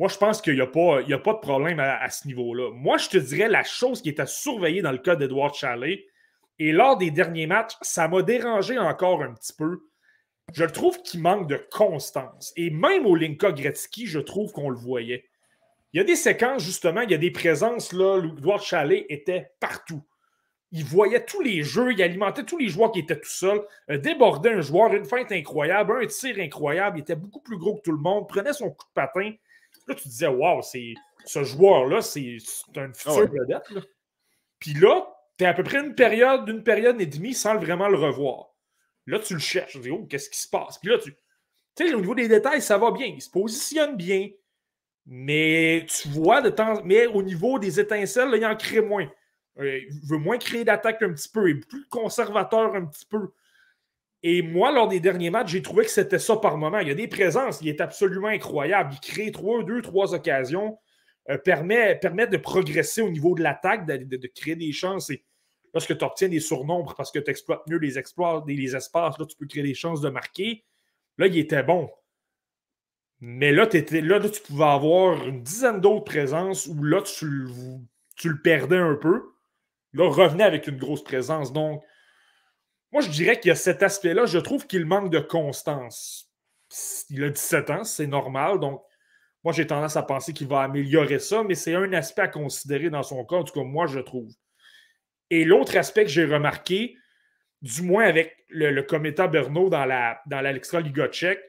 moi, 0.00 0.08
je 0.08 0.16
pense 0.16 0.40
qu'il 0.40 0.54
n'y 0.54 0.62
a, 0.62 0.66
pas, 0.66 1.00
a 1.00 1.18
pas 1.18 1.34
de 1.34 1.40
problème 1.40 1.78
à, 1.78 2.08
ce 2.08 2.26
niveau-là. 2.26 2.70
Moi, 2.72 2.96
je 2.96 3.10
te 3.10 3.18
dirais 3.18 3.50
la 3.50 3.62
chose 3.62 4.00
qui 4.00 4.08
est 4.08 4.18
à 4.18 4.24
surveiller 4.24 4.80
dans 4.80 4.92
le 4.92 4.98
cas 4.98 5.14
d'Edward 5.14 5.54
Chalet, 5.54 6.06
et 6.58 6.72
lors 6.72 6.96
des 6.96 7.10
derniers 7.10 7.46
matchs, 7.46 7.74
ça 7.82 8.08
m'a 8.08 8.22
dérangé 8.22 8.78
encore 8.78 9.22
un 9.22 9.34
petit 9.34 9.52
peu. 9.52 9.80
Je 10.54 10.64
trouve 10.64 11.02
qu'il 11.02 11.20
manque 11.20 11.48
de 11.48 11.62
constance. 11.70 12.52
Et 12.56 12.70
même 12.70 13.04
au 13.04 13.14
Linka 13.14 13.52
Gretzky, 13.52 14.06
je 14.06 14.20
trouve 14.20 14.52
qu'on 14.52 14.70
le 14.70 14.76
voyait. 14.76 15.28
Il 15.92 15.98
y 15.98 16.00
a 16.00 16.04
des 16.04 16.16
séquences, 16.16 16.62
justement, 16.62 17.02
il 17.02 17.10
y 17.10 17.14
a 17.14 17.18
des 17.18 17.30
présences, 17.30 17.92
là, 17.92 18.22
Edouard 18.22 18.62
Chalet 18.62 19.04
était 19.10 19.50
partout. 19.60 20.02
Il 20.72 20.84
voyait 20.84 21.24
tous 21.24 21.40
les 21.40 21.62
jeux, 21.62 21.92
il 21.92 22.02
alimentait 22.02 22.44
tous 22.44 22.58
les 22.58 22.68
joueurs 22.68 22.92
qui 22.92 23.00
étaient 23.00 23.18
tout 23.18 23.28
seuls, 23.28 23.60
euh, 23.90 23.98
débordait 23.98 24.52
un 24.52 24.60
joueur, 24.60 24.94
une 24.94 25.04
feinte 25.04 25.32
incroyable, 25.32 25.98
un 26.02 26.06
tir 26.06 26.38
incroyable, 26.38 26.98
il 26.98 27.00
était 27.02 27.16
beaucoup 27.16 27.40
plus 27.40 27.58
gros 27.58 27.76
que 27.76 27.82
tout 27.82 27.92
le 27.92 27.98
monde, 27.98 28.28
prenait 28.28 28.52
son 28.52 28.70
coup 28.70 28.86
de 28.86 28.92
patin. 28.94 29.32
Là, 29.88 29.94
tu 29.94 30.06
disais, 30.06 30.28
waouh, 30.28 30.62
ce 30.62 31.44
joueur-là, 31.44 32.02
c'est 32.02 32.38
un 32.76 32.92
futur 32.92 33.28
ah 33.28 33.40
vedette. 33.40 33.86
Puis 34.60 34.74
là, 34.74 35.12
tu 35.36 35.44
es 35.44 35.46
à 35.48 35.54
peu 35.54 35.64
près 35.64 35.78
une 35.78 35.94
période, 35.94 36.44
d'une 36.44 36.62
période 36.62 37.00
et 37.00 37.06
demie 37.06 37.34
sans 37.34 37.56
vraiment 37.56 37.88
le 37.88 37.96
revoir. 37.96 38.50
Là, 39.06 39.18
tu 39.18 39.34
le 39.34 39.40
cherches, 39.40 39.72
tu 39.72 39.80
dis, 39.80 39.90
oh, 39.90 40.06
qu'est-ce 40.08 40.30
qui 40.30 40.38
se 40.38 40.48
passe? 40.48 40.78
Puis 40.78 40.90
là, 40.90 40.98
tu 40.98 41.16
sais, 41.76 41.92
au 41.94 42.00
niveau 42.00 42.14
des 42.14 42.28
détails, 42.28 42.62
ça 42.62 42.78
va 42.78 42.90
bien. 42.90 43.06
Il 43.06 43.22
se 43.22 43.30
positionne 43.30 43.96
bien. 43.96 44.28
Mais 45.06 45.86
tu 45.88 46.08
vois 46.08 46.42
de 46.42 46.50
temps. 46.50 46.80
Mais 46.84 47.06
au 47.06 47.22
niveau 47.22 47.58
des 47.58 47.80
étincelles, 47.80 48.30
il 48.34 48.46
en 48.46 48.54
crée 48.54 48.82
moins. 48.82 49.10
Euh, 49.58 49.78
il 49.78 50.00
veut 50.08 50.18
moins 50.18 50.38
créer 50.38 50.64
d'attaque 50.64 51.02
un 51.02 51.12
petit 51.12 51.28
peu. 51.28 51.48
Est 51.50 51.66
plus 51.66 51.86
conservateur 51.88 52.74
un 52.74 52.86
petit 52.86 53.06
peu. 53.06 53.32
Et 54.22 54.42
moi, 54.42 54.70
lors 54.70 54.88
des 54.88 55.00
derniers 55.00 55.30
matchs, 55.30 55.52
j'ai 55.52 55.62
trouvé 55.62 55.84
que 55.84 55.90
c'était 55.90 56.18
ça 56.18 56.36
par 56.36 56.58
moment. 56.58 56.78
Il 56.78 56.88
y 56.88 56.90
a 56.90 56.94
des 56.94 57.08
présences, 57.08 57.60
il 57.62 57.68
est 57.68 57.80
absolument 57.80 58.28
incroyable. 58.28 58.94
Il 58.94 59.00
crée 59.00 59.32
trois, 59.32 59.62
deux, 59.64 59.80
trois 59.80 60.14
occasions, 60.14 60.78
euh, 61.30 61.38
permet, 61.38 61.96
permet 61.96 62.26
de 62.26 62.36
progresser 62.36 63.00
au 63.00 63.10
niveau 63.10 63.34
de 63.34 63.42
l'attaque, 63.42 63.86
de, 63.86 64.26
créer 64.34 64.56
des 64.56 64.72
chances. 64.72 65.08
Et 65.10 65.24
lorsque 65.72 65.96
tu 65.96 66.04
obtiens 66.04 66.28
des 66.28 66.40
surnombres 66.40 66.94
parce 66.94 67.10
que 67.10 67.18
tu 67.18 67.30
exploites 67.30 67.62
mieux 67.66 67.78
les 67.78 67.98
exploits, 67.98 68.44
les 68.46 68.76
espaces, 68.76 69.18
là, 69.18 69.24
tu 69.24 69.36
peux 69.36 69.46
créer 69.46 69.62
des 69.62 69.74
chances 69.74 70.02
de 70.02 70.10
marquer. 70.10 70.64
Là, 71.16 71.26
il 71.26 71.38
était 71.38 71.62
bon. 71.62 71.90
Mais 73.20 73.52
là, 73.52 73.68
là, 73.72 74.20
tu 74.28 74.42
pouvais 74.42 74.64
avoir 74.64 75.26
une 75.26 75.42
dizaine 75.42 75.80
d'autres 75.80 76.04
présences 76.04 76.66
où 76.66 76.82
là, 76.82 77.02
tu, 77.02 77.46
le 78.24 78.42
perdais 78.42 78.78
un 78.78 78.94
peu. 78.94 79.30
Là, 79.92 80.08
revenait 80.08 80.44
avec 80.44 80.66
une 80.66 80.78
grosse 80.78 81.02
présence. 81.02 81.52
Donc, 81.52 81.82
moi, 82.92 83.02
je 83.02 83.08
dirais 83.08 83.38
qu'il 83.38 83.48
y 83.48 83.52
a 83.52 83.56
cet 83.56 83.82
aspect-là. 83.82 84.26
Je 84.26 84.38
trouve 84.38 84.66
qu'il 84.66 84.84
manque 84.84 85.10
de 85.10 85.20
constance. 85.20 86.30
Il 87.08 87.24
a 87.24 87.30
17 87.30 87.70
ans, 87.70 87.84
c'est 87.84 88.06
normal. 88.06 88.60
Donc, 88.60 88.82
moi, 89.42 89.52
j'ai 89.52 89.66
tendance 89.66 89.96
à 89.96 90.02
penser 90.02 90.32
qu'il 90.32 90.48
va 90.48 90.62
améliorer 90.62 91.18
ça, 91.18 91.42
mais 91.42 91.54
c'est 91.54 91.74
un 91.74 91.92
aspect 91.92 92.22
à 92.22 92.28
considérer 92.28 92.90
dans 92.90 93.02
son 93.02 93.24
cas. 93.24 93.36
En 93.36 93.44
tout 93.44 93.54
cas, 93.54 93.64
moi, 93.64 93.86
je 93.86 94.00
trouve. 94.00 94.30
Et 95.30 95.44
l'autre 95.44 95.76
aspect 95.76 96.04
que 96.04 96.10
j'ai 96.10 96.24
remarqué, 96.24 96.96
du 97.62 97.82
moins 97.82 98.04
avec 98.04 98.36
le, 98.48 98.70
le 98.70 99.28
Berno 99.28 99.68
dans 99.68 99.84
la 99.84 100.20
dans 100.26 100.40
Liga 100.80 101.08
tchèque, 101.08 101.40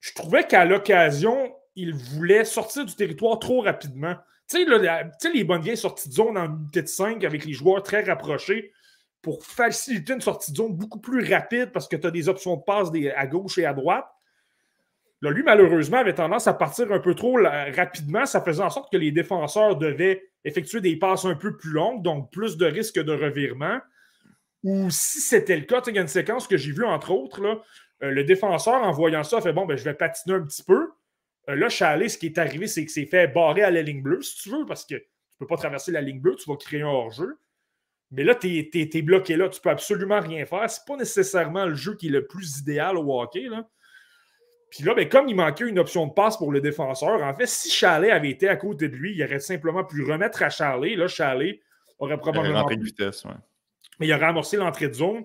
je 0.00 0.12
trouvais 0.14 0.46
qu'à 0.46 0.64
l'occasion, 0.64 1.54
il 1.78 1.94
voulait 1.94 2.44
sortir 2.44 2.84
du 2.84 2.94
territoire 2.94 3.38
trop 3.38 3.60
rapidement. 3.60 4.16
Tu 4.50 4.64
sais, 4.66 5.32
les 5.32 5.44
bonnes 5.44 5.62
vieilles 5.62 5.76
sorties 5.76 6.08
de 6.08 6.14
zone 6.14 6.36
en 6.36 6.46
unité 6.46 6.82
de 6.82 6.88
5 6.88 7.22
avec 7.22 7.44
les 7.44 7.52
joueurs 7.52 7.82
très 7.82 8.02
rapprochés 8.02 8.72
pour 9.22 9.44
faciliter 9.44 10.14
une 10.14 10.20
sortie 10.20 10.52
de 10.52 10.56
zone 10.56 10.74
beaucoup 10.74 11.00
plus 11.00 11.32
rapide 11.32 11.70
parce 11.72 11.86
que 11.86 11.96
tu 11.96 12.06
as 12.06 12.10
des 12.10 12.28
options 12.28 12.56
de 12.56 12.62
passe 12.62 12.88
à 13.14 13.26
gauche 13.26 13.58
et 13.58 13.64
à 13.64 13.72
droite. 13.72 14.06
Là, 15.20 15.30
lui, 15.30 15.42
malheureusement, 15.42 15.98
avait 15.98 16.14
tendance 16.14 16.46
à 16.46 16.54
partir 16.54 16.90
un 16.92 17.00
peu 17.00 17.14
trop 17.14 17.38
rapidement. 17.76 18.26
Ça 18.26 18.40
faisait 18.40 18.62
en 18.62 18.70
sorte 18.70 18.90
que 18.90 18.96
les 18.96 19.10
défenseurs 19.10 19.76
devaient 19.76 20.22
effectuer 20.44 20.80
des 20.80 20.96
passes 20.96 21.24
un 21.24 21.34
peu 21.34 21.56
plus 21.56 21.70
longues, 21.70 22.02
donc 22.02 22.30
plus 22.32 22.56
de 22.56 22.66
risques 22.66 23.00
de 23.00 23.12
revirement. 23.12 23.78
Ou 24.64 24.90
si 24.90 25.20
c'était 25.20 25.56
le 25.56 25.64
cas, 25.64 25.82
il 25.86 25.94
y 25.94 25.98
a 25.98 26.02
une 26.02 26.08
séquence 26.08 26.46
que 26.46 26.56
j'ai 26.56 26.72
vue, 26.72 26.84
entre 26.84 27.10
autres, 27.10 27.40
là, 27.40 27.60
euh, 28.02 28.10
le 28.10 28.24
défenseur, 28.24 28.82
en 28.82 28.92
voyant 28.92 29.24
ça, 29.24 29.40
fait 29.40 29.52
bon, 29.52 29.66
ben, 29.66 29.76
je 29.76 29.84
vais 29.84 29.94
patiner 29.94 30.36
un 30.36 30.42
petit 30.42 30.62
peu. 30.62 30.90
Euh, 31.48 31.56
là, 31.56 31.68
Chalet, 31.68 32.10
ce 32.10 32.18
qui 32.18 32.26
est 32.26 32.38
arrivé, 32.38 32.66
c'est 32.66 32.84
que 32.84 32.90
c'est 32.90 33.06
fait 33.06 33.28
barrer 33.28 33.62
à 33.62 33.70
la 33.70 33.82
ligne 33.82 34.02
bleue, 34.02 34.22
si 34.22 34.42
tu 34.42 34.50
veux, 34.50 34.66
parce 34.66 34.84
que 34.84 34.94
tu 34.94 35.00
ne 35.00 35.38
peux 35.38 35.46
pas 35.46 35.56
traverser 35.56 35.92
la 35.92 36.00
ligne 36.00 36.20
bleue, 36.20 36.36
tu 36.36 36.48
vas 36.50 36.56
créer 36.56 36.82
un 36.82 36.88
hors-jeu. 36.88 37.38
Mais 38.10 38.24
là, 38.24 38.34
tu 38.34 38.48
es, 38.48 39.02
bloqué 39.02 39.36
là, 39.36 39.48
tu 39.48 39.60
peux 39.60 39.70
absolument 39.70 40.20
rien 40.20 40.46
faire. 40.46 40.68
C'est 40.70 40.86
pas 40.86 40.96
nécessairement 40.96 41.66
le 41.66 41.74
jeu 41.74 41.94
qui 41.94 42.08
est 42.08 42.10
le 42.10 42.26
plus 42.26 42.60
idéal 42.60 42.96
au 42.96 43.20
hockey. 43.20 43.48
Là. 43.48 43.68
Puis 44.70 44.82
là, 44.82 44.94
ben, 44.94 45.08
comme 45.08 45.28
il 45.28 45.36
manquait 45.36 45.68
une 45.68 45.78
option 45.78 46.06
de 46.06 46.12
passe 46.12 46.36
pour 46.36 46.50
le 46.50 46.60
défenseur, 46.60 47.22
en 47.22 47.34
fait, 47.34 47.46
si 47.46 47.70
Chalet 47.70 48.10
avait 48.10 48.30
été 48.30 48.48
à 48.48 48.56
côté 48.56 48.88
de 48.88 48.96
lui, 48.96 49.14
il 49.14 49.22
aurait 49.22 49.40
simplement 49.40 49.84
pu 49.84 50.04
remettre 50.04 50.42
à 50.42 50.48
Chalet. 50.48 50.96
Là, 50.96 51.06
Chalet 51.06 51.60
aurait 51.98 52.18
probablement. 52.18 52.66
Il 52.70 52.78
de 52.78 52.84
vitesse, 52.84 53.24
ouais. 53.24 53.32
Mais 54.00 54.06
il 54.06 54.12
aurait 54.12 54.26
amorcé 54.26 54.56
l'entrée 54.56 54.88
de 54.88 54.94
zone. 54.94 55.24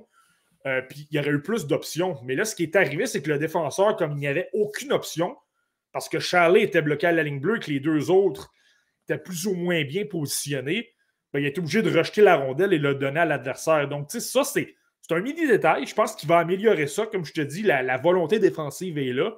Euh, 0.65 0.81
puis 0.81 1.07
il 1.11 1.17
y 1.17 1.19
aurait 1.19 1.31
eu 1.31 1.41
plus 1.41 1.67
d'options. 1.67 2.17
Mais 2.23 2.35
là, 2.35 2.45
ce 2.45 2.55
qui 2.55 2.63
est 2.63 2.75
arrivé, 2.75 3.05
c'est 3.05 3.21
que 3.21 3.29
le 3.29 3.37
défenseur, 3.37 3.97
comme 3.97 4.11
il 4.11 4.17
n'y 4.17 4.27
avait 4.27 4.49
aucune 4.53 4.93
option, 4.93 5.35
parce 5.93 6.09
que 6.09 6.19
Chalet 6.19 6.63
était 6.63 6.81
bloqué 6.81 7.07
à 7.07 7.11
la 7.11 7.23
ligne 7.23 7.39
bleue 7.39 7.57
et 7.57 7.59
que 7.59 7.71
les 7.71 7.79
deux 7.79 8.11
autres 8.11 8.51
étaient 9.03 9.21
plus 9.21 9.45
ou 9.45 9.53
moins 9.53 9.83
bien 9.83 10.05
positionnés, 10.05 10.89
ben, 11.31 11.39
il 11.39 11.45
été 11.45 11.59
obligé 11.59 11.81
de 11.81 11.95
rejeter 11.95 12.21
la 12.21 12.35
rondelle 12.35 12.73
et 12.73 12.77
le 12.77 12.95
donner 12.95 13.21
à 13.21 13.25
l'adversaire. 13.25 13.87
Donc, 13.87 14.09
tu 14.09 14.19
sais, 14.19 14.27
ça, 14.27 14.43
c'est 14.43 14.75
un 15.11 15.21
mini-détail. 15.21 15.85
Je 15.85 15.95
pense 15.95 16.15
qu'il 16.15 16.29
va 16.29 16.39
améliorer 16.39 16.87
ça. 16.87 17.05
Comme 17.05 17.25
je 17.25 17.33
te 17.33 17.41
dis, 17.41 17.61
la, 17.63 17.97
volonté 17.97 18.39
défensive 18.39 18.97
est 18.97 19.13
là. 19.13 19.31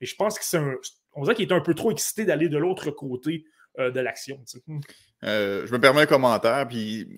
Et 0.00 0.06
je 0.06 0.14
pense 0.14 0.38
que 0.38 0.44
c'est 0.44 0.58
un. 0.58 0.74
On 1.14 1.22
dirait 1.22 1.34
qu'il 1.34 1.48
est 1.48 1.54
un 1.54 1.60
peu 1.60 1.74
trop 1.74 1.90
excité 1.90 2.24
d'aller 2.24 2.48
de 2.48 2.58
l'autre 2.58 2.90
côté 2.90 3.44
euh, 3.78 3.90
de 3.90 4.00
l'action. 4.00 4.42
Euh, 5.24 5.66
je 5.66 5.72
me 5.72 5.80
permets 5.80 6.02
un 6.02 6.06
commentaire, 6.06 6.66
puis 6.66 7.08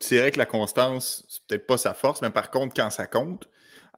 c'est 0.00 0.18
vrai 0.18 0.30
que 0.32 0.38
la 0.38 0.46
constance, 0.46 1.24
c'est 1.28 1.42
peut-être 1.46 1.66
pas 1.66 1.78
sa 1.78 1.94
force, 1.94 2.20
mais 2.20 2.30
par 2.30 2.50
contre, 2.50 2.74
quand 2.74 2.90
ça 2.90 3.06
compte, 3.06 3.48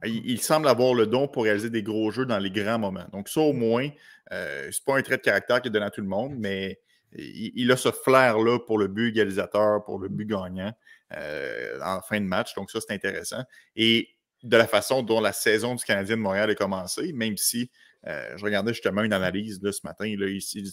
il, 0.05 0.41
semble 0.41 0.69
avoir 0.69 0.95
le 0.95 1.07
don 1.07 1.29
pour 1.29 1.45
réaliser 1.45 1.71
des 1.71 1.83
gros 1.83 2.11
jeux 2.11 2.27
dans 2.27 2.39
les 2.39 2.51
grands 2.51 2.79
moments. 2.79 3.07
Donc, 3.13 3.29
ça, 3.29 3.41
au 3.41 3.53
moins, 3.53 3.89
euh, 4.33 4.69
c'est 4.73 4.85
pas 4.85 4.97
un 4.97 5.03
trait 5.03 5.17
de 5.17 5.23
caractère 5.23 5.61
qui 5.61 5.69
est 5.69 5.71
donné 5.71 5.87
à 5.87 5.91
tout 5.91 6.01
le 6.01 6.09
monde, 6.09 6.35
mais 6.39 6.81
il, 7.13 7.71
a 7.73 7.77
ce 7.77 7.91
flair-là 7.91 8.61
pour 8.61 8.79
le 8.79 8.87
but 8.87 9.09
égalisateur, 9.09 9.85
pour 9.85 9.99
le 9.99 10.09
but 10.09 10.27
gagnant 10.27 10.73
euh, 11.17 11.79
en 11.85 12.01
fin 12.01 12.21
de 12.21 12.27
match. 12.27 12.55
Donc, 12.55 12.71
ça, 12.71 12.81
c'est 12.81 12.95
intéressant. 12.95 13.43
Et 13.77 14.09
de 14.43 14.57
la 14.57 14.67
façon 14.67 15.03
dont 15.03 15.21
la 15.21 15.33
saison 15.33 15.75
du 15.75 15.85
Canadien 15.85 16.17
de 16.17 16.23
Montréal 16.23 16.51
a 16.51 16.55
commencé, 16.55 17.13
même 17.13 17.37
si 17.37 17.71
euh, 18.07 18.37
je 18.37 18.45
regardais 18.45 18.73
justement 18.73 19.03
une 19.03 19.13
analyse 19.13 19.61
ce 19.63 19.81
matin, 19.85 20.15
là, 20.17 20.29
ici, 20.29 20.65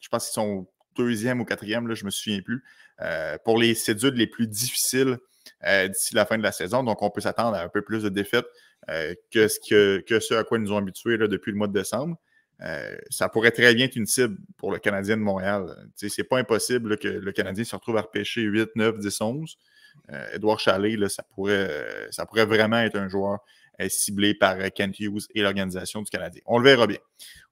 je 0.00 0.08
pense 0.08 0.26
qu'ils 0.26 0.34
sont 0.34 0.68
deuxième 0.96 1.40
ou 1.40 1.44
quatrième, 1.44 1.88
là, 1.88 1.94
je 1.94 2.02
ne 2.02 2.06
me 2.06 2.10
souviens 2.10 2.40
plus, 2.40 2.62
euh, 3.00 3.36
pour 3.44 3.58
les 3.58 3.74
cédules 3.74 4.14
les 4.14 4.26
plus 4.26 4.46
difficiles 4.46 5.18
d'ici 5.88 6.14
la 6.14 6.26
fin 6.26 6.36
de 6.36 6.42
la 6.42 6.52
saison. 6.52 6.82
Donc, 6.82 7.02
on 7.02 7.10
peut 7.10 7.20
s'attendre 7.20 7.56
à 7.56 7.62
un 7.62 7.68
peu 7.68 7.82
plus 7.82 8.02
de 8.02 8.08
défaites 8.08 8.46
que, 8.86 9.48
ce 9.48 9.58
que, 9.60 10.20
ce 10.20 10.34
à 10.34 10.44
quoi 10.44 10.58
ils 10.58 10.62
nous 10.62 10.72
ont 10.72 10.78
habitués 10.78 11.18
depuis 11.18 11.52
le 11.52 11.58
mois 11.58 11.68
de 11.68 11.72
décembre. 11.72 12.16
Euh, 12.62 12.96
ça 13.10 13.28
pourrait 13.28 13.50
très 13.50 13.74
bien 13.74 13.86
être 13.86 13.96
une 13.96 14.06
cible 14.06 14.36
pour 14.56 14.70
le 14.70 14.78
Canadien 14.78 15.16
de 15.16 15.22
Montréal. 15.22 15.66
C'est 15.96 16.24
pas 16.24 16.38
impossible 16.38 16.98
que 16.98 17.08
le 17.08 17.32
Canadien 17.32 17.64
se 17.64 17.74
retrouve 17.74 17.96
à 17.96 18.02
repêcher 18.02 18.42
8, 18.42 18.70
9, 18.76 18.98
10, 18.98 19.20
11. 19.20 19.58
Edouard 20.34 20.60
Chalet, 20.60 21.08
ça, 21.08 21.22
pourrait, 21.34 21.70
ça 22.10 22.26
pourrait 22.26 22.46
vraiment 22.46 22.78
être 22.78 22.96
un 22.96 23.08
joueur 23.08 23.38
euh, 23.80 23.88
ciblé 23.88 24.34
par 24.34 24.54
euh, 24.60 24.68
Kent 24.68 25.00
Hughes 25.00 25.26
et 25.34 25.42
l'organisation 25.42 26.00
du 26.02 26.08
Canadien. 26.08 26.40
On 26.46 26.58
le 26.58 26.64
verra 26.64 26.86
bien. 26.86 26.98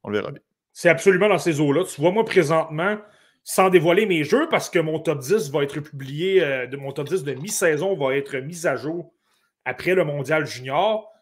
On 0.04 0.10
le 0.10 0.18
verra 0.18 0.30
bien. 0.30 0.42
C'est 0.72 0.88
absolument 0.88 1.28
dans 1.28 1.38
ces 1.38 1.60
eaux-là. 1.60 1.84
Tu 1.84 2.00
vois, 2.00 2.12
moi, 2.12 2.24
présentement, 2.24 2.96
sans 3.44 3.70
dévoiler 3.70 4.06
mes 4.06 4.24
jeux, 4.24 4.48
parce 4.48 4.70
que 4.70 4.78
mon 4.78 4.98
top 4.98 5.20
10 5.20 5.50
va 5.50 5.62
être 5.62 5.80
publié, 5.80 6.40
de 6.68 6.76
mon 6.76 6.92
top 6.92 7.08
10 7.08 7.24
de 7.24 7.34
mi-saison 7.34 7.96
va 7.96 8.16
être 8.16 8.36
mis 8.36 8.66
à 8.66 8.76
jour 8.76 9.12
après 9.64 9.94
le 9.94 10.04
Mondial 10.04 10.46
Junior 10.46 11.12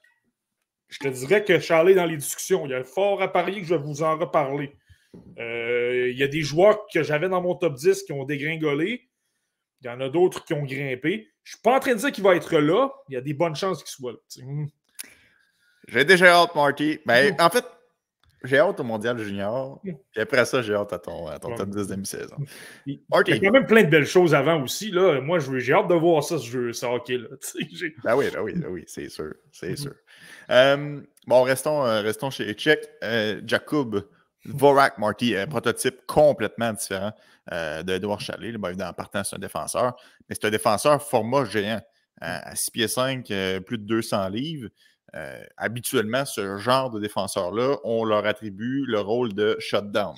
je 0.90 0.98
te 0.98 1.08
dirais 1.08 1.44
que 1.44 1.58
Charlie 1.58 1.94
dans 1.94 2.04
les 2.04 2.16
discussions. 2.16 2.66
Il 2.66 2.72
y 2.72 2.74
a 2.74 2.84
fort 2.84 3.22
à 3.22 3.32
parier 3.32 3.60
que 3.60 3.66
je 3.66 3.74
vais 3.74 3.82
vous 3.82 4.02
en 4.02 4.18
reparler. 4.18 4.76
Euh, 5.38 6.10
il 6.10 6.18
y 6.18 6.22
a 6.22 6.28
des 6.28 6.42
joueurs 6.42 6.86
que 6.92 7.02
j'avais 7.02 7.28
dans 7.28 7.40
mon 7.40 7.54
top 7.54 7.74
10 7.74 8.02
qui 8.02 8.12
ont 8.12 8.24
dégringolé. 8.24 9.08
Il 9.80 9.86
y 9.86 9.90
en 9.90 10.00
a 10.00 10.08
d'autres 10.08 10.44
qui 10.44 10.52
ont 10.52 10.64
grimpé. 10.64 11.28
Je 11.42 11.52
ne 11.52 11.56
suis 11.56 11.62
pas 11.62 11.76
en 11.76 11.80
train 11.80 11.94
de 11.94 11.98
dire 11.98 12.12
qu'il 12.12 12.24
va 12.24 12.34
être 12.34 12.58
là. 12.58 12.90
Il 13.08 13.14
y 13.14 13.16
a 13.16 13.20
des 13.20 13.32
bonnes 13.32 13.54
chances 13.54 13.82
qu'il 13.82 13.90
soit 13.90 14.12
là. 14.12 14.18
J'ai 15.88 16.04
déjà 16.04 16.26
hâte, 16.34 16.54
Marty. 16.54 17.00
Ben, 17.06 17.34
en 17.40 17.50
fait, 17.50 17.64
j'ai 18.42 18.58
hâte 18.58 18.80
au 18.80 18.84
Mondial 18.84 19.18
Junior. 19.18 19.80
Et 19.84 19.92
hmm. 19.92 19.96
après 20.16 20.44
ça, 20.44 20.62
j'ai 20.62 20.74
hâte 20.74 20.92
à 20.92 20.98
ton, 20.98 21.26
top 21.38 21.68
10 21.68 21.88
demi-saison. 21.88 22.36
Il 22.86 22.94
y 22.94 23.32
a 23.32 23.38
quand 23.38 23.50
même 23.52 23.66
plein 23.66 23.82
de 23.82 23.90
belles 23.90 24.06
choses 24.06 24.34
avant 24.34 24.62
aussi. 24.62 24.90
Là. 24.90 25.20
Moi, 25.20 25.38
j'ai 25.38 25.72
hâte 25.72 25.88
de 25.88 25.94
voir 25.94 26.24
ça, 26.24 26.38
ce 26.38 26.46
jeu, 26.46 26.72
ça 26.72 26.90
hockey-là. 26.90 27.28
Ben 28.04 28.16
oui, 28.16 28.26
ben 28.32 28.40
oui, 28.42 28.54
ben 28.54 28.68
oui, 28.70 28.84
c'est 28.86 29.08
sûr. 29.08 29.34
C'est 29.52 29.72
hmm. 29.72 29.76
sûr. 29.76 29.94
Euh, 30.50 31.00
bon, 31.26 31.42
restons, 31.42 31.84
euh, 31.84 32.00
restons 32.00 32.30
chez 32.30 32.52
Tchèque. 32.54 32.88
Euh, 33.04 33.40
Jakub 33.44 34.02
Vorak 34.46 34.96
Marty, 34.98 35.36
un 35.36 35.46
prototype 35.46 36.06
complètement 36.06 36.72
différent 36.72 37.12
d'Edouard 37.84 38.20
Chalet. 38.20 38.54
Évidemment, 38.54 38.90
en 38.90 38.92
partant, 38.94 39.22
c'est 39.24 39.36
un 39.36 39.40
défenseur, 39.40 39.96
mais 40.28 40.34
c'est 40.34 40.46
un 40.46 40.50
défenseur 40.50 41.02
format 41.02 41.44
géant. 41.44 41.80
à 42.20 42.54
6 42.54 42.70
pieds 42.70 42.88
5, 42.88 43.26
plus 43.66 43.76
de 43.76 43.84
200 43.84 44.28
livres. 44.28 44.68
Habituellement, 45.56 46.24
ce 46.24 46.58
genre 46.58 46.90
de 46.90 47.00
défenseur-là, 47.00 47.78
on 47.84 48.04
leur 48.04 48.26
attribue 48.26 48.84
le 48.86 49.00
rôle 49.00 49.34
de 49.34 49.56
shutdown. 49.58 50.14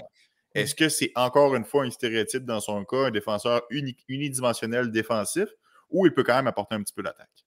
Est-ce 0.55 0.75
que 0.75 0.89
c'est 0.89 1.13
encore 1.15 1.55
une 1.55 1.65
fois 1.65 1.85
un 1.85 1.91
stéréotype 1.91 2.45
dans 2.45 2.61
son 2.61 2.85
cas, 2.85 3.07
un 3.07 3.11
défenseur 3.11 3.63
unidimensionnel 3.71 4.91
défensif, 4.91 5.49
ou 5.91 6.07
il 6.07 6.13
peut 6.13 6.25
quand 6.25 6.37
même 6.37 6.47
apporter 6.47 6.75
un 6.75 6.83
petit 6.83 6.93
peu 6.93 7.03
d'attaque? 7.03 7.45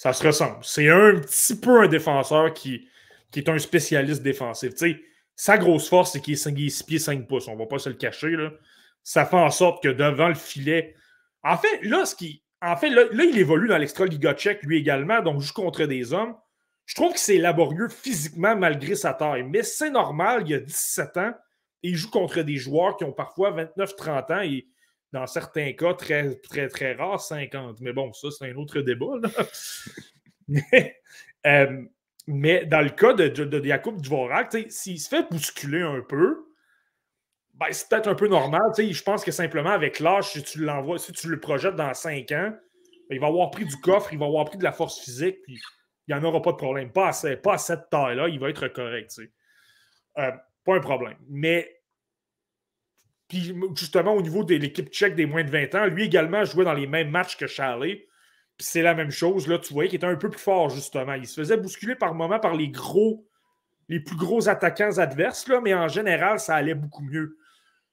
ça 0.00 0.14
se 0.14 0.26
ressemble. 0.26 0.56
C'est 0.62 0.88
un 0.88 1.20
petit 1.20 1.60
peu 1.60 1.82
un 1.82 1.86
défenseur 1.86 2.54
qui, 2.54 2.88
qui 3.30 3.40
est 3.40 3.50
un 3.50 3.58
spécialiste 3.58 4.22
défensif. 4.22 4.72
sa 5.36 5.58
grosse 5.58 5.90
force, 5.90 6.12
c'est 6.12 6.22
qu'il 6.22 6.32
est 6.32 6.70
6 6.70 6.82
pieds 6.84 6.98
5 6.98 7.28
pouces. 7.28 7.48
On 7.48 7.52
ne 7.52 7.58
va 7.58 7.66
pas 7.66 7.78
se 7.78 7.90
le 7.90 7.96
cacher. 7.96 8.30
Là. 8.30 8.50
Ça 9.02 9.26
fait 9.26 9.36
en 9.36 9.50
sorte 9.50 9.82
que 9.82 9.90
devant 9.90 10.28
le 10.28 10.34
filet. 10.34 10.94
En 11.42 11.58
fait, 11.58 11.82
là, 11.82 12.06
ce 12.06 12.14
qui. 12.16 12.42
En 12.62 12.76
fait, 12.76 12.90
là, 12.90 13.04
il 13.12 13.38
évolue 13.38 13.68
dans 13.68 13.78
l'extra 13.78 14.04
Liga 14.04 14.34
tchèque, 14.34 14.62
lui 14.62 14.78
également, 14.78 15.22
donc 15.22 15.40
joue 15.40 15.54
contre 15.54 15.86
des 15.86 16.12
hommes. 16.12 16.34
Je 16.84 16.94
trouve 16.94 17.12
que 17.12 17.20
c'est 17.20 17.38
laborieux 17.38 17.88
physiquement 17.88 18.56
malgré 18.56 18.96
sa 18.96 19.14
taille. 19.14 19.44
Mais 19.44 19.62
c'est 19.62 19.90
normal, 19.90 20.42
il 20.46 20.54
a 20.54 20.60
17 20.60 21.16
ans 21.16 21.34
et 21.82 21.90
il 21.90 21.96
joue 21.96 22.10
contre 22.10 22.42
des 22.42 22.56
joueurs 22.56 22.96
qui 22.96 23.04
ont 23.04 23.12
parfois 23.12 23.52
29-30 23.52 24.32
ans 24.32 24.40
et 24.42 24.66
dans 25.12 25.26
certains 25.26 25.72
cas, 25.72 25.94
très, 25.94 26.36
très, 26.36 26.68
très 26.68 26.92
rare, 26.94 27.20
50. 27.20 27.80
Mais 27.80 27.92
bon, 27.92 28.12
ça, 28.12 28.28
c'est 28.30 28.50
un 28.50 28.54
autre 28.56 28.80
débat. 28.80 29.20
Euh, 31.46 31.84
mais, 32.26 32.66
dans 32.66 32.82
le 32.82 32.90
cas 32.90 33.14
de, 33.14 33.28
de, 33.28 33.44
de 33.44 34.00
Dvorak, 34.02 34.54
s'il 34.68 35.00
se 35.00 35.08
fait 35.08 35.26
bousculer 35.30 35.80
un 35.80 36.02
peu, 36.06 36.49
ben, 37.60 37.66
c'est 37.72 37.88
peut-être 37.88 38.08
un 38.08 38.14
peu 38.14 38.26
normal. 38.26 38.62
Je 38.76 39.02
pense 39.02 39.22
que 39.22 39.30
simplement 39.30 39.70
avec 39.70 40.00
l'âge, 40.00 40.32
si 40.32 40.42
tu 40.42 40.64
l'envoies, 40.64 40.98
si 40.98 41.12
tu 41.12 41.28
le 41.28 41.38
projettes 41.38 41.76
dans 41.76 41.92
5 41.92 42.32
ans, 42.32 42.52
ben, 43.08 43.16
il 43.16 43.20
va 43.20 43.26
avoir 43.26 43.50
pris 43.50 43.66
du 43.66 43.76
coffre, 43.76 44.12
il 44.12 44.18
va 44.18 44.26
avoir 44.26 44.46
pris 44.46 44.56
de 44.56 44.64
la 44.64 44.72
force 44.72 44.98
physique, 45.00 45.36
il 45.46 45.58
n'y 46.08 46.14
en 46.14 46.24
aura 46.24 46.40
pas 46.40 46.52
de 46.52 46.56
problème. 46.56 46.90
Pas 46.90 47.08
à, 47.08 47.58
cette 47.58 47.90
taille-là, 47.90 48.28
il 48.28 48.40
va 48.40 48.48
être 48.48 48.68
correct. 48.68 49.14
Euh, 50.18 50.32
pas 50.64 50.74
un 50.74 50.80
problème. 50.80 51.18
Mais 51.28 51.76
puis 53.28 53.54
justement, 53.76 54.14
au 54.14 54.22
niveau 54.22 54.42
de 54.42 54.56
l'équipe 54.56 54.88
tchèque 54.88 55.14
des 55.14 55.24
moins 55.24 55.44
de 55.44 55.50
20 55.50 55.74
ans, 55.76 55.86
lui 55.86 56.04
également 56.04 56.44
jouait 56.44 56.64
dans 56.64 56.74
les 56.74 56.88
mêmes 56.88 57.10
matchs 57.10 57.36
que 57.36 57.46
Charlie. 57.46 57.96
Puis 58.56 58.66
c'est 58.66 58.82
la 58.82 58.92
même 58.92 59.12
chose. 59.12 59.46
Là, 59.46 59.58
tu 59.58 59.72
voyais 59.72 59.88
qu'il 59.88 59.98
était 59.98 60.06
un 60.06 60.16
peu 60.16 60.28
plus 60.28 60.40
fort, 60.40 60.68
justement. 60.68 61.14
Il 61.14 61.26
se 61.26 61.40
faisait 61.40 61.56
bousculer 61.56 61.94
par 61.94 62.12
moments 62.14 62.40
par 62.40 62.56
les 62.56 62.68
gros, 62.70 63.24
les 63.88 64.00
plus 64.00 64.16
gros 64.16 64.48
attaquants 64.48 64.98
adverses, 64.98 65.46
là, 65.46 65.60
mais 65.60 65.74
en 65.74 65.86
général, 65.86 66.40
ça 66.40 66.56
allait 66.56 66.74
beaucoup 66.74 67.04
mieux. 67.04 67.38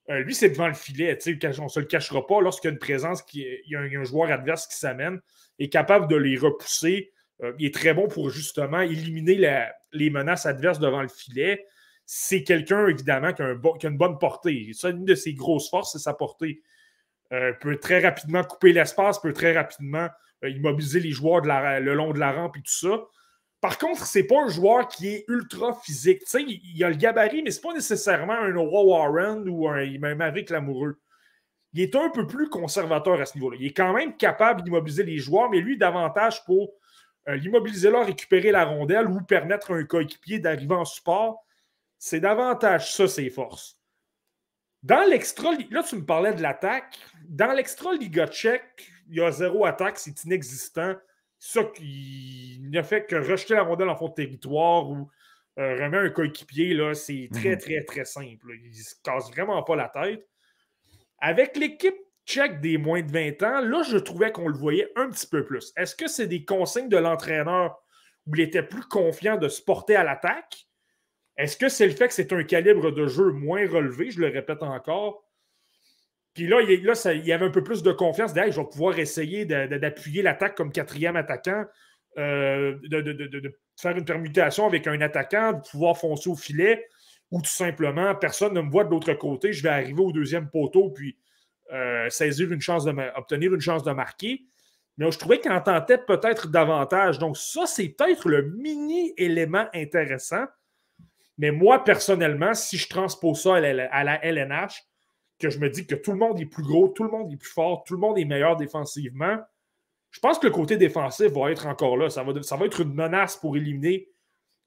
Euh, 0.09 0.19
lui, 0.19 0.33
c'est 0.33 0.49
devant 0.49 0.67
le 0.67 0.73
filet. 0.73 1.17
On 1.59 1.63
ne 1.63 1.69
se 1.69 1.79
le 1.79 1.85
cachera 1.85 2.25
pas. 2.25 2.41
Lorsqu'il 2.41 2.69
y 2.69 2.71
a 2.71 2.73
une 2.73 2.79
présence, 2.79 3.23
il 3.33 3.61
y 3.67 3.75
a 3.75 3.79
un, 3.79 4.03
joueur 4.03 4.31
adverse 4.31 4.67
qui 4.67 4.77
s'amène, 4.77 5.19
est 5.59 5.69
capable 5.69 6.07
de 6.07 6.15
les 6.15 6.37
repousser. 6.37 7.11
Euh, 7.43 7.53
il 7.59 7.67
est 7.67 7.73
très 7.73 7.93
bon 7.93 8.07
pour 8.07 8.29
justement 8.29 8.81
éliminer 8.81 9.69
les 9.91 10.09
menaces 10.09 10.45
adverses 10.45 10.79
devant 10.79 11.01
le 11.01 11.09
filet 11.09 11.65
c'est 12.09 12.43
quelqu'un, 12.43 12.87
évidemment, 12.87 13.33
qui 13.33 13.41
a, 13.41 13.89
une 13.89 13.97
bonne 13.97 14.17
portée. 14.17 14.71
Ça, 14.73 14.89
une 14.89 15.03
de 15.03 15.13
ses 15.13 15.33
grosses 15.33 15.69
forces, 15.69 15.91
c'est 15.91 15.99
sa 15.99 16.13
portée. 16.13 16.61
Euh, 17.33 17.51
peut 17.59 17.77
très 17.77 17.99
rapidement 17.99 18.43
couper 18.43 18.71
l'espace, 18.71 19.19
peut 19.19 19.33
très 19.33 19.53
rapidement 19.53 20.07
immobiliser 20.41 21.01
les 21.01 21.11
joueurs 21.11 21.41
le 21.41 21.93
long 21.93 22.13
de 22.13 22.19
la 22.19 22.31
rampe 22.31 22.55
et 22.55 22.61
tout 22.61 22.71
ça. 22.71 23.01
Par 23.59 23.77
contre, 23.77 24.05
c'est 24.05 24.23
pas 24.23 24.43
un 24.43 24.49
joueur 24.49 24.87
qui 24.87 25.07
est 25.07 25.25
ultra 25.27 25.73
physique. 25.73 26.19
Tu 26.19 26.27
sais, 26.27 26.43
il, 26.43 26.83
a 26.83 26.89
le 26.89 26.95
gabarit, 26.95 27.41
mais 27.41 27.51
c'est 27.51 27.61
pas 27.61 27.73
nécessairement 27.73 28.33
un 28.33 28.51
Noah 28.51 28.83
Warren 28.83 29.49
ou 29.49 29.67
un, 29.67 29.85
même 29.97 30.19
Maverick 30.19 30.51
Lamoureux. 30.51 30.99
il 31.73 31.81
est 31.81 31.95
un 31.95 32.09
peu 32.09 32.27
plus 32.27 32.49
conservateur 32.49 33.19
à 33.19 33.25
ce 33.25 33.35
niveau-là. 33.35 33.57
Il 33.59 33.65
est 33.67 33.73
quand 33.73 33.93
même 33.93 34.15
capable 34.15 34.63
d'immobiliser 34.63 35.03
les 35.03 35.17
joueurs, 35.17 35.49
mais 35.49 35.59
lui, 35.59 35.77
davantage 35.77 36.45
pour 36.45 36.73
euh, 37.27 37.35
l'immobiliser 37.35 37.89
là, 37.89 38.03
récupérer 38.03 38.51
la 38.51 38.65
rondelle 38.65 39.07
ou 39.07 39.21
permettre 39.21 39.71
à 39.71 39.75
un 39.75 39.83
coéquipier 39.85 40.39
d'arriver 40.39 40.75
en 40.75 40.85
support. 40.85 41.43
C'est 41.97 42.19
davantage 42.19 42.93
ça, 42.93 43.07
ses 43.07 43.29
forces. 43.31 43.79
Dans 44.83 45.03
l'extra, 45.09 45.51
là, 45.71 45.81
tu 45.83 45.95
me 45.95 46.05
parlais 46.05 46.33
de 46.33 46.41
l'attaque. 46.41 46.99
Dans 47.27 47.51
l'extra 47.51 47.93
Liga 47.93 48.27
tchèque, 48.27 48.91
il 49.09 49.17
y 49.17 49.21
a 49.21 49.31
zéro 49.31 49.65
attaque, 49.65 49.97
c'est 49.97 50.23
inexistant. 50.23 50.95
Ça, 51.39 51.61
il 51.79 52.69
n'a 52.71 52.83
fait 52.83 53.05
que 53.05 53.15
rejeter 53.15 53.53
la 53.53 53.63
rondelle 53.63 53.89
en 53.89 53.95
fond 53.95 54.09
de 54.09 54.13
territoire 54.13 54.89
ou 54.89 55.09
euh, 55.59 55.73
remettre 55.73 56.05
un 56.05 56.09
coéquipier, 56.09 56.73
là, 56.73 56.93
c'est 56.93 57.29
très, 57.31 57.51
mhm. 57.51 57.57
très, 57.57 57.83
très 57.83 58.05
simple. 58.05 58.53
Il 58.63 58.69
ne 58.69 58.75
se 58.75 58.95
casse 59.03 59.29
vraiment 59.31 59.61
pas 59.63 59.75
la 59.75 59.89
tête. 59.89 60.27
Avec 61.19 61.57
l'équipe 61.57 61.97
tchèque 62.25 62.61
des 62.61 62.77
moins 62.77 63.01
de 63.01 63.11
20 63.11 63.43
ans, 63.43 63.61
là, 63.61 63.81
je 63.83 63.97
trouvais 63.97 64.31
qu'on 64.31 64.47
le 64.47 64.57
voyait 64.57 64.91
un 64.95 65.09
petit 65.09 65.27
peu 65.27 65.43
plus. 65.45 65.73
Est-ce 65.75 65.95
que 65.95 66.07
c'est 66.07 66.27
des 66.27 66.45
consignes 66.45 66.89
de 66.89 66.97
l'entraîneur 66.97 67.81
où 68.27 68.35
il 68.35 68.41
était 68.41 68.63
plus 68.63 68.83
confiant 68.83 69.37
de 69.37 69.47
se 69.47 69.61
porter 69.61 69.95
à 69.95 70.03
l'attaque? 70.03 70.67
Est-ce 71.37 71.57
que 71.57 71.69
c'est 71.69 71.87
le 71.87 71.93
fait 71.93 72.07
que 72.07 72.13
c'est 72.13 72.33
un 72.33 72.43
calibre 72.43 72.91
de 72.91 73.07
jeu 73.07 73.31
moins 73.31 73.67
relevé? 73.67 74.11
Je 74.11 74.19
le 74.19 74.27
répète 74.27 74.61
encore. 74.63 75.23
Puis 76.37 76.45
là, 76.45 76.61
il, 76.61 76.83
là 76.85 76.93
il 77.15 77.25
y 77.25 77.33
avait 77.33 77.47
un 77.47 77.49
peu 77.49 77.63
plus 77.63 77.81
de 77.81 77.91
confiance. 77.91 78.31
D'ailleurs, 78.31 78.53
je 78.53 78.61
vais 78.61 78.67
pouvoir 78.67 78.99
essayer 78.99 79.43
d'appuyer 79.43 80.21
l'attaque 80.21 80.53
comme 80.53 80.71
quatrième 80.71 81.15
attaquant, 81.15 81.65
euh, 82.19 82.77
de, 82.83 83.59
faire 83.75 83.97
une 83.97 84.05
permutation 84.05 84.67
avec 84.67 84.85
un 84.85 85.01
attaquant, 85.01 85.53
de 85.53 85.61
pouvoir 85.67 85.97
foncer 85.97 86.29
au 86.29 86.35
filet 86.35 86.85
ou 87.31 87.41
tout 87.41 87.49
simplement, 87.49 88.13
personne 88.13 88.53
ne 88.53 88.61
me 88.61 88.69
voit 88.69 88.83
de 88.83 88.91
l'autre 88.91 89.11
côté, 89.13 89.51
je 89.51 89.63
vais 89.63 89.69
arriver 89.69 89.99
au 89.99 90.11
deuxième 90.11 90.47
poteau 90.47 90.91
puis 90.91 91.17
euh, 91.73 92.07
saisir 92.11 92.51
une 92.51 92.61
chance 92.61 92.85
de 92.85 92.93
obtenir 93.17 93.51
une 93.51 93.59
chance 93.59 93.83
de 93.83 93.91
marquer. 93.91 94.43
Mais 94.97 95.11
je 95.11 95.17
trouvais 95.17 95.39
qu'il 95.39 95.51
en 95.51 95.59
tentait 95.59 95.97
peut-être 95.97 96.49
davantage. 96.49 97.17
Donc, 97.17 97.35
ça, 97.35 97.65
c'est 97.65 97.89
peut-être 97.89 98.29
le 98.29 98.43
mini-élément 98.51 99.65
intéressant. 99.73 100.45
Mais 101.39 101.49
moi, 101.49 101.83
personnellement, 101.83 102.53
si 102.53 102.77
je 102.77 102.87
transpose 102.87 103.41
ça 103.41 103.55
à 103.55 103.59
la, 104.03 104.23
LNH, 104.23 104.83
que 105.39 105.49
je 105.49 105.59
me 105.59 105.69
dis 105.69 105.85
que 105.85 105.95
tout 105.95 106.11
le 106.11 106.17
monde 106.17 106.39
est 106.39 106.45
plus 106.45 106.63
gros, 106.63 106.89
tout 106.89 107.03
le 107.03 107.11
monde 107.11 107.31
est 107.31 107.37
plus 107.37 107.51
fort, 107.51 107.83
tout 107.83 107.93
le 107.93 107.99
monde 107.99 108.17
est 108.17 108.25
meilleur 108.25 108.55
défensivement, 108.57 109.37
je 110.11 110.19
pense 110.19 110.39
que 110.39 110.47
le 110.47 110.53
côté 110.53 110.77
défensif 110.77 111.27
va 111.27 111.51
être 111.51 111.67
encore 111.67 111.97
là. 111.97 112.09
Ça 112.09 112.23
va, 112.23 112.41
ça 112.41 112.55
va 112.55 112.65
être 112.65 112.81
une 112.81 112.93
menace 112.93 113.37
pour 113.37 113.55
éliminer 113.57 114.09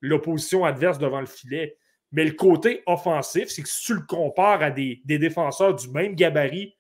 l'opposition 0.01 0.65
adverse 0.65 0.99
devant 0.99 1.21
le 1.21 1.27
filet. 1.27 1.77
Mais 2.13 2.25
le 2.25 2.33
côté 2.33 2.83
offensif, 2.87 3.49
c'est 3.49 3.63
que 3.63 3.69
si 3.69 3.85
tu 3.85 3.95
le 3.95 4.03
compares 4.07 4.63
à 4.63 4.71
des, 4.71 5.01
défenseurs 5.05 5.75
du 5.75 5.89
même 5.91 6.15
gabarit, 6.15 6.77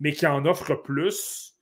mais 0.00 0.12
qui 0.12 0.26
en 0.26 0.44
offrent 0.44 0.74
plus, 0.74 1.58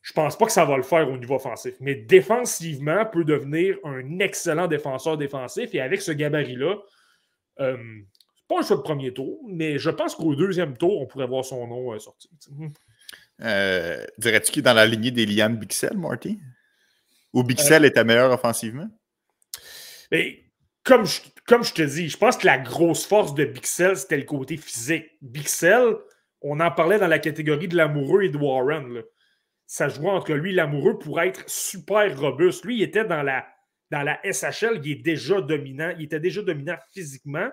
je 0.00 0.12
pense 0.12 0.36
pas 0.36 0.46
que 0.46 0.52
ça 0.52 0.64
va 0.64 0.76
le 0.76 0.82
faire 0.82 1.08
au 1.08 1.16
niveau 1.16 1.36
offensif. 1.36 1.74
Mais 1.78 1.94
défensivement, 1.94 3.06
peut 3.06 3.24
devenir 3.24 3.78
un 3.84 4.18
excellent 4.18 4.66
défenseur 4.66 5.16
défensif. 5.16 5.74
Et 5.74 5.80
avec 5.80 6.02
ce 6.02 6.10
gabarit-là, 6.10 6.76
euh, 7.60 7.76
pas 8.52 8.60
un 8.60 8.66
choix 8.66 8.76
de 8.76 8.82
premier 8.82 9.12
tour, 9.12 9.40
mais 9.48 9.78
je 9.78 9.90
pense 9.90 10.14
qu'au 10.14 10.34
deuxième 10.34 10.76
tour, 10.76 11.00
on 11.00 11.06
pourrait 11.06 11.26
voir 11.26 11.44
son 11.44 11.66
nom 11.66 11.92
euh, 11.92 11.98
sortir. 11.98 12.30
Euh, 13.40 14.04
dirais-tu 14.18 14.52
qu'il 14.52 14.60
est 14.60 14.62
dans 14.62 14.74
la 14.74 14.86
lignée 14.86 15.10
des 15.10 15.26
Liam 15.26 15.56
Bixel, 15.56 15.96
Marty? 15.96 16.38
Ou 17.32 17.42
Bixel 17.42 17.84
était 17.84 18.04
meilleur 18.04 18.30
offensivement? 18.30 18.88
Mais, 20.10 20.44
comme 20.84 21.06
je, 21.06 21.20
comme 21.46 21.64
je 21.64 21.72
te 21.72 21.82
dis, 21.82 22.08
je 22.08 22.16
pense 22.16 22.36
que 22.36 22.46
la 22.46 22.58
grosse 22.58 23.06
force 23.06 23.34
de 23.34 23.44
Bixel, 23.44 23.96
c'était 23.96 24.18
le 24.18 24.24
côté 24.24 24.56
physique. 24.56 25.06
Bixel, 25.22 25.96
on 26.42 26.60
en 26.60 26.70
parlait 26.70 26.98
dans 26.98 27.08
la 27.08 27.18
catégorie 27.18 27.68
de 27.68 27.76
l'amoureux 27.76 28.22
et 28.22 28.28
de 28.28 28.36
Warren. 28.36 29.02
Ça 29.66 29.88
jouait 29.88 30.10
entre 30.10 30.32
lui 30.34 30.50
et 30.50 30.54
l'amoureux 30.54 30.98
pour 30.98 31.20
être 31.20 31.48
super 31.48 32.18
robuste. 32.18 32.64
Lui, 32.64 32.76
il 32.76 32.82
était 32.82 33.04
dans 33.04 33.22
la, 33.22 33.46
dans 33.90 34.02
la 34.02 34.20
SHL, 34.22 34.80
il 34.84 34.92
est 34.92 35.02
déjà 35.02 35.40
dominant. 35.40 35.94
Il 35.98 36.04
était 36.04 36.20
déjà 36.20 36.42
dominant 36.42 36.76
physiquement. 36.92 37.48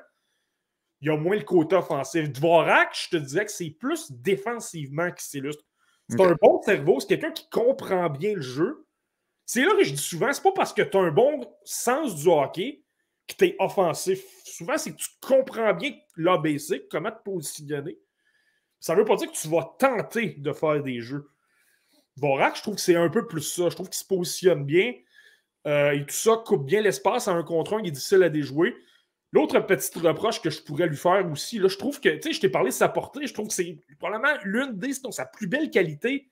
Il 1.01 1.07
y 1.07 1.11
a 1.11 1.17
moins 1.17 1.37
le 1.37 1.43
côté 1.43 1.75
offensif. 1.75 2.29
Dvorak, 2.29 2.89
je 2.93 3.09
te 3.09 3.17
disais 3.17 3.45
que 3.45 3.51
c'est 3.51 3.69
plus 3.69 4.11
défensivement 4.11 5.09
qu'il 5.11 5.21
s'illustre. 5.21 5.63
C'est 6.09 6.21
un 6.21 6.35
bon 6.41 6.61
cerveau, 6.63 6.99
c'est 6.99 7.07
quelqu'un 7.07 7.31
qui 7.31 7.47
comprend 7.49 8.09
bien 8.09 8.33
le 8.33 8.41
jeu. 8.41 8.85
C'est 9.45 9.63
là 9.63 9.75
que 9.75 9.83
je 9.83 9.91
dis 9.91 10.01
souvent, 10.01 10.31
c'est 10.33 10.43
pas 10.43 10.51
parce 10.51 10.73
que 10.73 10.81
tu 10.81 10.97
as 10.97 11.01
un 11.01 11.11
bon 11.11 11.45
sens 11.63 12.15
du 12.15 12.27
hockey 12.27 12.83
que 13.27 13.35
tu 13.35 13.45
es 13.45 13.55
offensif. 13.59 14.23
Souvent, 14.43 14.77
c'est 14.77 14.91
que 14.91 14.97
tu 14.97 15.07
comprends 15.21 15.73
bien 15.73 15.91
l'ABC, 16.17 16.87
comment 16.89 17.11
te 17.11 17.21
positionner. 17.23 17.99
Ça 18.79 18.93
ne 18.93 18.99
veut 18.99 19.05
pas 19.05 19.15
dire 19.15 19.31
que 19.31 19.37
tu 19.37 19.47
vas 19.47 19.75
tenter 19.77 20.35
de 20.37 20.53
faire 20.53 20.81
des 20.81 20.99
jeux. 20.99 21.29
Vorak, 22.17 22.57
je 22.57 22.61
trouve 22.61 22.75
que 22.75 22.81
c'est 22.81 22.95
un 22.95 23.09
peu 23.09 23.27
plus 23.27 23.41
ça. 23.41 23.69
Je 23.69 23.75
trouve 23.75 23.89
qu'il 23.89 23.99
se 23.99 24.05
positionne 24.05 24.65
bien. 24.65 24.93
Euh, 25.67 25.91
et 25.91 26.05
tout 26.05 26.15
ça 26.15 26.41
coupe 26.45 26.65
bien 26.65 26.81
l'espace 26.81 27.27
à 27.27 27.31
un 27.31 27.43
contre 27.43 27.73
un 27.73 27.81
qui 27.81 27.89
est 27.89 27.91
difficile 27.91 28.23
à 28.23 28.29
déjouer. 28.29 28.75
L'autre 29.31 29.59
petite 29.59 29.95
reproche 29.97 30.41
que 30.41 30.49
je 30.49 30.61
pourrais 30.61 30.87
lui 30.87 30.97
faire 30.97 31.29
aussi, 31.31 31.59
là, 31.59 31.67
je 31.67 31.77
trouve 31.77 31.99
que, 31.99 32.09
tu 32.09 32.21
sais, 32.21 32.33
je 32.33 32.41
t'ai 32.41 32.49
parlé 32.49 32.69
de 32.69 32.75
sa 32.75 32.89
portée, 32.89 33.27
je 33.27 33.33
trouve 33.33 33.47
que 33.47 33.53
c'est 33.53 33.77
probablement 33.99 34.33
l'une 34.43 34.77
des, 34.77 34.93
sinon 34.93 35.11
sa 35.11 35.25
plus 35.25 35.47
belle 35.47 35.69
qualité. 35.69 36.29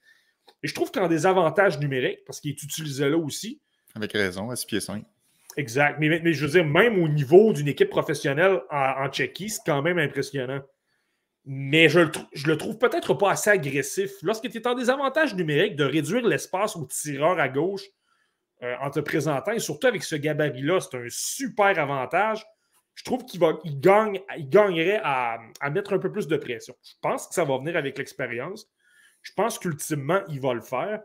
Et 0.63 0.67
je 0.67 0.73
trouve 0.73 0.91
qu'en 0.91 1.07
des 1.07 1.25
avantages 1.25 1.79
numériques, 1.79 2.25
parce 2.25 2.39
qu'il 2.39 2.51
est 2.51 2.63
utilisé 2.63 3.07
là 3.09 3.17
aussi. 3.17 3.61
Avec 3.93 4.13
raison, 4.13 4.49
à 4.49 4.55
6 4.55 4.65
pieds 4.65 4.79
5. 4.79 5.03
Exact. 5.57 5.97
Mais, 5.99 6.19
mais, 6.23 6.33
je 6.33 6.45
veux 6.45 6.51
dire, 6.51 6.65
même 6.65 7.03
au 7.03 7.07
niveau 7.07 7.53
d'une 7.53 7.67
équipe 7.67 7.89
professionnelle 7.89 8.61
en, 8.71 9.05
en 9.05 9.09
Tchéquie, 9.09 9.49
c'est 9.49 9.61
quand 9.65 9.81
même 9.81 9.99
impressionnant. 9.99 10.61
Mais 11.45 11.87
je, 11.89 12.01
je 12.33 12.47
le 12.47 12.57
trouve 12.57 12.77
peut-être 12.77 13.13
pas 13.13 13.31
assez 13.31 13.49
agressif. 13.49 14.11
Lorsque 14.21 14.49
tu 14.49 14.57
es 14.57 14.67
en 14.67 14.75
désavantage 14.75 15.33
numérique, 15.33 15.75
de 15.75 15.85
réduire 15.85 16.27
l'espace 16.27 16.75
au 16.75 16.85
tireur 16.85 17.39
à 17.39 17.47
gauche 17.47 17.83
euh, 18.63 18.75
en 18.81 18.89
te 18.91 18.99
présentant, 18.99 19.51
et 19.51 19.59
surtout 19.59 19.87
avec 19.87 20.03
ce 20.03 20.15
gabarit-là, 20.15 20.79
c'est 20.81 20.97
un 20.97 21.05
super 21.09 21.79
avantage. 21.79 22.45
Je 22.97 23.03
trouve 23.03 23.23
qu'il 23.25 23.39
il 23.63 23.79
gagne, 23.79 24.19
il 24.37 24.49
gagnerait 24.49 24.99
à, 25.03 25.39
mettre 25.71 25.93
un 25.93 25.99
peu 25.99 26.11
plus 26.11 26.27
de 26.27 26.35
pression. 26.35 26.75
Je 26.83 26.95
pense 26.99 27.27
que 27.27 27.35
ça 27.35 27.45
va 27.45 27.59
venir 27.59 27.77
avec 27.77 27.95
l'expérience. 27.97 28.67
Je 29.21 29.31
pense 29.35 29.59
qu'ultimement, 29.59 30.21
il 30.29 30.41
va 30.41 30.55
le 30.55 30.61
faire. 30.61 31.01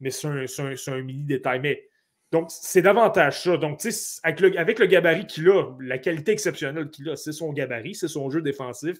Mais 0.00 0.10
c'est 0.10 0.26
un, 0.26 0.44
un, 0.44 0.74
un, 0.92 1.02
mini 1.02 1.22
détail. 1.22 1.60
Mais 1.60 1.88
donc, 2.32 2.48
c'est 2.50 2.82
davantage 2.82 3.44
ça. 3.44 3.56
Donc, 3.56 3.80
avec 4.24 4.40
le, 4.40 4.58
avec 4.58 4.80
le 4.80 4.86
gabarit 4.86 5.26
qu'il 5.28 5.48
a, 5.48 5.76
la 5.80 5.98
qualité 5.98 6.32
exceptionnelle 6.32 6.90
qu'il 6.90 7.08
a, 7.08 7.14
c'est 7.14 7.32
son 7.32 7.52
gabarit, 7.52 7.94
c'est 7.94 8.08
son 8.08 8.28
jeu 8.28 8.42
défensif. 8.42 8.98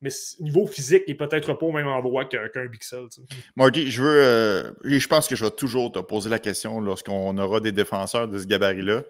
Mais 0.00 0.10
niveau 0.40 0.66
physique, 0.66 1.02
il 1.08 1.10
n'est 1.10 1.16
peut-être 1.16 1.52
pas 1.52 1.66
au 1.66 1.72
même 1.72 1.88
endroit 1.88 2.24
qu'un 2.24 2.48
qu 2.48 2.68
Bixel. 2.68 3.06
Marty, 3.54 3.90
je 3.90 4.02
veux. 4.02 4.24
Euh, 4.24 4.72
je 4.82 5.06
pense 5.08 5.28
que 5.28 5.36
je 5.36 5.44
vais 5.44 5.50
toujours 5.50 5.92
te 5.92 5.98
poser 5.98 6.30
la 6.30 6.38
question 6.38 6.80
lorsqu'on 6.80 7.36
aura 7.36 7.60
des 7.60 7.72
défenseurs 7.72 8.28
de 8.28 8.38
ce 8.38 8.46
gabarit-là. 8.46 9.02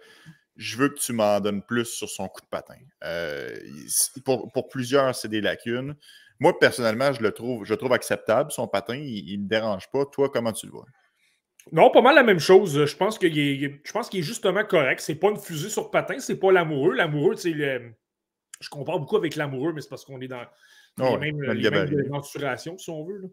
Je 0.58 0.76
veux 0.76 0.90
que 0.90 0.98
tu 0.98 1.12
m'en 1.12 1.40
donnes 1.40 1.62
plus 1.62 1.86
sur 1.86 2.08
son 2.08 2.28
coup 2.28 2.42
de 2.42 2.46
patin. 2.46 2.74
Euh, 3.04 3.56
pour, 4.24 4.52
pour, 4.52 4.68
plusieurs, 4.68 5.14
c'est 5.14 5.28
des 5.28 5.40
lacunes. 5.40 5.96
Moi, 6.40 6.58
personnellement, 6.58 7.12
je 7.12 7.22
le 7.22 7.32
trouve, 7.32 7.64
je 7.64 7.72
le 7.72 7.76
trouve 7.76 7.92
acceptable. 7.92 8.52
Son 8.52 8.68
patin, 8.68 8.96
il 8.96 9.38
ne 9.38 9.44
me 9.44 9.48
dérange 9.48 9.90
pas. 9.90 10.04
Toi, 10.04 10.28
comment 10.28 10.52
tu 10.52 10.66
le 10.66 10.72
vois? 10.72 10.86
Non, 11.72 11.90
pas 11.90 12.00
mal 12.00 12.14
la 12.14 12.22
même 12.22 12.38
chose. 12.38 12.84
Je 12.84 12.96
pense 12.96 13.18
qu'il 13.18 13.38
est, 13.38 13.80
je 13.84 13.92
pense 13.92 14.08
qu'il 14.08 14.20
est 14.20 14.24
justement 14.24 14.64
correct. 14.64 15.00
C'est 15.00 15.14
pas 15.14 15.28
une 15.28 15.38
fusée 15.38 15.68
sur 15.68 15.90
patin, 15.90 16.18
c'est 16.18 16.38
pas 16.38 16.52
l'amoureux. 16.52 16.94
L'amoureux, 16.94 17.34
tu 17.34 17.52
sais, 17.52 17.94
je 18.60 18.68
compare 18.68 18.98
beaucoup 18.98 19.16
avec 19.16 19.36
l'amoureux, 19.36 19.72
mais 19.72 19.80
c'est 19.80 19.88
parce 19.88 20.04
qu'on 20.04 20.20
est 20.20 20.28
dans 20.28 20.44
oh, 21.00 21.16
les, 21.18 21.32
mêmes, 21.32 21.52
les 21.52 22.08
mensurations, 22.08 22.78
si 22.78 22.90
on 22.90 23.04
veut. 23.04 23.32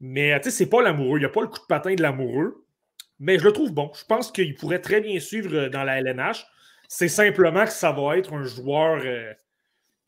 Mais 0.00 0.38
tu 0.40 0.44
sais, 0.44 0.56
c'est 0.56 0.68
pas 0.68 0.82
l'amoureux. 0.82 1.18
Il 1.18 1.22
n'y 1.22 1.26
a 1.26 1.30
pas 1.30 1.42
le 1.42 1.48
coup 1.48 1.60
de 1.60 1.66
patin 1.66 1.94
de 1.94 2.02
l'amoureux. 2.02 2.64
Mais 3.22 3.38
je 3.38 3.44
le 3.44 3.52
trouve 3.52 3.72
bon. 3.72 3.90
Je 3.94 4.04
pense 4.04 4.32
qu'il 4.32 4.54
pourrait 4.56 4.80
très 4.80 5.00
bien 5.00 5.20
suivre 5.20 5.54
euh, 5.54 5.68
dans 5.68 5.84
la 5.84 6.00
LNH. 6.00 6.44
C'est 6.88 7.08
simplement 7.08 7.64
que 7.64 7.70
ça 7.70 7.92
va 7.92 8.18
être 8.18 8.32
un 8.32 8.42
joueur. 8.42 9.00
Euh, 9.04 9.32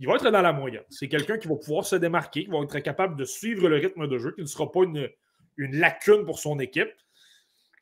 il 0.01 0.09
va 0.09 0.16
être 0.16 0.31
dans 0.31 0.43
la 0.43 0.53
moyenne. 0.53 0.82
C'est 0.91 1.09
quelqu'un 1.09 1.39
qui 1.39 1.47
va 1.47 1.55
pouvoir 1.55 1.86
se 1.86 1.95
démarquer, 1.95 2.45
qui 2.45 2.51
va 2.51 2.59
être 2.59 2.81
capable 2.81 3.16
de 3.16 3.24
suivre 3.24 3.69
le 3.69 3.77
rythme 3.77 4.09
de 4.09 4.19
jeu, 4.19 4.32
qui 4.32 4.41
ne 4.41 4.47
sera 4.47 4.70
pas 4.70 4.82
une, 4.82 5.09
une 5.57 5.77
lacune 5.77 6.24
pour 6.24 6.41
son 6.41 6.59
équipe 6.59 6.91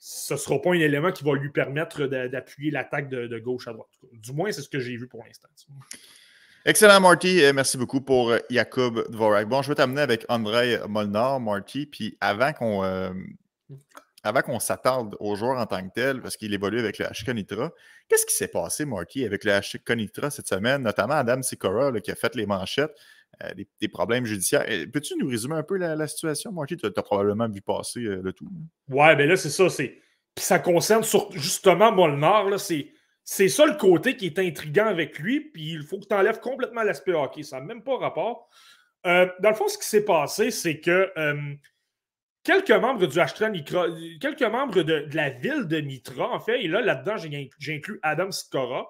ce 0.04 0.34
ne 0.34 0.38
sera 0.38 0.60
pas 0.60 0.70
un 0.70 0.80
élément 0.80 1.12
qui 1.12 1.22
va 1.22 1.32
lui 1.34 1.50
permettre 1.50 2.06
d'appuyer 2.06 2.72
l'attaque 2.72 3.08
de, 3.08 3.38
gauche 3.38 3.68
à 3.68 3.72
droite. 3.72 3.88
Du 4.12 4.32
moins, 4.32 4.50
c'est 4.50 4.62
ce 4.62 4.68
que 4.68 4.80
j'ai 4.80 4.96
vu 4.96 5.06
pour 5.06 5.24
l'instant. 5.24 5.46
Excellent, 6.64 7.00
Marty. 7.00 7.40
Merci 7.54 7.78
beaucoup 7.78 8.00
pour 8.00 8.32
euh, 8.32 8.38
Jakub 8.50 9.08
Dvorak. 9.12 9.48
Bon, 9.48 9.62
je 9.62 9.68
vais 9.68 9.76
t'amener 9.76 10.00
avec 10.00 10.26
Andrei 10.28 10.80
Molnar, 10.88 11.38
Marty. 11.38 11.86
Puis 11.86 12.18
avant 12.20 12.52
qu'on 12.52 12.82
avant 14.24 14.42
qu'on 14.42 14.60
s'attarde 14.60 15.16
aux 15.18 15.34
joueurs 15.34 15.58
en 15.58 15.66
tant 15.66 15.82
que 15.86 15.92
tel, 15.92 16.20
parce 16.20 16.36
qu'il 16.36 16.54
évolue 16.54 16.78
avec 16.78 16.98
le 16.98 17.06
HK 17.06 17.34
Nitra, 17.34 17.72
qu'est-ce 18.08 18.24
qui 18.24 18.34
s'est 18.34 18.48
passé, 18.48 18.84
Marty, 18.84 19.24
avec 19.24 19.44
le 19.44 19.52
HK 19.58 19.90
Nitra 19.96 20.30
cette 20.30 20.48
semaine, 20.48 20.82
notamment 20.82 21.14
Adam 21.14 21.42
Sikora, 21.42 21.92
qui 22.00 22.10
a 22.10 22.14
fait 22.14 22.34
les 22.34 22.46
manchettes? 22.46 22.94
Euh, 23.42 23.50
des, 23.80 23.88
problèmes 23.88 24.24
judiciaires? 24.24 24.64
Euh, 24.68 24.86
peux-tu 24.92 25.14
nous 25.16 25.28
résumer 25.28 25.54
un 25.54 25.62
peu 25.62 25.76
la, 25.76 26.06
situation, 26.06 26.52
Marty? 26.52 26.76
Tu 26.76 26.86
as, 26.86 27.02
probablement 27.02 27.48
vu 27.48 27.60
passer 27.62 28.00
euh, 28.00 28.20
le 28.22 28.32
tout. 28.32 28.46
Ouais, 28.88 29.16
ben 29.16 29.28
là, 29.28 29.36
c'est 29.36 29.50
ça. 29.50 29.66
Puis 29.68 30.44
ça 30.44 30.58
concerne 30.58 31.02
justement 31.32 31.92
Molnar. 31.92 32.60
C'est 32.60 32.92
c'est 33.24 33.48
ça 33.48 33.66
le 33.66 33.74
côté 33.74 34.16
qui 34.16 34.26
est 34.26 34.38
intriguant 34.38 34.86
avec 34.86 35.18
lui. 35.18 35.40
Puis 35.40 35.72
il 35.72 35.82
faut 35.82 35.98
que 35.98 36.06
tu 36.06 36.14
enlèves 36.14 36.40
complètement 36.40 36.82
l'aspect 36.82 37.14
hockey. 37.14 37.42
Ça 37.42 37.58
n'a 37.58 37.66
même 37.66 37.82
pas 37.82 37.96
rapport. 37.96 38.48
Dans 39.04 39.48
le 39.48 39.54
fond, 39.54 39.68
ce 39.68 39.78
qui 39.78 39.86
s'est 39.86 40.04
passé, 40.04 40.50
c'est 40.50 40.80
que 40.80 41.10
quelques 42.44 42.70
membres 42.70 43.06
du 43.06 43.18
Astra 43.18 43.48
Nitra, 43.48 43.86
quelques 44.20 44.42
membres 44.42 44.82
de, 44.82 45.06
la 45.12 45.30
ville 45.30 45.66
de 45.66 45.78
Nitra, 45.78 46.30
en 46.30 46.40
fait, 46.40 46.62
et 46.62 46.68
là, 46.68 46.80
là-dedans, 46.80 47.16
j'ai 47.16 47.74
inclus 47.74 47.98
Adam 48.02 48.30
Skora, 48.30 48.86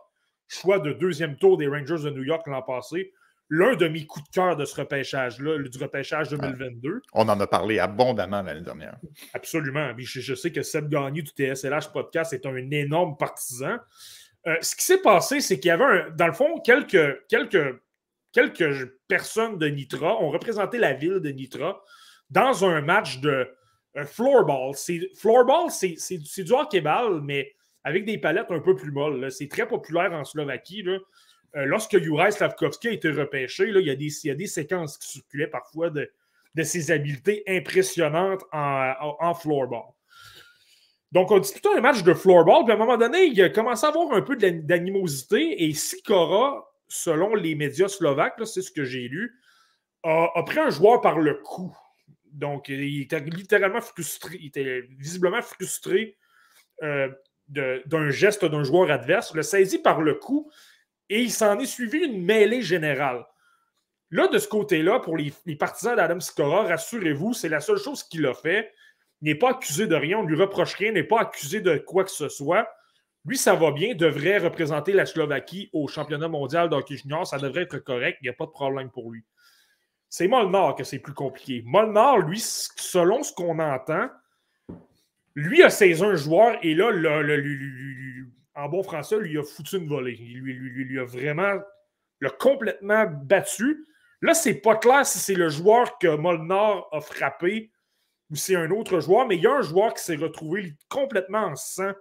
choix 0.48 0.78
de 0.78 0.92
deuxième 0.92 1.36
tour 1.36 1.56
des 1.56 1.66
Rangers 1.66 2.02
de 2.04 2.10
New 2.10 2.24
York 2.24 2.46
l'an 2.46 2.62
passé. 2.62 3.12
L'un 3.54 3.74
de 3.76 3.86
mes 3.86 4.06
coups 4.06 4.26
de 4.30 4.34
cœur 4.34 4.56
de 4.56 4.64
ce 4.64 4.74
repêchage-là, 4.80 5.58
du 5.58 5.78
repêchage 5.78 6.30
2022. 6.30 7.02
On 7.12 7.28
en 7.28 7.38
a 7.38 7.46
parlé 7.46 7.78
abondamment 7.78 8.40
l'année 8.40 8.62
dernière. 8.62 8.96
Absolument. 9.34 9.92
Je, 9.98 10.20
je, 10.20 10.34
sais 10.34 10.50
que 10.50 10.62
Seb 10.62 10.88
Gagné 10.88 11.20
du 11.20 11.30
TSLH 11.32 11.92
Podcast 11.92 12.32
est 12.32 12.46
un 12.46 12.56
énorme 12.70 13.18
partisan. 13.18 13.76
Euh, 14.46 14.56
ce 14.62 14.74
qui 14.74 14.84
s'est 14.84 15.02
passé, 15.02 15.42
c'est 15.42 15.60
qu'il 15.60 15.68
y 15.68 15.70
avait, 15.70 15.84
un, 15.84 16.10
dans 16.16 16.28
le 16.28 16.32
fond, 16.32 16.60
quelques, 16.64 17.26
quelques, 17.28 17.78
quelques 18.32 18.90
personnes 19.06 19.58
de 19.58 19.66
Nitra 19.66 20.22
ont 20.22 20.30
représenté 20.30 20.78
la 20.78 20.94
ville 20.94 21.20
de 21.20 21.28
Nitra 21.28 21.82
dans 22.32 22.64
un 22.64 22.80
match 22.80 23.20
de 23.20 23.48
floorball. 24.06 24.74
Floorball, 25.14 25.70
c'est 25.70 26.42
du 26.42 26.52
hockey-ball, 26.52 27.20
mais 27.22 27.52
avec 27.84 28.04
des 28.04 28.18
palettes 28.18 28.50
un 28.50 28.60
peu 28.60 28.74
plus 28.74 28.90
molles. 28.90 29.30
C'est 29.30 29.48
très 29.48 29.68
populaire 29.68 30.12
en 30.12 30.24
Slovaquie. 30.24 30.84
Euh, 30.86 31.66
lorsque 31.66 31.98
Juraj 31.98 32.34
Slavkovski 32.34 32.88
a 32.88 32.92
été 32.92 33.10
repêché, 33.10 33.68
il, 33.68 33.86
y 33.86 33.90
a 33.90 33.96
des, 33.96 34.06
il, 34.06 34.28
y 34.28 34.30
a 34.30 34.34
des, 34.34 34.46
séquences 34.46 34.96
qui 34.96 35.08
circulaient 35.08 35.48
parfois 35.48 35.90
de, 35.90 36.10
de 36.54 36.62
ses 36.62 36.90
habiletés 36.90 37.42
impressionnantes 37.46 38.42
en, 38.52 39.34
floorball. 39.34 39.92
Donc, 41.10 41.30
on 41.30 41.38
disputait 41.38 41.68
un 41.76 41.82
match 41.82 42.02
de 42.02 42.14
floorball, 42.14 42.64
puis 42.64 42.72
à 42.72 42.76
un 42.76 42.78
moment 42.78 42.96
donné, 42.96 43.24
il 43.24 43.42
a 43.42 43.50
commencé 43.50 43.84
à 43.84 43.90
avoir 43.90 44.12
un 44.14 44.22
peu 44.22 44.36
d'animosité, 44.36 45.64
et 45.64 45.74
Sikora, 45.74 46.72
selon 46.88 47.34
les 47.34 47.54
médias 47.54 47.88
slovaques, 47.88 48.40
c'est 48.46 48.62
ce 48.62 48.70
que 48.70 48.84
j'ai 48.84 49.08
lu, 49.08 49.38
a, 50.04 50.42
pris 50.46 50.58
un 50.58 50.70
joueur 50.70 51.02
par 51.02 51.18
le 51.18 51.34
cou. 51.34 51.76
Donc, 52.32 52.68
il 52.68 53.02
était 53.02 53.20
littéralement 53.20 53.80
frustré, 53.80 54.38
il 54.40 54.46
était 54.46 54.82
visiblement 54.98 55.42
frustré 55.42 56.16
euh, 56.82 57.08
d'un 57.48 58.10
geste 58.10 58.44
d'un 58.44 58.64
joueur 58.64 58.90
adverse, 58.90 59.34
le 59.34 59.42
saisi 59.42 59.78
par 59.78 60.00
le 60.00 60.14
cou, 60.14 60.50
et 61.10 61.20
il 61.20 61.30
s'en 61.30 61.58
est 61.58 61.66
suivi 61.66 61.98
une 61.98 62.24
mêlée 62.24 62.62
générale. 62.62 63.26
Là, 64.10 64.28
de 64.28 64.38
ce 64.38 64.48
côté-là, 64.48 65.00
pour 65.00 65.16
les, 65.16 65.32
partisans 65.58 65.96
d'Adam 65.96 66.20
Sikora, 66.20 66.64
rassurez-vous, 66.64 67.34
c'est 67.34 67.48
la 67.48 67.60
seule 67.60 67.78
chose 67.78 68.02
qu'il 68.04 68.26
a 68.26 68.34
fait. 68.34 68.72
Il 69.20 69.26
n'est 69.26 69.38
pas 69.38 69.50
accusé 69.50 69.86
de 69.86 69.94
rien, 69.94 70.18
on 70.18 70.22
ne 70.22 70.28
lui 70.28 70.36
reproche 70.36 70.74
rien, 70.74 70.92
n'est 70.92 71.02
pas 71.02 71.20
accusé 71.20 71.60
de 71.60 71.76
quoi 71.78 72.04
que 72.04 72.10
ce 72.10 72.28
soit. 72.28 72.68
Lui, 73.24 73.38
ça 73.38 73.54
va 73.54 73.70
bien, 73.70 73.94
devrait 73.94 74.38
représenter 74.38 74.92
la 74.92 75.06
Slovaquie 75.06 75.70
au 75.72 75.86
championnat 75.88 76.28
mondial 76.28 76.68
d'hockey 76.68 76.96
junior, 76.96 77.26
ça 77.26 77.38
devrait 77.38 77.62
être 77.62 77.78
correct, 77.78 78.18
il 78.20 78.24
n'y 78.24 78.30
a 78.30 78.34
pas 78.34 78.46
de 78.46 78.50
problème 78.50 78.90
pour 78.90 79.10
lui. 79.10 79.24
C'est 80.12 80.28
Molnar 80.28 80.74
que 80.74 80.84
c'est 80.84 80.98
plus 80.98 81.14
compliqué. 81.14 81.62
Molnar, 81.64 82.18
lui, 82.18 82.38
selon 82.38 83.22
ce 83.22 83.32
qu'on 83.32 83.58
entend, 83.58 84.10
lui 85.34 85.62
a 85.62 85.70
saisi 85.70 86.04
un 86.04 86.16
joueur 86.16 86.58
et 86.60 86.74
là, 86.74 86.90
le, 86.90 88.26
en 88.54 88.68
bon 88.68 88.82
français, 88.82 89.18
lui 89.18 89.38
a 89.38 89.42
foutu 89.42 89.78
une 89.78 89.88
volée. 89.88 90.18
Il 90.20 90.40
lui, 90.40 91.00
a 91.00 91.04
vraiment 91.04 91.54
l'a 92.20 92.28
complètement 92.28 93.06
battu. 93.06 93.86
Là, 94.20 94.34
c'est 94.34 94.60
pas 94.60 94.76
clair 94.76 95.06
si 95.06 95.18
c'est 95.18 95.34
le 95.34 95.48
joueur 95.48 95.96
que 95.96 96.14
Molnar 96.14 96.88
a 96.92 97.00
frappé 97.00 97.72
ou 98.30 98.36
c'est 98.36 98.54
un 98.54 98.70
autre 98.70 99.00
joueur, 99.00 99.26
mais 99.26 99.36
il 99.36 99.42
y 99.42 99.46
a 99.46 99.54
un 99.54 99.62
joueur 99.62 99.94
qui 99.94 100.04
s'est 100.04 100.16
retrouvé 100.16 100.74
complètement 100.90 101.46
en 101.46 101.56
sang 101.56 101.92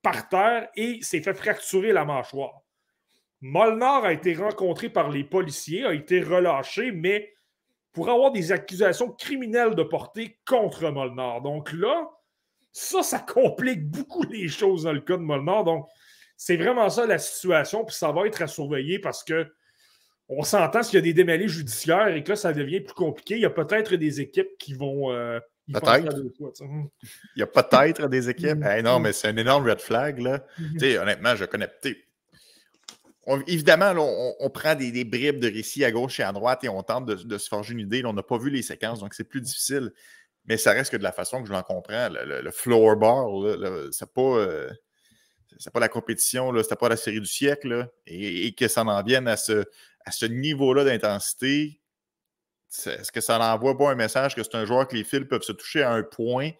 par 0.00 0.30
terre 0.30 0.70
et 0.74 1.02
s'est 1.02 1.20
fait 1.20 1.34
fracturer 1.34 1.92
la 1.92 2.06
mâchoire. 2.06 2.62
Molnar 3.40 4.04
a 4.04 4.12
été 4.12 4.34
rencontré 4.34 4.88
par 4.88 5.10
les 5.10 5.24
policiers, 5.24 5.84
a 5.84 5.92
été 5.92 6.20
relâché, 6.20 6.90
mais 6.92 7.32
pour 7.92 8.10
avoir 8.10 8.30
des 8.30 8.52
accusations 8.52 9.10
criminelles 9.10 9.74
de 9.74 9.82
portée 9.82 10.38
contre 10.46 10.90
Molnar. 10.90 11.40
Donc 11.42 11.72
là, 11.72 12.10
ça, 12.72 13.02
ça 13.02 13.18
complique 13.18 13.88
beaucoup 13.88 14.22
les 14.30 14.48
choses 14.48 14.82
dans 14.82 14.92
le 14.92 15.00
cas 15.00 15.16
de 15.16 15.22
Molnar. 15.22 15.64
Donc, 15.64 15.88
c'est 16.36 16.56
vraiment 16.56 16.90
ça 16.90 17.06
la 17.06 17.18
situation, 17.18 17.84
puis 17.84 17.96
ça 17.96 18.12
va 18.12 18.26
être 18.26 18.42
à 18.42 18.46
surveiller 18.46 18.98
parce 18.98 19.24
que 19.24 19.46
on 20.28 20.42
s'entend 20.42 20.82
s'il 20.82 20.96
y 20.96 20.98
a 20.98 21.02
des 21.02 21.14
démêlés 21.14 21.48
judiciaires 21.48 22.08
et 22.08 22.22
que 22.22 22.30
là, 22.30 22.36
ça 22.36 22.52
devient 22.52 22.80
plus 22.80 22.94
compliqué. 22.94 23.36
Il 23.36 23.42
y 23.42 23.46
a 23.46 23.50
peut-être 23.50 23.94
des 23.94 24.20
équipes 24.20 24.58
qui 24.58 24.74
vont. 24.74 25.12
Euh, 25.12 25.38
peut-être. 25.72 26.14
Il 27.36 27.40
y 27.40 27.42
a 27.42 27.46
peut-être 27.46 28.08
des 28.08 28.28
équipes. 28.28 28.58
Mm. 28.58 28.82
non, 28.82 28.98
mais 28.98 29.12
c'est 29.12 29.28
un 29.28 29.36
énorme 29.36 29.68
red 29.68 29.80
flag. 29.80 30.18
Là. 30.18 30.44
Mm-hmm. 30.60 30.98
honnêtement, 30.98 31.36
je 31.36 31.44
connais. 31.44 31.70
Évidemment, 33.46 33.92
on, 34.40 34.50
prend 34.50 34.74
des, 34.74 35.04
bribes 35.04 35.40
de 35.40 35.48
récits 35.48 35.84
à 35.84 35.90
gauche 35.90 36.20
et 36.20 36.22
à 36.22 36.32
droite 36.32 36.62
et 36.64 36.68
on 36.68 36.82
tente 36.82 37.06
de, 37.06 37.38
se 37.38 37.48
forger 37.48 37.72
une 37.72 37.80
idée. 37.80 38.04
on 38.04 38.12
n'a 38.12 38.22
pas 38.22 38.38
vu 38.38 38.50
les 38.50 38.62
séquences, 38.62 39.00
donc 39.00 39.14
c'est 39.14 39.24
plus 39.24 39.40
difficile 39.40 39.92
mais 40.46 40.56
ça 40.56 40.72
reste 40.72 40.92
que 40.92 40.96
de 40.96 41.02
la 41.02 41.12
façon 41.12 41.42
que 41.42 41.48
je 41.48 41.52
l'en 41.52 41.62
comprends. 41.62 42.08
Le, 42.08 42.40
le, 42.40 42.50
floorball, 42.50 43.88
c'est 43.92 44.12
pas, 44.12 44.20
euh, 44.20 44.70
pas 45.72 45.80
la 45.80 45.88
compétition, 45.88 46.52
c'était 46.62 46.76
pas 46.76 46.88
la 46.88 46.96
série 46.96 47.20
du 47.20 47.26
siècle, 47.26 47.88
et, 48.06 48.54
que 48.54 48.68
ça 48.68 48.82
en 48.82 49.02
vienne 49.02 49.28
à 49.28 49.36
ce, 49.36 49.64
à 50.04 50.28
niveau-là 50.28 50.84
d'intensité. 50.84 51.80
Est-ce 52.86 53.10
que 53.10 53.20
ça 53.20 53.38
n'envoie 53.38 53.76
pas 53.76 53.90
un 53.90 53.94
message 53.94 54.34
que 54.34 54.42
c'est 54.42 54.54
un 54.54 54.64
joueur 54.64 54.86
que 54.86 54.94
les 54.94 55.04
fils 55.04 55.24
peuvent 55.28 55.42
se 55.42 55.52
toucher 55.52 55.82
à 55.82 55.92
un 55.92 56.02
point 56.02 56.50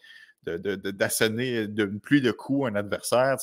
d'assonner 0.45 1.67
de, 1.67 1.85
d'une 1.85 2.01
pluie 2.01 2.21
de 2.21 2.33
coups 2.33 2.69
un 2.69 2.75
adversaire? 2.75 3.37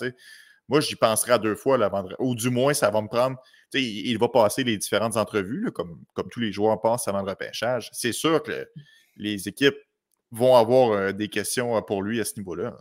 Moi, 0.69 0.80
j'y 0.80 0.95
penserai 0.95 1.34
à 1.34 1.38
deux 1.38 1.56
fois 1.56 1.84
avant 1.84 2.07
Ou 2.19 2.35
du 2.35 2.49
moins, 2.49 2.73
ça 2.73 2.90
va 2.90 3.02
me 3.02 3.07
prendre. 3.07 3.38
Il, 3.73 4.07
il, 4.07 4.18
va 4.18 4.30
passer 4.30 4.64
les 4.64 4.77
différentes 4.77 5.18
entrevues, 5.18 5.72
comme, 5.73 5.99
comme 6.14 6.30
tous 6.30 6.40
les 6.40 6.52
joueurs 6.52 6.80
passent 6.80 7.07
avant 7.07 7.22
le 7.22 7.30
repêchage. 7.30 7.90
C'est 7.91 8.14
sûr 8.14 8.41
que 8.44 8.68
les 9.18 9.48
équipes 9.48 9.77
vont 10.31 10.56
avoir 10.56 10.91
euh, 10.91 11.11
des 11.11 11.27
questions 11.27 11.76
euh, 11.77 11.81
pour 11.81 12.02
lui 12.02 12.19
à 12.19 12.26
ce 12.26 12.38
niveau-là. 12.38 12.77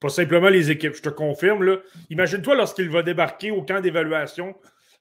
Pas 0.00 0.08
simplement 0.08 0.48
les 0.48 0.70
équipes, 0.70 0.94
je 0.94 1.02
te 1.02 1.08
confirme. 1.08 1.80
Imagine-toi 2.10 2.54
lorsqu'il 2.56 2.90
va 2.90 3.02
débarquer 3.02 3.50
au 3.50 3.62
camp 3.62 3.80
d'évaluation 3.80 4.54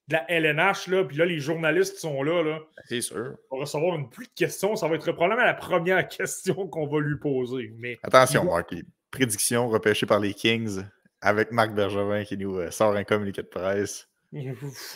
de 0.08 0.14
la 0.14 0.30
LNH, 0.30 0.88
là, 0.88 1.06
puis 1.06 1.18
là, 1.18 1.26
les 1.26 1.40
journalistes 1.40 1.98
sont 1.98 2.24
là. 2.24 2.44
là. 2.44 2.60
Ben, 2.60 2.84
c'est 2.88 3.02
sûr. 3.02 3.36
On 3.50 3.58
va 3.58 3.62
recevoir 3.64 3.96
une 3.96 4.10
pluie 4.10 4.28
de 4.28 4.34
questions. 4.34 4.76
Ça 4.76 4.88
va 4.88 4.96
être 4.96 5.12
probablement 5.12 5.46
la 5.46 5.54
première 5.54 6.08
question 6.10 6.68
qu'on 6.68 6.88
va 6.88 7.00
lui 7.00 7.18
poser. 7.18 7.74
Mais... 7.78 7.98
Attention, 8.04 8.44
Mark. 8.44 8.74
Prédiction 9.12 9.70
repêchée 9.70 10.06
par 10.06 10.20
les 10.20 10.34
Kings 10.34 10.84
avec 11.24 11.52
Marc 11.52 11.72
Bergevin 11.74 12.24
qui 12.26 12.38
nous 12.38 12.58
euh, 12.58 12.70
sort 12.70 12.94
un 12.96 13.04
communiqué 13.04 13.42
de 13.42 13.48
presse. 13.48 14.08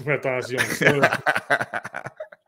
Attention. 0.08 0.58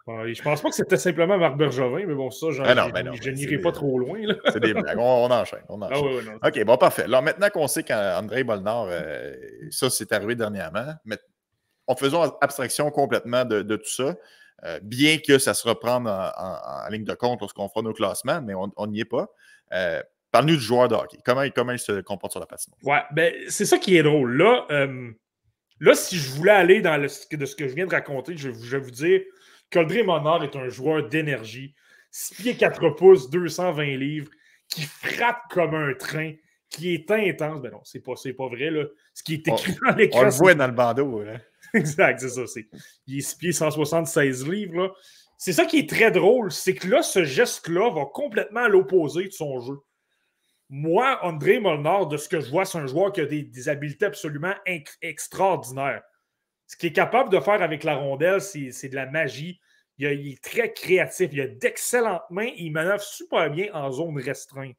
je 0.08 0.42
pense 0.42 0.62
pas 0.62 0.70
que 0.70 0.76
c'était 0.76 0.98
simplement 0.98 1.38
Marc 1.38 1.56
Bergevin, 1.58 2.06
mais 2.06 2.14
bon, 2.14 2.30
ça, 2.30 2.48
ah 2.64 2.90
ben 2.92 3.14
je 3.22 3.30
n'irai 3.30 3.60
pas 3.60 3.72
trop 3.72 3.98
loin. 3.98 4.20
C'est 4.52 4.60
des 4.60 4.74
blagues. 4.74 4.98
On, 4.98 5.32
enchaîne. 5.32 5.64
On 5.70 5.82
ah 5.82 5.88
enchaîne. 5.88 6.40
OK, 6.44 6.64
bon, 6.66 6.78
parfait. 6.78 7.04
Alors 7.04 7.24
maintenant 7.24 7.50
qu'on 7.50 7.68
sait 7.68 7.84
qu'André 7.84 8.44
Bolnard, 8.44 8.88
euh, 8.90 9.34
ça, 9.72 9.90
c'est 9.90 10.12
arrivé 10.12 10.36
dernièrement, 10.36 10.94
mais 11.06 11.18
en 11.88 11.96
faisant 11.96 12.38
abstraction 12.42 12.92
complètement 12.92 13.46
de, 13.46 13.76
tout 13.76 13.90
ça, 13.90 14.16
euh, 14.66 14.80
bien 14.84 15.18
que 15.20 15.38
ça 15.38 15.54
se 15.54 15.68
reprenne 15.68 16.08
en, 16.08 16.90
ligne 16.90 17.06
de 17.06 17.14
compte 17.14 17.40
lorsqu'on 17.42 17.70
fera 17.70 17.82
nos 17.82 17.94
classements, 17.94 18.42
mais 18.42 18.54
on 18.56 18.88
n'y 18.88 19.00
est 19.00 19.06
pas. 19.06 19.30
Euh, 19.74 20.02
Parle-nous 20.32 20.56
du 20.56 20.62
joueur 20.62 20.88
de 20.88 20.96
hockey. 20.96 21.18
Comment, 21.26 21.44
comment 21.56 21.72
il 21.72 21.80
se 21.80 22.02
comporte 22.02 22.34
sur 22.34 22.40
la 22.40 22.46
patinoire? 22.46 22.80
Ouais, 22.84 23.02
ben, 23.12 23.34
c'est 23.48 23.66
ça 23.66 23.78
qui 23.78 23.98
est 23.98 24.04
drôle. 24.04 24.38
Là, 24.38 24.66
euh, 24.72 25.12
là 25.80 25.94
si 25.96 26.18
je 26.18 26.30
voulais 26.32 26.52
aller 26.52 26.82
dans 26.82 26.98
le, 26.98 27.08
de 27.08 27.46
ce 27.46 27.56
que 27.56 27.68
je 27.68 27.74
viens 27.74 27.88
de 27.88 27.92
raconter, 27.92 28.38
je, 28.38 28.52
je 28.52 28.78
vais 28.78 28.84
vous 28.84 28.92
dire 28.92 29.22
Coldré 29.72 30.04
Monard 30.04 30.44
est 30.44 30.56
un 30.56 30.70
joueur 30.70 31.08
d'énergie. 31.08 31.76
6 32.12 32.36
pieds 32.36 32.56
4 32.56 32.90
pouces, 32.92 33.30
220 33.30 33.98
livres, 33.98 34.32
qui 34.68 34.84
frappe 34.84 35.42
comme 35.52 35.76
un 35.76 35.94
train, 35.94 36.34
qui 36.70 36.94
est 36.94 37.10
intense. 37.12 37.62
Ben 37.62 37.72
non, 37.72 37.82
c'est 37.84 38.00
pas, 38.00 38.14
pas 38.14 38.48
vrai. 38.48 38.72
Là. 38.72 38.86
Ce 39.14 39.24
qui 39.24 39.36
est 39.36 39.48
écrit 39.48 39.76
dans 39.84 39.96
l'écran. 39.96 40.22
On 40.22 40.24
le 40.26 40.32
voit 40.32 40.54
dans 40.56 40.68
le 40.68 40.74
bandeau. 40.74 41.24
exact, 41.74 42.20
c'est 42.20 42.30
ça. 42.30 42.60
il 43.08 43.18
est 43.18 43.22
6 43.22 43.36
pieds 43.36 43.52
176 43.52 44.48
livres. 44.48 44.96
C'est 45.38 45.54
ça 45.54 45.66
qui 45.66 45.80
est 45.80 45.90
très 45.90 46.12
drôle, 46.12 46.52
c'est 46.52 46.76
que 46.76 46.88
là, 46.88 47.02
ce 47.02 47.24
geste-là 47.24 47.92
va 47.92 48.06
complètement 48.06 48.60
à 48.62 48.68
l'opposé 48.68 49.26
de 49.26 49.32
son 49.32 49.62
jeu. 49.62 49.78
Moi, 50.70 51.20
André 51.24 51.60
Molnar, 51.60 52.08
de 52.08 52.18
ce 52.18 52.30
que 52.30 52.40
je 52.40 52.50
vois, 52.50 52.64
c'est 52.64 52.78
un 52.78 52.86
joueur 52.86 53.12
qui 53.12 53.22
a 53.22 53.26
des, 53.26 53.70
habiletés 53.70 54.06
absolument 54.06 54.54
extraordinaires. 55.02 56.04
Ce 56.68 56.78
qu'il 56.78 56.90
est 56.90 56.94
capable 56.94 57.32
de 57.32 57.40
faire 57.40 57.64
avec 57.64 57.84
la 57.84 57.96
rondelle, 57.96 58.40
c'est 58.40 58.90
de 58.90 58.96
la 58.96 59.08
magie. 59.08 59.60
Il, 59.98 60.06
est 60.06 60.44
très 60.44 60.72
créatif. 60.72 61.30
Il 61.34 61.42
a 61.42 61.48
d'excellentes 61.48 62.30
mains. 62.30 62.52
Il 62.56 62.72
manœuvre 62.72 63.02
super 63.02 63.50
bien 63.50 63.74
en 63.74 63.92
zone 63.92 64.18
restreinte. 64.20 64.78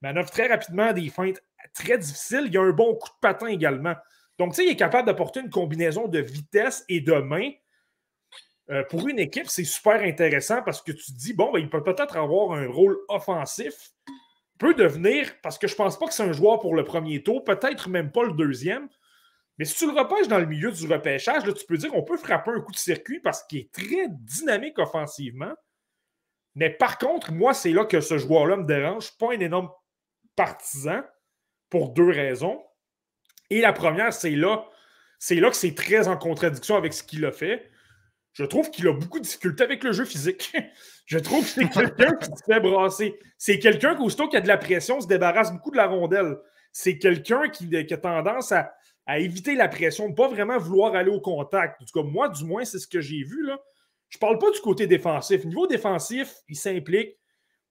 Il 0.00 0.08
manœuvre 0.08 0.30
très 0.30 0.48
rapidement 0.48 0.94
des 0.94 1.10
feintes 1.10 1.42
très 1.74 1.98
difficiles. 1.98 2.46
Il 2.46 2.56
a 2.56 2.62
un 2.62 2.70
bon 2.70 2.94
coup 2.94 3.10
de 3.10 3.20
patin 3.20 3.48
également. 3.48 3.94
Donc, 4.38 4.54
tu 4.54 4.56
sais, 4.56 4.64
il 4.64 4.70
est 4.70 4.76
capable 4.76 5.06
d'apporter 5.06 5.40
une 5.40 5.50
combinaison 5.50 6.08
de 6.08 6.18
vitesse 6.18 6.84
et 6.88 7.02
de 7.02 7.12
main. 7.12 7.50
Euh, 8.70 8.84
pour 8.84 9.06
une 9.06 9.18
équipe, 9.18 9.48
c'est 9.48 9.64
super 9.64 10.00
intéressant 10.00 10.62
parce 10.62 10.80
que 10.80 10.92
tu 10.92 11.12
te 11.12 11.18
dis, 11.18 11.34
bon, 11.34 11.52
ben, 11.52 11.58
il 11.58 11.68
peut 11.68 11.82
peut-être 11.82 12.16
avoir 12.16 12.52
un 12.52 12.66
rôle 12.66 12.96
offensif. 13.08 13.92
Peut 14.60 14.74
devenir, 14.74 15.32
parce 15.40 15.56
que 15.56 15.66
je 15.66 15.72
ne 15.72 15.78
pense 15.78 15.98
pas 15.98 16.06
que 16.06 16.12
c'est 16.12 16.22
un 16.22 16.32
joueur 16.32 16.60
pour 16.60 16.74
le 16.74 16.84
premier 16.84 17.22
tour, 17.22 17.42
peut-être 17.44 17.88
même 17.88 18.12
pas 18.12 18.24
le 18.24 18.34
deuxième. 18.34 18.90
Mais 19.56 19.64
si 19.64 19.74
tu 19.74 19.86
le 19.90 19.98
repêches 19.98 20.28
dans 20.28 20.38
le 20.38 20.44
milieu 20.44 20.70
du 20.70 20.86
repêchage, 20.86 21.46
là, 21.46 21.52
tu 21.54 21.64
peux 21.64 21.78
dire 21.78 21.90
qu'on 21.90 22.02
peut 22.02 22.18
frapper 22.18 22.50
un 22.50 22.60
coup 22.60 22.70
de 22.70 22.76
circuit 22.76 23.20
parce 23.20 23.42
qu'il 23.44 23.60
est 23.60 23.72
très 23.72 24.08
dynamique 24.08 24.78
offensivement. 24.78 25.54
Mais 26.54 26.68
par 26.68 26.98
contre, 26.98 27.32
moi, 27.32 27.54
c'est 27.54 27.72
là 27.72 27.86
que 27.86 28.02
ce 28.02 28.18
joueur-là 28.18 28.56
me 28.56 28.64
dérange. 28.64 29.04
Je 29.04 29.08
suis 29.08 29.16
pas 29.16 29.32
un 29.32 29.40
énorme 29.40 29.70
partisan 30.36 31.00
pour 31.70 31.90
deux 31.90 32.10
raisons. 32.10 32.62
Et 33.48 33.62
la 33.62 33.72
première, 33.72 34.12
c'est 34.12 34.30
là, 34.36 34.66
c'est 35.18 35.36
là 35.36 35.48
que 35.48 35.56
c'est 35.56 35.74
très 35.74 36.06
en 36.06 36.18
contradiction 36.18 36.76
avec 36.76 36.92
ce 36.92 37.02
qu'il 37.02 37.24
a 37.24 37.32
fait. 37.32 37.69
Je 38.40 38.46
trouve 38.46 38.70
qu'il 38.70 38.88
a 38.88 38.94
beaucoup 38.94 39.18
de 39.18 39.24
difficultés 39.24 39.64
avec 39.64 39.84
le 39.84 39.92
jeu 39.92 40.06
physique. 40.06 40.56
je 41.04 41.18
trouve 41.18 41.42
que 41.42 41.50
c'est 41.50 41.68
quelqu'un 41.68 42.14
qui 42.14 42.24
se 42.24 42.42
fait 42.46 42.58
brasser. 42.58 43.18
C'est 43.36 43.58
quelqu'un 43.58 43.94
qui, 43.94 44.00
aussitôt 44.00 44.28
qu'il 44.28 44.38
a 44.38 44.40
de 44.40 44.48
la 44.48 44.56
pression, 44.56 44.98
se 44.98 45.06
débarrasse 45.06 45.52
beaucoup 45.52 45.70
de 45.70 45.76
la 45.76 45.86
rondelle. 45.86 46.38
C'est 46.72 46.96
quelqu'un 46.96 47.50
qui, 47.50 47.68
a 47.76 47.96
tendance 47.98 48.52
à, 48.52 48.72
éviter 49.18 49.56
la 49.56 49.68
pression, 49.68 50.08
ne 50.08 50.14
pas 50.14 50.28
vraiment 50.28 50.56
vouloir 50.56 50.94
aller 50.94 51.10
au 51.10 51.20
contact. 51.20 51.82
En 51.82 51.84
tout 51.84 52.02
cas, 52.02 52.08
moi, 52.08 52.30
du 52.30 52.42
moins, 52.46 52.64
c'est 52.64 52.78
ce 52.78 52.86
que 52.86 53.02
j'ai 53.02 53.24
vu. 53.24 53.44
Là. 53.44 53.58
Je 54.08 54.16
ne 54.16 54.20
parle 54.20 54.38
pas 54.38 54.50
du 54.50 54.60
côté 54.60 54.86
défensif. 54.86 55.44
Niveau 55.44 55.66
défensif, 55.66 56.36
il 56.48 56.56
s'implique. 56.56 57.18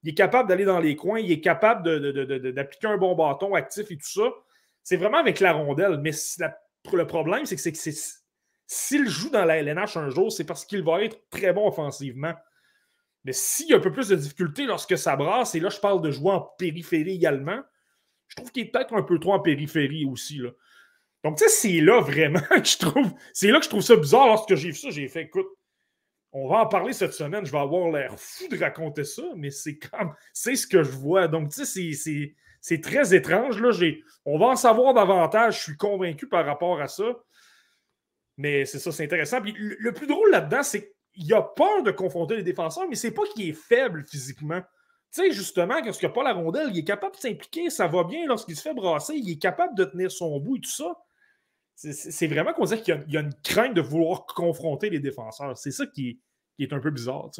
Il 0.04 0.12
est 0.12 0.14
capable 0.14 0.50
d'aller 0.50 0.66
dans 0.66 0.80
les 0.80 0.96
coins. 0.96 1.20
Il 1.20 1.32
est 1.32 1.41
capable 1.41 1.82
d'appliquer 2.54 2.86
un 2.86 2.98
bon 2.98 3.16
bâton 3.16 3.56
actif 3.56 3.90
et 3.90 3.98
tout 3.98 4.08
ça. 4.08 4.30
C'est 4.84 4.98
vraiment 4.98 5.18
avec 5.18 5.40
la 5.40 5.54
rondelle. 5.54 5.98
Mais 5.98 6.12
le 6.94 7.08
problème, 7.08 7.48
c'est 7.48 7.56
que 7.56 7.62
c'est 7.62 8.19
s'il 8.72 9.10
joue 9.10 9.32
dans 9.32 9.46
la 9.46 9.58
LNH 9.58 9.98
un 9.98 10.10
jour, 10.10 10.32
c'est 10.32 10.44
parce 10.44 10.64
qu'il 10.64 10.84
va 10.84 11.02
être 11.04 11.28
très 11.32 11.54
bon 11.54 11.68
offensivement. 11.68 12.36
Mais 13.24 13.34
s'il 13.34 13.68
y 13.68 13.74
a 13.74 13.78
un 13.78 13.80
peu 13.80 13.91
plus 13.91 14.10
de 14.10 14.16
difficulté 14.16 14.68
lorsque 14.68 14.96
ça 14.96 15.16
brasse, 15.16 15.56
et 15.56 15.60
là, 15.60 15.70
je 15.70 15.80
parle 15.80 16.04
de 16.04 16.12
jouer 16.12 16.34
en 16.34 16.41
périphérie 16.41 17.16
également, 17.16 17.60
je 18.28 18.36
trouve 18.36 18.52
qu'il 18.52 18.68
est 18.68 18.72
peut-être 18.72 18.94
un 18.94 19.02
peu 19.02 19.18
trop 19.18 19.34
en 19.34 19.40
périphérie 19.40 20.06
aussi. 20.06 20.40
Donc, 21.24 21.40
tu 21.40 21.46
sais, 21.46 21.50
c'est 21.50 21.82
là 21.82 22.00
vraiment 22.00 22.40
que 22.52 22.64
je 22.64 22.78
trouve. 22.78 23.12
C'est 23.34 23.50
là 23.50 23.58
que 23.58 23.66
je 23.66 23.70
trouve 23.70 23.82
ça 23.82 23.96
bizarre 23.96 24.28
lorsque 24.28 24.54
j'ai 24.54 24.70
vu 24.70 24.76
ça. 24.76 24.91
J'ai 24.91 25.08
fait, 25.08 25.24
écoute, 25.24 25.48
on 26.32 26.48
va 26.48 26.58
en 26.58 26.68
parler 26.68 26.94
cette 26.94 27.14
semaine. 27.14 27.48
Je 27.48 27.52
vais 27.52 27.58
avoir 27.58 27.90
l'air 27.90 28.20
fou 28.20 28.48
de 28.50 28.60
raconter 28.60 29.04
ça, 29.04 29.24
mais 29.36 29.50
c'est 29.50 29.80
comme. 29.80 30.14
C'est 30.32 30.56
ce 30.56 30.68
que 30.68 30.84
je 30.84 30.91
vois. 30.91 31.28
Donc, 31.28 31.50
tu 31.50 31.66
sais, 31.66 32.36
c'est 32.62 32.82
très 32.82 33.16
étrange. 33.16 33.60
Là. 33.60 33.72
On 34.26 34.38
va 34.38 34.46
en 34.46 34.56
savoir 34.56 34.94
davantage. 34.94 35.58
Je 35.58 35.64
suis 35.64 35.78
convaincu 35.78 36.28
par 36.28 36.46
rapport 36.46 36.80
à 36.80 36.88
ça. 36.88 37.16
Mais 38.40 38.64
c'est 38.64 38.80
ça, 38.80 38.94
c'est 38.94 39.03
intéressant. 39.03 39.41
Puis 39.41 39.53
le, 39.57 39.91
plus 39.91 40.07
drôle 40.07 40.32
là-dedans, 40.32 40.64
c'est 40.64 40.95
qu'il 41.14 41.32
a 41.34 41.41
peur 41.41 41.84
de 41.84 41.91
confronter 41.91 42.38
les 42.38 42.44
défenseurs, 42.44 42.88
mais 42.88 42.95
c'est 42.95 43.11
pas 43.11 43.24
qu'il 43.34 43.49
est 43.49 43.53
faible 43.53 44.06
physiquement. 44.10 44.61
Tu 45.14 45.24
sais, 45.24 45.32
justement, 45.32 45.82
quand 45.82 45.91
il 45.91 46.06
n'a 46.06 46.10
pas 46.10 46.24
la 46.24 46.32
rondelle, 46.32 46.70
il 46.72 46.78
est 46.78 46.86
capable 46.86 47.16
de 47.16 47.20
s'impliquer, 47.20 47.70
ça 47.70 47.88
va 47.88 48.06
bien 48.06 48.26
lorsqu'il 48.28 48.56
se 48.56 48.61
fait 48.61 48.74
brasser, 48.74 49.16
il 49.16 49.30
est 49.30 49.41
capable 49.41 49.76
de 49.76 49.84
tenir 49.84 50.10
son 50.10 50.40
bout 50.40 50.56
et 50.56 50.61
tout 50.61 50.70
ça. 50.70 50.95
C'est 51.76 52.28
vraiment 52.28 52.53
qu'on 52.53 52.64
dirait 52.64 52.82
qu'il 52.82 53.03
y, 53.10 53.18
a 53.18 53.20
une 53.20 53.34
crainte 53.44 53.74
de 53.74 53.82
vouloir 53.82 54.26
confronter 54.26 54.90
les 54.90 54.99
défenseurs. 54.99 55.57
C'est 55.57 55.72
ça 55.72 55.86
qui 55.86 56.22
est, 56.60 56.72
un 56.72 56.80
peu 56.80 56.91
bizarre. 56.91 57.32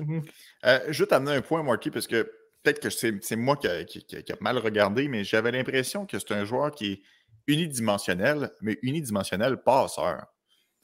Euh, 0.66 0.80
je 0.90 1.04
vais 1.04 1.08
t'amener 1.08 1.32
un 1.32 1.42
point, 1.42 1.64
Marky, 1.64 1.92
parce 1.92 2.08
que 2.08 2.24
peut-être 2.62 2.82
que 2.82 2.90
c'est 2.90 3.36
moi 3.38 3.56
qui 3.56 3.68
a, 3.70 3.86
qui 3.86 4.16
a, 4.16 4.36
mal 4.42 4.58
regardé, 4.58 5.08
mais 5.08 5.24
j'avais 5.24 5.52
l'impression 5.52 6.06
que 6.06 6.20
c'est 6.20 6.34
un 6.34 6.44
joueur 6.44 6.72
qui 6.72 6.92
est 6.92 7.02
unidimensionnel, 7.48 8.52
mais 8.62 8.78
unidimensionnel 8.82 9.64
passeur. 9.64 10.26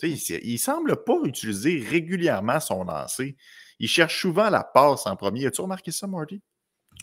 Il 0.01 0.51
ne 0.53 0.57
semble 0.57 1.03
pas 1.03 1.17
utiliser 1.23 1.79
régulièrement 1.79 2.59
son 2.59 2.83
lancer. 2.83 3.35
Il 3.79 3.87
cherche 3.87 4.19
souvent 4.19 4.49
la 4.49 4.63
passe 4.63 5.05
en 5.07 5.15
premier. 5.15 5.47
As-tu 5.47 5.61
remarqué 5.61 5.91
ça, 5.91 6.07
Marty? 6.07 6.41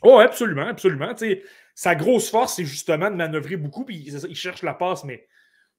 Oh, 0.03 0.19
absolument, 0.19 0.67
absolument. 0.67 1.15
sa 1.75 1.95
grosse 1.95 2.31
force, 2.31 2.57
c'est 2.57 2.65
justement 2.65 3.11
de 3.11 3.17
manœuvrer 3.17 3.57
beaucoup, 3.57 3.85
puis 3.85 3.97
il, 3.97 4.35
cherche 4.35 4.63
la 4.63 4.75
passe, 4.75 5.05
mais 5.05 5.27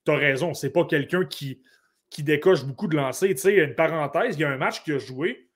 tu 0.05 0.11
as 0.11 0.15
raison, 0.15 0.53
c'est 0.53 0.71
pas 0.71 0.85
quelqu'un 0.85 1.25
qui, 1.25 1.61
qui 2.09 2.23
décoche 2.23 2.63
beaucoup 2.63 2.87
de 2.87 2.95
lancers. 2.95 3.37
sais, 3.37 3.55
une 3.55 3.75
parenthèse, 3.75 4.35
il 4.35 4.41
y 4.41 4.43
a 4.43 4.49
un 4.49 4.57
match 4.57 4.83
qu'il 4.83 4.93
a 4.93 4.99
joué 4.99 5.49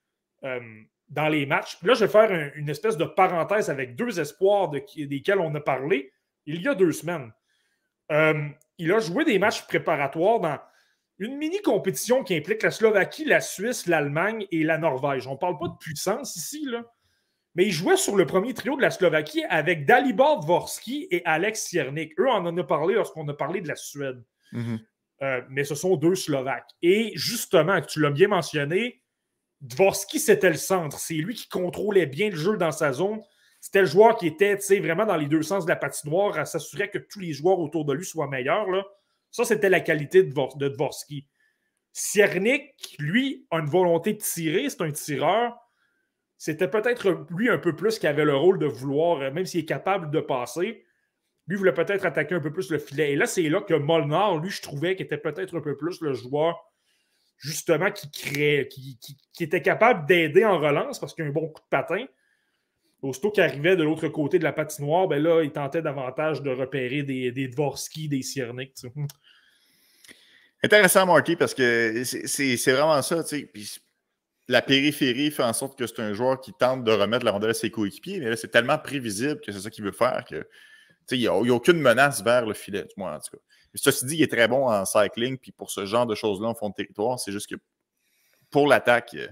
euh, 0.44 0.60
dans 1.10 1.30
les 1.30 1.46
matchs. 1.46 1.78
là, 1.84 1.94
je 1.94 2.06
vais 2.06 2.12
faire 2.12 2.52
une 2.56 2.70
espèce 2.70 2.98
de 2.98 3.06
parenthèse 3.06 3.70
avec 3.70 3.96
deux 3.96 4.20
espoirs 4.20 4.70
de, 4.70 4.82
desquels 5.06 5.40
on 5.40 5.54
a 5.56 5.62
parlé 5.62 6.12
il 6.48 6.62
y 6.62 6.68
a 6.68 6.76
deux 6.76 6.92
semaines. 6.92 7.32
Euh, 8.12 8.48
il 8.78 8.92
a 8.92 9.00
joué 9.00 9.26
des 9.26 9.38
matchs 9.38 9.68
préparatoires 9.68 10.40
dans 10.40 10.60
une 11.20 11.38
mini-compétition 11.38 12.24
qui 12.24 12.36
implique 12.36 12.64
la 12.64 12.72
Slovaquie, 12.72 13.26
la 13.26 13.42
Suisse, 13.42 13.88
l'Allemagne 13.88 14.46
et 14.52 14.64
la 14.64 14.78
Norvège. 14.78 15.28
On 15.28 15.34
ne 15.34 15.38
parle 15.38 15.58
pas 15.58 15.68
de 15.68 15.78
puissance 15.80 16.36
ici, 16.36 16.66
là. 16.66 16.84
Mais 17.56 17.66
il 17.66 17.72
jouait 17.72 17.98
sur 17.98 18.16
le 18.16 18.28
premier 18.28 18.54
trio 18.54 18.76
de 18.76 18.84
la 18.84 18.92
Slovaquie 18.92 19.44
avec 19.50 19.86
Dalibor 19.86 20.42
Dvorsky 20.42 21.08
et 21.10 21.24
Alex 21.26 21.64
Siernik. 21.64 22.14
Eux, 22.20 22.28
on 22.28 22.46
en 22.46 22.56
a 22.56 22.64
parlé 22.64 22.94
lorsqu'on 22.94 23.28
a 23.30 23.34
parlé 23.34 23.62
de 23.62 23.68
la 23.68 23.76
Suède. 23.76 24.24
Mhm. 24.52 24.80
Euh, 25.24 25.42
mais 25.50 25.64
ce 25.64 25.74
sont 25.74 25.96
deux 25.96 26.14
Slovaques. 26.14 26.70
Et 26.84 27.14
justement, 27.16 27.82
tu 27.82 28.00
l'as 28.00 28.12
bien 28.12 28.28
mentionné, 28.28 29.02
Dvorsky, 29.62 30.20
c'était 30.20 30.52
le 30.52 30.58
centre. 30.58 31.00
C'est 31.00 31.16
lui 31.16 31.34
qui 31.34 31.50
contrôlait 31.50 32.06
bien 32.06 32.30
le 32.30 32.36
jeu 32.36 32.58
dans 32.58 32.72
sa 32.72 32.94
zone. 32.94 33.22
C'était 33.60 33.82
le 33.82 33.88
joueur 33.88 34.18
qui 34.18 34.28
était 34.28 34.56
vraiment 34.80 35.08
dans 35.08 35.18
les 35.18 35.26
deux 35.26 35.42
sens 35.42 35.66
de 35.66 35.70
la 35.70 35.76
patinoire, 35.76 36.38
à 36.38 36.46
s'assurer 36.46 36.92
que 36.92 37.00
tous 37.00 37.20
les 37.20 37.34
joueurs 37.34 37.58
autour 37.58 37.86
de 37.86 37.94
lui 37.94 38.06
soient 38.06 38.28
meilleurs. 38.28 38.70
Là. 38.70 38.86
Ça, 39.32 39.46
c'était 39.46 39.70
la 39.70 39.80
qualité 39.80 40.24
de, 40.24 40.68
Dvorsky. 40.68 41.28
Lui, 43.00 43.48
a 43.52 43.58
une 43.58 43.66
volonté 43.66 44.14
de 44.14 44.20
tirer, 44.20 44.70
c'est 44.70 44.82
un 44.82 44.92
tireur. 44.92 45.58
C'était 46.38 46.68
peut-être 46.68 47.26
lui 47.32 47.50
un 47.50 47.58
peu 47.58 47.76
plus 47.76 47.98
qui 47.98 48.08
avait 48.08 48.26
le 48.26 48.36
rôle 48.36 48.60
de 48.60 48.68
vouloir, 48.68 49.22
euh, 49.22 49.32
même 49.32 49.46
s'il 49.46 49.62
est 49.62 49.66
capable 49.66 50.12
de 50.12 50.20
passer, 50.20 50.86
lui 51.48 51.56
voulait 51.56 51.74
peut-être 51.74 52.06
attaquer 52.06 52.36
un 52.36 52.40
peu 52.40 52.52
plus 52.52 52.70
le 52.70 52.78
filet. 52.78 53.14
Et 53.14 53.16
là, 53.16 53.26
c'est 53.26 53.48
là 53.50 53.62
que 53.62 53.74
Molnar, 53.74 54.38
lui, 54.38 54.50
je 54.50 54.62
trouvais 54.62 54.96
qu'il 54.96 55.06
était 55.06 55.18
peut-être 55.18 55.58
un 55.58 55.62
peu 55.62 55.76
plus 55.78 56.02
le 56.02 56.14
joueur, 56.14 56.72
justement, 57.38 57.90
qui 57.92 58.12
créait, 58.12 58.68
qui, 58.68 59.00
était 59.40 59.62
capable 59.62 60.06
d'aider 60.06 60.46
en 60.46 60.60
relance 60.60 61.00
parce 61.00 61.14
qu'il 61.14 61.26
a 61.26 61.28
un 61.28 61.32
bon 61.32 61.48
coup 61.48 61.62
de 61.62 61.68
patin. 61.70 62.06
Aussitôt 63.02 63.30
qu'il 63.30 63.44
arrivait 63.44 63.76
de 63.76 63.84
l'autre 63.84 64.08
côté 64.08 64.40
de 64.40 64.44
la 64.44 64.54
patinoire, 64.54 65.08
ben 65.08 65.22
là, 65.22 65.44
il 65.44 65.52
tentait 65.52 65.82
davantage 65.82 66.42
de 66.42 66.50
repérer 66.50 67.04
des, 67.04 67.32
des 67.32 67.48
Dvorsky, 67.48 68.10
des 68.10 68.24
Siernik. 68.24 68.74
Intéressant, 70.64 71.06
Marty, 71.06 71.36
parce 71.36 71.54
que 71.54 72.04
c'est 72.04 72.72
vraiment 72.72 73.02
ça. 73.04 73.24
Puis 73.54 73.80
la 74.48 74.62
périphérie 74.62 75.30
fait 75.30 75.44
en 75.44 75.54
sorte 75.54 75.78
que 75.78 75.86
c'est 75.86 76.00
un 76.00 76.14
joueur 76.14 76.42
qui 76.42 76.54
tente 76.54 76.84
de 76.84 76.92
remettre 76.92 77.26
la 77.26 77.32
rondelle 77.32 77.52
à 77.52 77.54
ses 77.54 77.70
coéquipiers, 77.70 78.20
mais 78.20 78.30
là, 78.30 78.36
c'est 78.36 78.48
tellement 78.48 78.80
prévisible 78.80 79.42
que 79.42 79.52
c'est 79.52 79.60
ça 79.60 79.70
qu'il 79.70 79.84
veut 79.84 79.92
faire 79.92 80.26
que 80.28 80.48
il 81.12 81.20
n'y 81.20 81.28
a, 81.28 81.34
aucune 81.34 81.80
menace 81.80 82.22
vers 82.22 82.46
le 82.46 82.54
filet, 82.54 82.84
du 82.84 82.94
moins 82.98 83.16
en 83.16 83.20
tout 83.20 83.32
cas. 83.32 83.44
Ceci 83.76 84.06
dit, 84.06 84.16
il 84.16 84.24
est 84.24 84.32
très 84.32 84.48
bon 84.48 84.68
en 84.68 84.84
cycling, 84.86 85.38
puis 85.38 85.52
pour 85.52 85.70
ce 85.70 85.86
genre 85.86 86.06
de 86.06 86.16
choses-là 86.16 86.50
en 86.50 86.56
fond 86.56 86.70
de 86.70 86.74
territoire, 86.74 87.20
c'est 87.20 87.32
juste 87.32 87.50
que 87.50 87.56
pour 88.50 88.68
l'attaque, 88.68 89.14
euh, 89.14 89.28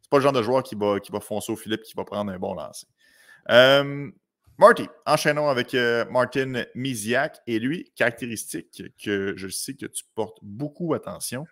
c'est 0.00 0.08
pas 0.08 0.18
le 0.18 0.22
genre 0.22 0.32
de 0.32 0.42
joueur 0.42 0.62
qui 0.62 0.74
va, 0.74 1.00
qui 1.00 1.10
va 1.10 1.20
foncer 1.20 1.52
au 1.52 1.56
filet 1.56 1.76
et 1.76 1.82
qui 1.82 1.94
va 1.96 2.04
prendre 2.04 2.30
un 2.30 2.38
bon 2.38 2.54
lancer. 2.54 2.86
Euh, 3.50 4.10
Marty, 4.58 4.88
enchaînons 5.06 5.48
avec 5.48 5.74
euh, 5.74 6.04
Martin 6.10 6.64
Miziak. 6.74 7.38
Et 7.46 7.58
lui, 7.58 7.92
caractéristique 7.96 8.82
que 9.02 9.34
je 9.36 9.48
sais 9.48 9.74
que 9.74 9.86
tu 9.86 10.04
portes 10.14 10.38
beaucoup 10.42 10.94
attention, 10.94 11.46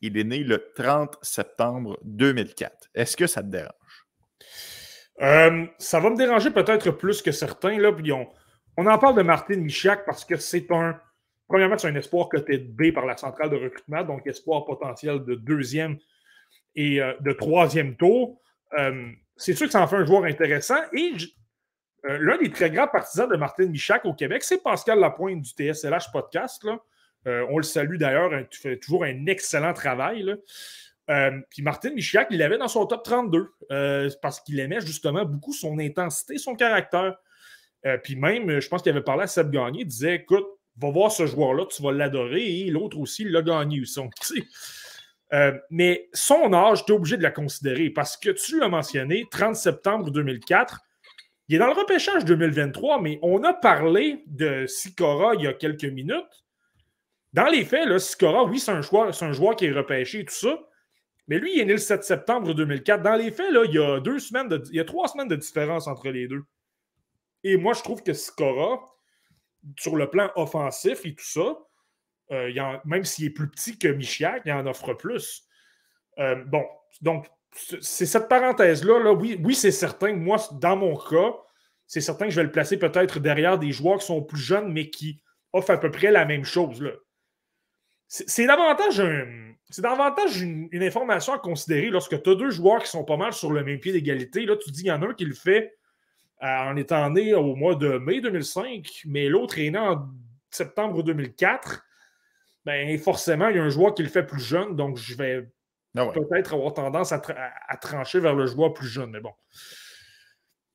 il 0.00 0.18
est 0.18 0.24
né 0.24 0.38
le 0.38 0.72
30 0.74 1.16
septembre 1.22 1.98
2004. 2.04 2.88
Est-ce 2.94 3.16
que 3.16 3.26
ça 3.26 3.42
te 3.42 3.48
dérange? 3.48 4.06
Euh, 5.22 5.66
ça 5.78 6.00
va 6.00 6.10
me 6.10 6.16
déranger 6.16 6.50
peut-être 6.50 6.90
plus 6.90 7.22
que 7.22 7.30
certains. 7.30 7.78
Là, 7.78 7.92
on, 8.76 8.86
en 8.86 8.98
parle 8.98 9.16
de 9.16 9.22
Martin 9.22 9.56
Miziak 9.56 10.04
parce 10.04 10.24
que 10.24 10.36
c'est 10.36 10.70
un. 10.72 11.00
Premièrement, 11.46 11.78
c'est 11.78 11.88
un 11.88 11.94
espoir 11.94 12.28
côté 12.28 12.58
B 12.58 12.92
par 12.92 13.06
la 13.06 13.16
centrale 13.16 13.50
de 13.50 13.56
recrutement, 13.56 14.02
donc 14.02 14.26
espoir 14.26 14.64
potentiel 14.64 15.24
de 15.24 15.34
deuxième 15.34 15.98
et 16.74 16.98
de 17.20 17.32
troisième 17.32 17.96
tour. 17.96 18.40
C'est 19.36 19.54
sûr 19.54 19.66
que 19.66 19.72
ça 19.72 19.82
en 19.82 19.86
fait 19.86 19.96
un 19.96 20.04
joueur 20.04 20.24
intéressant. 20.24 20.78
Et 20.92 21.12
euh, 22.06 22.18
l'un 22.20 22.36
des 22.36 22.50
très 22.50 22.70
grands 22.70 22.88
partisans 22.88 23.28
de 23.28 23.36
Martin 23.36 23.66
Michac 23.66 24.04
au 24.04 24.12
Québec, 24.12 24.44
c'est 24.44 24.62
Pascal 24.62 25.00
Lapointe 25.00 25.40
du 25.40 25.50
TSLH 25.50 26.10
Podcast. 26.12 26.66
Euh, 27.26 27.46
on 27.50 27.56
le 27.56 27.62
salue 27.62 27.96
d'ailleurs, 27.96 28.30
tu 28.50 28.60
fais 28.60 28.76
toujours 28.76 29.04
un 29.04 29.26
excellent 29.26 29.72
travail. 29.72 30.34
Euh, 31.10 31.40
puis 31.50 31.62
Martin 31.62 31.90
Michac, 31.90 32.28
il 32.30 32.38
l'avait 32.38 32.58
dans 32.58 32.68
son 32.68 32.86
top 32.86 33.04
32 33.04 33.48
parce 34.20 34.40
qu'il 34.40 34.60
aimait 34.60 34.80
justement 34.80 35.24
beaucoup 35.24 35.52
son 35.52 35.78
intensité, 35.78 36.36
son 36.36 36.54
caractère. 36.54 37.16
puis 38.02 38.16
même, 38.16 38.60
je 38.60 38.68
pense 38.68 38.82
qu'il 38.82 38.92
avait 38.92 39.02
parlé 39.02 39.22
à 39.22 39.26
Seb 39.26 39.50
Gagné, 39.50 39.80
il 39.80 39.86
disait 39.86 40.16
Écoute, 40.16 40.46
va 40.76 40.90
voir 40.90 41.10
ce 41.10 41.26
joueur-là, 41.26 41.66
tu 41.66 41.82
vas 41.82 41.92
l'adorer, 41.92 42.60
et 42.60 42.70
l'autre 42.70 42.98
aussi 42.98 43.24
l'a 43.24 43.42
gagné 43.42 43.80
aussi. 43.80 44.00
Mais 45.70 46.08
son 46.12 46.52
âge, 46.52 46.84
tu 46.84 46.92
es 46.92 46.94
obligé 46.94 47.16
de 47.16 47.22
la 47.22 47.30
considérer 47.30 47.90
parce 47.90 48.16
que 48.16 48.30
tu 48.30 48.58
l'as 48.58 48.68
mentionné, 48.68 49.24
30 49.30 49.56
septembre 49.56 50.10
2004, 50.10 50.80
il 51.48 51.56
est 51.56 51.58
dans 51.58 51.66
le 51.66 51.72
repêchage 51.72 52.24
2023, 52.24 53.02
mais 53.02 53.18
on 53.22 53.42
a 53.44 53.52
parlé 53.52 54.22
de 54.26 54.66
Sikora 54.66 55.34
il 55.34 55.42
y 55.42 55.46
a 55.46 55.52
quelques 55.52 55.84
minutes. 55.84 56.44
Dans 57.34 57.46
les 57.46 57.64
faits, 57.64 57.86
là, 57.86 57.98
Sikora, 57.98 58.44
oui, 58.44 58.58
c'est 58.58 58.70
un, 58.70 58.80
joueur, 58.80 59.10
un 59.22 59.32
joueur 59.32 59.56
qui 59.56 59.66
est 59.66 59.72
repêché 59.72 60.20
et 60.20 60.24
tout 60.24 60.34
ça. 60.34 60.58
Mais 61.26 61.38
lui, 61.38 61.54
il 61.54 61.60
est 61.60 61.64
né 61.64 61.72
le 61.72 61.78
7 61.78 62.04
septembre 62.04 62.54
2004. 62.54 63.02
Dans 63.02 63.16
les 63.16 63.30
faits, 63.30 63.50
là, 63.50 63.64
il 63.64 63.74
y 63.74 63.78
a 63.78 64.00
deux 64.00 64.18
semaines 64.18 64.48
il 64.70 64.76
y 64.76 64.80
a 64.80 64.84
trois 64.84 65.08
semaines 65.08 65.28
de 65.28 65.36
différence 65.36 65.86
entre 65.86 66.08
les 66.10 66.28
deux. 66.28 66.44
Et 67.42 67.56
moi, 67.56 67.74
je 67.74 67.82
trouve 67.82 68.02
que 68.02 68.12
Sikora, 68.12 68.80
sur 69.78 69.96
le 69.96 70.08
plan 70.08 70.30
offensif 70.36 71.04
et 71.04 71.14
tout 71.14 71.24
ça, 71.24 71.58
Euh, 72.30 72.50
même 72.84 73.04
s'il 73.04 73.26
est 73.26 73.30
plus 73.30 73.48
petit 73.48 73.78
que 73.78 73.88
Michiak, 73.88 74.42
il 74.46 74.52
en 74.52 74.66
offre 74.66 74.94
plus. 74.94 75.46
Euh, 76.18 76.36
bon, 76.46 76.64
donc, 77.02 77.26
c'est 77.80 78.06
cette 78.06 78.28
parenthèse-là. 78.28 78.98
Là, 78.98 79.12
oui, 79.12 79.40
oui 79.42 79.54
c'est 79.54 79.70
certain. 79.70 80.14
Moi, 80.14 80.38
dans 80.52 80.76
mon 80.76 80.96
cas, 80.96 81.34
c'est 81.86 82.00
certain 82.00 82.26
que 82.26 82.30
je 82.30 82.36
vais 82.36 82.44
le 82.44 82.52
placer 82.52 82.78
peut-être 82.78 83.20
derrière 83.20 83.58
des 83.58 83.72
joueurs 83.72 83.98
qui 83.98 84.06
sont 84.06 84.22
plus 84.22 84.40
jeunes, 84.40 84.72
mais 84.72 84.90
qui 84.90 85.20
offrent 85.52 85.70
à 85.70 85.78
peu 85.78 85.90
près 85.90 86.10
la 86.10 86.24
même 86.24 86.44
chose. 86.44 86.82
C'est 88.06 88.46
davantage, 88.46 89.02
davantage 89.78 90.40
une, 90.40 90.68
information 90.74 91.32
à 91.32 91.38
considérer 91.38 91.90
lorsque 91.90 92.22
tu 92.22 92.30
as 92.30 92.34
deux 92.34 92.50
joueurs 92.50 92.82
qui 92.82 92.88
sont 92.88 93.04
pas 93.04 93.16
mal 93.16 93.32
sur 93.32 93.52
le 93.52 93.62
même 93.64 93.78
pied 93.78 93.92
d'égalité. 93.92 94.46
Là, 94.46 94.56
tu 94.56 94.70
dis 94.70 94.82
qu'il 94.82 94.88
y 94.88 94.92
en 94.92 95.02
a 95.02 95.06
un 95.06 95.14
qui 95.14 95.24
le 95.24 95.34
fait 95.34 95.74
euh, 96.42 96.46
en 96.46 96.76
étant 96.76 97.10
né 97.10 97.34
au 97.34 97.54
mois 97.54 97.74
de 97.74 97.98
mai 97.98 98.20
2005, 98.20 99.02
mais 99.06 99.28
l'autre 99.28 99.58
est 99.58 99.70
né 99.70 99.78
en 99.78 100.08
septembre 100.50 101.02
2004. 101.02 101.84
Ben, 102.64 102.98
forcément, 102.98 103.48
il 103.48 103.56
y 103.56 103.58
a 103.58 103.62
un 103.62 103.68
joueur 103.68 103.94
qui 103.94 104.02
le 104.02 104.08
fait 104.08 104.22
plus 104.22 104.42
jeune, 104.42 104.74
donc 104.74 104.96
je 104.96 105.14
vais 105.16 105.46
ah 105.96 106.06
peut-être 106.12 106.54
avoir 106.54 106.72
tendance 106.72 107.12
à, 107.12 107.20
trancher 107.80 108.20
vers 108.20 108.34
le 108.34 108.46
joueur 108.46 108.72
plus 108.72 108.88
jeune. 108.88 109.10
Mais 109.10 109.20
bon, 109.20 109.32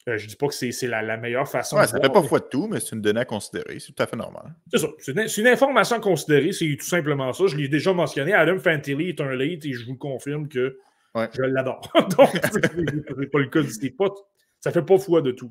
euh, 0.08 0.18
je 0.18 0.24
ne 0.24 0.30
dis 0.30 0.36
pas 0.36 0.48
que 0.48 0.54
c'est 0.54 0.88
la, 0.88 1.18
meilleure 1.18 1.48
façon. 1.48 1.78
Ouais, 1.78 1.88
ça 1.88 1.98
ne 1.98 2.04
fait 2.04 2.12
pas 2.12 2.24
foi 2.24 2.40
de 2.40 2.46
tout, 2.46 2.68
mais 2.68 2.80
c'est 2.80 2.96
une 2.96 3.02
donnée 3.02 3.22
à 3.22 3.26
considérer. 3.26 3.80
C'est 3.80 3.92
tout 3.94 4.04
à 4.04 4.08
fait 4.08 4.16
normal. 4.16 4.56
C'est 4.72 4.80
ça. 4.80 4.88
C'est 5.00 5.38
une, 5.38 5.48
information 5.48 5.98
à 5.98 6.00
considérer. 6.00 6.52
C'est 6.54 6.78
tout 6.80 6.86
simplement 6.86 7.34
ça. 7.34 7.46
Je 7.48 7.58
l'ai 7.58 7.68
déjà 7.68 7.92
mentionné. 7.92 8.34
Adam 8.34 8.60
Fantilli 8.60 9.10
est 9.10 9.22
un 9.22 9.32
late 9.32 9.66
et 9.66 9.74
je 9.74 9.86
vous 9.86 9.98
confirme 9.98 10.48
que 10.48 10.78
je 11.16 11.42
l'adore. 11.42 11.92
Donc, 12.18 12.30
c'est 12.34 13.32
pas 13.32 13.40
le 13.40 13.48
cas. 13.48 13.62
Pas, 13.98 14.14
ça 14.60 14.70
ne 14.70 14.74
fait 14.74 14.86
pas 14.86 14.98
foi 14.98 15.22
de 15.22 15.32
tout. 15.32 15.50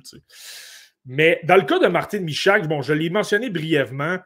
Mais 1.04 1.40
dans 1.44 1.56
le 1.56 1.62
cas 1.62 1.78
de 1.78 1.86
Martin 1.86 2.20
Michak, 2.20 2.68
bon, 2.68 2.80
je 2.80 2.92
l'ai 2.92 3.10
mentionné 3.10 3.50
brièvement. 3.50 4.18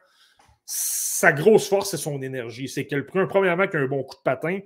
Sa 0.65 1.31
grosse 1.33 1.67
force, 1.67 1.91
c'est 1.91 1.97
son 1.97 2.21
énergie. 2.21 2.67
C'est 2.67 2.85
qu'elle 2.85 3.05
prend 3.05 3.25
premièrement 3.27 3.67
qu'il 3.67 3.79
a 3.79 3.83
un 3.83 3.87
bon 3.87 4.03
coup 4.03 4.15
de 4.15 4.21
patin. 4.23 4.59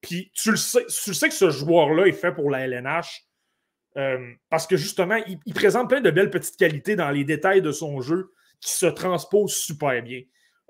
Puis 0.00 0.30
tu 0.34 0.50
le 0.50 0.56
sais, 0.56 0.86
tu 0.86 1.14
sais 1.14 1.28
que 1.28 1.34
ce 1.34 1.50
joueur-là 1.50 2.06
est 2.06 2.12
fait 2.12 2.32
pour 2.32 2.50
la 2.50 2.66
LNH 2.66 3.26
euh, 3.96 4.32
parce 4.48 4.66
que 4.66 4.76
justement, 4.76 5.18
il, 5.26 5.54
présente 5.54 5.88
plein 5.88 6.00
de 6.00 6.10
belles 6.10 6.30
petites 6.30 6.56
qualités 6.56 6.96
dans 6.96 7.10
les 7.10 7.24
détails 7.24 7.62
de 7.62 7.72
son 7.72 8.00
jeu 8.00 8.32
qui 8.60 8.72
se 8.72 8.86
transposent 8.86 9.54
super 9.54 10.02
bien. 10.02 10.22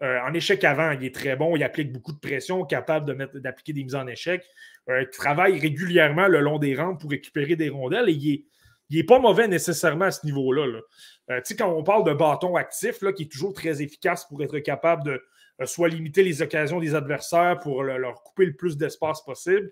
Euh, 0.03 0.19
en 0.27 0.33
échec 0.33 0.65
avant, 0.65 0.93
il 0.93 1.05
est 1.05 1.15
très 1.15 1.37
bon, 1.37 1.55
il 1.57 1.63
applique 1.63 1.93
beaucoup 1.93 2.13
de 2.13 2.19
pression, 2.19 2.65
capable 2.65 3.15
d'appliquer 3.41 3.75
des 3.75 3.85
mises 3.85 3.95
en 3.95 4.07
échec. 4.07 4.43
Euh, 4.89 5.03
il 5.03 5.11
travaille 5.11 5.59
régulièrement 5.59 6.27
le 6.27 6.41
long 6.41 6.59
des 6.59 6.75
rampes 6.75 7.01
pour 7.01 7.11
récupérer 7.11 7.57
des 7.57 7.69
rondelles 7.69 8.09
et 8.09 8.13
il 8.13 8.47
n'est 8.91 8.99
est 9.01 9.05
pas 9.05 9.19
mauvais 9.19 9.49
nécessairement 9.49 10.07
à 10.07 10.11
ce 10.11 10.25
niveau-là. 10.27 10.81
tu 11.29 11.35
sais, 11.45 11.57
quand 11.57 11.71
on 11.71 11.83
parle 11.83 12.05
de 12.05 12.13
bâton 12.13 12.57
actif, 12.57 13.03
là, 13.03 13.13
qui 13.13 13.25
est 13.25 13.33
toujours 13.33 13.53
très 13.53 13.83
efficace 13.83 14.27
pour 14.27 14.43
être 14.43 14.59
capable 14.59 15.05
de 15.05 15.23
soit 15.67 15.89
limiter 15.89 16.23
les 16.23 16.43
occasions 16.43 16.81
des 16.81 16.95
adversaires 16.95 17.59
pour 17.61 17.83
leur 17.83 18.23
couper 18.23 18.47
le 18.47 18.55
plus 18.55 18.77
d'espace 18.77 19.23
possible, 19.23 19.71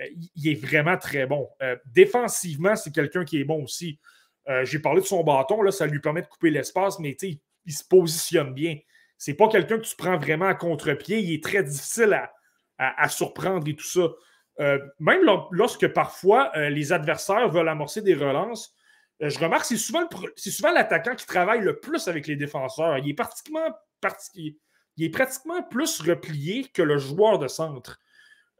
euh, 0.00 0.06
il 0.36 0.48
est 0.48 0.54
vraiment 0.54 0.96
très 0.96 1.26
bon. 1.26 1.48
Euh, 1.62 1.76
défensivement, 1.86 2.76
c'est 2.76 2.92
quelqu'un 2.92 3.24
qui 3.24 3.40
est 3.40 3.44
bon 3.44 3.64
aussi. 3.64 3.98
Euh, 4.48 4.64
j'ai 4.64 4.78
parlé 4.78 5.00
de 5.00 5.06
son 5.06 5.22
bâton, 5.24 5.62
là, 5.62 5.70
ça 5.70 5.86
lui 5.86 6.00
permet 6.00 6.22
de 6.22 6.26
couper 6.26 6.50
l'espace, 6.50 6.98
mais 6.98 7.16
il 7.22 7.72
se 7.72 7.84
positionne 7.84 8.52
bien. 8.52 8.76
C'est 9.16 9.34
pas 9.34 9.48
quelqu'un 9.48 9.78
que 9.78 9.86
tu 9.86 9.96
prends 9.96 10.18
vraiment 10.18 10.46
à 10.46 10.54
contre-pied. 10.54 11.20
Il 11.20 11.32
est 11.32 11.42
très 11.42 11.62
difficile 11.62 12.20
à, 12.78 13.08
surprendre 13.08 13.66
et 13.68 13.76
tout 13.76 13.86
ça. 13.86 14.08
Même 14.58 15.20
lorsque 15.50 15.88
parfois 15.88 16.52
les 16.70 16.92
adversaires 16.92 17.48
veulent 17.48 17.68
amorcer 17.68 18.02
des 18.02 18.14
relances, 18.14 18.74
je 19.20 19.38
remarque 19.38 19.62
que 19.62 19.76
c'est 20.36 20.50
souvent, 20.50 20.72
l'attaquant 20.72 21.14
qui 21.14 21.26
travaille 21.26 21.60
le 21.60 21.78
plus 21.78 22.08
avec 22.08 22.26
les 22.26 22.36
défenseurs. 22.36 22.98
Il 22.98 23.08
est, 23.08 23.14
pratiquement, 23.14 23.66
il 24.36 25.04
est 25.04 25.10
pratiquement 25.10 25.62
plus 25.62 26.00
replié 26.00 26.68
que 26.68 26.82
le 26.82 26.98
joueur 26.98 27.38
de 27.38 27.48
centre. 27.48 27.98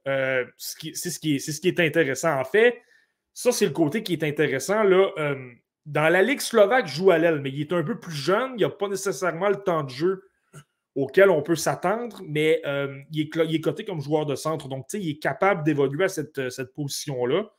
Euh, 0.07 0.45
c'est 0.59 1.11
ce, 1.11 1.19
qui 1.19 1.37
est, 1.37 1.39
ce 1.39 1.61
qui 1.61 1.69
est 1.69 1.81
intéressant. 1.81 2.39
En 2.39 2.45
fait, 2.45 2.83
ça, 3.33 3.53
c'est 3.53 3.67
le 3.67 3.73
côté 3.73 4.03
qui 4.03 4.13
est 4.13 4.23
intéressant. 4.23 4.83
Là, 4.83 5.11
euh, 5.19 5.51
dans 5.87 6.09
la 6.09 6.23
Ligue 6.23 6.41
slovaque, 6.41 6.87
joue 6.87 7.11
à 7.11 7.19
l'aile, 7.19 7.41
mais 7.41 7.51
il 7.51 7.63
est 7.63 7.73
un 7.73 7.83
peu 7.83 7.99
plus 7.99 8.15
jeune. 8.15 8.53
Il 8.57 8.63
n'a 8.63 8.71
pas 8.71 8.89
nécessairement 8.89 9.49
le 9.49 9.63
temps 9.63 9.83
de 9.83 9.91
jeu 9.91 10.29
auquel 10.95 11.31
on 11.31 11.43
peut 11.43 11.57
s'attendre, 11.57 12.23
mais 12.27 12.63
euh, 12.67 13.01
il, 13.11 13.23
est, 13.23 13.61
coté 13.61 13.85
comme 13.85 14.01
joueur 14.01 14.27
de 14.27 14.35
centre. 14.35 14.69
Donc, 14.69 14.87
il 14.93 15.09
est 15.09 15.19
capable 15.19 15.65
d'évoluer 15.65 16.05
à 16.05 16.09
cette, 16.09 16.75
position-là. 16.75 17.51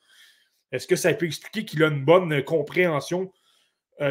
Est-ce 0.72 0.88
que 0.88 0.96
ça 0.96 1.14
peut 1.14 1.26
expliquer 1.26 1.66
qu'il 1.66 1.84
a 1.84 1.88
une 1.88 2.04
bonne 2.04 2.44
compréhension 2.44 3.32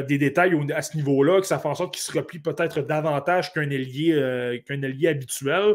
des 0.08 0.16
détails 0.16 0.58
à 0.74 0.80
ce 0.80 0.96
niveau-là, 0.96 1.40
que 1.40 1.46
ça 1.46 1.58
fait 1.58 1.68
en 1.68 1.74
sorte 1.74 1.92
qu'il 1.92 2.02
se 2.02 2.12
replie 2.12 2.38
peut-être 2.38 2.80
davantage 2.80 3.52
qu'un 3.52 3.68
ailier, 3.68 4.62
qu'un 4.66 4.80
ailier 4.80 5.08
habituel? 5.08 5.74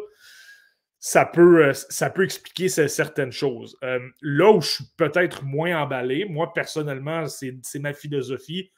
ça 0.99 1.25
peut, 1.25 1.65
euh, 1.65 1.73
ça 1.73 2.09
peut 2.09 2.25
expliquer 2.25 2.67
certaines 2.67 3.31
choses. 3.31 3.77
Euh, 3.83 3.99
là 4.21 4.51
où 4.51 4.61
je 4.61 4.69
suis 4.69 4.83
peut-être 4.97 5.43
moins 5.43 5.81
emballé, 5.81 6.25
moi 6.25 6.53
personnellement, 6.53 7.25
c'est 7.27 7.79
ma 7.79 7.93
philosophie. 7.93 8.71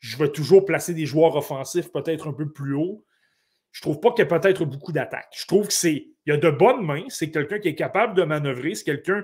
Je 0.00 0.16
vais 0.16 0.30
toujours 0.30 0.64
placer 0.64 0.94
des 0.94 1.06
joueurs 1.06 1.36
offensifs 1.36 1.92
peut-être 1.92 2.28
un 2.28 2.32
peu 2.32 2.50
plus 2.50 2.74
haut. 2.74 3.04
Je 3.76 3.82
trouve 3.82 4.00
pas 4.00 4.10
qu'il 4.12 4.20
y 4.20 4.22
a 4.22 4.38
peut-être 4.38 4.64
beaucoup 4.64 4.90
d'attaques. 4.90 5.28
Je 5.36 5.44
trouve 5.44 5.66
que 5.66 5.72
c'est. 5.74 6.08
Il 6.24 6.30
y 6.30 6.32
a 6.32 6.38
de 6.38 6.48
bonnes 6.48 6.82
mains, 6.82 7.04
c'est 7.10 7.30
quelqu'un 7.30 7.58
qui 7.58 7.68
est 7.68 7.74
capable 7.74 8.14
de 8.14 8.22
manœuvrer, 8.22 8.74
c'est 8.74 8.84
quelqu'un. 8.84 9.22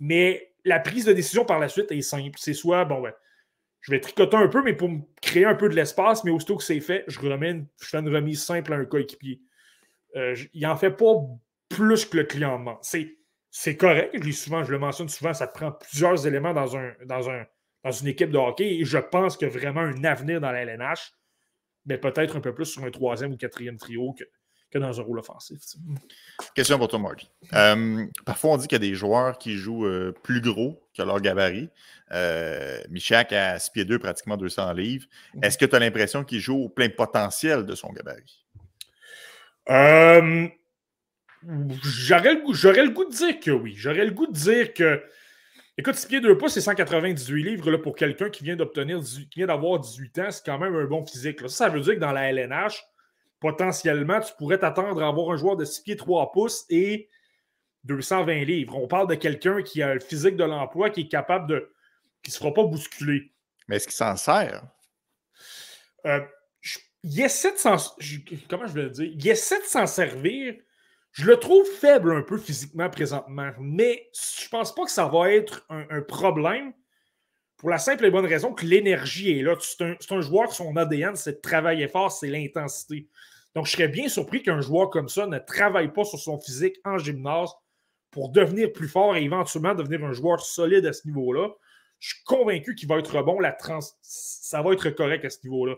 Mais 0.00 0.52
la 0.64 0.80
prise 0.80 1.04
de 1.04 1.12
décision 1.12 1.44
par 1.44 1.60
la 1.60 1.68
suite 1.68 1.92
est 1.92 2.00
simple. 2.00 2.36
C'est 2.36 2.54
soit, 2.54 2.84
bon, 2.86 3.02
ben, 3.02 3.12
je 3.82 3.92
vais 3.92 4.00
tricoter 4.00 4.36
un 4.36 4.48
peu, 4.48 4.64
mais 4.64 4.72
pour 4.72 4.88
me 4.88 4.98
créer 5.22 5.44
un 5.44 5.54
peu 5.54 5.68
de 5.68 5.76
l'espace, 5.76 6.24
mais 6.24 6.32
aussitôt 6.32 6.56
que 6.56 6.64
c'est 6.64 6.80
fait, 6.80 7.04
je, 7.06 7.20
je 7.20 7.86
fais 7.86 7.98
une 7.98 8.12
remise 8.12 8.42
simple 8.42 8.72
à 8.72 8.76
un 8.78 8.84
coéquipier. 8.84 9.40
Euh, 10.16 10.34
il 10.52 10.66
en 10.66 10.76
fait 10.76 10.90
pas 10.90 11.14
plus 11.68 12.04
que 12.04 12.16
le 12.16 12.24
client 12.24 12.58
demande. 12.58 12.78
C'est 12.82 13.76
correct, 13.76 14.12
je, 14.20 14.30
souvent, 14.32 14.64
je 14.64 14.72
le 14.72 14.80
mentionne 14.80 15.08
souvent, 15.08 15.34
ça 15.34 15.46
prend 15.46 15.70
plusieurs 15.70 16.26
éléments 16.26 16.52
dans, 16.52 16.76
un, 16.76 16.94
dans, 17.04 17.30
un, 17.30 17.44
dans 17.84 17.92
une 17.92 18.08
équipe 18.08 18.30
de 18.30 18.38
hockey 18.38 18.80
et 18.80 18.84
je 18.84 18.98
pense 18.98 19.36
qu'il 19.36 19.46
y 19.46 19.50
a 19.52 19.54
vraiment 19.54 19.82
un 19.82 20.02
avenir 20.02 20.40
dans 20.40 20.50
la 20.50 20.62
LNH, 20.62 21.12
mais 21.86 21.98
peut-être 21.98 22.36
un 22.36 22.40
peu 22.40 22.54
plus 22.54 22.66
sur 22.66 22.84
un 22.84 22.90
troisième 22.90 23.32
ou 23.32 23.36
quatrième 23.36 23.76
trio 23.76 24.12
que, 24.12 24.24
que 24.70 24.78
dans 24.78 25.00
un 25.00 25.02
rôle 25.02 25.18
offensif. 25.18 25.60
Question 26.54 26.78
pour 26.78 26.88
toi, 26.88 26.98
Marty. 26.98 27.30
Euh, 27.52 28.06
parfois, 28.24 28.52
on 28.52 28.56
dit 28.56 28.66
qu'il 28.66 28.76
y 28.76 28.84
a 28.84 28.90
des 28.90 28.94
joueurs 28.94 29.38
qui 29.38 29.56
jouent 29.56 29.86
euh, 29.86 30.12
plus 30.22 30.40
gros 30.40 30.82
que 30.96 31.02
leur 31.02 31.20
gabarit. 31.20 31.68
Euh, 32.12 32.80
Michak 32.90 33.32
a 33.32 33.58
6 33.58 33.70
pieds 33.70 33.84
2, 33.84 33.98
pratiquement 33.98 34.36
200 34.36 34.72
livres. 34.72 35.06
Mhm. 35.34 35.44
Est-ce 35.44 35.58
que 35.58 35.64
tu 35.64 35.76
as 35.76 35.78
l'impression 35.78 36.24
qu'il 36.24 36.40
joue 36.40 36.64
au 36.64 36.68
plein 36.68 36.88
potentiel 36.88 37.64
de 37.66 37.74
son 37.74 37.92
gabarit? 37.92 38.44
J'aurais 41.82 42.34
le, 42.34 42.42
goût, 42.42 42.52
le 42.52 42.90
goût 42.90 43.04
de 43.04 43.14
dire 43.14 43.40
que 43.40 43.50
oui. 43.50 43.74
J'aurais 43.76 44.04
le 44.04 44.10
goût 44.10 44.26
de 44.26 44.32
dire 44.32 44.74
que. 44.74 45.02
Écoute, 45.76 45.96
6 45.96 46.06
pieds 46.06 46.20
2 46.20 46.38
pouces, 46.38 46.54
c'est 46.54 46.60
198 46.60 47.42
livres 47.42 47.70
là, 47.70 47.78
pour 47.78 47.96
quelqu'un 47.96 48.30
qui 48.30 48.44
vient 48.44 48.54
d'obtenir 48.54 49.00
qui 49.00 49.40
vient 49.40 49.46
d'avoir 49.46 49.80
18 49.80 50.18
ans, 50.20 50.30
c'est 50.30 50.44
quand 50.44 50.58
même 50.58 50.74
un 50.74 50.84
bon 50.84 51.04
physique. 51.04 51.40
Ça, 51.40 51.48
ça 51.48 51.68
veut 51.68 51.80
dire 51.80 51.94
que 51.94 52.00
dans 52.00 52.12
la 52.12 52.30
LNH, 52.30 52.84
potentiellement, 53.40 54.20
tu 54.20 54.32
pourrais 54.38 54.58
t'attendre 54.58 55.02
à 55.02 55.08
avoir 55.08 55.30
un 55.30 55.36
joueur 55.36 55.56
de 55.56 55.64
6 55.64 55.82
pieds 55.82 55.96
3 55.96 56.30
pouces 56.30 56.64
et 56.70 57.08
220 57.84 58.44
livres. 58.44 58.76
On 58.78 58.86
parle 58.86 59.08
de 59.08 59.16
quelqu'un 59.16 59.62
qui 59.62 59.82
a 59.82 59.94
le 59.94 60.00
physique 60.00 60.36
de 60.36 60.44
l'emploi, 60.44 60.90
qui 60.90 61.02
est 61.02 61.08
capable 61.08 61.48
de. 61.48 61.72
qui 62.22 62.30
ne 62.30 62.34
se 62.34 62.38
fera 62.38 62.54
pas 62.54 62.64
bousculer. 62.64 63.32
Mais 63.66 63.76
est-ce 63.76 63.86
qu'il 63.86 63.96
s'en 63.96 64.16
sert? 64.16 64.62
Euh, 66.06 66.20
il 67.02 67.20
essaie 67.20 67.52
de 67.52 67.58
s'en. 67.58 67.76
Comment 68.48 68.66
je 68.66 68.72
vais 68.72 68.82
le 68.82 68.90
dire? 68.90 69.10
Il 69.12 69.28
essaie 69.28 69.60
de 69.60 69.66
s'en 69.66 69.86
servir 69.86 70.54
je 71.14 71.26
le 71.26 71.36
trouve 71.36 71.64
faible 71.64 72.12
un 72.12 72.22
peu 72.22 72.36
physiquement 72.36 72.90
présentement, 72.90 73.52
mais 73.60 74.10
je 74.12 74.48
pense 74.48 74.74
pas 74.74 74.84
que 74.84 74.90
ça 74.90 75.06
va 75.06 75.30
être 75.30 75.64
un, 75.70 76.02
problème 76.02 76.72
pour 77.56 77.70
la 77.70 77.78
simple 77.78 78.04
et 78.04 78.10
bonne 78.10 78.26
raison 78.26 78.52
que 78.52 78.66
l'énergie 78.66 79.38
est 79.38 79.42
là. 79.42 79.54
C'est 79.60 80.10
un, 80.10 80.20
joueur 80.20 80.52
son 80.52 80.76
ADN, 80.76 81.14
c'est 81.14 81.34
de 81.34 81.40
travailler 81.40 81.86
fort, 81.86 82.10
c'est 82.10 82.26
l'intensité. 82.26 83.08
Donc, 83.54 83.66
je 83.66 83.70
serais 83.70 83.86
bien 83.86 84.08
surpris 84.08 84.42
qu'un 84.42 84.60
joueur 84.60 84.90
comme 84.90 85.08
ça 85.08 85.28
ne 85.28 85.38
travaille 85.38 85.92
pas 85.92 86.02
sur 86.02 86.18
son 86.18 86.36
physique 86.36 86.80
en 86.84 86.98
gymnase 86.98 87.52
pour 88.10 88.30
devenir 88.30 88.72
plus 88.72 88.88
fort 88.88 89.14
et 89.14 89.22
éventuellement 89.22 89.76
devenir 89.76 90.04
un 90.04 90.12
joueur 90.12 90.40
solide 90.40 90.84
à 90.84 90.92
ce 90.92 91.06
niveau-là. 91.06 91.48
Je 92.00 92.14
suis 92.14 92.24
convaincu 92.24 92.74
qu'il 92.74 92.88
va 92.88 92.98
être 92.98 93.22
bon. 93.22 93.38
La 93.38 93.52
trans... 93.52 93.78
Ça 94.02 94.62
va 94.62 94.72
être 94.72 94.90
correct 94.90 95.24
à 95.24 95.30
ce 95.30 95.38
niveau-là. 95.44 95.76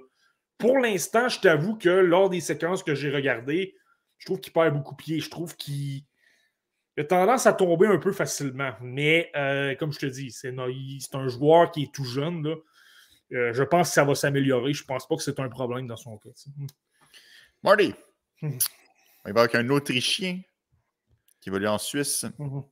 Pour 0.56 0.78
l'instant, 0.78 1.28
je 1.28 1.40
t'avoue 1.40 1.76
que 1.76 1.90
lors 1.90 2.30
des 2.30 2.40
séquences 2.40 2.82
que 2.82 2.94
j'ai 2.94 3.10
regardées, 3.10 3.74
je 4.18 4.26
trouve 4.26 4.40
qu'il 4.40 4.52
perd 4.52 4.74
beaucoup 4.74 4.94
pied. 4.94 5.20
Je 5.20 5.30
trouve 5.30 5.56
qu'il 5.56 6.02
a 6.98 7.04
tendance 7.04 7.46
à 7.46 7.52
tomber 7.52 7.86
un 7.86 7.98
peu 7.98 8.12
facilement. 8.12 8.72
Mais 8.80 9.30
euh, 9.36 9.74
comme 9.76 9.92
je 9.92 9.98
te 9.98 10.06
dis, 10.06 10.30
c'est 10.30 10.54
un 11.14 11.28
joueur 11.28 11.70
qui 11.70 11.84
est 11.84 11.92
tout 11.92 12.04
jeune. 12.04 12.42
Là. 12.42 12.56
Euh, 13.32 13.52
je 13.52 13.62
pense 13.62 13.88
que 13.88 13.94
ça 13.94 14.04
va 14.04 14.14
s'améliorer. 14.14 14.72
Je 14.72 14.82
ne 14.82 14.86
pense 14.86 15.06
pas 15.06 15.16
que 15.16 15.22
c'est 15.22 15.40
un 15.40 15.48
problème 15.48 15.86
dans 15.86 15.96
son 15.96 16.16
cas. 16.18 16.30
Marty, 17.62 17.94
il 18.42 19.32
va 19.32 19.40
avec 19.40 19.54
un 19.54 19.68
Autrichien 19.70 20.40
qui 21.40 21.50
va 21.50 21.56
aller 21.56 21.66
en 21.66 21.78
Suisse. 21.78 22.24
Hum. 22.38 22.64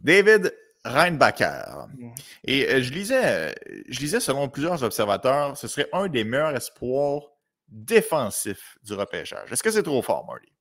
David 0.00 0.54
Reinbacher. 0.84 1.62
Hum. 1.68 2.14
Et 2.44 2.68
euh, 2.68 2.82
je, 2.82 2.92
lisais, 2.92 3.54
je 3.88 4.00
lisais, 4.00 4.20
selon 4.20 4.48
plusieurs 4.48 4.82
observateurs, 4.82 5.56
ce 5.56 5.68
serait 5.68 5.88
un 5.92 6.08
des 6.08 6.24
meilleurs 6.24 6.54
espoirs 6.54 7.22
défensifs 7.68 8.76
du 8.82 8.92
repêchage. 8.92 9.50
Est-ce 9.50 9.62
que 9.62 9.70
c'est 9.70 9.82
trop 9.82 10.02
fort, 10.02 10.26
Marty? 10.26 10.51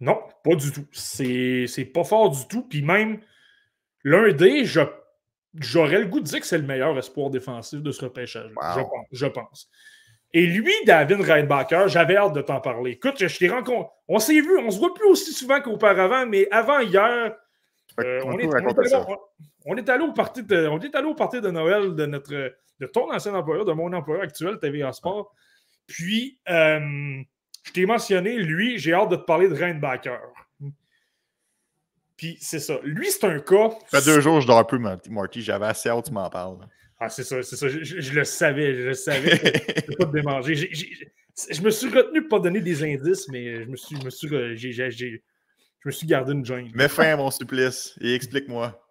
Non, 0.00 0.20
pas 0.44 0.54
du 0.54 0.72
tout. 0.72 0.86
C'est 0.92 1.90
pas 1.92 2.04
fort 2.04 2.30
du 2.30 2.46
tout. 2.46 2.62
Puis 2.62 2.82
même, 2.82 3.20
l'un 4.04 4.32
des, 4.32 4.64
j'aurais 5.54 5.98
le 5.98 6.06
goût 6.06 6.20
de 6.20 6.24
dire 6.24 6.40
que 6.40 6.46
c'est 6.46 6.58
le 6.58 6.66
meilleur 6.66 6.96
espoir 6.98 7.30
défensif 7.30 7.82
de 7.82 7.90
ce 7.90 8.04
repêchage. 8.04 8.50
Je, 8.50 8.80
pense, 8.80 9.06
je 9.10 9.26
pense. 9.26 9.70
Et 10.32 10.46
lui, 10.46 10.72
David 10.84 11.20
Reinbacher, 11.20 11.84
j'avais 11.86 12.16
hâte 12.16 12.34
de 12.34 12.42
t'en 12.42 12.60
parler. 12.60 12.92
Écoute, 12.92 13.14
je 13.18 13.38
t'ai 13.38 13.48
rencontré. 13.48 13.90
On 14.08 14.18
s'est 14.18 14.40
vu, 14.40 14.58
on 14.58 14.70
se 14.70 14.78
voit 14.78 14.94
plus 14.94 15.06
aussi 15.06 15.32
souvent 15.32 15.60
qu'auparavant, 15.60 16.26
mais 16.26 16.46
avant 16.50 16.80
hier, 16.80 17.34
euh, 18.00 18.20
on, 18.24 18.38
est, 18.38 18.46
on, 18.46 19.76
est 19.76 19.88
allé, 19.88 20.04
au 20.04 20.12
parti 20.12 20.42
de, 20.42 20.68
on 20.68 20.78
est 20.78 20.94
allé 20.94 21.06
au 21.06 21.14
parti 21.14 21.40
de 21.40 21.50
Noël 21.50 21.94
de 21.94 22.06
notre 22.06 22.52
de 22.80 22.86
ton 22.86 23.12
ancien 23.12 23.34
employeur, 23.34 23.64
de 23.64 23.72
mon 23.72 23.92
employeur 23.92 24.22
actuel, 24.22 24.58
TVA 24.60 24.92
Sport. 24.92 25.34
Puis, 25.86 26.38
euh, 26.48 27.20
je 27.68 27.72
t'ai 27.72 27.84
mentionné, 27.84 28.38
lui, 28.38 28.78
j'ai 28.78 28.94
hâte 28.94 29.10
de 29.10 29.16
te 29.16 29.24
parler 29.24 29.46
de 29.46 29.54
Reinbacher. 29.54 30.16
Puis, 32.16 32.38
c'est 32.40 32.58
ça. 32.58 32.78
Lui, 32.82 33.10
c'est 33.10 33.24
un 33.24 33.38
cas. 33.40 33.70
Ça 33.90 34.00
fait 34.00 34.06
deux 34.06 34.20
jours, 34.20 34.40
je 34.40 34.46
dors 34.46 34.58
un 34.58 34.64
peu, 34.64 34.78
Marty. 34.78 35.42
J'avais 35.42 35.66
assez 35.66 35.90
hâte, 35.90 36.06
tu 36.06 36.12
m'en 36.12 36.28
parles. 36.30 36.56
Ah, 36.98 37.10
c'est 37.10 37.24
ça, 37.24 37.42
c'est 37.42 37.56
ça. 37.56 37.68
Je, 37.68 38.12
le 38.12 38.24
savais, 38.24 38.74
je 38.74 38.82
le 38.88 38.94
savais. 38.94 39.36
je 39.86 39.96
pas 39.96 40.06
te 40.06 40.12
démanger. 40.12 40.54
je 40.54 41.62
me 41.62 41.70
suis 41.70 41.88
retenu 41.90 42.22
pour 42.22 42.38
pas 42.38 42.44
donner 42.44 42.60
des 42.60 42.82
indices, 42.82 43.28
mais 43.28 43.62
je 43.62 43.68
me 43.68 43.76
suis, 43.76 43.96
je 44.00 44.04
me 44.04 44.10
suis, 44.10 44.28
je 44.28 45.18
me 45.84 45.90
suis 45.92 46.06
gardé 46.06 46.32
une 46.32 46.44
jungle. 46.44 46.74
Mets 46.74 46.88
fin 46.88 47.12
à 47.12 47.16
mon 47.16 47.30
supplice 47.30 47.94
et 48.00 48.14
explique-moi. 48.14 48.82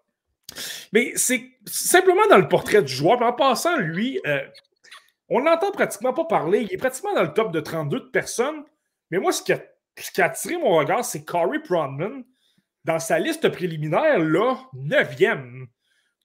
Mais 0.94 1.14
c'est 1.16 1.44
simplement 1.66 2.26
dans 2.30 2.38
le 2.38 2.48
portrait 2.48 2.84
du 2.84 2.94
joueur. 2.94 3.22
en 3.22 3.34
passant, 3.34 3.78
lui, 3.78 4.22
euh, 4.26 4.40
on 5.30 5.42
n'entend 5.42 5.72
pratiquement 5.72 6.14
pas 6.14 6.26
parler. 6.26 6.62
Il 6.62 6.74
est 6.74 6.78
pratiquement 6.78 7.14
dans 7.14 7.24
le 7.24 7.34
top 7.34 7.52
de 7.52 7.60
32 7.60 8.12
personnes. 8.12 8.64
Mais 9.12 9.20
moi, 9.20 9.32
ce 9.32 9.42
qui 9.42 9.52
a, 9.52 10.26
attiré 10.26 10.58
mon 10.58 10.78
regard, 10.78 11.04
c'est 11.04 11.26
Corey 11.26 11.60
Prodman. 11.60 12.24
Dans 12.86 13.00
sa 13.00 13.20
liste 13.20 13.50
préliminaire, 13.50 14.20
là, 14.20 14.58
9e. 14.74 15.68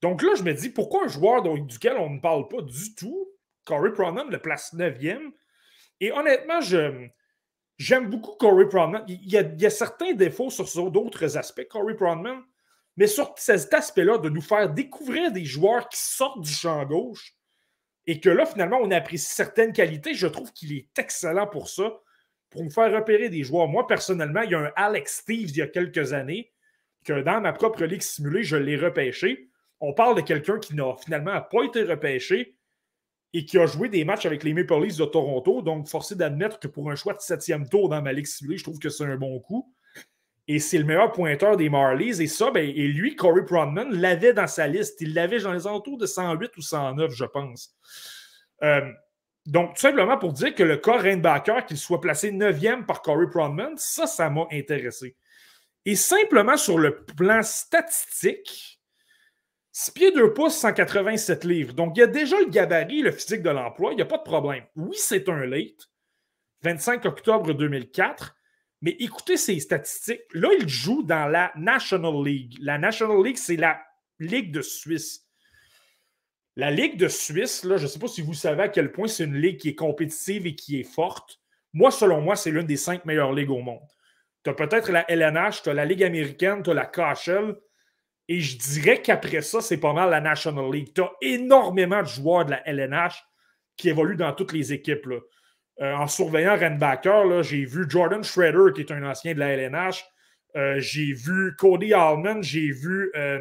Donc 0.00 0.22
là, 0.22 0.34
je 0.36 0.44
me 0.44 0.52
dis, 0.54 0.70
pourquoi 0.70 1.04
un 1.04 1.08
joueur 1.08 1.42
duquel 1.42 1.96
on 1.96 2.10
ne 2.10 2.20
parle 2.20 2.46
pas 2.48 2.62
du 2.62 2.94
tout, 2.94 3.28
Corey 3.64 3.92
Prodman 3.92 4.28
le 4.30 4.38
place 4.38 4.72
9e? 4.74 5.32
Et 6.00 6.12
honnêtement, 6.12 6.60
j'aime 6.60 8.10
beaucoup 8.10 8.36
Corey 8.36 8.68
Prodman. 8.68 9.04
Il 9.08 9.28
y, 9.28 9.66
a, 9.66 9.70
certains 9.70 10.12
défauts 10.12 10.50
sur, 10.50 10.90
d'autres 10.90 11.36
aspects, 11.36 11.66
Corey 11.68 11.94
Prodman. 11.94 12.42
Mais 12.96 13.06
sur 13.08 13.34
cet 13.36 13.72
aspect-là, 13.74 14.18
de 14.18 14.28
nous 14.28 14.42
faire 14.42 14.68
découvrir 14.68 15.32
des 15.32 15.44
joueurs 15.44 15.88
qui 15.88 15.98
sortent 15.98 16.42
du 16.42 16.52
champ 16.52 16.84
gauche 16.84 17.34
et 18.06 18.20
que 18.20 18.30
là, 18.30 18.46
finalement, 18.46 18.78
on 18.80 18.90
apprécie 18.90 19.32
certaines 19.32 19.72
qualités, 19.72 20.14
je 20.14 20.26
trouve 20.26 20.52
qu'il 20.52 20.76
est 20.76 20.88
excellent 20.98 21.46
pour 21.46 21.68
ça, 21.68 22.00
pour 22.50 22.64
nous 22.64 22.70
faire 22.70 22.92
repérer 22.92 23.28
des 23.28 23.44
joueurs. 23.44 23.68
Moi, 23.68 23.86
personnellement, 23.86 24.42
il 24.42 24.50
y 24.50 24.54
a 24.54 24.60
un 24.60 24.72
Alex 24.76 25.20
Steve 25.20 25.50
il 25.50 25.56
y 25.56 25.62
a 25.62 25.68
quelques 25.68 26.12
années 26.12 26.52
que 27.04 27.22
dans 27.22 27.40
ma 27.40 27.52
propre 27.52 27.84
ligue 27.84 28.02
simulée, 28.02 28.42
je 28.42 28.56
l'ai 28.56 28.76
repêché. 28.76 29.48
On 29.80 29.92
parle 29.92 30.16
de 30.16 30.20
quelqu'un 30.20 30.58
qui 30.58 30.74
n'a 30.74 30.94
finalement 30.96 31.40
pas 31.40 31.64
été 31.64 31.82
repêché 31.82 32.56
et 33.32 33.44
qui 33.44 33.58
a 33.58 33.66
joué 33.66 33.88
des 33.88 34.04
matchs 34.04 34.26
avec 34.26 34.44
les 34.44 34.52
Maple 34.52 34.82
Leafs 34.82 34.98
de 34.98 35.04
Toronto. 35.04 35.62
Donc, 35.62 35.88
forcé 35.88 36.14
d'admettre 36.14 36.60
que 36.60 36.68
pour 36.68 36.90
un 36.90 36.94
choix 36.94 37.14
de 37.14 37.20
septième 37.20 37.68
tour 37.68 37.88
dans 37.88 38.02
ma 38.02 38.12
ligue 38.12 38.26
simulée, 38.26 38.58
je 38.58 38.64
trouve 38.64 38.78
que 38.78 38.90
c'est 38.90 39.04
un 39.04 39.16
bon 39.16 39.40
coup. 39.40 39.72
Et 40.54 40.58
c'est 40.58 40.76
le 40.76 40.84
meilleur 40.84 41.10
pointeur 41.12 41.56
des 41.56 41.70
Marlies. 41.70 42.20
Et 42.20 42.26
ça, 42.26 42.50
ben, 42.50 42.62
et 42.62 42.86
lui, 42.88 43.16
Corey 43.16 43.42
Prodman, 43.42 43.90
l'avait 43.90 44.34
dans 44.34 44.46
sa 44.46 44.66
liste. 44.66 45.00
Il 45.00 45.14
l'avait 45.14 45.40
dans 45.40 45.54
les 45.54 45.66
alentours 45.66 45.96
de 45.96 46.04
108 46.04 46.54
ou 46.58 46.60
109, 46.60 47.10
je 47.10 47.24
pense. 47.24 47.74
Euh, 48.62 48.82
donc, 49.46 49.74
tout 49.74 49.80
simplement 49.80 50.18
pour 50.18 50.34
dire 50.34 50.54
que 50.54 50.62
le 50.62 50.76
cas 50.76 50.98
Rainbacker, 50.98 51.64
qu'il 51.64 51.78
soit 51.78 52.02
placé 52.02 52.30
9e 52.32 52.84
par 52.84 53.00
Corey 53.00 53.28
Prodman, 53.30 53.78
ça, 53.78 54.06
ça 54.06 54.28
m'a 54.28 54.46
intéressé. 54.52 55.16
Et 55.86 55.96
simplement 55.96 56.58
sur 56.58 56.78
le 56.78 57.02
plan 57.02 57.42
statistique, 57.42 58.78
6 59.72 59.90
pieds 59.92 60.12
2 60.12 60.34
pouces, 60.34 60.58
187 60.58 61.44
livres. 61.44 61.72
Donc, 61.72 61.96
il 61.96 62.00
y 62.00 62.02
a 62.02 62.08
déjà 62.08 62.38
le 62.38 62.50
gabarit, 62.50 63.00
le 63.00 63.10
physique 63.10 63.42
de 63.42 63.48
l'emploi, 63.48 63.92
il 63.92 63.96
n'y 63.96 64.02
a 64.02 64.06
pas 64.06 64.18
de 64.18 64.22
problème. 64.22 64.64
Oui, 64.76 64.96
c'est 64.98 65.30
un 65.30 65.46
late. 65.46 65.88
25 66.60 67.06
octobre 67.06 67.54
2004. 67.54 68.36
Mais 68.82 68.96
écoutez 68.98 69.36
ces 69.36 69.58
statistiques. 69.60 70.22
Là, 70.34 70.48
il 70.58 70.68
joue 70.68 71.04
dans 71.04 71.28
la 71.28 71.52
National 71.56 72.22
League. 72.24 72.56
La 72.60 72.78
National 72.78 73.22
League, 73.22 73.38
c'est 73.38 73.56
la 73.56 73.80
Ligue 74.18 74.52
de 74.52 74.60
Suisse. 74.60 75.26
La 76.56 76.70
Ligue 76.70 76.98
de 76.98 77.08
Suisse, 77.08 77.64
là, 77.64 77.76
je 77.76 77.84
ne 77.84 77.88
sais 77.88 78.00
pas 78.00 78.08
si 78.08 78.22
vous 78.22 78.34
savez 78.34 78.64
à 78.64 78.68
quel 78.68 78.92
point 78.92 79.06
c'est 79.06 79.24
une 79.24 79.40
ligue 79.40 79.58
qui 79.58 79.70
est 79.70 79.74
compétitive 79.74 80.46
et 80.46 80.54
qui 80.56 80.80
est 80.80 80.84
forte. 80.84 81.40
Moi, 81.72 81.90
selon 81.90 82.20
moi, 82.20 82.36
c'est 82.36 82.50
l'une 82.50 82.66
des 82.66 82.76
cinq 82.76 83.04
meilleures 83.04 83.32
ligues 83.32 83.50
au 83.50 83.62
monde. 83.62 83.80
Tu 84.44 84.50
as 84.50 84.54
peut-être 84.54 84.90
la 84.90 85.10
LNH, 85.10 85.62
tu 85.62 85.70
as 85.70 85.74
la 85.74 85.84
Ligue 85.84 86.02
américaine, 86.02 86.62
tu 86.62 86.70
as 86.70 86.74
la 86.74 86.86
KHL. 86.86 87.56
Et 88.28 88.40
je 88.40 88.58
dirais 88.58 89.00
qu'après 89.00 89.42
ça, 89.42 89.60
c'est 89.60 89.78
pas 89.78 89.92
mal 89.92 90.10
la 90.10 90.20
National 90.20 90.70
League. 90.70 90.92
Tu 90.92 91.02
as 91.02 91.12
énormément 91.20 92.02
de 92.02 92.08
joueurs 92.08 92.44
de 92.44 92.50
la 92.50 92.68
LNH 92.68 93.24
qui 93.76 93.88
évoluent 93.88 94.16
dans 94.16 94.32
toutes 94.32 94.52
les 94.52 94.72
équipes. 94.72 95.06
Là. 95.06 95.20
Euh, 95.80 95.94
en 95.94 96.06
surveillant 96.06 96.56
Renbacker, 96.56 97.42
j'ai 97.42 97.64
vu 97.64 97.86
Jordan 97.88 98.22
Schroeder, 98.22 98.72
qui 98.74 98.82
est 98.82 98.92
un 98.92 99.02
ancien 99.04 99.34
de 99.34 99.38
la 99.38 99.48
LNH. 99.56 100.04
Euh, 100.54 100.78
j'ai 100.78 101.12
vu 101.12 101.56
Cody 101.56 101.94
Allman, 101.94 102.42
j'ai 102.42 102.70
vu. 102.70 103.10
Euh, 103.16 103.40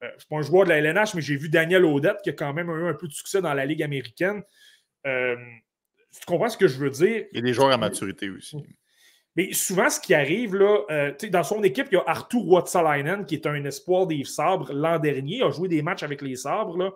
c'est 0.00 0.28
pas 0.28 0.36
un 0.36 0.42
joueur 0.42 0.64
de 0.64 0.70
la 0.70 0.78
LNH, 0.78 1.14
mais 1.14 1.20
j'ai 1.20 1.36
vu 1.36 1.48
Daniel 1.48 1.84
Odette, 1.84 2.18
qui 2.22 2.30
a 2.30 2.32
quand 2.32 2.52
même 2.52 2.68
eu 2.70 2.88
un 2.88 2.94
peu 2.94 3.06
de 3.06 3.12
succès 3.12 3.40
dans 3.40 3.54
la 3.54 3.66
Ligue 3.66 3.82
américaine. 3.82 4.42
tu 5.04 6.26
comprends 6.26 6.48
ce 6.48 6.56
que 6.56 6.66
je 6.66 6.78
veux 6.78 6.90
dire? 6.90 7.26
Il 7.32 7.36
y 7.36 7.38
a 7.38 7.42
des 7.42 7.52
joueurs 7.52 7.70
à 7.70 7.76
maturité 7.76 8.28
aussi. 8.30 8.56
Mais 9.36 9.52
souvent, 9.52 9.88
ce 9.88 10.00
qui 10.00 10.14
arrive, 10.14 10.56
là, 10.56 11.12
dans 11.30 11.44
son 11.44 11.62
équipe, 11.62 11.88
il 11.92 11.94
y 11.94 11.98
a 11.98 12.04
Arthur 12.06 12.44
Watsalainen, 12.48 13.24
qui 13.26 13.36
est 13.36 13.46
un 13.46 13.62
espoir 13.64 14.06
des 14.06 14.24
Sabres 14.24 14.72
l'an 14.72 14.98
dernier. 14.98 15.36
Il 15.36 15.42
a 15.44 15.50
joué 15.50 15.68
des 15.68 15.82
matchs 15.82 16.02
avec 16.02 16.22
les 16.22 16.34
Sabres. 16.34 16.76
Là. 16.78 16.90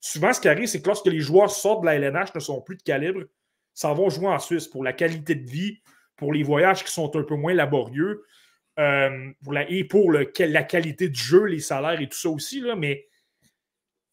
Souvent, 0.00 0.32
ce 0.32 0.40
qui 0.40 0.48
arrive, 0.48 0.66
c'est 0.66 0.80
que 0.80 0.86
lorsque 0.86 1.06
les 1.06 1.20
joueurs 1.20 1.50
sortent 1.50 1.82
de 1.82 1.86
la 1.86 1.96
LNH, 1.96 2.34
ne 2.34 2.40
sont 2.40 2.62
plus 2.62 2.76
de 2.76 2.82
calibre, 2.82 3.24
s'en 3.74 3.94
vont 3.94 4.08
jouer 4.08 4.28
en 4.28 4.38
Suisse 4.38 4.68
pour 4.68 4.84
la 4.84 4.92
qualité 4.92 5.34
de 5.34 5.48
vie, 5.48 5.80
pour 6.16 6.32
les 6.32 6.42
voyages 6.42 6.84
qui 6.84 6.92
sont 6.92 7.14
un 7.16 7.22
peu 7.22 7.34
moins 7.34 7.54
laborieux, 7.54 8.24
euh, 8.78 9.30
et 9.68 9.84
pour 9.84 10.12
la 10.12 10.62
qualité 10.62 11.08
du 11.08 11.20
jeu, 11.20 11.44
les 11.44 11.60
salaires 11.60 12.00
et 12.00 12.08
tout 12.08 12.18
ça 12.18 12.28
aussi. 12.28 12.60
Là, 12.60 12.74
mais 12.76 13.08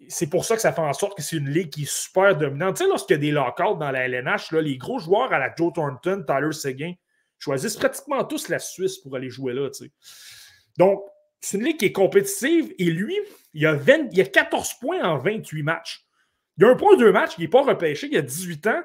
c'est 0.07 0.29
pour 0.29 0.45
ça 0.45 0.55
que 0.55 0.61
ça 0.61 0.73
fait 0.73 0.81
en 0.81 0.93
sorte 0.93 1.17
que 1.17 1.23
c'est 1.23 1.37
une 1.37 1.49
ligue 1.49 1.69
qui 1.69 1.83
est 1.83 1.91
super 1.91 2.35
dominante. 2.35 2.77
Tu 2.77 2.83
sais, 2.83 2.89
lorsqu'il 2.89 3.15
y 3.15 3.17
a 3.17 3.21
des 3.21 3.31
lockouts 3.31 3.77
dans 3.77 3.91
la 3.91 4.07
LNH, 4.07 4.51
là, 4.51 4.61
les 4.61 4.77
gros 4.77 4.99
joueurs 4.99 5.31
à 5.31 5.39
la 5.39 5.53
Joe 5.55 5.73
Thornton, 5.73 6.23
Tyler 6.25 6.51
Seguin, 6.51 6.93
choisissent 7.37 7.75
pratiquement 7.75 8.23
tous 8.23 8.49
la 8.49 8.59
Suisse 8.59 8.97
pour 8.97 9.15
aller 9.15 9.29
jouer 9.29 9.53
là. 9.53 9.69
Donc, 10.77 11.03
c'est 11.39 11.57
une 11.57 11.63
ligue 11.63 11.77
qui 11.77 11.85
est 11.85 11.91
compétitive 11.91 12.73
et 12.77 12.85
lui, 12.85 13.17
il 13.53 13.65
a, 13.65 13.73
20, 13.73 14.09
il 14.11 14.21
a 14.21 14.25
14 14.25 14.75
points 14.75 15.03
en 15.03 15.17
28 15.17 15.63
matchs. 15.63 16.05
Il 16.57 16.65
a 16.65 16.69
un 16.69 16.75
point 16.75 16.95
deux 16.97 17.11
matchs, 17.11 17.33
il 17.37 17.41
n'est 17.41 17.47
pas 17.47 17.63
repêché, 17.63 18.07
il 18.11 18.17
a 18.17 18.21
18 18.21 18.67
ans. 18.67 18.83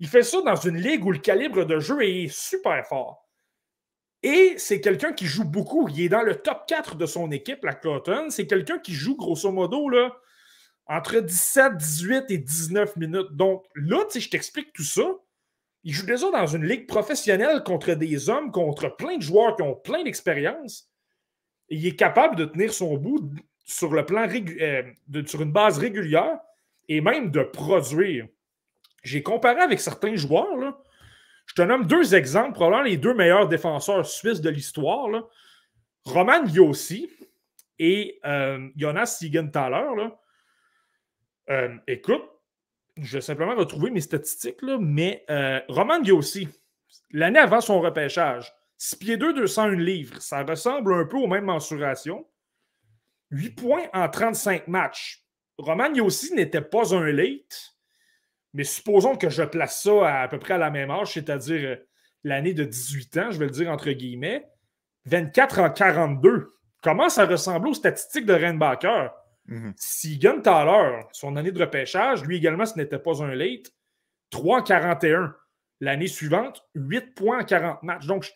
Il 0.00 0.08
fait 0.08 0.22
ça 0.22 0.40
dans 0.42 0.56
une 0.56 0.76
ligue 0.76 1.04
où 1.04 1.12
le 1.12 1.18
calibre 1.18 1.64
de 1.64 1.80
jeu 1.80 2.02
est 2.02 2.28
super 2.28 2.86
fort. 2.86 3.28
Et 4.22 4.54
c'est 4.58 4.80
quelqu'un 4.80 5.12
qui 5.12 5.26
joue 5.26 5.44
beaucoup. 5.44 5.88
Il 5.88 6.00
est 6.00 6.08
dans 6.08 6.22
le 6.22 6.36
top 6.36 6.64
4 6.66 6.96
de 6.96 7.06
son 7.06 7.30
équipe, 7.30 7.64
la 7.64 7.74
Cotton. 7.74 8.30
C'est 8.30 8.46
quelqu'un 8.46 8.78
qui 8.78 8.92
joue 8.92 9.16
grosso 9.16 9.50
modo 9.52 9.88
là, 9.88 10.16
entre 10.86 11.20
17, 11.20 11.76
18 11.76 12.24
et 12.30 12.38
19 12.38 12.96
minutes. 12.96 13.32
Donc 13.32 13.64
là, 13.74 14.04
je 14.12 14.28
t'explique 14.28 14.72
tout 14.72 14.84
ça. 14.84 15.08
Il 15.84 15.92
joue 15.92 16.06
déjà 16.06 16.30
dans 16.30 16.46
une 16.46 16.64
ligue 16.64 16.88
professionnelle 16.88 17.62
contre 17.62 17.94
des 17.94 18.28
hommes, 18.28 18.50
contre 18.50 18.96
plein 18.96 19.16
de 19.16 19.22
joueurs 19.22 19.54
qui 19.54 19.62
ont 19.62 19.76
plein 19.76 20.02
d'expérience. 20.02 20.88
Il 21.68 21.86
est 21.86 21.96
capable 21.96 22.34
de 22.34 22.44
tenir 22.44 22.72
son 22.72 22.96
bout 22.96 23.30
sur 23.64 23.92
le 23.92 24.04
plan 24.04 24.26
euh, 24.28 24.82
sur 25.26 25.42
une 25.42 25.52
base 25.52 25.78
régulière 25.78 26.40
et 26.88 27.00
même 27.00 27.30
de 27.30 27.42
produire. 27.42 28.26
J'ai 29.08 29.22
comparé 29.22 29.60
avec 29.62 29.80
certains 29.80 30.16
joueurs. 30.16 30.82
Je 31.46 31.54
te 31.54 31.62
nomme 31.62 31.86
deux 31.86 32.14
exemples, 32.14 32.52
probablement 32.52 32.82
les 32.82 32.98
deux 32.98 33.14
meilleurs 33.14 33.48
défenseurs 33.48 34.04
suisses 34.04 34.42
de 34.42 34.50
l'histoire. 34.50 35.08
Roman 36.04 36.44
Yossi 36.44 37.08
et 37.78 38.20
euh, 38.26 38.68
Jonas 38.76 39.06
Siegenthaler. 39.06 40.10
Euh, 41.48 41.74
écoute, 41.86 42.22
je 42.98 43.16
vais 43.16 43.20
simplement 43.22 43.54
retrouver 43.54 43.90
mes 43.90 44.02
statistiques, 44.02 44.62
mais 44.78 45.24
euh, 45.30 45.60
Roman 45.68 46.02
Yossi, 46.02 46.48
l'année 47.10 47.38
avant 47.38 47.62
son 47.62 47.80
repêchage, 47.80 48.52
6 48.76 48.96
pieds 48.96 49.16
2, 49.16 49.32
201 49.32 49.70
livres, 49.76 50.20
ça 50.20 50.42
ressemble 50.42 50.92
un 50.92 51.06
peu 51.06 51.16
aux 51.16 51.26
mêmes 51.26 51.46
mensurations. 51.46 52.26
8 53.30 53.50
points 53.52 53.84
en 53.94 54.06
35 54.08 54.68
matchs. 54.68 55.24
Roman 55.56 55.94
Yossi 55.94 56.34
n'était 56.34 56.60
pas 56.60 56.94
un 56.94 57.10
late, 57.10 57.77
mais 58.58 58.64
supposons 58.64 59.14
que 59.14 59.30
je 59.30 59.44
place 59.44 59.84
ça 59.84 60.22
à, 60.22 60.26
peu 60.26 60.40
près 60.40 60.54
à 60.54 60.58
la 60.58 60.70
même 60.70 60.90
âge, 60.90 61.12
c'est-à-dire 61.12 61.60
euh, 61.62 61.76
l'année 62.24 62.54
de 62.54 62.64
18 62.64 63.16
ans, 63.18 63.30
je 63.30 63.38
vais 63.38 63.44
le 63.44 63.52
dire 63.52 63.70
entre 63.70 63.88
guillemets. 63.92 64.44
24 65.06 65.60
en 65.60 65.70
42. 65.70 66.54
Comment 66.82 67.08
ça 67.08 67.24
ressemble 67.24 67.68
aux 67.68 67.74
statistiques 67.74 68.26
de 68.26 68.34
Renbacker? 68.34 69.12
Mm 69.46 69.70
Si 69.76 70.18
Gun 70.18 70.40
Thaler, 70.40 71.02
son 71.12 71.36
année 71.36 71.52
de 71.52 71.60
repêchage, 71.60 72.24
lui 72.24 72.38
également, 72.38 72.66
ce 72.66 72.76
n'était 72.76 72.98
pas 72.98 73.22
un 73.22 73.32
late, 73.32 73.70
3 74.30 74.58
en 74.58 74.62
41. 74.64 75.36
L'année 75.80 76.08
suivante, 76.08 76.60
8 76.74 77.14
points 77.14 77.42
en 77.42 77.44
40 77.44 77.84
matchs. 77.84 78.06
Donc, 78.06 78.28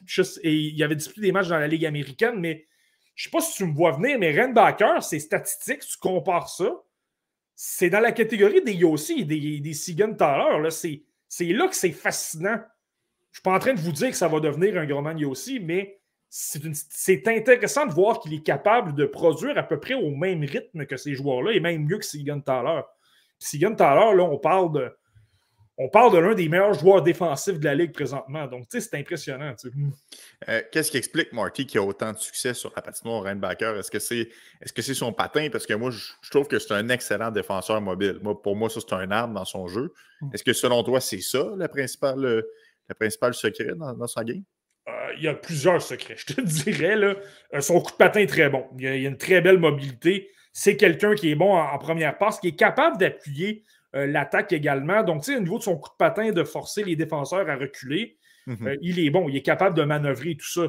et 0.44 0.55
il 0.55 0.77
y 0.77 0.85
avait 0.85 0.94
disputé 0.94 1.23
des 1.23 1.32
matchs 1.32 1.49
dans 1.49 1.59
la 1.59 1.66
Ligue 1.66 1.85
américaine, 1.85 2.39
mais 2.39 2.69
je 3.16 3.23
ne 3.23 3.24
sais 3.24 3.31
pas 3.31 3.40
si 3.40 3.57
tu 3.57 3.65
me 3.65 3.74
vois 3.74 3.90
venir, 3.90 4.20
mais 4.20 4.40
Renbacker, 4.40 5.03
ses 5.03 5.19
statistiques, 5.19 5.81
tu 5.81 5.99
compares 5.99 6.49
ça, 6.49 6.70
c'est 7.64 7.90
dans 7.90 8.01
la 8.01 8.10
catégorie 8.10 8.60
des 8.60 8.72
Yossi 8.72 9.24
des, 9.24 9.60
des 9.60 10.16
Thaler. 10.16 10.68
C'est 10.72 11.44
là 11.44 11.68
que 11.68 11.76
c'est 11.76 11.93
fascinant. 11.93 12.56
Je 12.56 12.59
ne 12.59 13.34
suis 13.34 13.43
pas 13.44 13.55
en 13.55 13.60
train 13.60 13.74
de 13.74 13.78
vous 13.78 13.93
dire 13.93 14.10
que 14.10 14.16
ça 14.16 14.26
va 14.26 14.40
devenir 14.40 14.76
un 14.78 14.84
grand 14.84 15.01
man 15.01 15.16
Yossi, 15.16 15.60
mais 15.60 16.01
c'est 16.28 17.28
intéressant 17.28 17.86
de 17.86 17.93
voir 17.93 18.18
qu'il 18.18 18.34
est 18.34 18.43
capable 18.43 18.97
de 18.97 19.05
produire 19.05 19.56
à 19.56 19.62
peu 19.62 19.78
près 19.78 19.94
au 19.94 20.10
même 20.10 20.43
rythme 20.43 20.86
que 20.86 20.97
ces 20.97 21.14
joueurs-là 21.14 21.52
et 21.52 21.60
même 21.60 21.84
mieux 21.84 21.98
que. 21.98 22.05
Seagan 22.05 22.40
Thaler, 22.40 22.82
là, 23.39 24.24
on 24.24 24.39
parle 24.39 24.72
de. 24.72 24.93
On 25.83 25.89
parle 25.89 26.13
de 26.13 26.19
l'un 26.19 26.35
des 26.35 26.49
meilleurs 26.49 26.75
joueurs 26.75 27.03
défensifs 27.03 27.59
de 27.59 27.65
la 27.65 27.75
Ligue 27.75 27.93
présentement. 27.93 28.47
Donc, 28.47 28.69
tu 28.69 28.81
sais, 28.81 28.89
c'est 28.89 28.97
impressionnant. 28.97 29.53
Euh, 30.49 30.63
qu'est-ce 30.71 30.93
qui 30.93 30.97
explique, 30.97 31.33
Marty, 31.33 31.67
qui 31.67 31.77
a 31.77 31.83
autant 31.83 32.13
de 32.13 32.19
succès 32.19 32.55
sur 32.55 32.73
la 32.77 32.83
patinoire 32.83 33.25
Reinbacker? 33.25 33.77
Est-ce 33.77 33.91
que 33.91 33.99
c'est 33.99 34.29
est 34.61 34.77
-ce 34.77 34.81
c'est 34.81 34.95
son 34.95 35.13
patin? 35.13 35.49
Parce 35.51 35.67
que 35.67 35.75
moi, 35.75 35.91
je, 35.91 36.31
trouve 36.31 36.47
que 36.47 36.61
c'est 36.61 36.73
un 36.73 36.89
excellent 36.89 37.33
défenseur 37.33 37.81
mobile. 37.81 38.19
Moi, 38.23 38.41
pour 38.41 38.55
moi, 38.55 38.71
ça, 38.71 38.81
c'est 38.81 38.95
un 38.95 39.11
arme 39.11 39.35
dans 39.35 39.45
son 39.45 39.67
jeu. 39.67 39.93
Mm. 40.21 40.31
Est-ce 40.33 40.45
que, 40.45 40.53
selon 40.53 40.85
toi, 40.85 41.01
c'est 41.01 41.21
ça, 41.21 41.45
le 41.57 41.67
principal, 41.67 42.17
le, 42.21 42.95
principal 42.95 43.35
secret 43.35 43.75
dans, 43.75 43.93
dans 43.95 44.07
sa 44.07 44.23
game? 44.23 44.45
Euh, 44.89 44.93
il 45.17 45.23
y 45.25 45.29
a 45.29 45.35
plusieurs 45.35 45.81
secrets, 45.81 46.17
je 46.17 46.35
te 46.35 46.41
dirais. 46.65 46.97
Là. 46.97 47.15
Euh, 47.55 47.61
son 47.61 47.81
coup 47.81 47.93
de 47.93 47.97
patin 47.97 48.21
est 48.21 48.27
très 48.27 48.49
bon. 48.51 48.67
Il 48.79 48.85
y 48.85 48.87
a, 48.87 48.95
une 48.95 49.17
très 49.17 49.41
belle 49.41 49.59
mobilité. 49.59 50.31
C'est 50.53 50.77
quelqu'un 50.77 51.15
qui 51.15 51.31
est 51.31 51.35
bon 51.35 51.55
en, 51.57 51.79
première 51.79 52.19
passe, 52.19 52.41
qui 52.41 52.49
est 52.49 52.57
capable 52.57 52.99
d'appuyer 52.99 53.65
euh, 53.94 54.06
l'attaque 54.06 54.52
également. 54.52 55.02
Donc, 55.02 55.23
tu 55.23 55.32
sais, 55.32 55.39
au 55.39 55.40
niveau 55.40 55.59
de 55.59 55.62
son 55.62 55.77
coup 55.77 55.90
de 55.90 55.97
patin, 55.97 56.32
de 56.32 56.44
forcer 56.44 56.85
les 56.85 56.97
défenseurs 56.97 57.48
à 57.48 57.56
reculer, 57.56 58.19
mhm. 58.47 58.78
il 58.81 58.98
est 58.98 59.10
bon. 59.10 59.28
Il 59.28 59.36
est 59.36 59.43
capable 59.43 59.77
de 59.77 59.85
manœuvrer 59.85 60.36
tout 60.36 60.51
ça. 60.51 60.69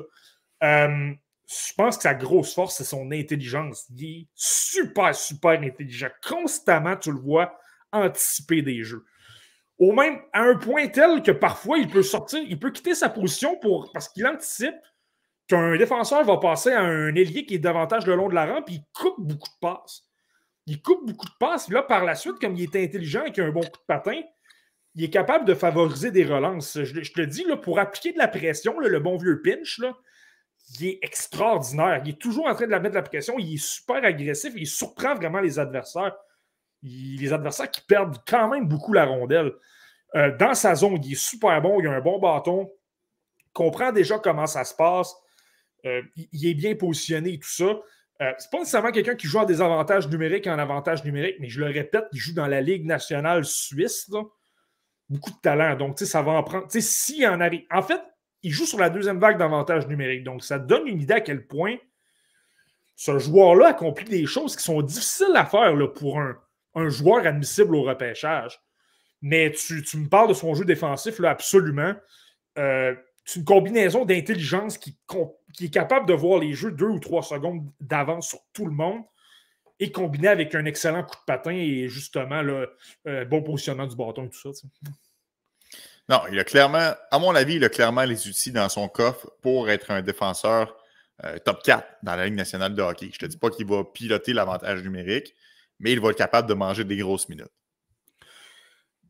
je 0.62 1.74
pense 1.78 1.98
que 1.98 2.04
sa 2.04 2.14
grosse 2.14 2.54
force, 2.54 2.78
c'est 2.78 2.84
son 2.84 3.12
intelligence. 3.12 3.86
Il 3.96 4.06
est 4.06 4.28
super, 4.36 5.14
super 5.16 5.62
intelligent. 5.62 6.10
Constamment, 6.28 6.96
tu 6.96 7.12
le 7.12 7.20
vois 7.20 7.58
anticiper 7.92 8.62
des 8.62 8.84
jeux 8.84 9.06
au 9.80 9.92
même 9.92 10.20
à 10.32 10.44
un 10.44 10.56
point 10.56 10.88
tel 10.88 11.22
que 11.22 11.32
parfois 11.32 11.78
il 11.78 11.90
peut 11.90 12.04
sortir, 12.04 12.42
il 12.48 12.60
peut 12.60 12.72
quitter 12.72 12.96
sa 12.96 13.10
position 13.10 13.58
pour, 13.58 13.92
parce 13.92 14.10
qu'il 14.10 14.26
anticipe 14.26 14.76
qu'un 15.48 15.76
défenseur 15.78 16.24
va 16.24 16.38
passer 16.38 16.72
à 16.72 16.82
un 16.82 17.14
ailier 17.16 17.46
qui 17.46 17.56
est 17.56 17.60
davantage 17.60 18.06
le 18.06 18.16
long 18.16 18.30
de 18.30 18.36
la 18.36 18.46
rampe, 18.46 18.66
puis 18.66 18.76
il 18.76 18.86
coupe 18.94 19.16
beaucoup 19.20 19.50
de 19.50 19.60
passes. 19.60 20.04
Il 20.66 20.82
coupe 20.82 21.06
beaucoup 21.06 21.26
de 21.26 21.36
passes. 21.40 21.70
Là, 21.70 21.84
par 21.84 22.06
la 22.06 22.16
suite, 22.16 22.40
comme 22.40 22.56
il 22.56 22.64
est 22.64 22.84
intelligent 22.84 23.26
et 23.26 23.32
qu'il 23.32 23.44
a 23.44 23.48
un 23.48 23.52
bon 23.52 23.62
coup 23.62 23.68
de 23.68 23.86
patin, 23.88 24.22
il 24.96 25.04
est 25.04 25.10
capable 25.10 25.46
de 25.46 25.54
favoriser 25.54 26.12
des 26.12 26.24
relances. 26.24 26.82
Je, 26.84 27.12
te 27.12 27.20
le 27.20 27.28
dis, 27.28 27.46
pour 27.62 27.80
appliquer 27.80 28.14
de 28.14 28.18
la 28.18 28.28
pression, 28.28 28.80
le 28.80 29.00
bon 29.00 29.18
vieux 29.18 29.42
pinch, 29.42 29.82
il 30.80 30.88
est 30.88 31.00
extraordinaire. 31.02 32.02
Il 32.06 32.12
est 32.12 32.22
toujours 32.22 32.48
en 32.48 32.56
train 32.56 32.66
de 32.66 32.72
la 32.72 32.80
mettre 32.80 32.94
de 32.94 33.00
la 33.00 33.04
pression. 33.04 33.36
Il 33.40 33.56
est 33.56 33.64
super 33.64 34.04
agressif. 34.04 34.54
Il 34.56 34.68
surprend 34.68 35.16
vraiment 35.16 35.40
les 35.40 35.60
adversaires 35.60 36.16
les 36.84 37.34
adversaires 37.34 37.72
qui 37.72 37.82
perdent 37.82 38.18
quand 38.28 38.50
même 38.50 38.68
beaucoup 38.68 38.94
la 38.94 39.06
rondelle. 39.06 39.54
Euh, 40.16 40.36
dans 40.38 40.54
sa 40.54 40.76
zone, 40.76 41.00
il 41.04 41.14
est 41.14 41.16
super 41.16 41.62
bon, 41.62 41.80
il 41.80 41.88
a 41.88 41.92
un 41.92 42.02
bon 42.02 42.20
bâton, 42.20 42.72
comprend 43.54 43.92
déjà 43.92 44.20
comment 44.20 44.48
ça 44.48 44.64
se 44.64 44.76
passe, 44.76 45.16
euh, 45.86 46.02
il 46.16 46.48
est 46.48 46.54
bien 46.54 46.76
positionné 46.76 47.34
et 47.34 47.40
tout 47.40 47.50
ça. 47.50 47.80
Euh, 48.24 48.32
c'est 48.38 48.50
pas 48.50 48.60
nécessairement 48.60 48.92
quelqu'un 48.92 49.16
qui 49.16 49.28
joue 49.28 49.40
en 49.40 49.46
désavantage 49.46 50.08
numérique 50.08 50.48
en 50.48 50.58
avantage 50.58 51.04
numérique, 51.04 51.36
mais 51.40 51.50
je 51.50 51.60
le 51.60 51.66
répète, 51.66 52.06
il 52.14 52.20
joue 52.20 52.34
dans 52.34 52.48
la 52.48 52.62
Ligue 52.62 52.86
nationale 52.86 53.44
suisse. 53.44 54.10
Beaucoup 55.10 55.32
de 55.32 55.40
talent. 55.42 55.76
Donc, 55.76 56.00
ça 56.00 56.22
va 56.22 56.32
en 56.32 56.44
prendre. 56.44 56.68
Si 56.70 57.28
en 57.28 57.42
arrive. 57.42 57.66
En 57.70 57.82
fait, 57.82 58.02
il 58.42 58.52
joue 58.52 58.66
sur 58.66 58.80
la 58.80 58.90
deuxième 58.90 59.20
vague 59.20 59.38
d'avantage 59.38 59.88
numérique. 59.88 60.24
Donc, 60.24 60.44
ça 60.44 60.58
donne 60.58 60.88
une 60.88 61.02
idée 61.02 61.16
à 61.16 61.22
quel 61.22 61.46
point 61.46 61.76
ce 62.96 63.20
joueur-là 63.20 63.70
accomplit 63.70 64.06
des 64.06 64.26
choses 64.26 64.56
qui 64.56 64.64
sont 64.64 64.82
difficiles 64.82 65.36
à 65.36 65.46
faire 65.46 65.76
pour 65.94 66.20
un, 66.20 66.38
un 66.76 66.90
joueur 66.90 67.26
admissible 67.26 67.76
au 67.76 67.84
repêchage. 67.84 68.60
Mais 69.22 69.52
tu, 69.52 69.98
me 69.98 70.08
parles 70.08 70.30
de 70.30 70.34
son 70.34 70.54
jeu 70.54 70.66
défensif, 70.66 71.20
là, 71.20 71.32
absolument. 71.32 71.94
Euh, 72.58 72.96
c'est 73.26 73.40
une 73.40 73.46
combinaison 73.46 74.06
d'intelligence 74.06 74.78
qui, 74.78 74.98
est 75.62 75.74
capable 75.74 76.08
de 76.08 76.14
voir 76.14 76.40
les 76.40 76.54
jeux 76.54 76.72
deux 76.72 76.88
ou 76.88 77.00
trois 77.00 77.24
secondes 77.24 77.66
d'avance 77.80 78.30
sur 78.30 78.40
tout 78.52 78.66
le 78.66 78.72
monde 78.72 79.04
et 79.80 79.92
combiné 79.92 80.28
avec 80.28 80.54
un 80.56 80.66
excellent 80.66 81.04
coup 81.04 81.16
de 81.16 81.26
patin 81.26 81.52
et 81.52 81.88
justement 81.88 82.42
le 82.42 82.76
euh, 83.08 83.26
bon 83.26 83.42
positionnement 83.42 83.88
du 83.88 83.96
bâton 83.96 84.26
et 84.26 84.30
tout 84.30 84.54
ça. 84.54 84.68
Non, 86.10 86.22
il 86.32 86.38
a 86.38 86.44
clairement, 86.44 86.92
à 87.12 87.20
mon 87.20 87.34
avis, 87.34 87.56
il 87.56 87.64
a 87.64 87.70
clairement 87.70 88.04
les 88.04 88.28
outils 88.28 88.52
dans 88.52 88.68
son 88.68 88.90
coffre 88.90 89.32
pour 89.42 89.70
être 89.70 89.90
un 89.92 90.02
défenseur 90.02 90.76
euh, 91.24 91.38
top 91.40 91.64
4 91.64 91.88
dans 92.04 92.16
la 92.16 92.26
Ligue 92.26 92.36
nationale 92.36 92.76
de 92.76 92.82
hockey. 92.82 93.10
Je 93.12 93.16
ne 93.16 93.20
te 93.20 93.26
dis 93.28 93.38
pas 93.38 93.50
qu'il 93.50 93.66
va 93.66 93.86
piloter 93.86 94.34
l'avantage 94.34 94.84
numérique, 94.84 95.34
mais 95.80 95.94
il 95.94 96.02
va 96.02 96.10
être 96.10 96.18
capable 96.18 96.50
de 96.50 96.54
manger 96.54 96.84
des 96.84 96.98
grosses 96.98 97.30
minutes. 97.30 97.48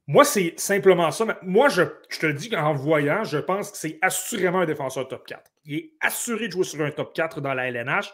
Moi, 0.08 0.26
c'est 0.26 0.54
simplement 0.60 1.12
ça. 1.12 1.40
Moi, 1.44 1.70
je, 1.70 1.84
te 2.20 2.32
dis 2.32 2.50
qu'en 2.50 2.74
voyant, 2.74 3.24
je 3.24 3.38
pense 3.38 3.72
que 3.72 3.78
c'est 3.78 4.00
assurément 4.02 4.60
un 4.60 4.66
défenseur 4.66 5.08
top 5.08 5.26
4. 5.26 5.52
Il 5.66 5.76
est 5.76 5.94
assuré 6.02 6.48
de 6.48 6.54
jouer 6.54 6.66
sur 6.66 6.82
un 6.82 6.92
top 6.92 7.14
4 7.14 7.40
dans 7.40 7.54
la 7.54 7.70
LNH. 7.70 8.14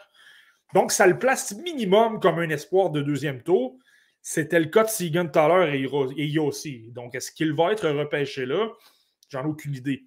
Donc, 0.76 0.92
ça 0.92 1.08
le 1.08 1.18
place 1.18 1.56
minimum 1.56 2.20
comme 2.20 2.38
un 2.40 2.50
espoir 2.50 2.92
de 2.92 3.02
deuxième 3.02 3.42
tour. 3.42 3.80
C'était 4.22 4.60
le 4.60 4.68
cas 4.68 4.84
de 4.84 4.90
Segan 4.90 5.28
Thaler 5.28 5.80
et, 5.80 6.34
et 6.34 6.40
aussi. 6.40 6.92
Donc, 6.92 7.16
est-ce 7.16 7.32
qu'il 7.32 7.54
va 7.54 7.72
être 7.72 7.90
repêché 7.90 8.46
là? 8.46 8.70
J'en 9.30 9.44
ai 9.44 9.48
aucune 9.48 9.74
idée. 9.74 10.04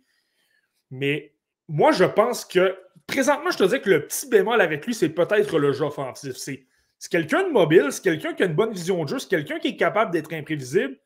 Mais 0.90 1.34
moi, 1.68 1.90
je 1.90 2.04
pense 2.04 2.44
que 2.44 2.76
présentement, 3.06 3.50
je 3.50 3.58
te 3.58 3.64
dis 3.64 3.80
que 3.80 3.90
le 3.90 4.06
petit 4.06 4.28
bémol 4.28 4.60
avec 4.60 4.86
lui, 4.86 4.94
c'est 4.94 5.08
peut-être 5.08 5.58
le 5.58 5.72
jeu 5.72 5.84
offensif. 5.84 6.34
C'est 6.36 6.66
quelqu'un 7.10 7.44
de 7.44 7.52
mobile, 7.52 7.86
c'est 7.90 8.02
quelqu'un 8.02 8.34
qui 8.34 8.42
a 8.42 8.46
une 8.46 8.54
bonne 8.54 8.72
vision 8.72 9.02
de 9.02 9.08
jeu, 9.08 9.18
c'est 9.18 9.28
quelqu'un 9.28 9.58
qui 9.58 9.68
est 9.68 9.76
capable 9.76 10.12
d'être 10.12 10.32
imprévisible, 10.32 10.96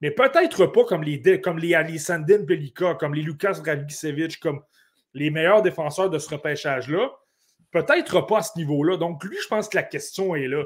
mais 0.00 0.10
peut-être 0.10 0.66
pas 0.66 0.84
comme 0.84 1.02
les, 1.02 1.40
comme 1.40 1.58
les 1.58 1.74
Alessandin 1.74 2.44
Pelika, 2.44 2.94
comme 2.94 3.14
les 3.14 3.22
Lucas 3.22 3.54
Dragicevic, 3.54 4.38
comme 4.40 4.62
les 5.14 5.30
meilleurs 5.30 5.62
défenseurs 5.62 6.10
de 6.10 6.18
ce 6.18 6.28
repêchage-là. 6.30 7.10
Peut-être 7.70 8.20
pas 8.22 8.38
à 8.38 8.42
ce 8.42 8.58
niveau-là. 8.58 8.96
Donc, 8.96 9.24
lui, 9.24 9.36
je 9.42 9.48
pense 9.48 9.68
que 9.68 9.76
la 9.76 9.82
question 9.82 10.34
est 10.34 10.48
là. 10.48 10.64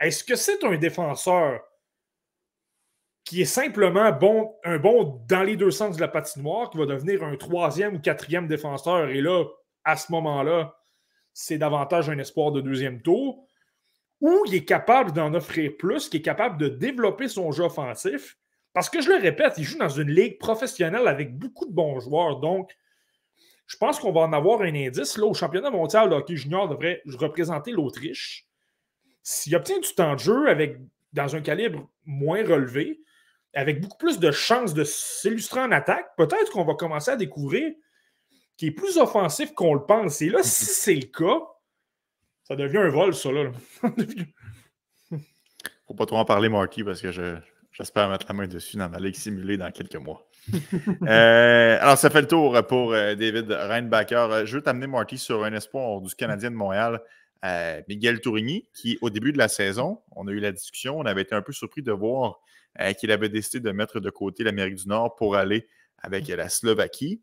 Est-ce 0.00 0.24
que 0.24 0.36
c'est 0.36 0.62
un 0.64 0.76
défenseur 0.76 1.60
qui 3.24 3.42
est 3.42 3.46
simplement 3.46 4.12
bon, 4.12 4.54
un 4.64 4.78
bon 4.78 5.24
dans 5.28 5.42
les 5.42 5.56
deux 5.56 5.70
sens 5.70 5.96
de 5.96 6.00
la 6.00 6.08
patinoire, 6.08 6.70
qui 6.70 6.78
va 6.78 6.86
devenir 6.86 7.24
un 7.24 7.36
troisième 7.36 7.96
ou 7.96 7.98
quatrième 7.98 8.46
défenseur, 8.46 9.08
et 9.08 9.20
là, 9.20 9.44
à 9.84 9.96
ce 9.96 10.12
moment-là, 10.12 10.76
c'est 11.32 11.58
davantage 11.58 12.08
un 12.08 12.18
espoir 12.18 12.52
de 12.52 12.60
deuxième 12.60 13.02
tour? 13.02 13.46
ou 14.20 14.42
il 14.46 14.54
est 14.54 14.64
capable 14.64 15.12
d'en 15.12 15.34
offrir 15.34 15.72
plus, 15.78 16.08
qui 16.08 16.18
est 16.18 16.22
capable 16.22 16.58
de 16.58 16.68
développer 16.68 17.28
son 17.28 17.52
jeu 17.52 17.64
offensif. 17.64 18.38
Parce 18.76 18.90
que 18.90 19.00
je 19.00 19.08
le 19.08 19.16
répète, 19.16 19.54
il 19.56 19.64
joue 19.64 19.78
dans 19.78 19.88
une 19.88 20.10
ligue 20.10 20.38
professionnelle 20.38 21.08
avec 21.08 21.34
beaucoup 21.34 21.64
de 21.64 21.72
bons 21.72 21.98
joueurs. 21.98 22.40
Donc, 22.40 22.76
je 23.66 23.78
pense 23.78 23.98
qu'on 23.98 24.12
va 24.12 24.20
en 24.20 24.34
avoir 24.34 24.60
un 24.60 24.74
indice. 24.74 25.16
Là, 25.16 25.24
au 25.24 25.32
championnat 25.32 25.70
mondial 25.70 26.12
hockey 26.12 26.36
junior 26.36 26.68
devrait 26.68 27.00
représenter 27.06 27.70
l'Autriche. 27.72 28.46
S'il 29.22 29.56
obtient 29.56 29.78
du 29.78 29.94
temps 29.94 30.12
de 30.12 30.18
jeu 30.18 30.50
avec, 30.50 30.76
dans 31.14 31.34
un 31.34 31.40
calibre 31.40 31.88
moins 32.04 32.46
relevé, 32.46 33.00
avec 33.54 33.80
beaucoup 33.80 33.96
plus 33.96 34.18
de 34.18 34.30
chances 34.30 34.74
de 34.74 34.84
s'illustrer 34.84 35.60
en 35.60 35.72
attaque, 35.72 36.14
peut-être 36.18 36.52
qu'on 36.52 36.66
va 36.66 36.74
commencer 36.74 37.12
à 37.12 37.16
découvrir 37.16 37.72
qu'il 38.58 38.68
est 38.68 38.72
plus 38.72 38.98
offensif 38.98 39.54
qu'on 39.54 39.72
le 39.72 39.86
pense. 39.86 40.20
Et 40.20 40.28
là, 40.28 40.42
si 40.42 40.66
c'est 40.66 40.94
le 40.94 41.06
cas, 41.06 41.40
ça 42.44 42.56
devient 42.56 42.76
un 42.76 42.90
vol, 42.90 43.14
ça, 43.14 43.32
là. 43.32 43.50
Faut 45.86 45.94
pas 45.94 46.04
trop 46.04 46.18
en 46.18 46.26
parler, 46.26 46.50
Marky, 46.50 46.84
parce 46.84 47.00
que 47.00 47.10
j'espère 47.76 48.08
mettre 48.08 48.26
la 48.28 48.34
main 48.34 48.46
dessus 48.46 48.76
dans 48.76 48.88
ma 48.88 48.98
ligue 48.98 49.14
simulée 49.14 49.56
dans 49.56 49.70
quelques 49.70 49.96
mois. 49.96 50.28
Euh, 51.02 51.78
alors, 51.80 51.98
ça 51.98 52.10
fait 52.10 52.20
le 52.20 52.26
tour 52.26 52.64
pour 52.66 52.92
euh, 52.92 53.14
David 53.14 53.50
Reinbacker. 53.50 54.30
Euh, 54.30 54.46
je 54.46 54.56
veux 54.56 54.62
t'amener, 54.62 54.86
Marty, 54.86 55.18
sur 55.18 55.44
un 55.44 55.52
espoir 55.52 56.00
du 56.00 56.14
Canadien 56.14 56.50
de 56.50 56.56
Montréal, 56.56 57.00
Miguel 57.88 58.20
Tourigny, 58.20 58.68
qui, 58.74 58.98
au 59.02 59.10
début 59.10 59.32
de 59.32 59.38
la 59.38 59.48
saison, 59.48 60.00
on 60.16 60.26
a 60.26 60.32
eu 60.32 60.40
la 60.40 60.50
discussion, 60.50 60.98
on 60.98 61.04
avait 61.04 61.22
été 61.22 61.34
un 61.34 61.42
peu 61.42 61.52
surpris 61.52 61.82
de 61.82 61.92
voir 61.92 62.40
qu'il 62.98 63.12
avait 63.12 63.28
décidé 63.28 63.60
de 63.60 63.70
mettre 63.70 64.00
de 64.00 64.10
côté 64.10 64.42
l'Amérique 64.42 64.76
du 64.76 64.88
Nord 64.88 65.14
pour 65.14 65.36
aller 65.36 65.68
avec 65.98 66.26
la 66.26 66.48
Slovaquie. 66.48 67.22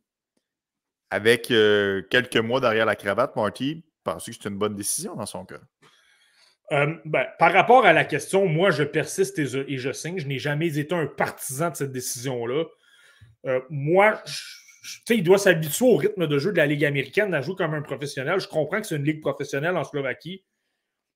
Avec 1.10 1.48
quelques 1.48 2.38
mois 2.38 2.62
derrière 2.62 2.86
la 2.86 2.96
cravate, 2.96 3.36
Marty, 3.36 3.84
Penses-tu 4.04 4.32
que 4.32 4.38
c'est 4.44 4.50
une 4.50 4.58
bonne 4.58 4.76
décision 4.76 5.16
dans 5.16 5.26
son 5.26 5.46
cas? 5.46 5.62
Euh, 6.74 6.96
ben, 7.06 7.28
par 7.38 7.54
rapport 7.54 7.86
à 7.86 7.94
la 7.94 8.04
question, 8.04 8.48
moi, 8.48 8.72
je 8.72 8.84
persiste 8.84 9.38
et 9.38 9.46
je, 9.78 9.92
signe. 9.92 10.18
Je 10.18 10.28
n'ai 10.28 10.40
jamais 10.40 10.78
été 10.78 10.94
un 10.96 11.06
partisan 11.06 11.70
de 11.70 11.76
cette 11.76 11.92
décision-là. 11.92 12.66
Euh, 13.46 13.62
moi, 13.70 14.24
il 15.10 15.24
doit 15.24 15.38
s'habituer 15.38 15.86
au 15.86 15.96
rythme 15.96 16.26
de 16.26 16.40
jeu 16.40 16.52
de 16.52 16.58
la 16.58 16.66
Ligue 16.66 16.84
américaine, 16.84 17.34
à 17.34 17.42
jouer 17.42 17.56
comme 17.56 17.74
un 17.76 17.82
professionnel. 17.82 18.40
Je 18.40 18.48
comprends 18.48 18.82
que 18.82 18.88
c'est 18.88 18.96
une 18.96 19.06
ligue 19.06 19.22
professionnelle 19.22 19.78
en 19.78 19.84
Slovaquie, 19.84 20.44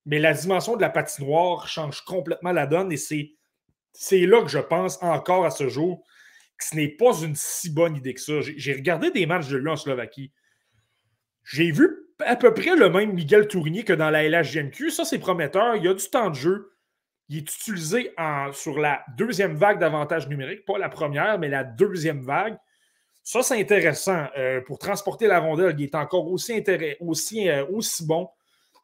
mais 0.05 0.19
la 0.19 0.33
dimension 0.33 0.75
de 0.75 0.81
la 0.81 0.89
patinoire 0.89 1.67
change 1.67 2.01
complètement 2.01 2.51
la 2.51 2.67
donne 2.67 2.91
et 2.91 2.97
c'est, 2.97 3.31
là 4.11 4.43
que 4.43 4.49
je 4.49 4.59
pense 4.59 5.01
encore 5.01 5.45
à 5.45 5.49
ce 5.49 5.67
jour 5.69 6.03
ce 6.59 6.75
n'est 6.75 6.89
pas 6.89 7.13
une 7.21 7.35
si 7.35 7.69
bonne 7.69 7.95
idée 7.95 8.13
que 8.13 8.21
ça. 8.21 8.41
J'ai 8.41 8.73
regardé 8.73 9.11
des 9.11 9.25
matchs 9.25 9.47
de 9.47 9.57
lui 9.57 9.69
en 9.69 9.75
Slovaquie. 9.75 10.31
J'ai 11.43 11.71
vu 11.71 12.06
à 12.25 12.35
peu 12.35 12.53
près 12.53 12.75
le 12.75 12.89
même 12.89 13.13
Miguel 13.13 13.47
Tourigny 13.47 13.83
que 13.83 13.93
dans 13.93 14.09
la 14.09 14.27
LHGMQ. 14.27 14.91
Ça, 14.91 15.05
c'est 15.05 15.19
prometteur. 15.19 15.75
Il 15.75 15.83
y 15.83 15.87
a 15.87 15.93
du 15.93 16.09
temps 16.09 16.29
de 16.29 16.35
jeu. 16.35 16.73
Il 17.29 17.37
est 17.37 17.41
utilisé 17.41 18.13
sur 18.53 18.79
la 18.79 19.03
deuxième 19.17 19.55
vague 19.55 19.79
d'avantages 19.79 20.29
numériques, 20.29 20.65
pas 20.65 20.77
la 20.77 20.89
première, 20.89 21.37
mais 21.39 21.49
la 21.49 21.63
deuxième 21.63 22.21
vague. 22.21 22.57
Ça, 23.21 23.43
c'est 23.43 23.59
intéressant. 23.59 24.27
Euh, 24.37 24.61
pour 24.61 24.79
transporter 24.79 25.27
la 25.27 25.39
rondelle, 25.39 25.75
il 25.77 25.83
est 25.83 25.95
encore 25.95 26.31
aussi, 26.31 26.63
euh, 26.69 27.65
aussi 27.69 28.05
bon. 28.05 28.29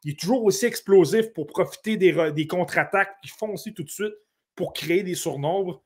Il 0.04 0.12
est 0.12 0.20
toujours 0.20 0.44
aussi 0.44 0.66
explosif 0.66 1.32
pour 1.32 1.48
profiter 1.48 1.96
des, 1.96 2.34
des 2.34 2.46
contre-attaques 2.46 3.16
qui 3.22 3.30
font 3.30 3.54
aussi 3.54 3.74
tout 3.74 3.84
de 3.84 3.90
suite 3.90 4.14
pour 4.54 4.74
créer 4.74 5.04
des 5.04 5.16
surnombres. 5.16 5.82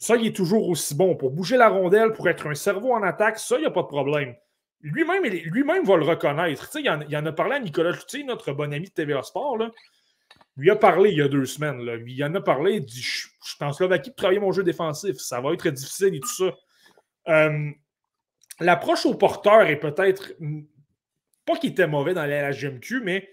Ça, 0.00 0.16
il 0.16 0.26
est 0.26 0.36
toujours 0.36 0.68
aussi 0.68 0.96
bon. 0.96 1.14
Pour 1.14 1.30
bouger 1.30 1.56
la 1.56 1.68
rondelle, 1.68 2.12
pour 2.12 2.28
être 2.28 2.48
un 2.48 2.54
cerveau 2.54 2.92
en 2.92 3.02
attaque, 3.04 3.38
ça, 3.38 3.56
il 3.56 3.60
n'y 3.60 3.66
a 3.66 3.70
pas 3.70 3.82
de 3.82 3.86
problème. 3.86 4.34
Lui-même 4.84 5.24
lui-même 5.24 5.84
va 5.84 5.96
le 5.96 6.04
reconnaître. 6.04 6.68
Il 6.78 6.88
en, 6.90 7.00
il 7.00 7.16
en, 7.16 7.26
a 7.26 7.32
parlé 7.32 7.56
à 7.56 7.58
Nicolas 7.58 7.90
Loutier, 7.90 8.22
notre 8.22 8.52
bon 8.52 8.72
ami 8.72 8.88
de 8.88 8.92
TVA 8.92 9.22
Sport. 9.22 9.56
Là. 9.56 9.70
Lui 10.56 10.70
a 10.70 10.76
parlé 10.76 11.10
il 11.10 11.18
y 11.18 11.22
a 11.22 11.28
deux 11.28 11.46
semaines. 11.46 11.82
Là. 11.82 11.96
Il 12.06 12.22
en 12.22 12.34
a 12.34 12.40
parlé. 12.40 12.74
Il 12.74 12.84
dit 12.84 13.02
Je 13.02 13.28
suis 13.40 13.56
en 13.64 13.72
Slovaquie 13.72 14.10
pour 14.10 14.16
travailler 14.16 14.40
mon 14.40 14.52
jeu 14.52 14.62
défensif. 14.62 15.16
Ça 15.16 15.40
va 15.40 15.52
être 15.52 15.68
difficile 15.70 16.14
et 16.14 16.20
tout 16.20 16.28
ça. 16.28 16.54
Euh, 17.28 17.70
l'approche 18.60 19.06
au 19.06 19.14
porteur 19.14 19.62
est 19.62 19.80
peut-être. 19.80 20.34
Pas 21.46 21.56
qu'il 21.56 21.70
était 21.70 21.86
mauvais 21.86 22.14
dans 22.14 22.24
la 22.24 22.52
GMQ, 22.52 23.00
mais 23.02 23.28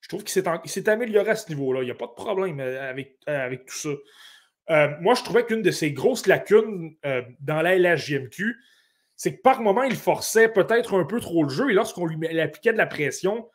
je 0.00 0.08
trouve 0.08 0.24
qu'il 0.24 0.42
s'est 0.64 0.88
amélioré 0.88 1.30
à 1.30 1.36
ce 1.36 1.48
niveau-là. 1.48 1.82
Il 1.82 1.86
n'y 1.86 1.90
a 1.90 1.94
pas 1.94 2.06
de 2.06 2.12
problème 2.12 2.60
avec, 2.60 3.18
avec 3.26 3.66
tout 3.66 3.74
ça. 3.74 3.90
Euh, 4.70 4.88
moi, 5.00 5.14
je 5.14 5.22
trouvais 5.22 5.44
qu'une 5.44 5.62
de 5.62 5.70
ses 5.70 5.92
grosses 5.92 6.26
lacunes 6.26 6.94
euh, 7.04 7.22
dans 7.40 7.60
la 7.60 7.76
LHJMQ, 7.76 8.56
c'est 9.20 9.36
que 9.36 9.42
par 9.42 9.60
moment, 9.60 9.82
il 9.82 9.96
forçait 9.96 10.48
peut-être 10.48 10.98
un 10.98 11.04
peu 11.04 11.20
trop 11.20 11.42
le 11.42 11.50
jeu 11.50 11.68
et 11.68 11.74
lorsqu'on 11.74 12.06
lui 12.06 12.40
appliquait 12.40 12.72
de 12.72 12.78
la 12.78 12.86
pression, 12.86 13.50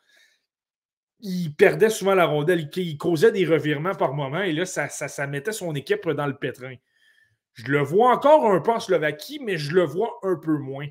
il 1.18 1.56
perdait 1.56 1.90
souvent 1.90 2.14
la 2.14 2.24
rondelle. 2.24 2.70
Il, 2.76 2.96
causait 2.96 3.32
des 3.32 3.44
revirements 3.44 3.96
par 3.96 4.14
moment 4.14 4.42
et 4.42 4.52
là, 4.52 4.64
ça, 4.64 4.88
ça, 4.88 5.26
mettait 5.26 5.50
son 5.50 5.74
équipe 5.74 6.08
dans 6.08 6.28
le 6.28 6.36
pétrin. 6.36 6.76
Je 7.54 7.66
le 7.66 7.80
vois 7.80 8.12
encore 8.12 8.48
un 8.48 8.60
peu 8.60 8.70
en 8.70 8.78
Slovaquie, 8.78 9.40
mais 9.42 9.58
je 9.58 9.74
le 9.74 9.82
vois 9.82 10.20
un 10.22 10.36
peu 10.36 10.56
moins. 10.56 10.86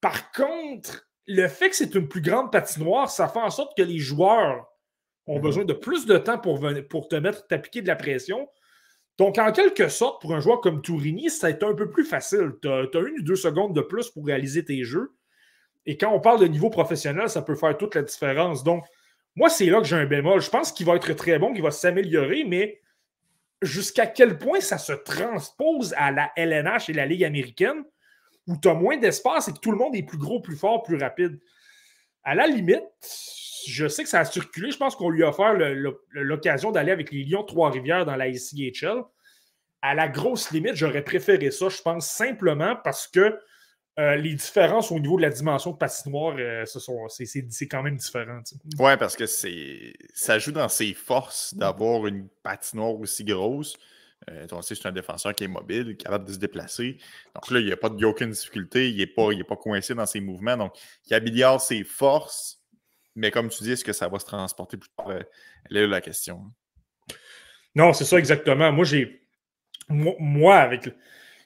Par 0.00 0.32
contre, 0.32 1.08
le 1.28 1.46
fait 1.46 1.70
que 1.70 1.76
c'est 1.76 1.94
une 1.94 2.08
plus 2.08 2.22
grande 2.22 2.50
patinoire, 2.50 3.08
ça 3.08 3.28
fait 3.28 3.38
en 3.38 3.50
sorte 3.50 3.76
que 3.76 3.82
les 3.82 4.00
joueurs 4.00 4.66
ont 5.28 5.36
mhm. 5.36 5.42
besoin 5.42 5.64
de 5.64 5.74
plus 5.74 6.06
de 6.06 6.18
temps 6.18 6.40
pour, 6.40 6.60
pour 6.90 7.06
te 7.06 7.14
mettre, 7.14 7.46
t'appliquer 7.46 7.82
de 7.82 7.86
la 7.86 7.94
pression. 7.94 8.48
Donc, 9.18 9.38
en 9.38 9.52
quelque 9.52 9.88
sorte, 9.88 10.22
pour 10.22 10.34
un 10.34 10.40
joueur 10.40 10.60
comme 10.60 10.80
Tourini, 10.82 11.30
ça 11.30 11.48
a 11.48 11.50
été 11.50 11.64
un 11.66 11.74
peu 11.74 11.90
plus 11.90 12.04
facile. 12.04 12.52
Tu 12.62 12.68
as, 12.68 12.88
une 12.94 13.20
ou 13.20 13.22
deux 13.22 13.36
secondes 13.36 13.74
de 13.74 13.82
plus 13.82 14.08
pour 14.08 14.24
réaliser 14.24 14.64
tes 14.64 14.84
jeux. 14.84 15.12
Et 15.84 15.96
quand 15.96 16.12
on 16.12 16.20
parle 16.20 16.40
de 16.40 16.46
niveau 16.46 16.70
professionnel, 16.70 17.28
ça 17.28 17.42
peut 17.42 17.54
faire 17.54 17.76
toute 17.76 17.94
la 17.94 18.02
différence. 18.02 18.64
Donc, 18.64 18.84
moi, 19.34 19.48
c'est 19.48 19.66
là 19.66 19.80
que 19.80 19.86
j'ai 19.86 19.96
un 19.96 20.06
bémol. 20.06 20.40
Je 20.40 20.50
pense 20.50 20.72
qu'il 20.72 20.86
va 20.86 20.96
être 20.96 21.12
très 21.14 21.38
bon, 21.38 21.52
qu'il 21.52 21.62
va 21.62 21.70
s'améliorer, 21.70 22.44
mais 22.44 22.80
jusqu'à 23.60 24.06
quel 24.06 24.38
point 24.38 24.60
ça 24.60 24.78
se 24.78 24.92
transpose 24.92 25.94
à 25.96 26.10
la 26.10 26.32
LNH 26.36 26.90
et 26.90 26.92
la 26.92 27.06
Ligue 27.06 27.24
américaine, 27.24 27.84
où 28.46 28.56
tu 28.56 28.68
as 28.68 28.74
moins 28.74 28.96
d'espace 28.96 29.48
et 29.48 29.52
que 29.52 29.58
tout 29.58 29.70
le 29.70 29.78
monde 29.78 29.94
est 29.94 30.02
plus 30.02 30.18
gros, 30.18 30.40
plus 30.40 30.56
fort, 30.56 30.82
plus 30.82 30.96
rapide? 30.96 31.38
À 32.24 32.34
la 32.34 32.46
limite, 32.46 32.82
je 33.66 33.88
sais 33.88 34.02
que 34.02 34.08
ça 34.08 34.20
a 34.20 34.24
circulé. 34.24 34.70
Je 34.70 34.76
pense 34.76 34.96
qu'on 34.96 35.10
lui 35.10 35.24
a 35.24 35.28
offert 35.28 35.54
l'occasion 36.12 36.70
d'aller 36.70 36.92
avec 36.92 37.12
les 37.12 37.24
Lions 37.24 37.44
Trois-Rivières 37.44 38.04
dans 38.04 38.16
la 38.16 38.28
ICHL. 38.28 39.02
À 39.82 39.94
la 39.94 40.08
grosse 40.08 40.50
limite, 40.52 40.76
j'aurais 40.76 41.02
préféré 41.02 41.50
ça, 41.50 41.68
je 41.68 41.82
pense, 41.82 42.08
simplement 42.08 42.76
parce 42.84 43.08
que 43.08 43.36
euh, 43.98 44.16
les 44.16 44.34
différences 44.34 44.90
au 44.90 44.98
niveau 44.98 45.16
de 45.18 45.22
la 45.22 45.30
dimension 45.30 45.72
de 45.72 45.76
patinoire, 45.76 46.36
euh, 46.38 46.64
c'est 46.64 47.68
quand 47.68 47.82
même 47.82 47.96
différent. 47.96 48.40
Oui, 48.78 48.96
parce 48.98 49.16
que 49.16 49.26
ça 49.26 50.38
joue 50.38 50.52
dans 50.52 50.68
ses 50.68 50.94
forces 50.94 51.52
d'avoir 51.54 52.06
une 52.06 52.28
patinoire 52.42 52.98
aussi 52.98 53.24
grosse. 53.24 53.76
Euh, 54.30 54.46
c'est 54.62 54.86
un 54.86 54.92
défenseur 54.92 55.34
qui 55.34 55.44
est 55.44 55.48
mobile, 55.48 55.96
capable 55.96 56.26
de 56.26 56.32
se 56.32 56.38
déplacer. 56.38 56.96
Donc 57.34 57.50
là, 57.50 57.60
il 57.60 57.66
n'y 57.66 57.72
a, 57.72 57.76
pas 57.76 57.90
de, 57.90 58.06
aucune 58.06 58.30
difficulté. 58.30 58.88
Il 58.90 58.96
n'est 58.96 59.06
pas, 59.06 59.28
pas 59.46 59.56
coincé 59.56 59.94
dans 59.94 60.06
ses 60.06 60.20
mouvements. 60.20 60.56
Donc, 60.56 60.72
il 61.06 61.14
améliore 61.14 61.60
ses 61.60 61.84
forces 61.84 62.61
mais 63.14 63.30
comme 63.30 63.48
tu 63.48 63.62
dis, 63.62 63.72
est-ce 63.72 63.84
que 63.84 63.92
ça 63.92 64.08
va 64.08 64.18
se 64.18 64.26
transporter 64.26 64.76
plus 64.76 64.90
tard? 64.96 65.08
Euh, 65.08 65.22
elle 65.70 65.76
est 65.76 65.86
la 65.86 66.00
question. 66.00 66.44
Non, 67.74 67.92
c'est 67.92 68.04
ça 68.04 68.18
exactement. 68.18 68.72
Moi, 68.72 68.84
j'ai. 68.84 69.22
Moi, 69.88 70.56
avec. 70.56 70.88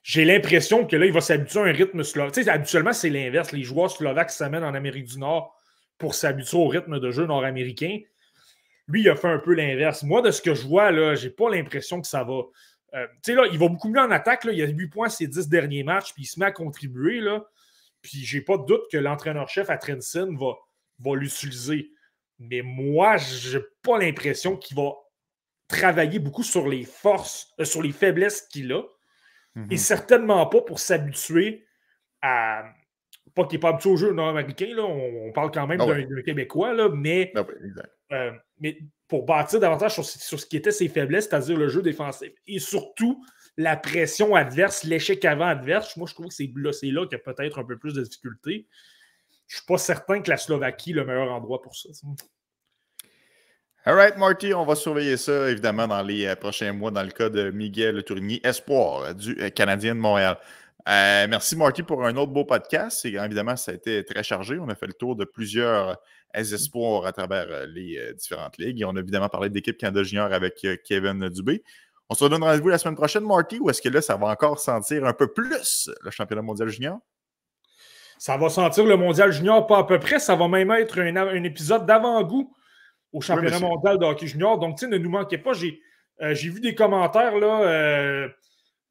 J'ai 0.02 0.24
l'impression 0.24 0.86
que 0.86 0.94
là, 0.94 1.06
il 1.06 1.12
va 1.12 1.20
s'habituer 1.20 1.58
à 1.58 1.64
un 1.64 1.72
rythme 1.72 2.04
slovaque. 2.04 2.34
Tu 2.34 2.44
sais, 2.44 2.50
habituellement, 2.50 2.92
c'est 2.92 3.10
l'inverse. 3.10 3.50
Les 3.50 3.64
joueurs 3.64 3.90
slovaques 3.90 4.30
s'amènent 4.30 4.62
en 4.62 4.74
Amérique 4.74 5.06
du 5.06 5.18
Nord 5.18 5.56
pour 5.98 6.14
s'habituer 6.14 6.58
au 6.58 6.68
rythme 6.68 7.00
de 7.00 7.10
jeu 7.10 7.26
nord-américain. 7.26 7.98
Lui, 8.86 9.00
il 9.00 9.08
a 9.08 9.16
fait 9.16 9.28
un 9.28 9.38
peu 9.38 9.52
l'inverse. 9.52 10.04
Moi, 10.04 10.22
de 10.22 10.30
ce 10.30 10.40
que 10.40 10.54
je 10.54 10.64
vois, 10.64 10.92
là, 10.92 11.16
j'ai 11.16 11.30
pas 11.30 11.50
l'impression 11.50 12.00
que 12.00 12.06
ça 12.06 12.22
va. 12.22 12.42
Euh, 12.94 13.06
tu 13.24 13.32
sais, 13.32 13.34
là, 13.34 13.46
il 13.50 13.58
va 13.58 13.66
beaucoup 13.68 13.88
mieux 13.88 14.00
en 14.00 14.10
attaque. 14.12 14.44
Là. 14.44 14.52
Il 14.52 14.62
a 14.62 14.66
8 14.66 14.88
points 14.88 15.08
ses 15.08 15.26
10 15.26 15.48
derniers 15.48 15.82
matchs, 15.82 16.14
puis 16.14 16.22
il 16.22 16.26
se 16.26 16.38
met 16.38 16.46
à 16.46 16.52
contribuer. 16.52 17.20
Là. 17.20 17.44
Puis 18.00 18.24
j'ai 18.24 18.40
pas 18.40 18.58
de 18.58 18.64
doute 18.64 18.84
que 18.92 18.98
l'entraîneur-chef 18.98 19.70
à 19.70 19.76
Trenson 19.76 20.36
va, 20.38 20.54
va 20.98 21.14
l'utiliser. 21.14 21.90
Mais 22.38 22.62
moi, 22.62 23.16
j'ai 23.16 23.60
pas 23.82 23.98
l'impression 23.98 24.56
qu'il 24.56 24.76
va 24.76 24.92
travailler 25.68 26.18
beaucoup 26.18 26.42
sur 26.42 26.68
les 26.68 26.84
forces, 26.84 27.52
euh, 27.60 27.64
sur 27.64 27.82
les 27.82 27.92
faiblesses 27.92 28.42
qu'il 28.42 28.72
a. 28.72 28.82
Et 29.56 29.58
mhm. 29.58 29.76
certainement 29.78 30.46
pas 30.46 30.60
pour 30.60 30.78
s'habituer 30.78 31.66
à. 32.20 32.64
Pas 33.34 33.44
qu'il 33.44 33.56
n'est 33.56 33.60
pas 33.60 33.70
habitué 33.70 33.90
au 33.90 33.96
jeu 33.96 34.12
nord-américain, 34.12 34.74
on, 34.78 35.28
on, 35.28 35.32
parle 35.32 35.50
quand 35.50 35.66
même 35.66 35.80
ah 35.80 35.86
d'un 35.86 36.22
Québécois, 36.22 36.72
là, 36.72 36.88
mais, 36.88 37.32
ah 37.34 37.44
euh, 38.12 38.32
mais 38.60 38.78
pour 39.08 39.24
bâtir 39.24 39.60
davantage 39.60 39.94
sur, 39.94 40.04
sur, 40.04 40.40
ce 40.40 40.46
qui 40.46 40.56
était 40.56 40.70
ses 40.70 40.88
faiblesses, 40.88 41.28
c'est-à-dire 41.28 41.58
le 41.58 41.68
jeu 41.68 41.82
défensif. 41.82 42.32
Et 42.46 42.58
surtout, 42.58 43.24
la 43.56 43.76
pression 43.76 44.34
adverse, 44.34 44.84
l'échec 44.84 45.24
avant 45.24 45.46
adverse, 45.46 45.96
moi 45.96 46.06
je 46.06 46.14
trouve 46.14 46.28
que 46.28 46.34
c'est 46.34 46.50
là, 46.54 46.70
là 46.70 47.06
qu'il 47.06 47.18
y 47.18 47.20
a 47.20 47.32
peut-être 47.32 47.58
un 47.58 47.64
peu 47.64 47.78
plus 47.78 47.94
de 47.94 48.02
difficultés 48.02 48.66
je 49.46 49.54
ne 49.54 49.58
suis 49.58 49.66
pas 49.66 49.78
certain 49.78 50.20
que 50.20 50.30
la 50.30 50.36
Slovaquie 50.36 50.90
est 50.90 50.94
le 50.94 51.04
meilleur 51.04 51.30
endroit 51.30 51.62
pour 51.62 51.74
ça. 51.74 51.88
All 53.88 53.94
right, 53.94 54.16
Marty, 54.16 54.52
on 54.52 54.64
va 54.64 54.74
surveiller 54.74 55.16
ça 55.16 55.48
évidemment 55.48 55.86
dans 55.86 56.02
les 56.02 56.26
euh, 56.26 56.34
prochains 56.34 56.72
mois 56.72 56.90
dans 56.90 57.04
le 57.04 57.12
cas 57.12 57.28
de 57.28 57.52
Miguel 57.52 58.02
Tourigny, 58.02 58.40
espoir 58.42 59.02
euh, 59.02 59.12
du 59.12 59.40
euh, 59.40 59.48
Canadien 59.50 59.94
de 59.94 60.00
Montréal. 60.00 60.36
merci, 60.84 61.54
Marty, 61.54 61.84
pour 61.84 62.04
un 62.04 62.16
autre 62.16 62.32
beau 62.32 62.44
podcast. 62.44 63.04
évidemment, 63.04 63.54
ça 63.54 63.70
a 63.70 63.74
été 63.74 64.04
très 64.04 64.24
chargé. 64.24 64.58
On 64.58 64.68
a 64.68 64.74
fait 64.74 64.88
le 64.88 64.92
tour 64.92 65.14
de 65.14 65.24
plusieurs 65.24 65.96
espoirs 66.34 67.06
à 67.06 67.12
travers 67.12 67.46
les 67.68 68.12
différentes 68.14 68.58
ligues. 68.58 68.80
Et 68.80 68.84
on 68.84 68.96
a 68.96 69.00
évidemment 69.00 69.28
parlé 69.28 69.50
d'équipe 69.50 69.78
Canada 69.78 70.02
Junior 70.02 70.32
avec 70.32 70.66
Kevin 70.84 71.28
Dubé. 71.28 71.62
On 72.08 72.14
se 72.14 72.24
redonne 72.24 72.42
rendez-vous 72.42 72.68
la 72.68 72.78
semaine 72.78 72.96
prochaine, 72.96 73.24
Marty, 73.24 73.60
ou 73.60 73.70
est-ce 73.70 73.82
que 73.82 73.88
là, 73.88 74.02
ça 74.02 74.16
va 74.16 74.26
encore 74.26 74.58
sentir 74.58 75.04
un 75.04 75.12
peu 75.12 75.32
plus 75.32 75.90
le 76.02 76.10
championnat 76.10 76.42
mondial 76.42 76.68
junior? 76.68 76.98
Ça 78.18 78.36
va 78.36 78.48
sentir 78.48 78.84
le 78.84 78.96
mondial 78.96 79.30
junior 79.32 79.66
pas 79.66 79.78
à 79.78 79.84
peu 79.84 79.98
près. 79.98 80.18
Ça 80.18 80.34
va 80.34 80.48
même 80.48 80.70
être 80.70 81.00
un, 81.00 81.44
épisode 81.44 81.86
d'avant-goût 81.86 82.54
au 83.12 83.20
championnat 83.20 83.58
mondial 83.58 83.98
de 83.98 84.04
hockey 84.04 84.26
junior. 84.26 84.58
Donc, 84.58 84.78
tu 84.78 84.86
sais, 84.86 84.90
ne 84.90 84.98
nous 84.98 85.10
manquez 85.10 85.38
pas. 85.38 85.52
J'ai 85.52 85.80
euh, 86.22 86.32
vu 86.32 86.60
des 86.60 86.74
commentaires 86.74 87.36
là, 87.38 87.62
euh, 87.62 88.28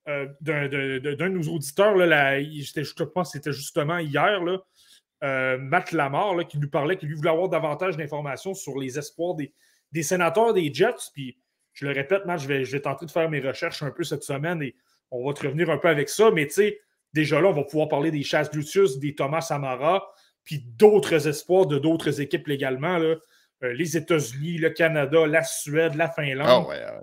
euh, 0.08 0.28
d'un 0.42 0.68
de, 0.68 1.28
nos 1.28 1.54
auditeurs. 1.54 1.96
Là, 1.96 2.40
je 2.40 3.04
pense 3.04 3.32
que 3.32 3.38
c'était 3.38 3.54
justement 3.54 3.98
hier. 3.98 4.44
Là, 4.44 5.58
Matt 5.58 5.92
Lamar 5.92 6.48
qui 6.48 6.60
nous 6.60 6.70
parlait 6.70 6.98
qu'il 6.98 7.14
voulait 7.16 7.32
avoir 7.32 7.50
davantage 7.50 7.98
d'informations 7.98 8.54
sur 8.54 8.78
les 8.78 9.00
espoirs 9.00 9.34
des, 9.34 9.54
des, 9.92 10.04
sénateurs 10.04 10.54
des 10.54 10.72
Jets. 10.72 11.10
Puis, 11.14 11.40
je 11.74 11.88
le 11.88 11.94
répète, 11.94 12.26
Matt, 12.26 12.40
je 12.40 12.48
vais, 12.48 12.64
je 12.64 12.72
vais 12.72 12.82
tenter 12.82 13.08
de 13.08 13.12
faire 13.12 13.30
mes 13.30 13.42
recherches 13.42 13.82
un 13.82 13.92
peu 13.92 14.04
cette 14.04 14.24
semaine 14.24 14.62
et 14.62 14.76
on 15.10 15.26
va 15.26 15.34
te 15.34 15.46
revenir 15.46 15.70
un 15.72 15.78
peu 15.78 15.90
avec 15.90 16.10
ça. 16.10 16.30
Mais 16.30 16.46
tu 16.46 16.54
sais, 16.54 16.80
déjà 17.16 17.42
là, 17.42 17.48
on 17.48 17.54
va 17.54 17.64
pouvoir 17.64 17.88
parler 17.88 18.12
des 18.12 18.22
Chasses 18.22 18.54
Lucius, 18.54 19.00
des 19.00 19.16
Thomas 19.16 19.42
Samara, 19.42 20.06
puis 20.44 20.64
d'autres 20.78 21.28
espoirs 21.28 21.66
de 21.66 21.80
d'autres 21.80 22.22
équipes 22.22 22.48
légalement. 22.48 22.98
Là. 23.00 23.16
Euh, 23.64 23.74
les 23.74 23.98
États-Unis, 23.98 24.58
le 24.58 24.70
Canada, 24.70 25.26
la 25.26 25.44
Suède, 25.44 25.96
la 25.96 26.10
Finlande. 26.10 26.68
Ah 26.72 27.02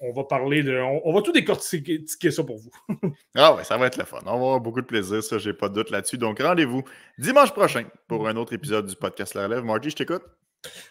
on 0.00 0.12
va 0.12 0.24
parler 0.24 0.62
de. 0.62 0.78
On, 1.04 1.14
va 1.14 1.22
tout 1.22 1.32
décortiquer 1.32 2.30
ça 2.30 2.44
pour 2.44 2.58
vous. 2.58 2.70
ah 3.36 3.54
ouais, 3.54 3.64
ça 3.64 3.78
va 3.78 3.86
être 3.86 3.96
le 3.96 4.04
fun. 4.04 4.18
On 4.26 4.32
va 4.32 4.34
avoir 4.34 4.60
beaucoup 4.60 4.82
de 4.82 4.86
plaisir, 4.86 5.22
ça, 5.22 5.38
j'ai 5.38 5.54
pas 5.54 5.70
de 5.70 5.74
doute 5.74 5.90
là-dessus. 5.90 6.18
Donc 6.18 6.42
rendez-vous 6.42 6.82
dimanche 7.16 7.52
prochain 7.52 7.84
pour 8.06 8.28
un 8.28 8.36
autre 8.36 8.52
épisode 8.52 8.86
du 8.86 8.96
podcast 8.96 9.34
La 9.34 9.44
Relève. 9.44 9.64
Marty, 9.64 9.90
je 9.90 9.96
t'écoute. 9.96 10.22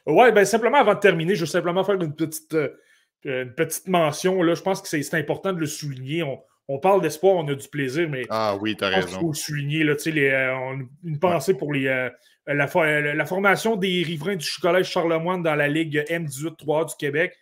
Ouais, 0.08 0.32
ben 0.32 0.46
simplement 0.46 0.78
avant 0.78 0.96
de 0.96 1.00
terminer, 1.00 1.36
je 1.36 1.42
veux 1.42 1.46
simplement 1.46 1.84
faire 1.84 2.02
une 2.02 2.16
petite, 2.16 2.56
euh, 2.56 2.70
une 3.24 3.54
petite 3.54 3.88
mention. 3.88 4.42
Là. 4.42 4.56
Je 4.56 4.62
pense 4.62 4.82
que 4.82 4.88
c'est 4.88 5.14
important 5.14 5.54
de 5.54 5.60
le 5.60 5.68
souligner. 5.68 6.24
On, 6.24 6.40
on 6.74 6.80
parle 6.80 7.02
d'espoir, 7.02 7.36
on 7.36 7.48
a 7.48 7.54
du 7.54 7.68
plaisir, 7.68 8.10
mais 8.10 8.24
ah, 8.30 8.58
oui, 8.60 8.76
as 8.82 8.88
raison. 8.88 9.08
il 9.08 9.20
faut 9.20 9.34
souligner 9.34 9.84
là, 9.84 9.94
les, 10.06 10.30
euh, 10.30 10.76
une 11.04 11.20
pensée 11.20 11.54
pour 11.54 11.72
les, 11.72 11.88
euh, 11.88 12.10
la, 12.48 12.68
formation 12.68 13.76
des 13.76 14.02
riverains 14.04 14.36
du 14.36 14.50
Collège 14.60 14.90
Charlemagne 14.90 15.44
dans 15.44 15.56
la 15.56 15.68
Ligue 15.68 16.04
M18-3 16.10 16.90
du 16.90 16.96
Québec. 16.96 17.38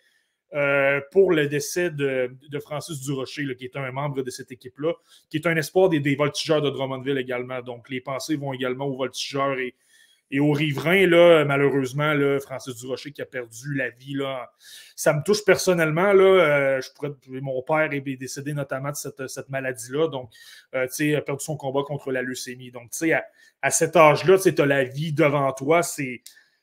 pour 1.10 1.32
le 1.32 1.46
décès 1.46 1.90
de, 1.90 2.30
Francis 2.60 3.00
Durocher, 3.00 3.56
qui 3.56 3.64
est 3.64 3.76
un 3.76 3.90
membre 3.90 4.22
de 4.22 4.30
cette 4.30 4.52
équipe-là, 4.52 4.92
qui 5.30 5.38
est 5.38 5.46
un 5.46 5.56
espoir 5.56 5.88
des, 5.88 6.00
des 6.00 6.14
voltigeurs 6.14 6.60
de 6.60 6.68
Drummondville 6.68 7.16
également. 7.16 7.62
Donc, 7.62 7.88
les 7.88 8.02
pensées 8.02 8.36
vont 8.36 8.52
également 8.52 8.84
aux 8.84 8.96
voltigeurs 8.96 9.58
et 9.58 9.74
et 10.34 10.40
au 10.40 10.52
riverain, 10.52 11.06
là, 11.06 11.44
malheureusement, 11.44 12.14
là, 12.14 12.40
Francis 12.40 12.74
Durocher 12.76 13.12
qui 13.12 13.20
a 13.20 13.26
perdu 13.26 13.74
la 13.74 13.90
vie, 13.90 14.14
là, 14.14 14.50
ça 14.96 15.12
me 15.12 15.22
touche 15.22 15.44
personnellement. 15.44 16.14
Là, 16.14 16.24
euh, 16.24 16.80
je 16.80 16.90
pourrais, 16.94 17.12
mon 17.42 17.60
père 17.60 17.92
est 17.92 18.00
décédé 18.16 18.54
notamment 18.54 18.92
de 18.92 19.26
cette, 19.26 19.50
maladie-là. 19.50 20.08
Donc, 20.08 20.30
euh, 20.74 20.86
tu 20.88 21.14
a 21.14 21.20
perdu 21.20 21.44
son 21.44 21.58
combat 21.58 21.82
contre 21.82 22.10
la 22.10 22.22
leucémie. 22.22 22.70
Donc, 22.70 22.84
tu 22.92 22.98
sais, 22.98 23.12
à, 23.60 23.70
cet 23.70 23.94
âge-là, 23.94 24.38
tu 24.38 24.58
as 24.58 24.64
la 24.64 24.84
vie 24.84 25.12
devant 25.12 25.52
toi. 25.52 25.82
C'est, 25.82 26.22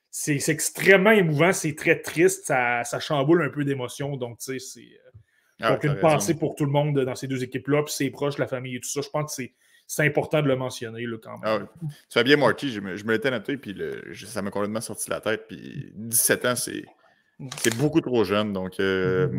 c'est, 0.10 0.50
extrêmement 0.50 1.12
émouvant, 1.12 1.54
c'est 1.54 1.76
très 1.76 2.02
triste. 2.02 2.48
Ça, 2.48 2.84
ça 2.84 3.00
chamboule 3.00 3.44
un 3.44 3.50
peu 3.50 3.64
d'émotion. 3.66 4.18
Donc, 4.18 4.40
tu 4.40 4.58
sais, 4.58 4.60
c'est. 4.60 4.82
Euh, 4.82 5.20
ah, 5.62 5.72
donc, 5.74 5.84
une 5.84 6.00
pensée 6.00 6.34
pour 6.34 6.56
tout 6.56 6.66
le 6.66 6.72
monde 6.72 7.00
dans 7.00 7.16
ces 7.16 7.28
deux 7.28 7.44
équipes-là, 7.44 7.84
puis 7.84 7.94
ses 7.94 8.10
proches, 8.10 8.40
la 8.40 8.48
famille 8.48 8.78
et 8.78 8.80
tout 8.80 8.90
ça. 8.90 9.02
Je 9.02 9.10
pense 9.10 9.36
que 9.36 9.44
c'est 9.44 9.54
c'est 9.90 10.06
important 10.06 10.44
de 10.44 10.48
le 10.48 10.56
mentionner 10.56 11.08
là, 11.08 11.18
quand 11.22 11.40
même. 11.40 11.42
Ah 11.44 11.60
tu 11.82 11.88
fais 12.12 12.24
bien, 12.24 12.38
Marty. 12.38 12.72
Je 12.72 12.80
me, 12.80 12.96
je 12.96 13.04
me 13.06 13.14
l'étais 13.14 13.32
noté, 13.32 13.58
puis 13.58 13.76
ça 14.28 14.44
m'a 14.44 14.52
complètement 14.52 14.82
sorti 14.82 15.10
de 15.10 15.16
la 15.16 15.20
tête. 15.20 15.48
Puis 15.48 15.92
17 15.96 16.46
ans, 16.46 16.56
c'est, 16.56 16.86
beaucoup 17.76 18.00
trop 18.00 18.24
jeune. 18.24 18.54
Donc, 18.54 18.80
euh, 18.80 19.30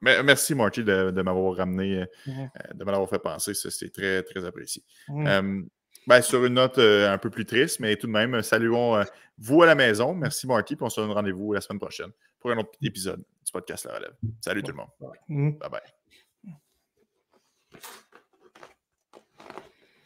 mm-hmm. 0.00 0.22
merci, 0.22 0.54
Marty, 0.54 0.82
de, 0.82 1.10
de 1.10 1.22
m'avoir 1.22 1.56
ramené, 1.56 2.06
mm-hmm. 2.26 2.30
euh, 2.40 2.74
de 2.74 2.84
m'avoir 2.84 3.06
fait 3.06 3.18
penser. 3.18 3.52
Ça, 3.52 3.70
c'est 3.70 3.90
très, 3.90 4.22
très 4.22 4.46
apprécié. 4.46 4.82
Mm-hmm. 5.10 5.28
Euh, 5.28 5.62
ben, 6.06 6.22
sur 6.22 6.42
une 6.42 6.54
note 6.54 6.78
un 6.78 7.18
peu 7.18 7.28
plus 7.28 7.44
triste, 7.44 7.78
mais 7.80 7.94
tout 7.96 8.06
de 8.06 8.12
même, 8.12 8.40
saluons 8.40 9.04
vous 9.36 9.62
à 9.62 9.66
la 9.66 9.74
maison. 9.74 10.14
Merci, 10.14 10.46
Marty. 10.46 10.74
Puis 10.74 10.86
on 10.86 10.88
se 10.88 11.02
donne 11.02 11.10
rendez-vous 11.10 11.52
la 11.52 11.60
semaine 11.60 11.80
prochaine 11.80 12.12
pour 12.40 12.50
un 12.50 12.56
autre 12.56 12.70
épisode 12.80 13.22
du 13.44 13.52
podcast 13.52 13.84
La 13.84 13.96
Relève. 13.96 14.14
Salut 14.40 14.62
tout 14.62 14.72
le 14.72 14.78
monde. 14.78 15.58
Bye 15.58 15.68
bye. 15.70 15.97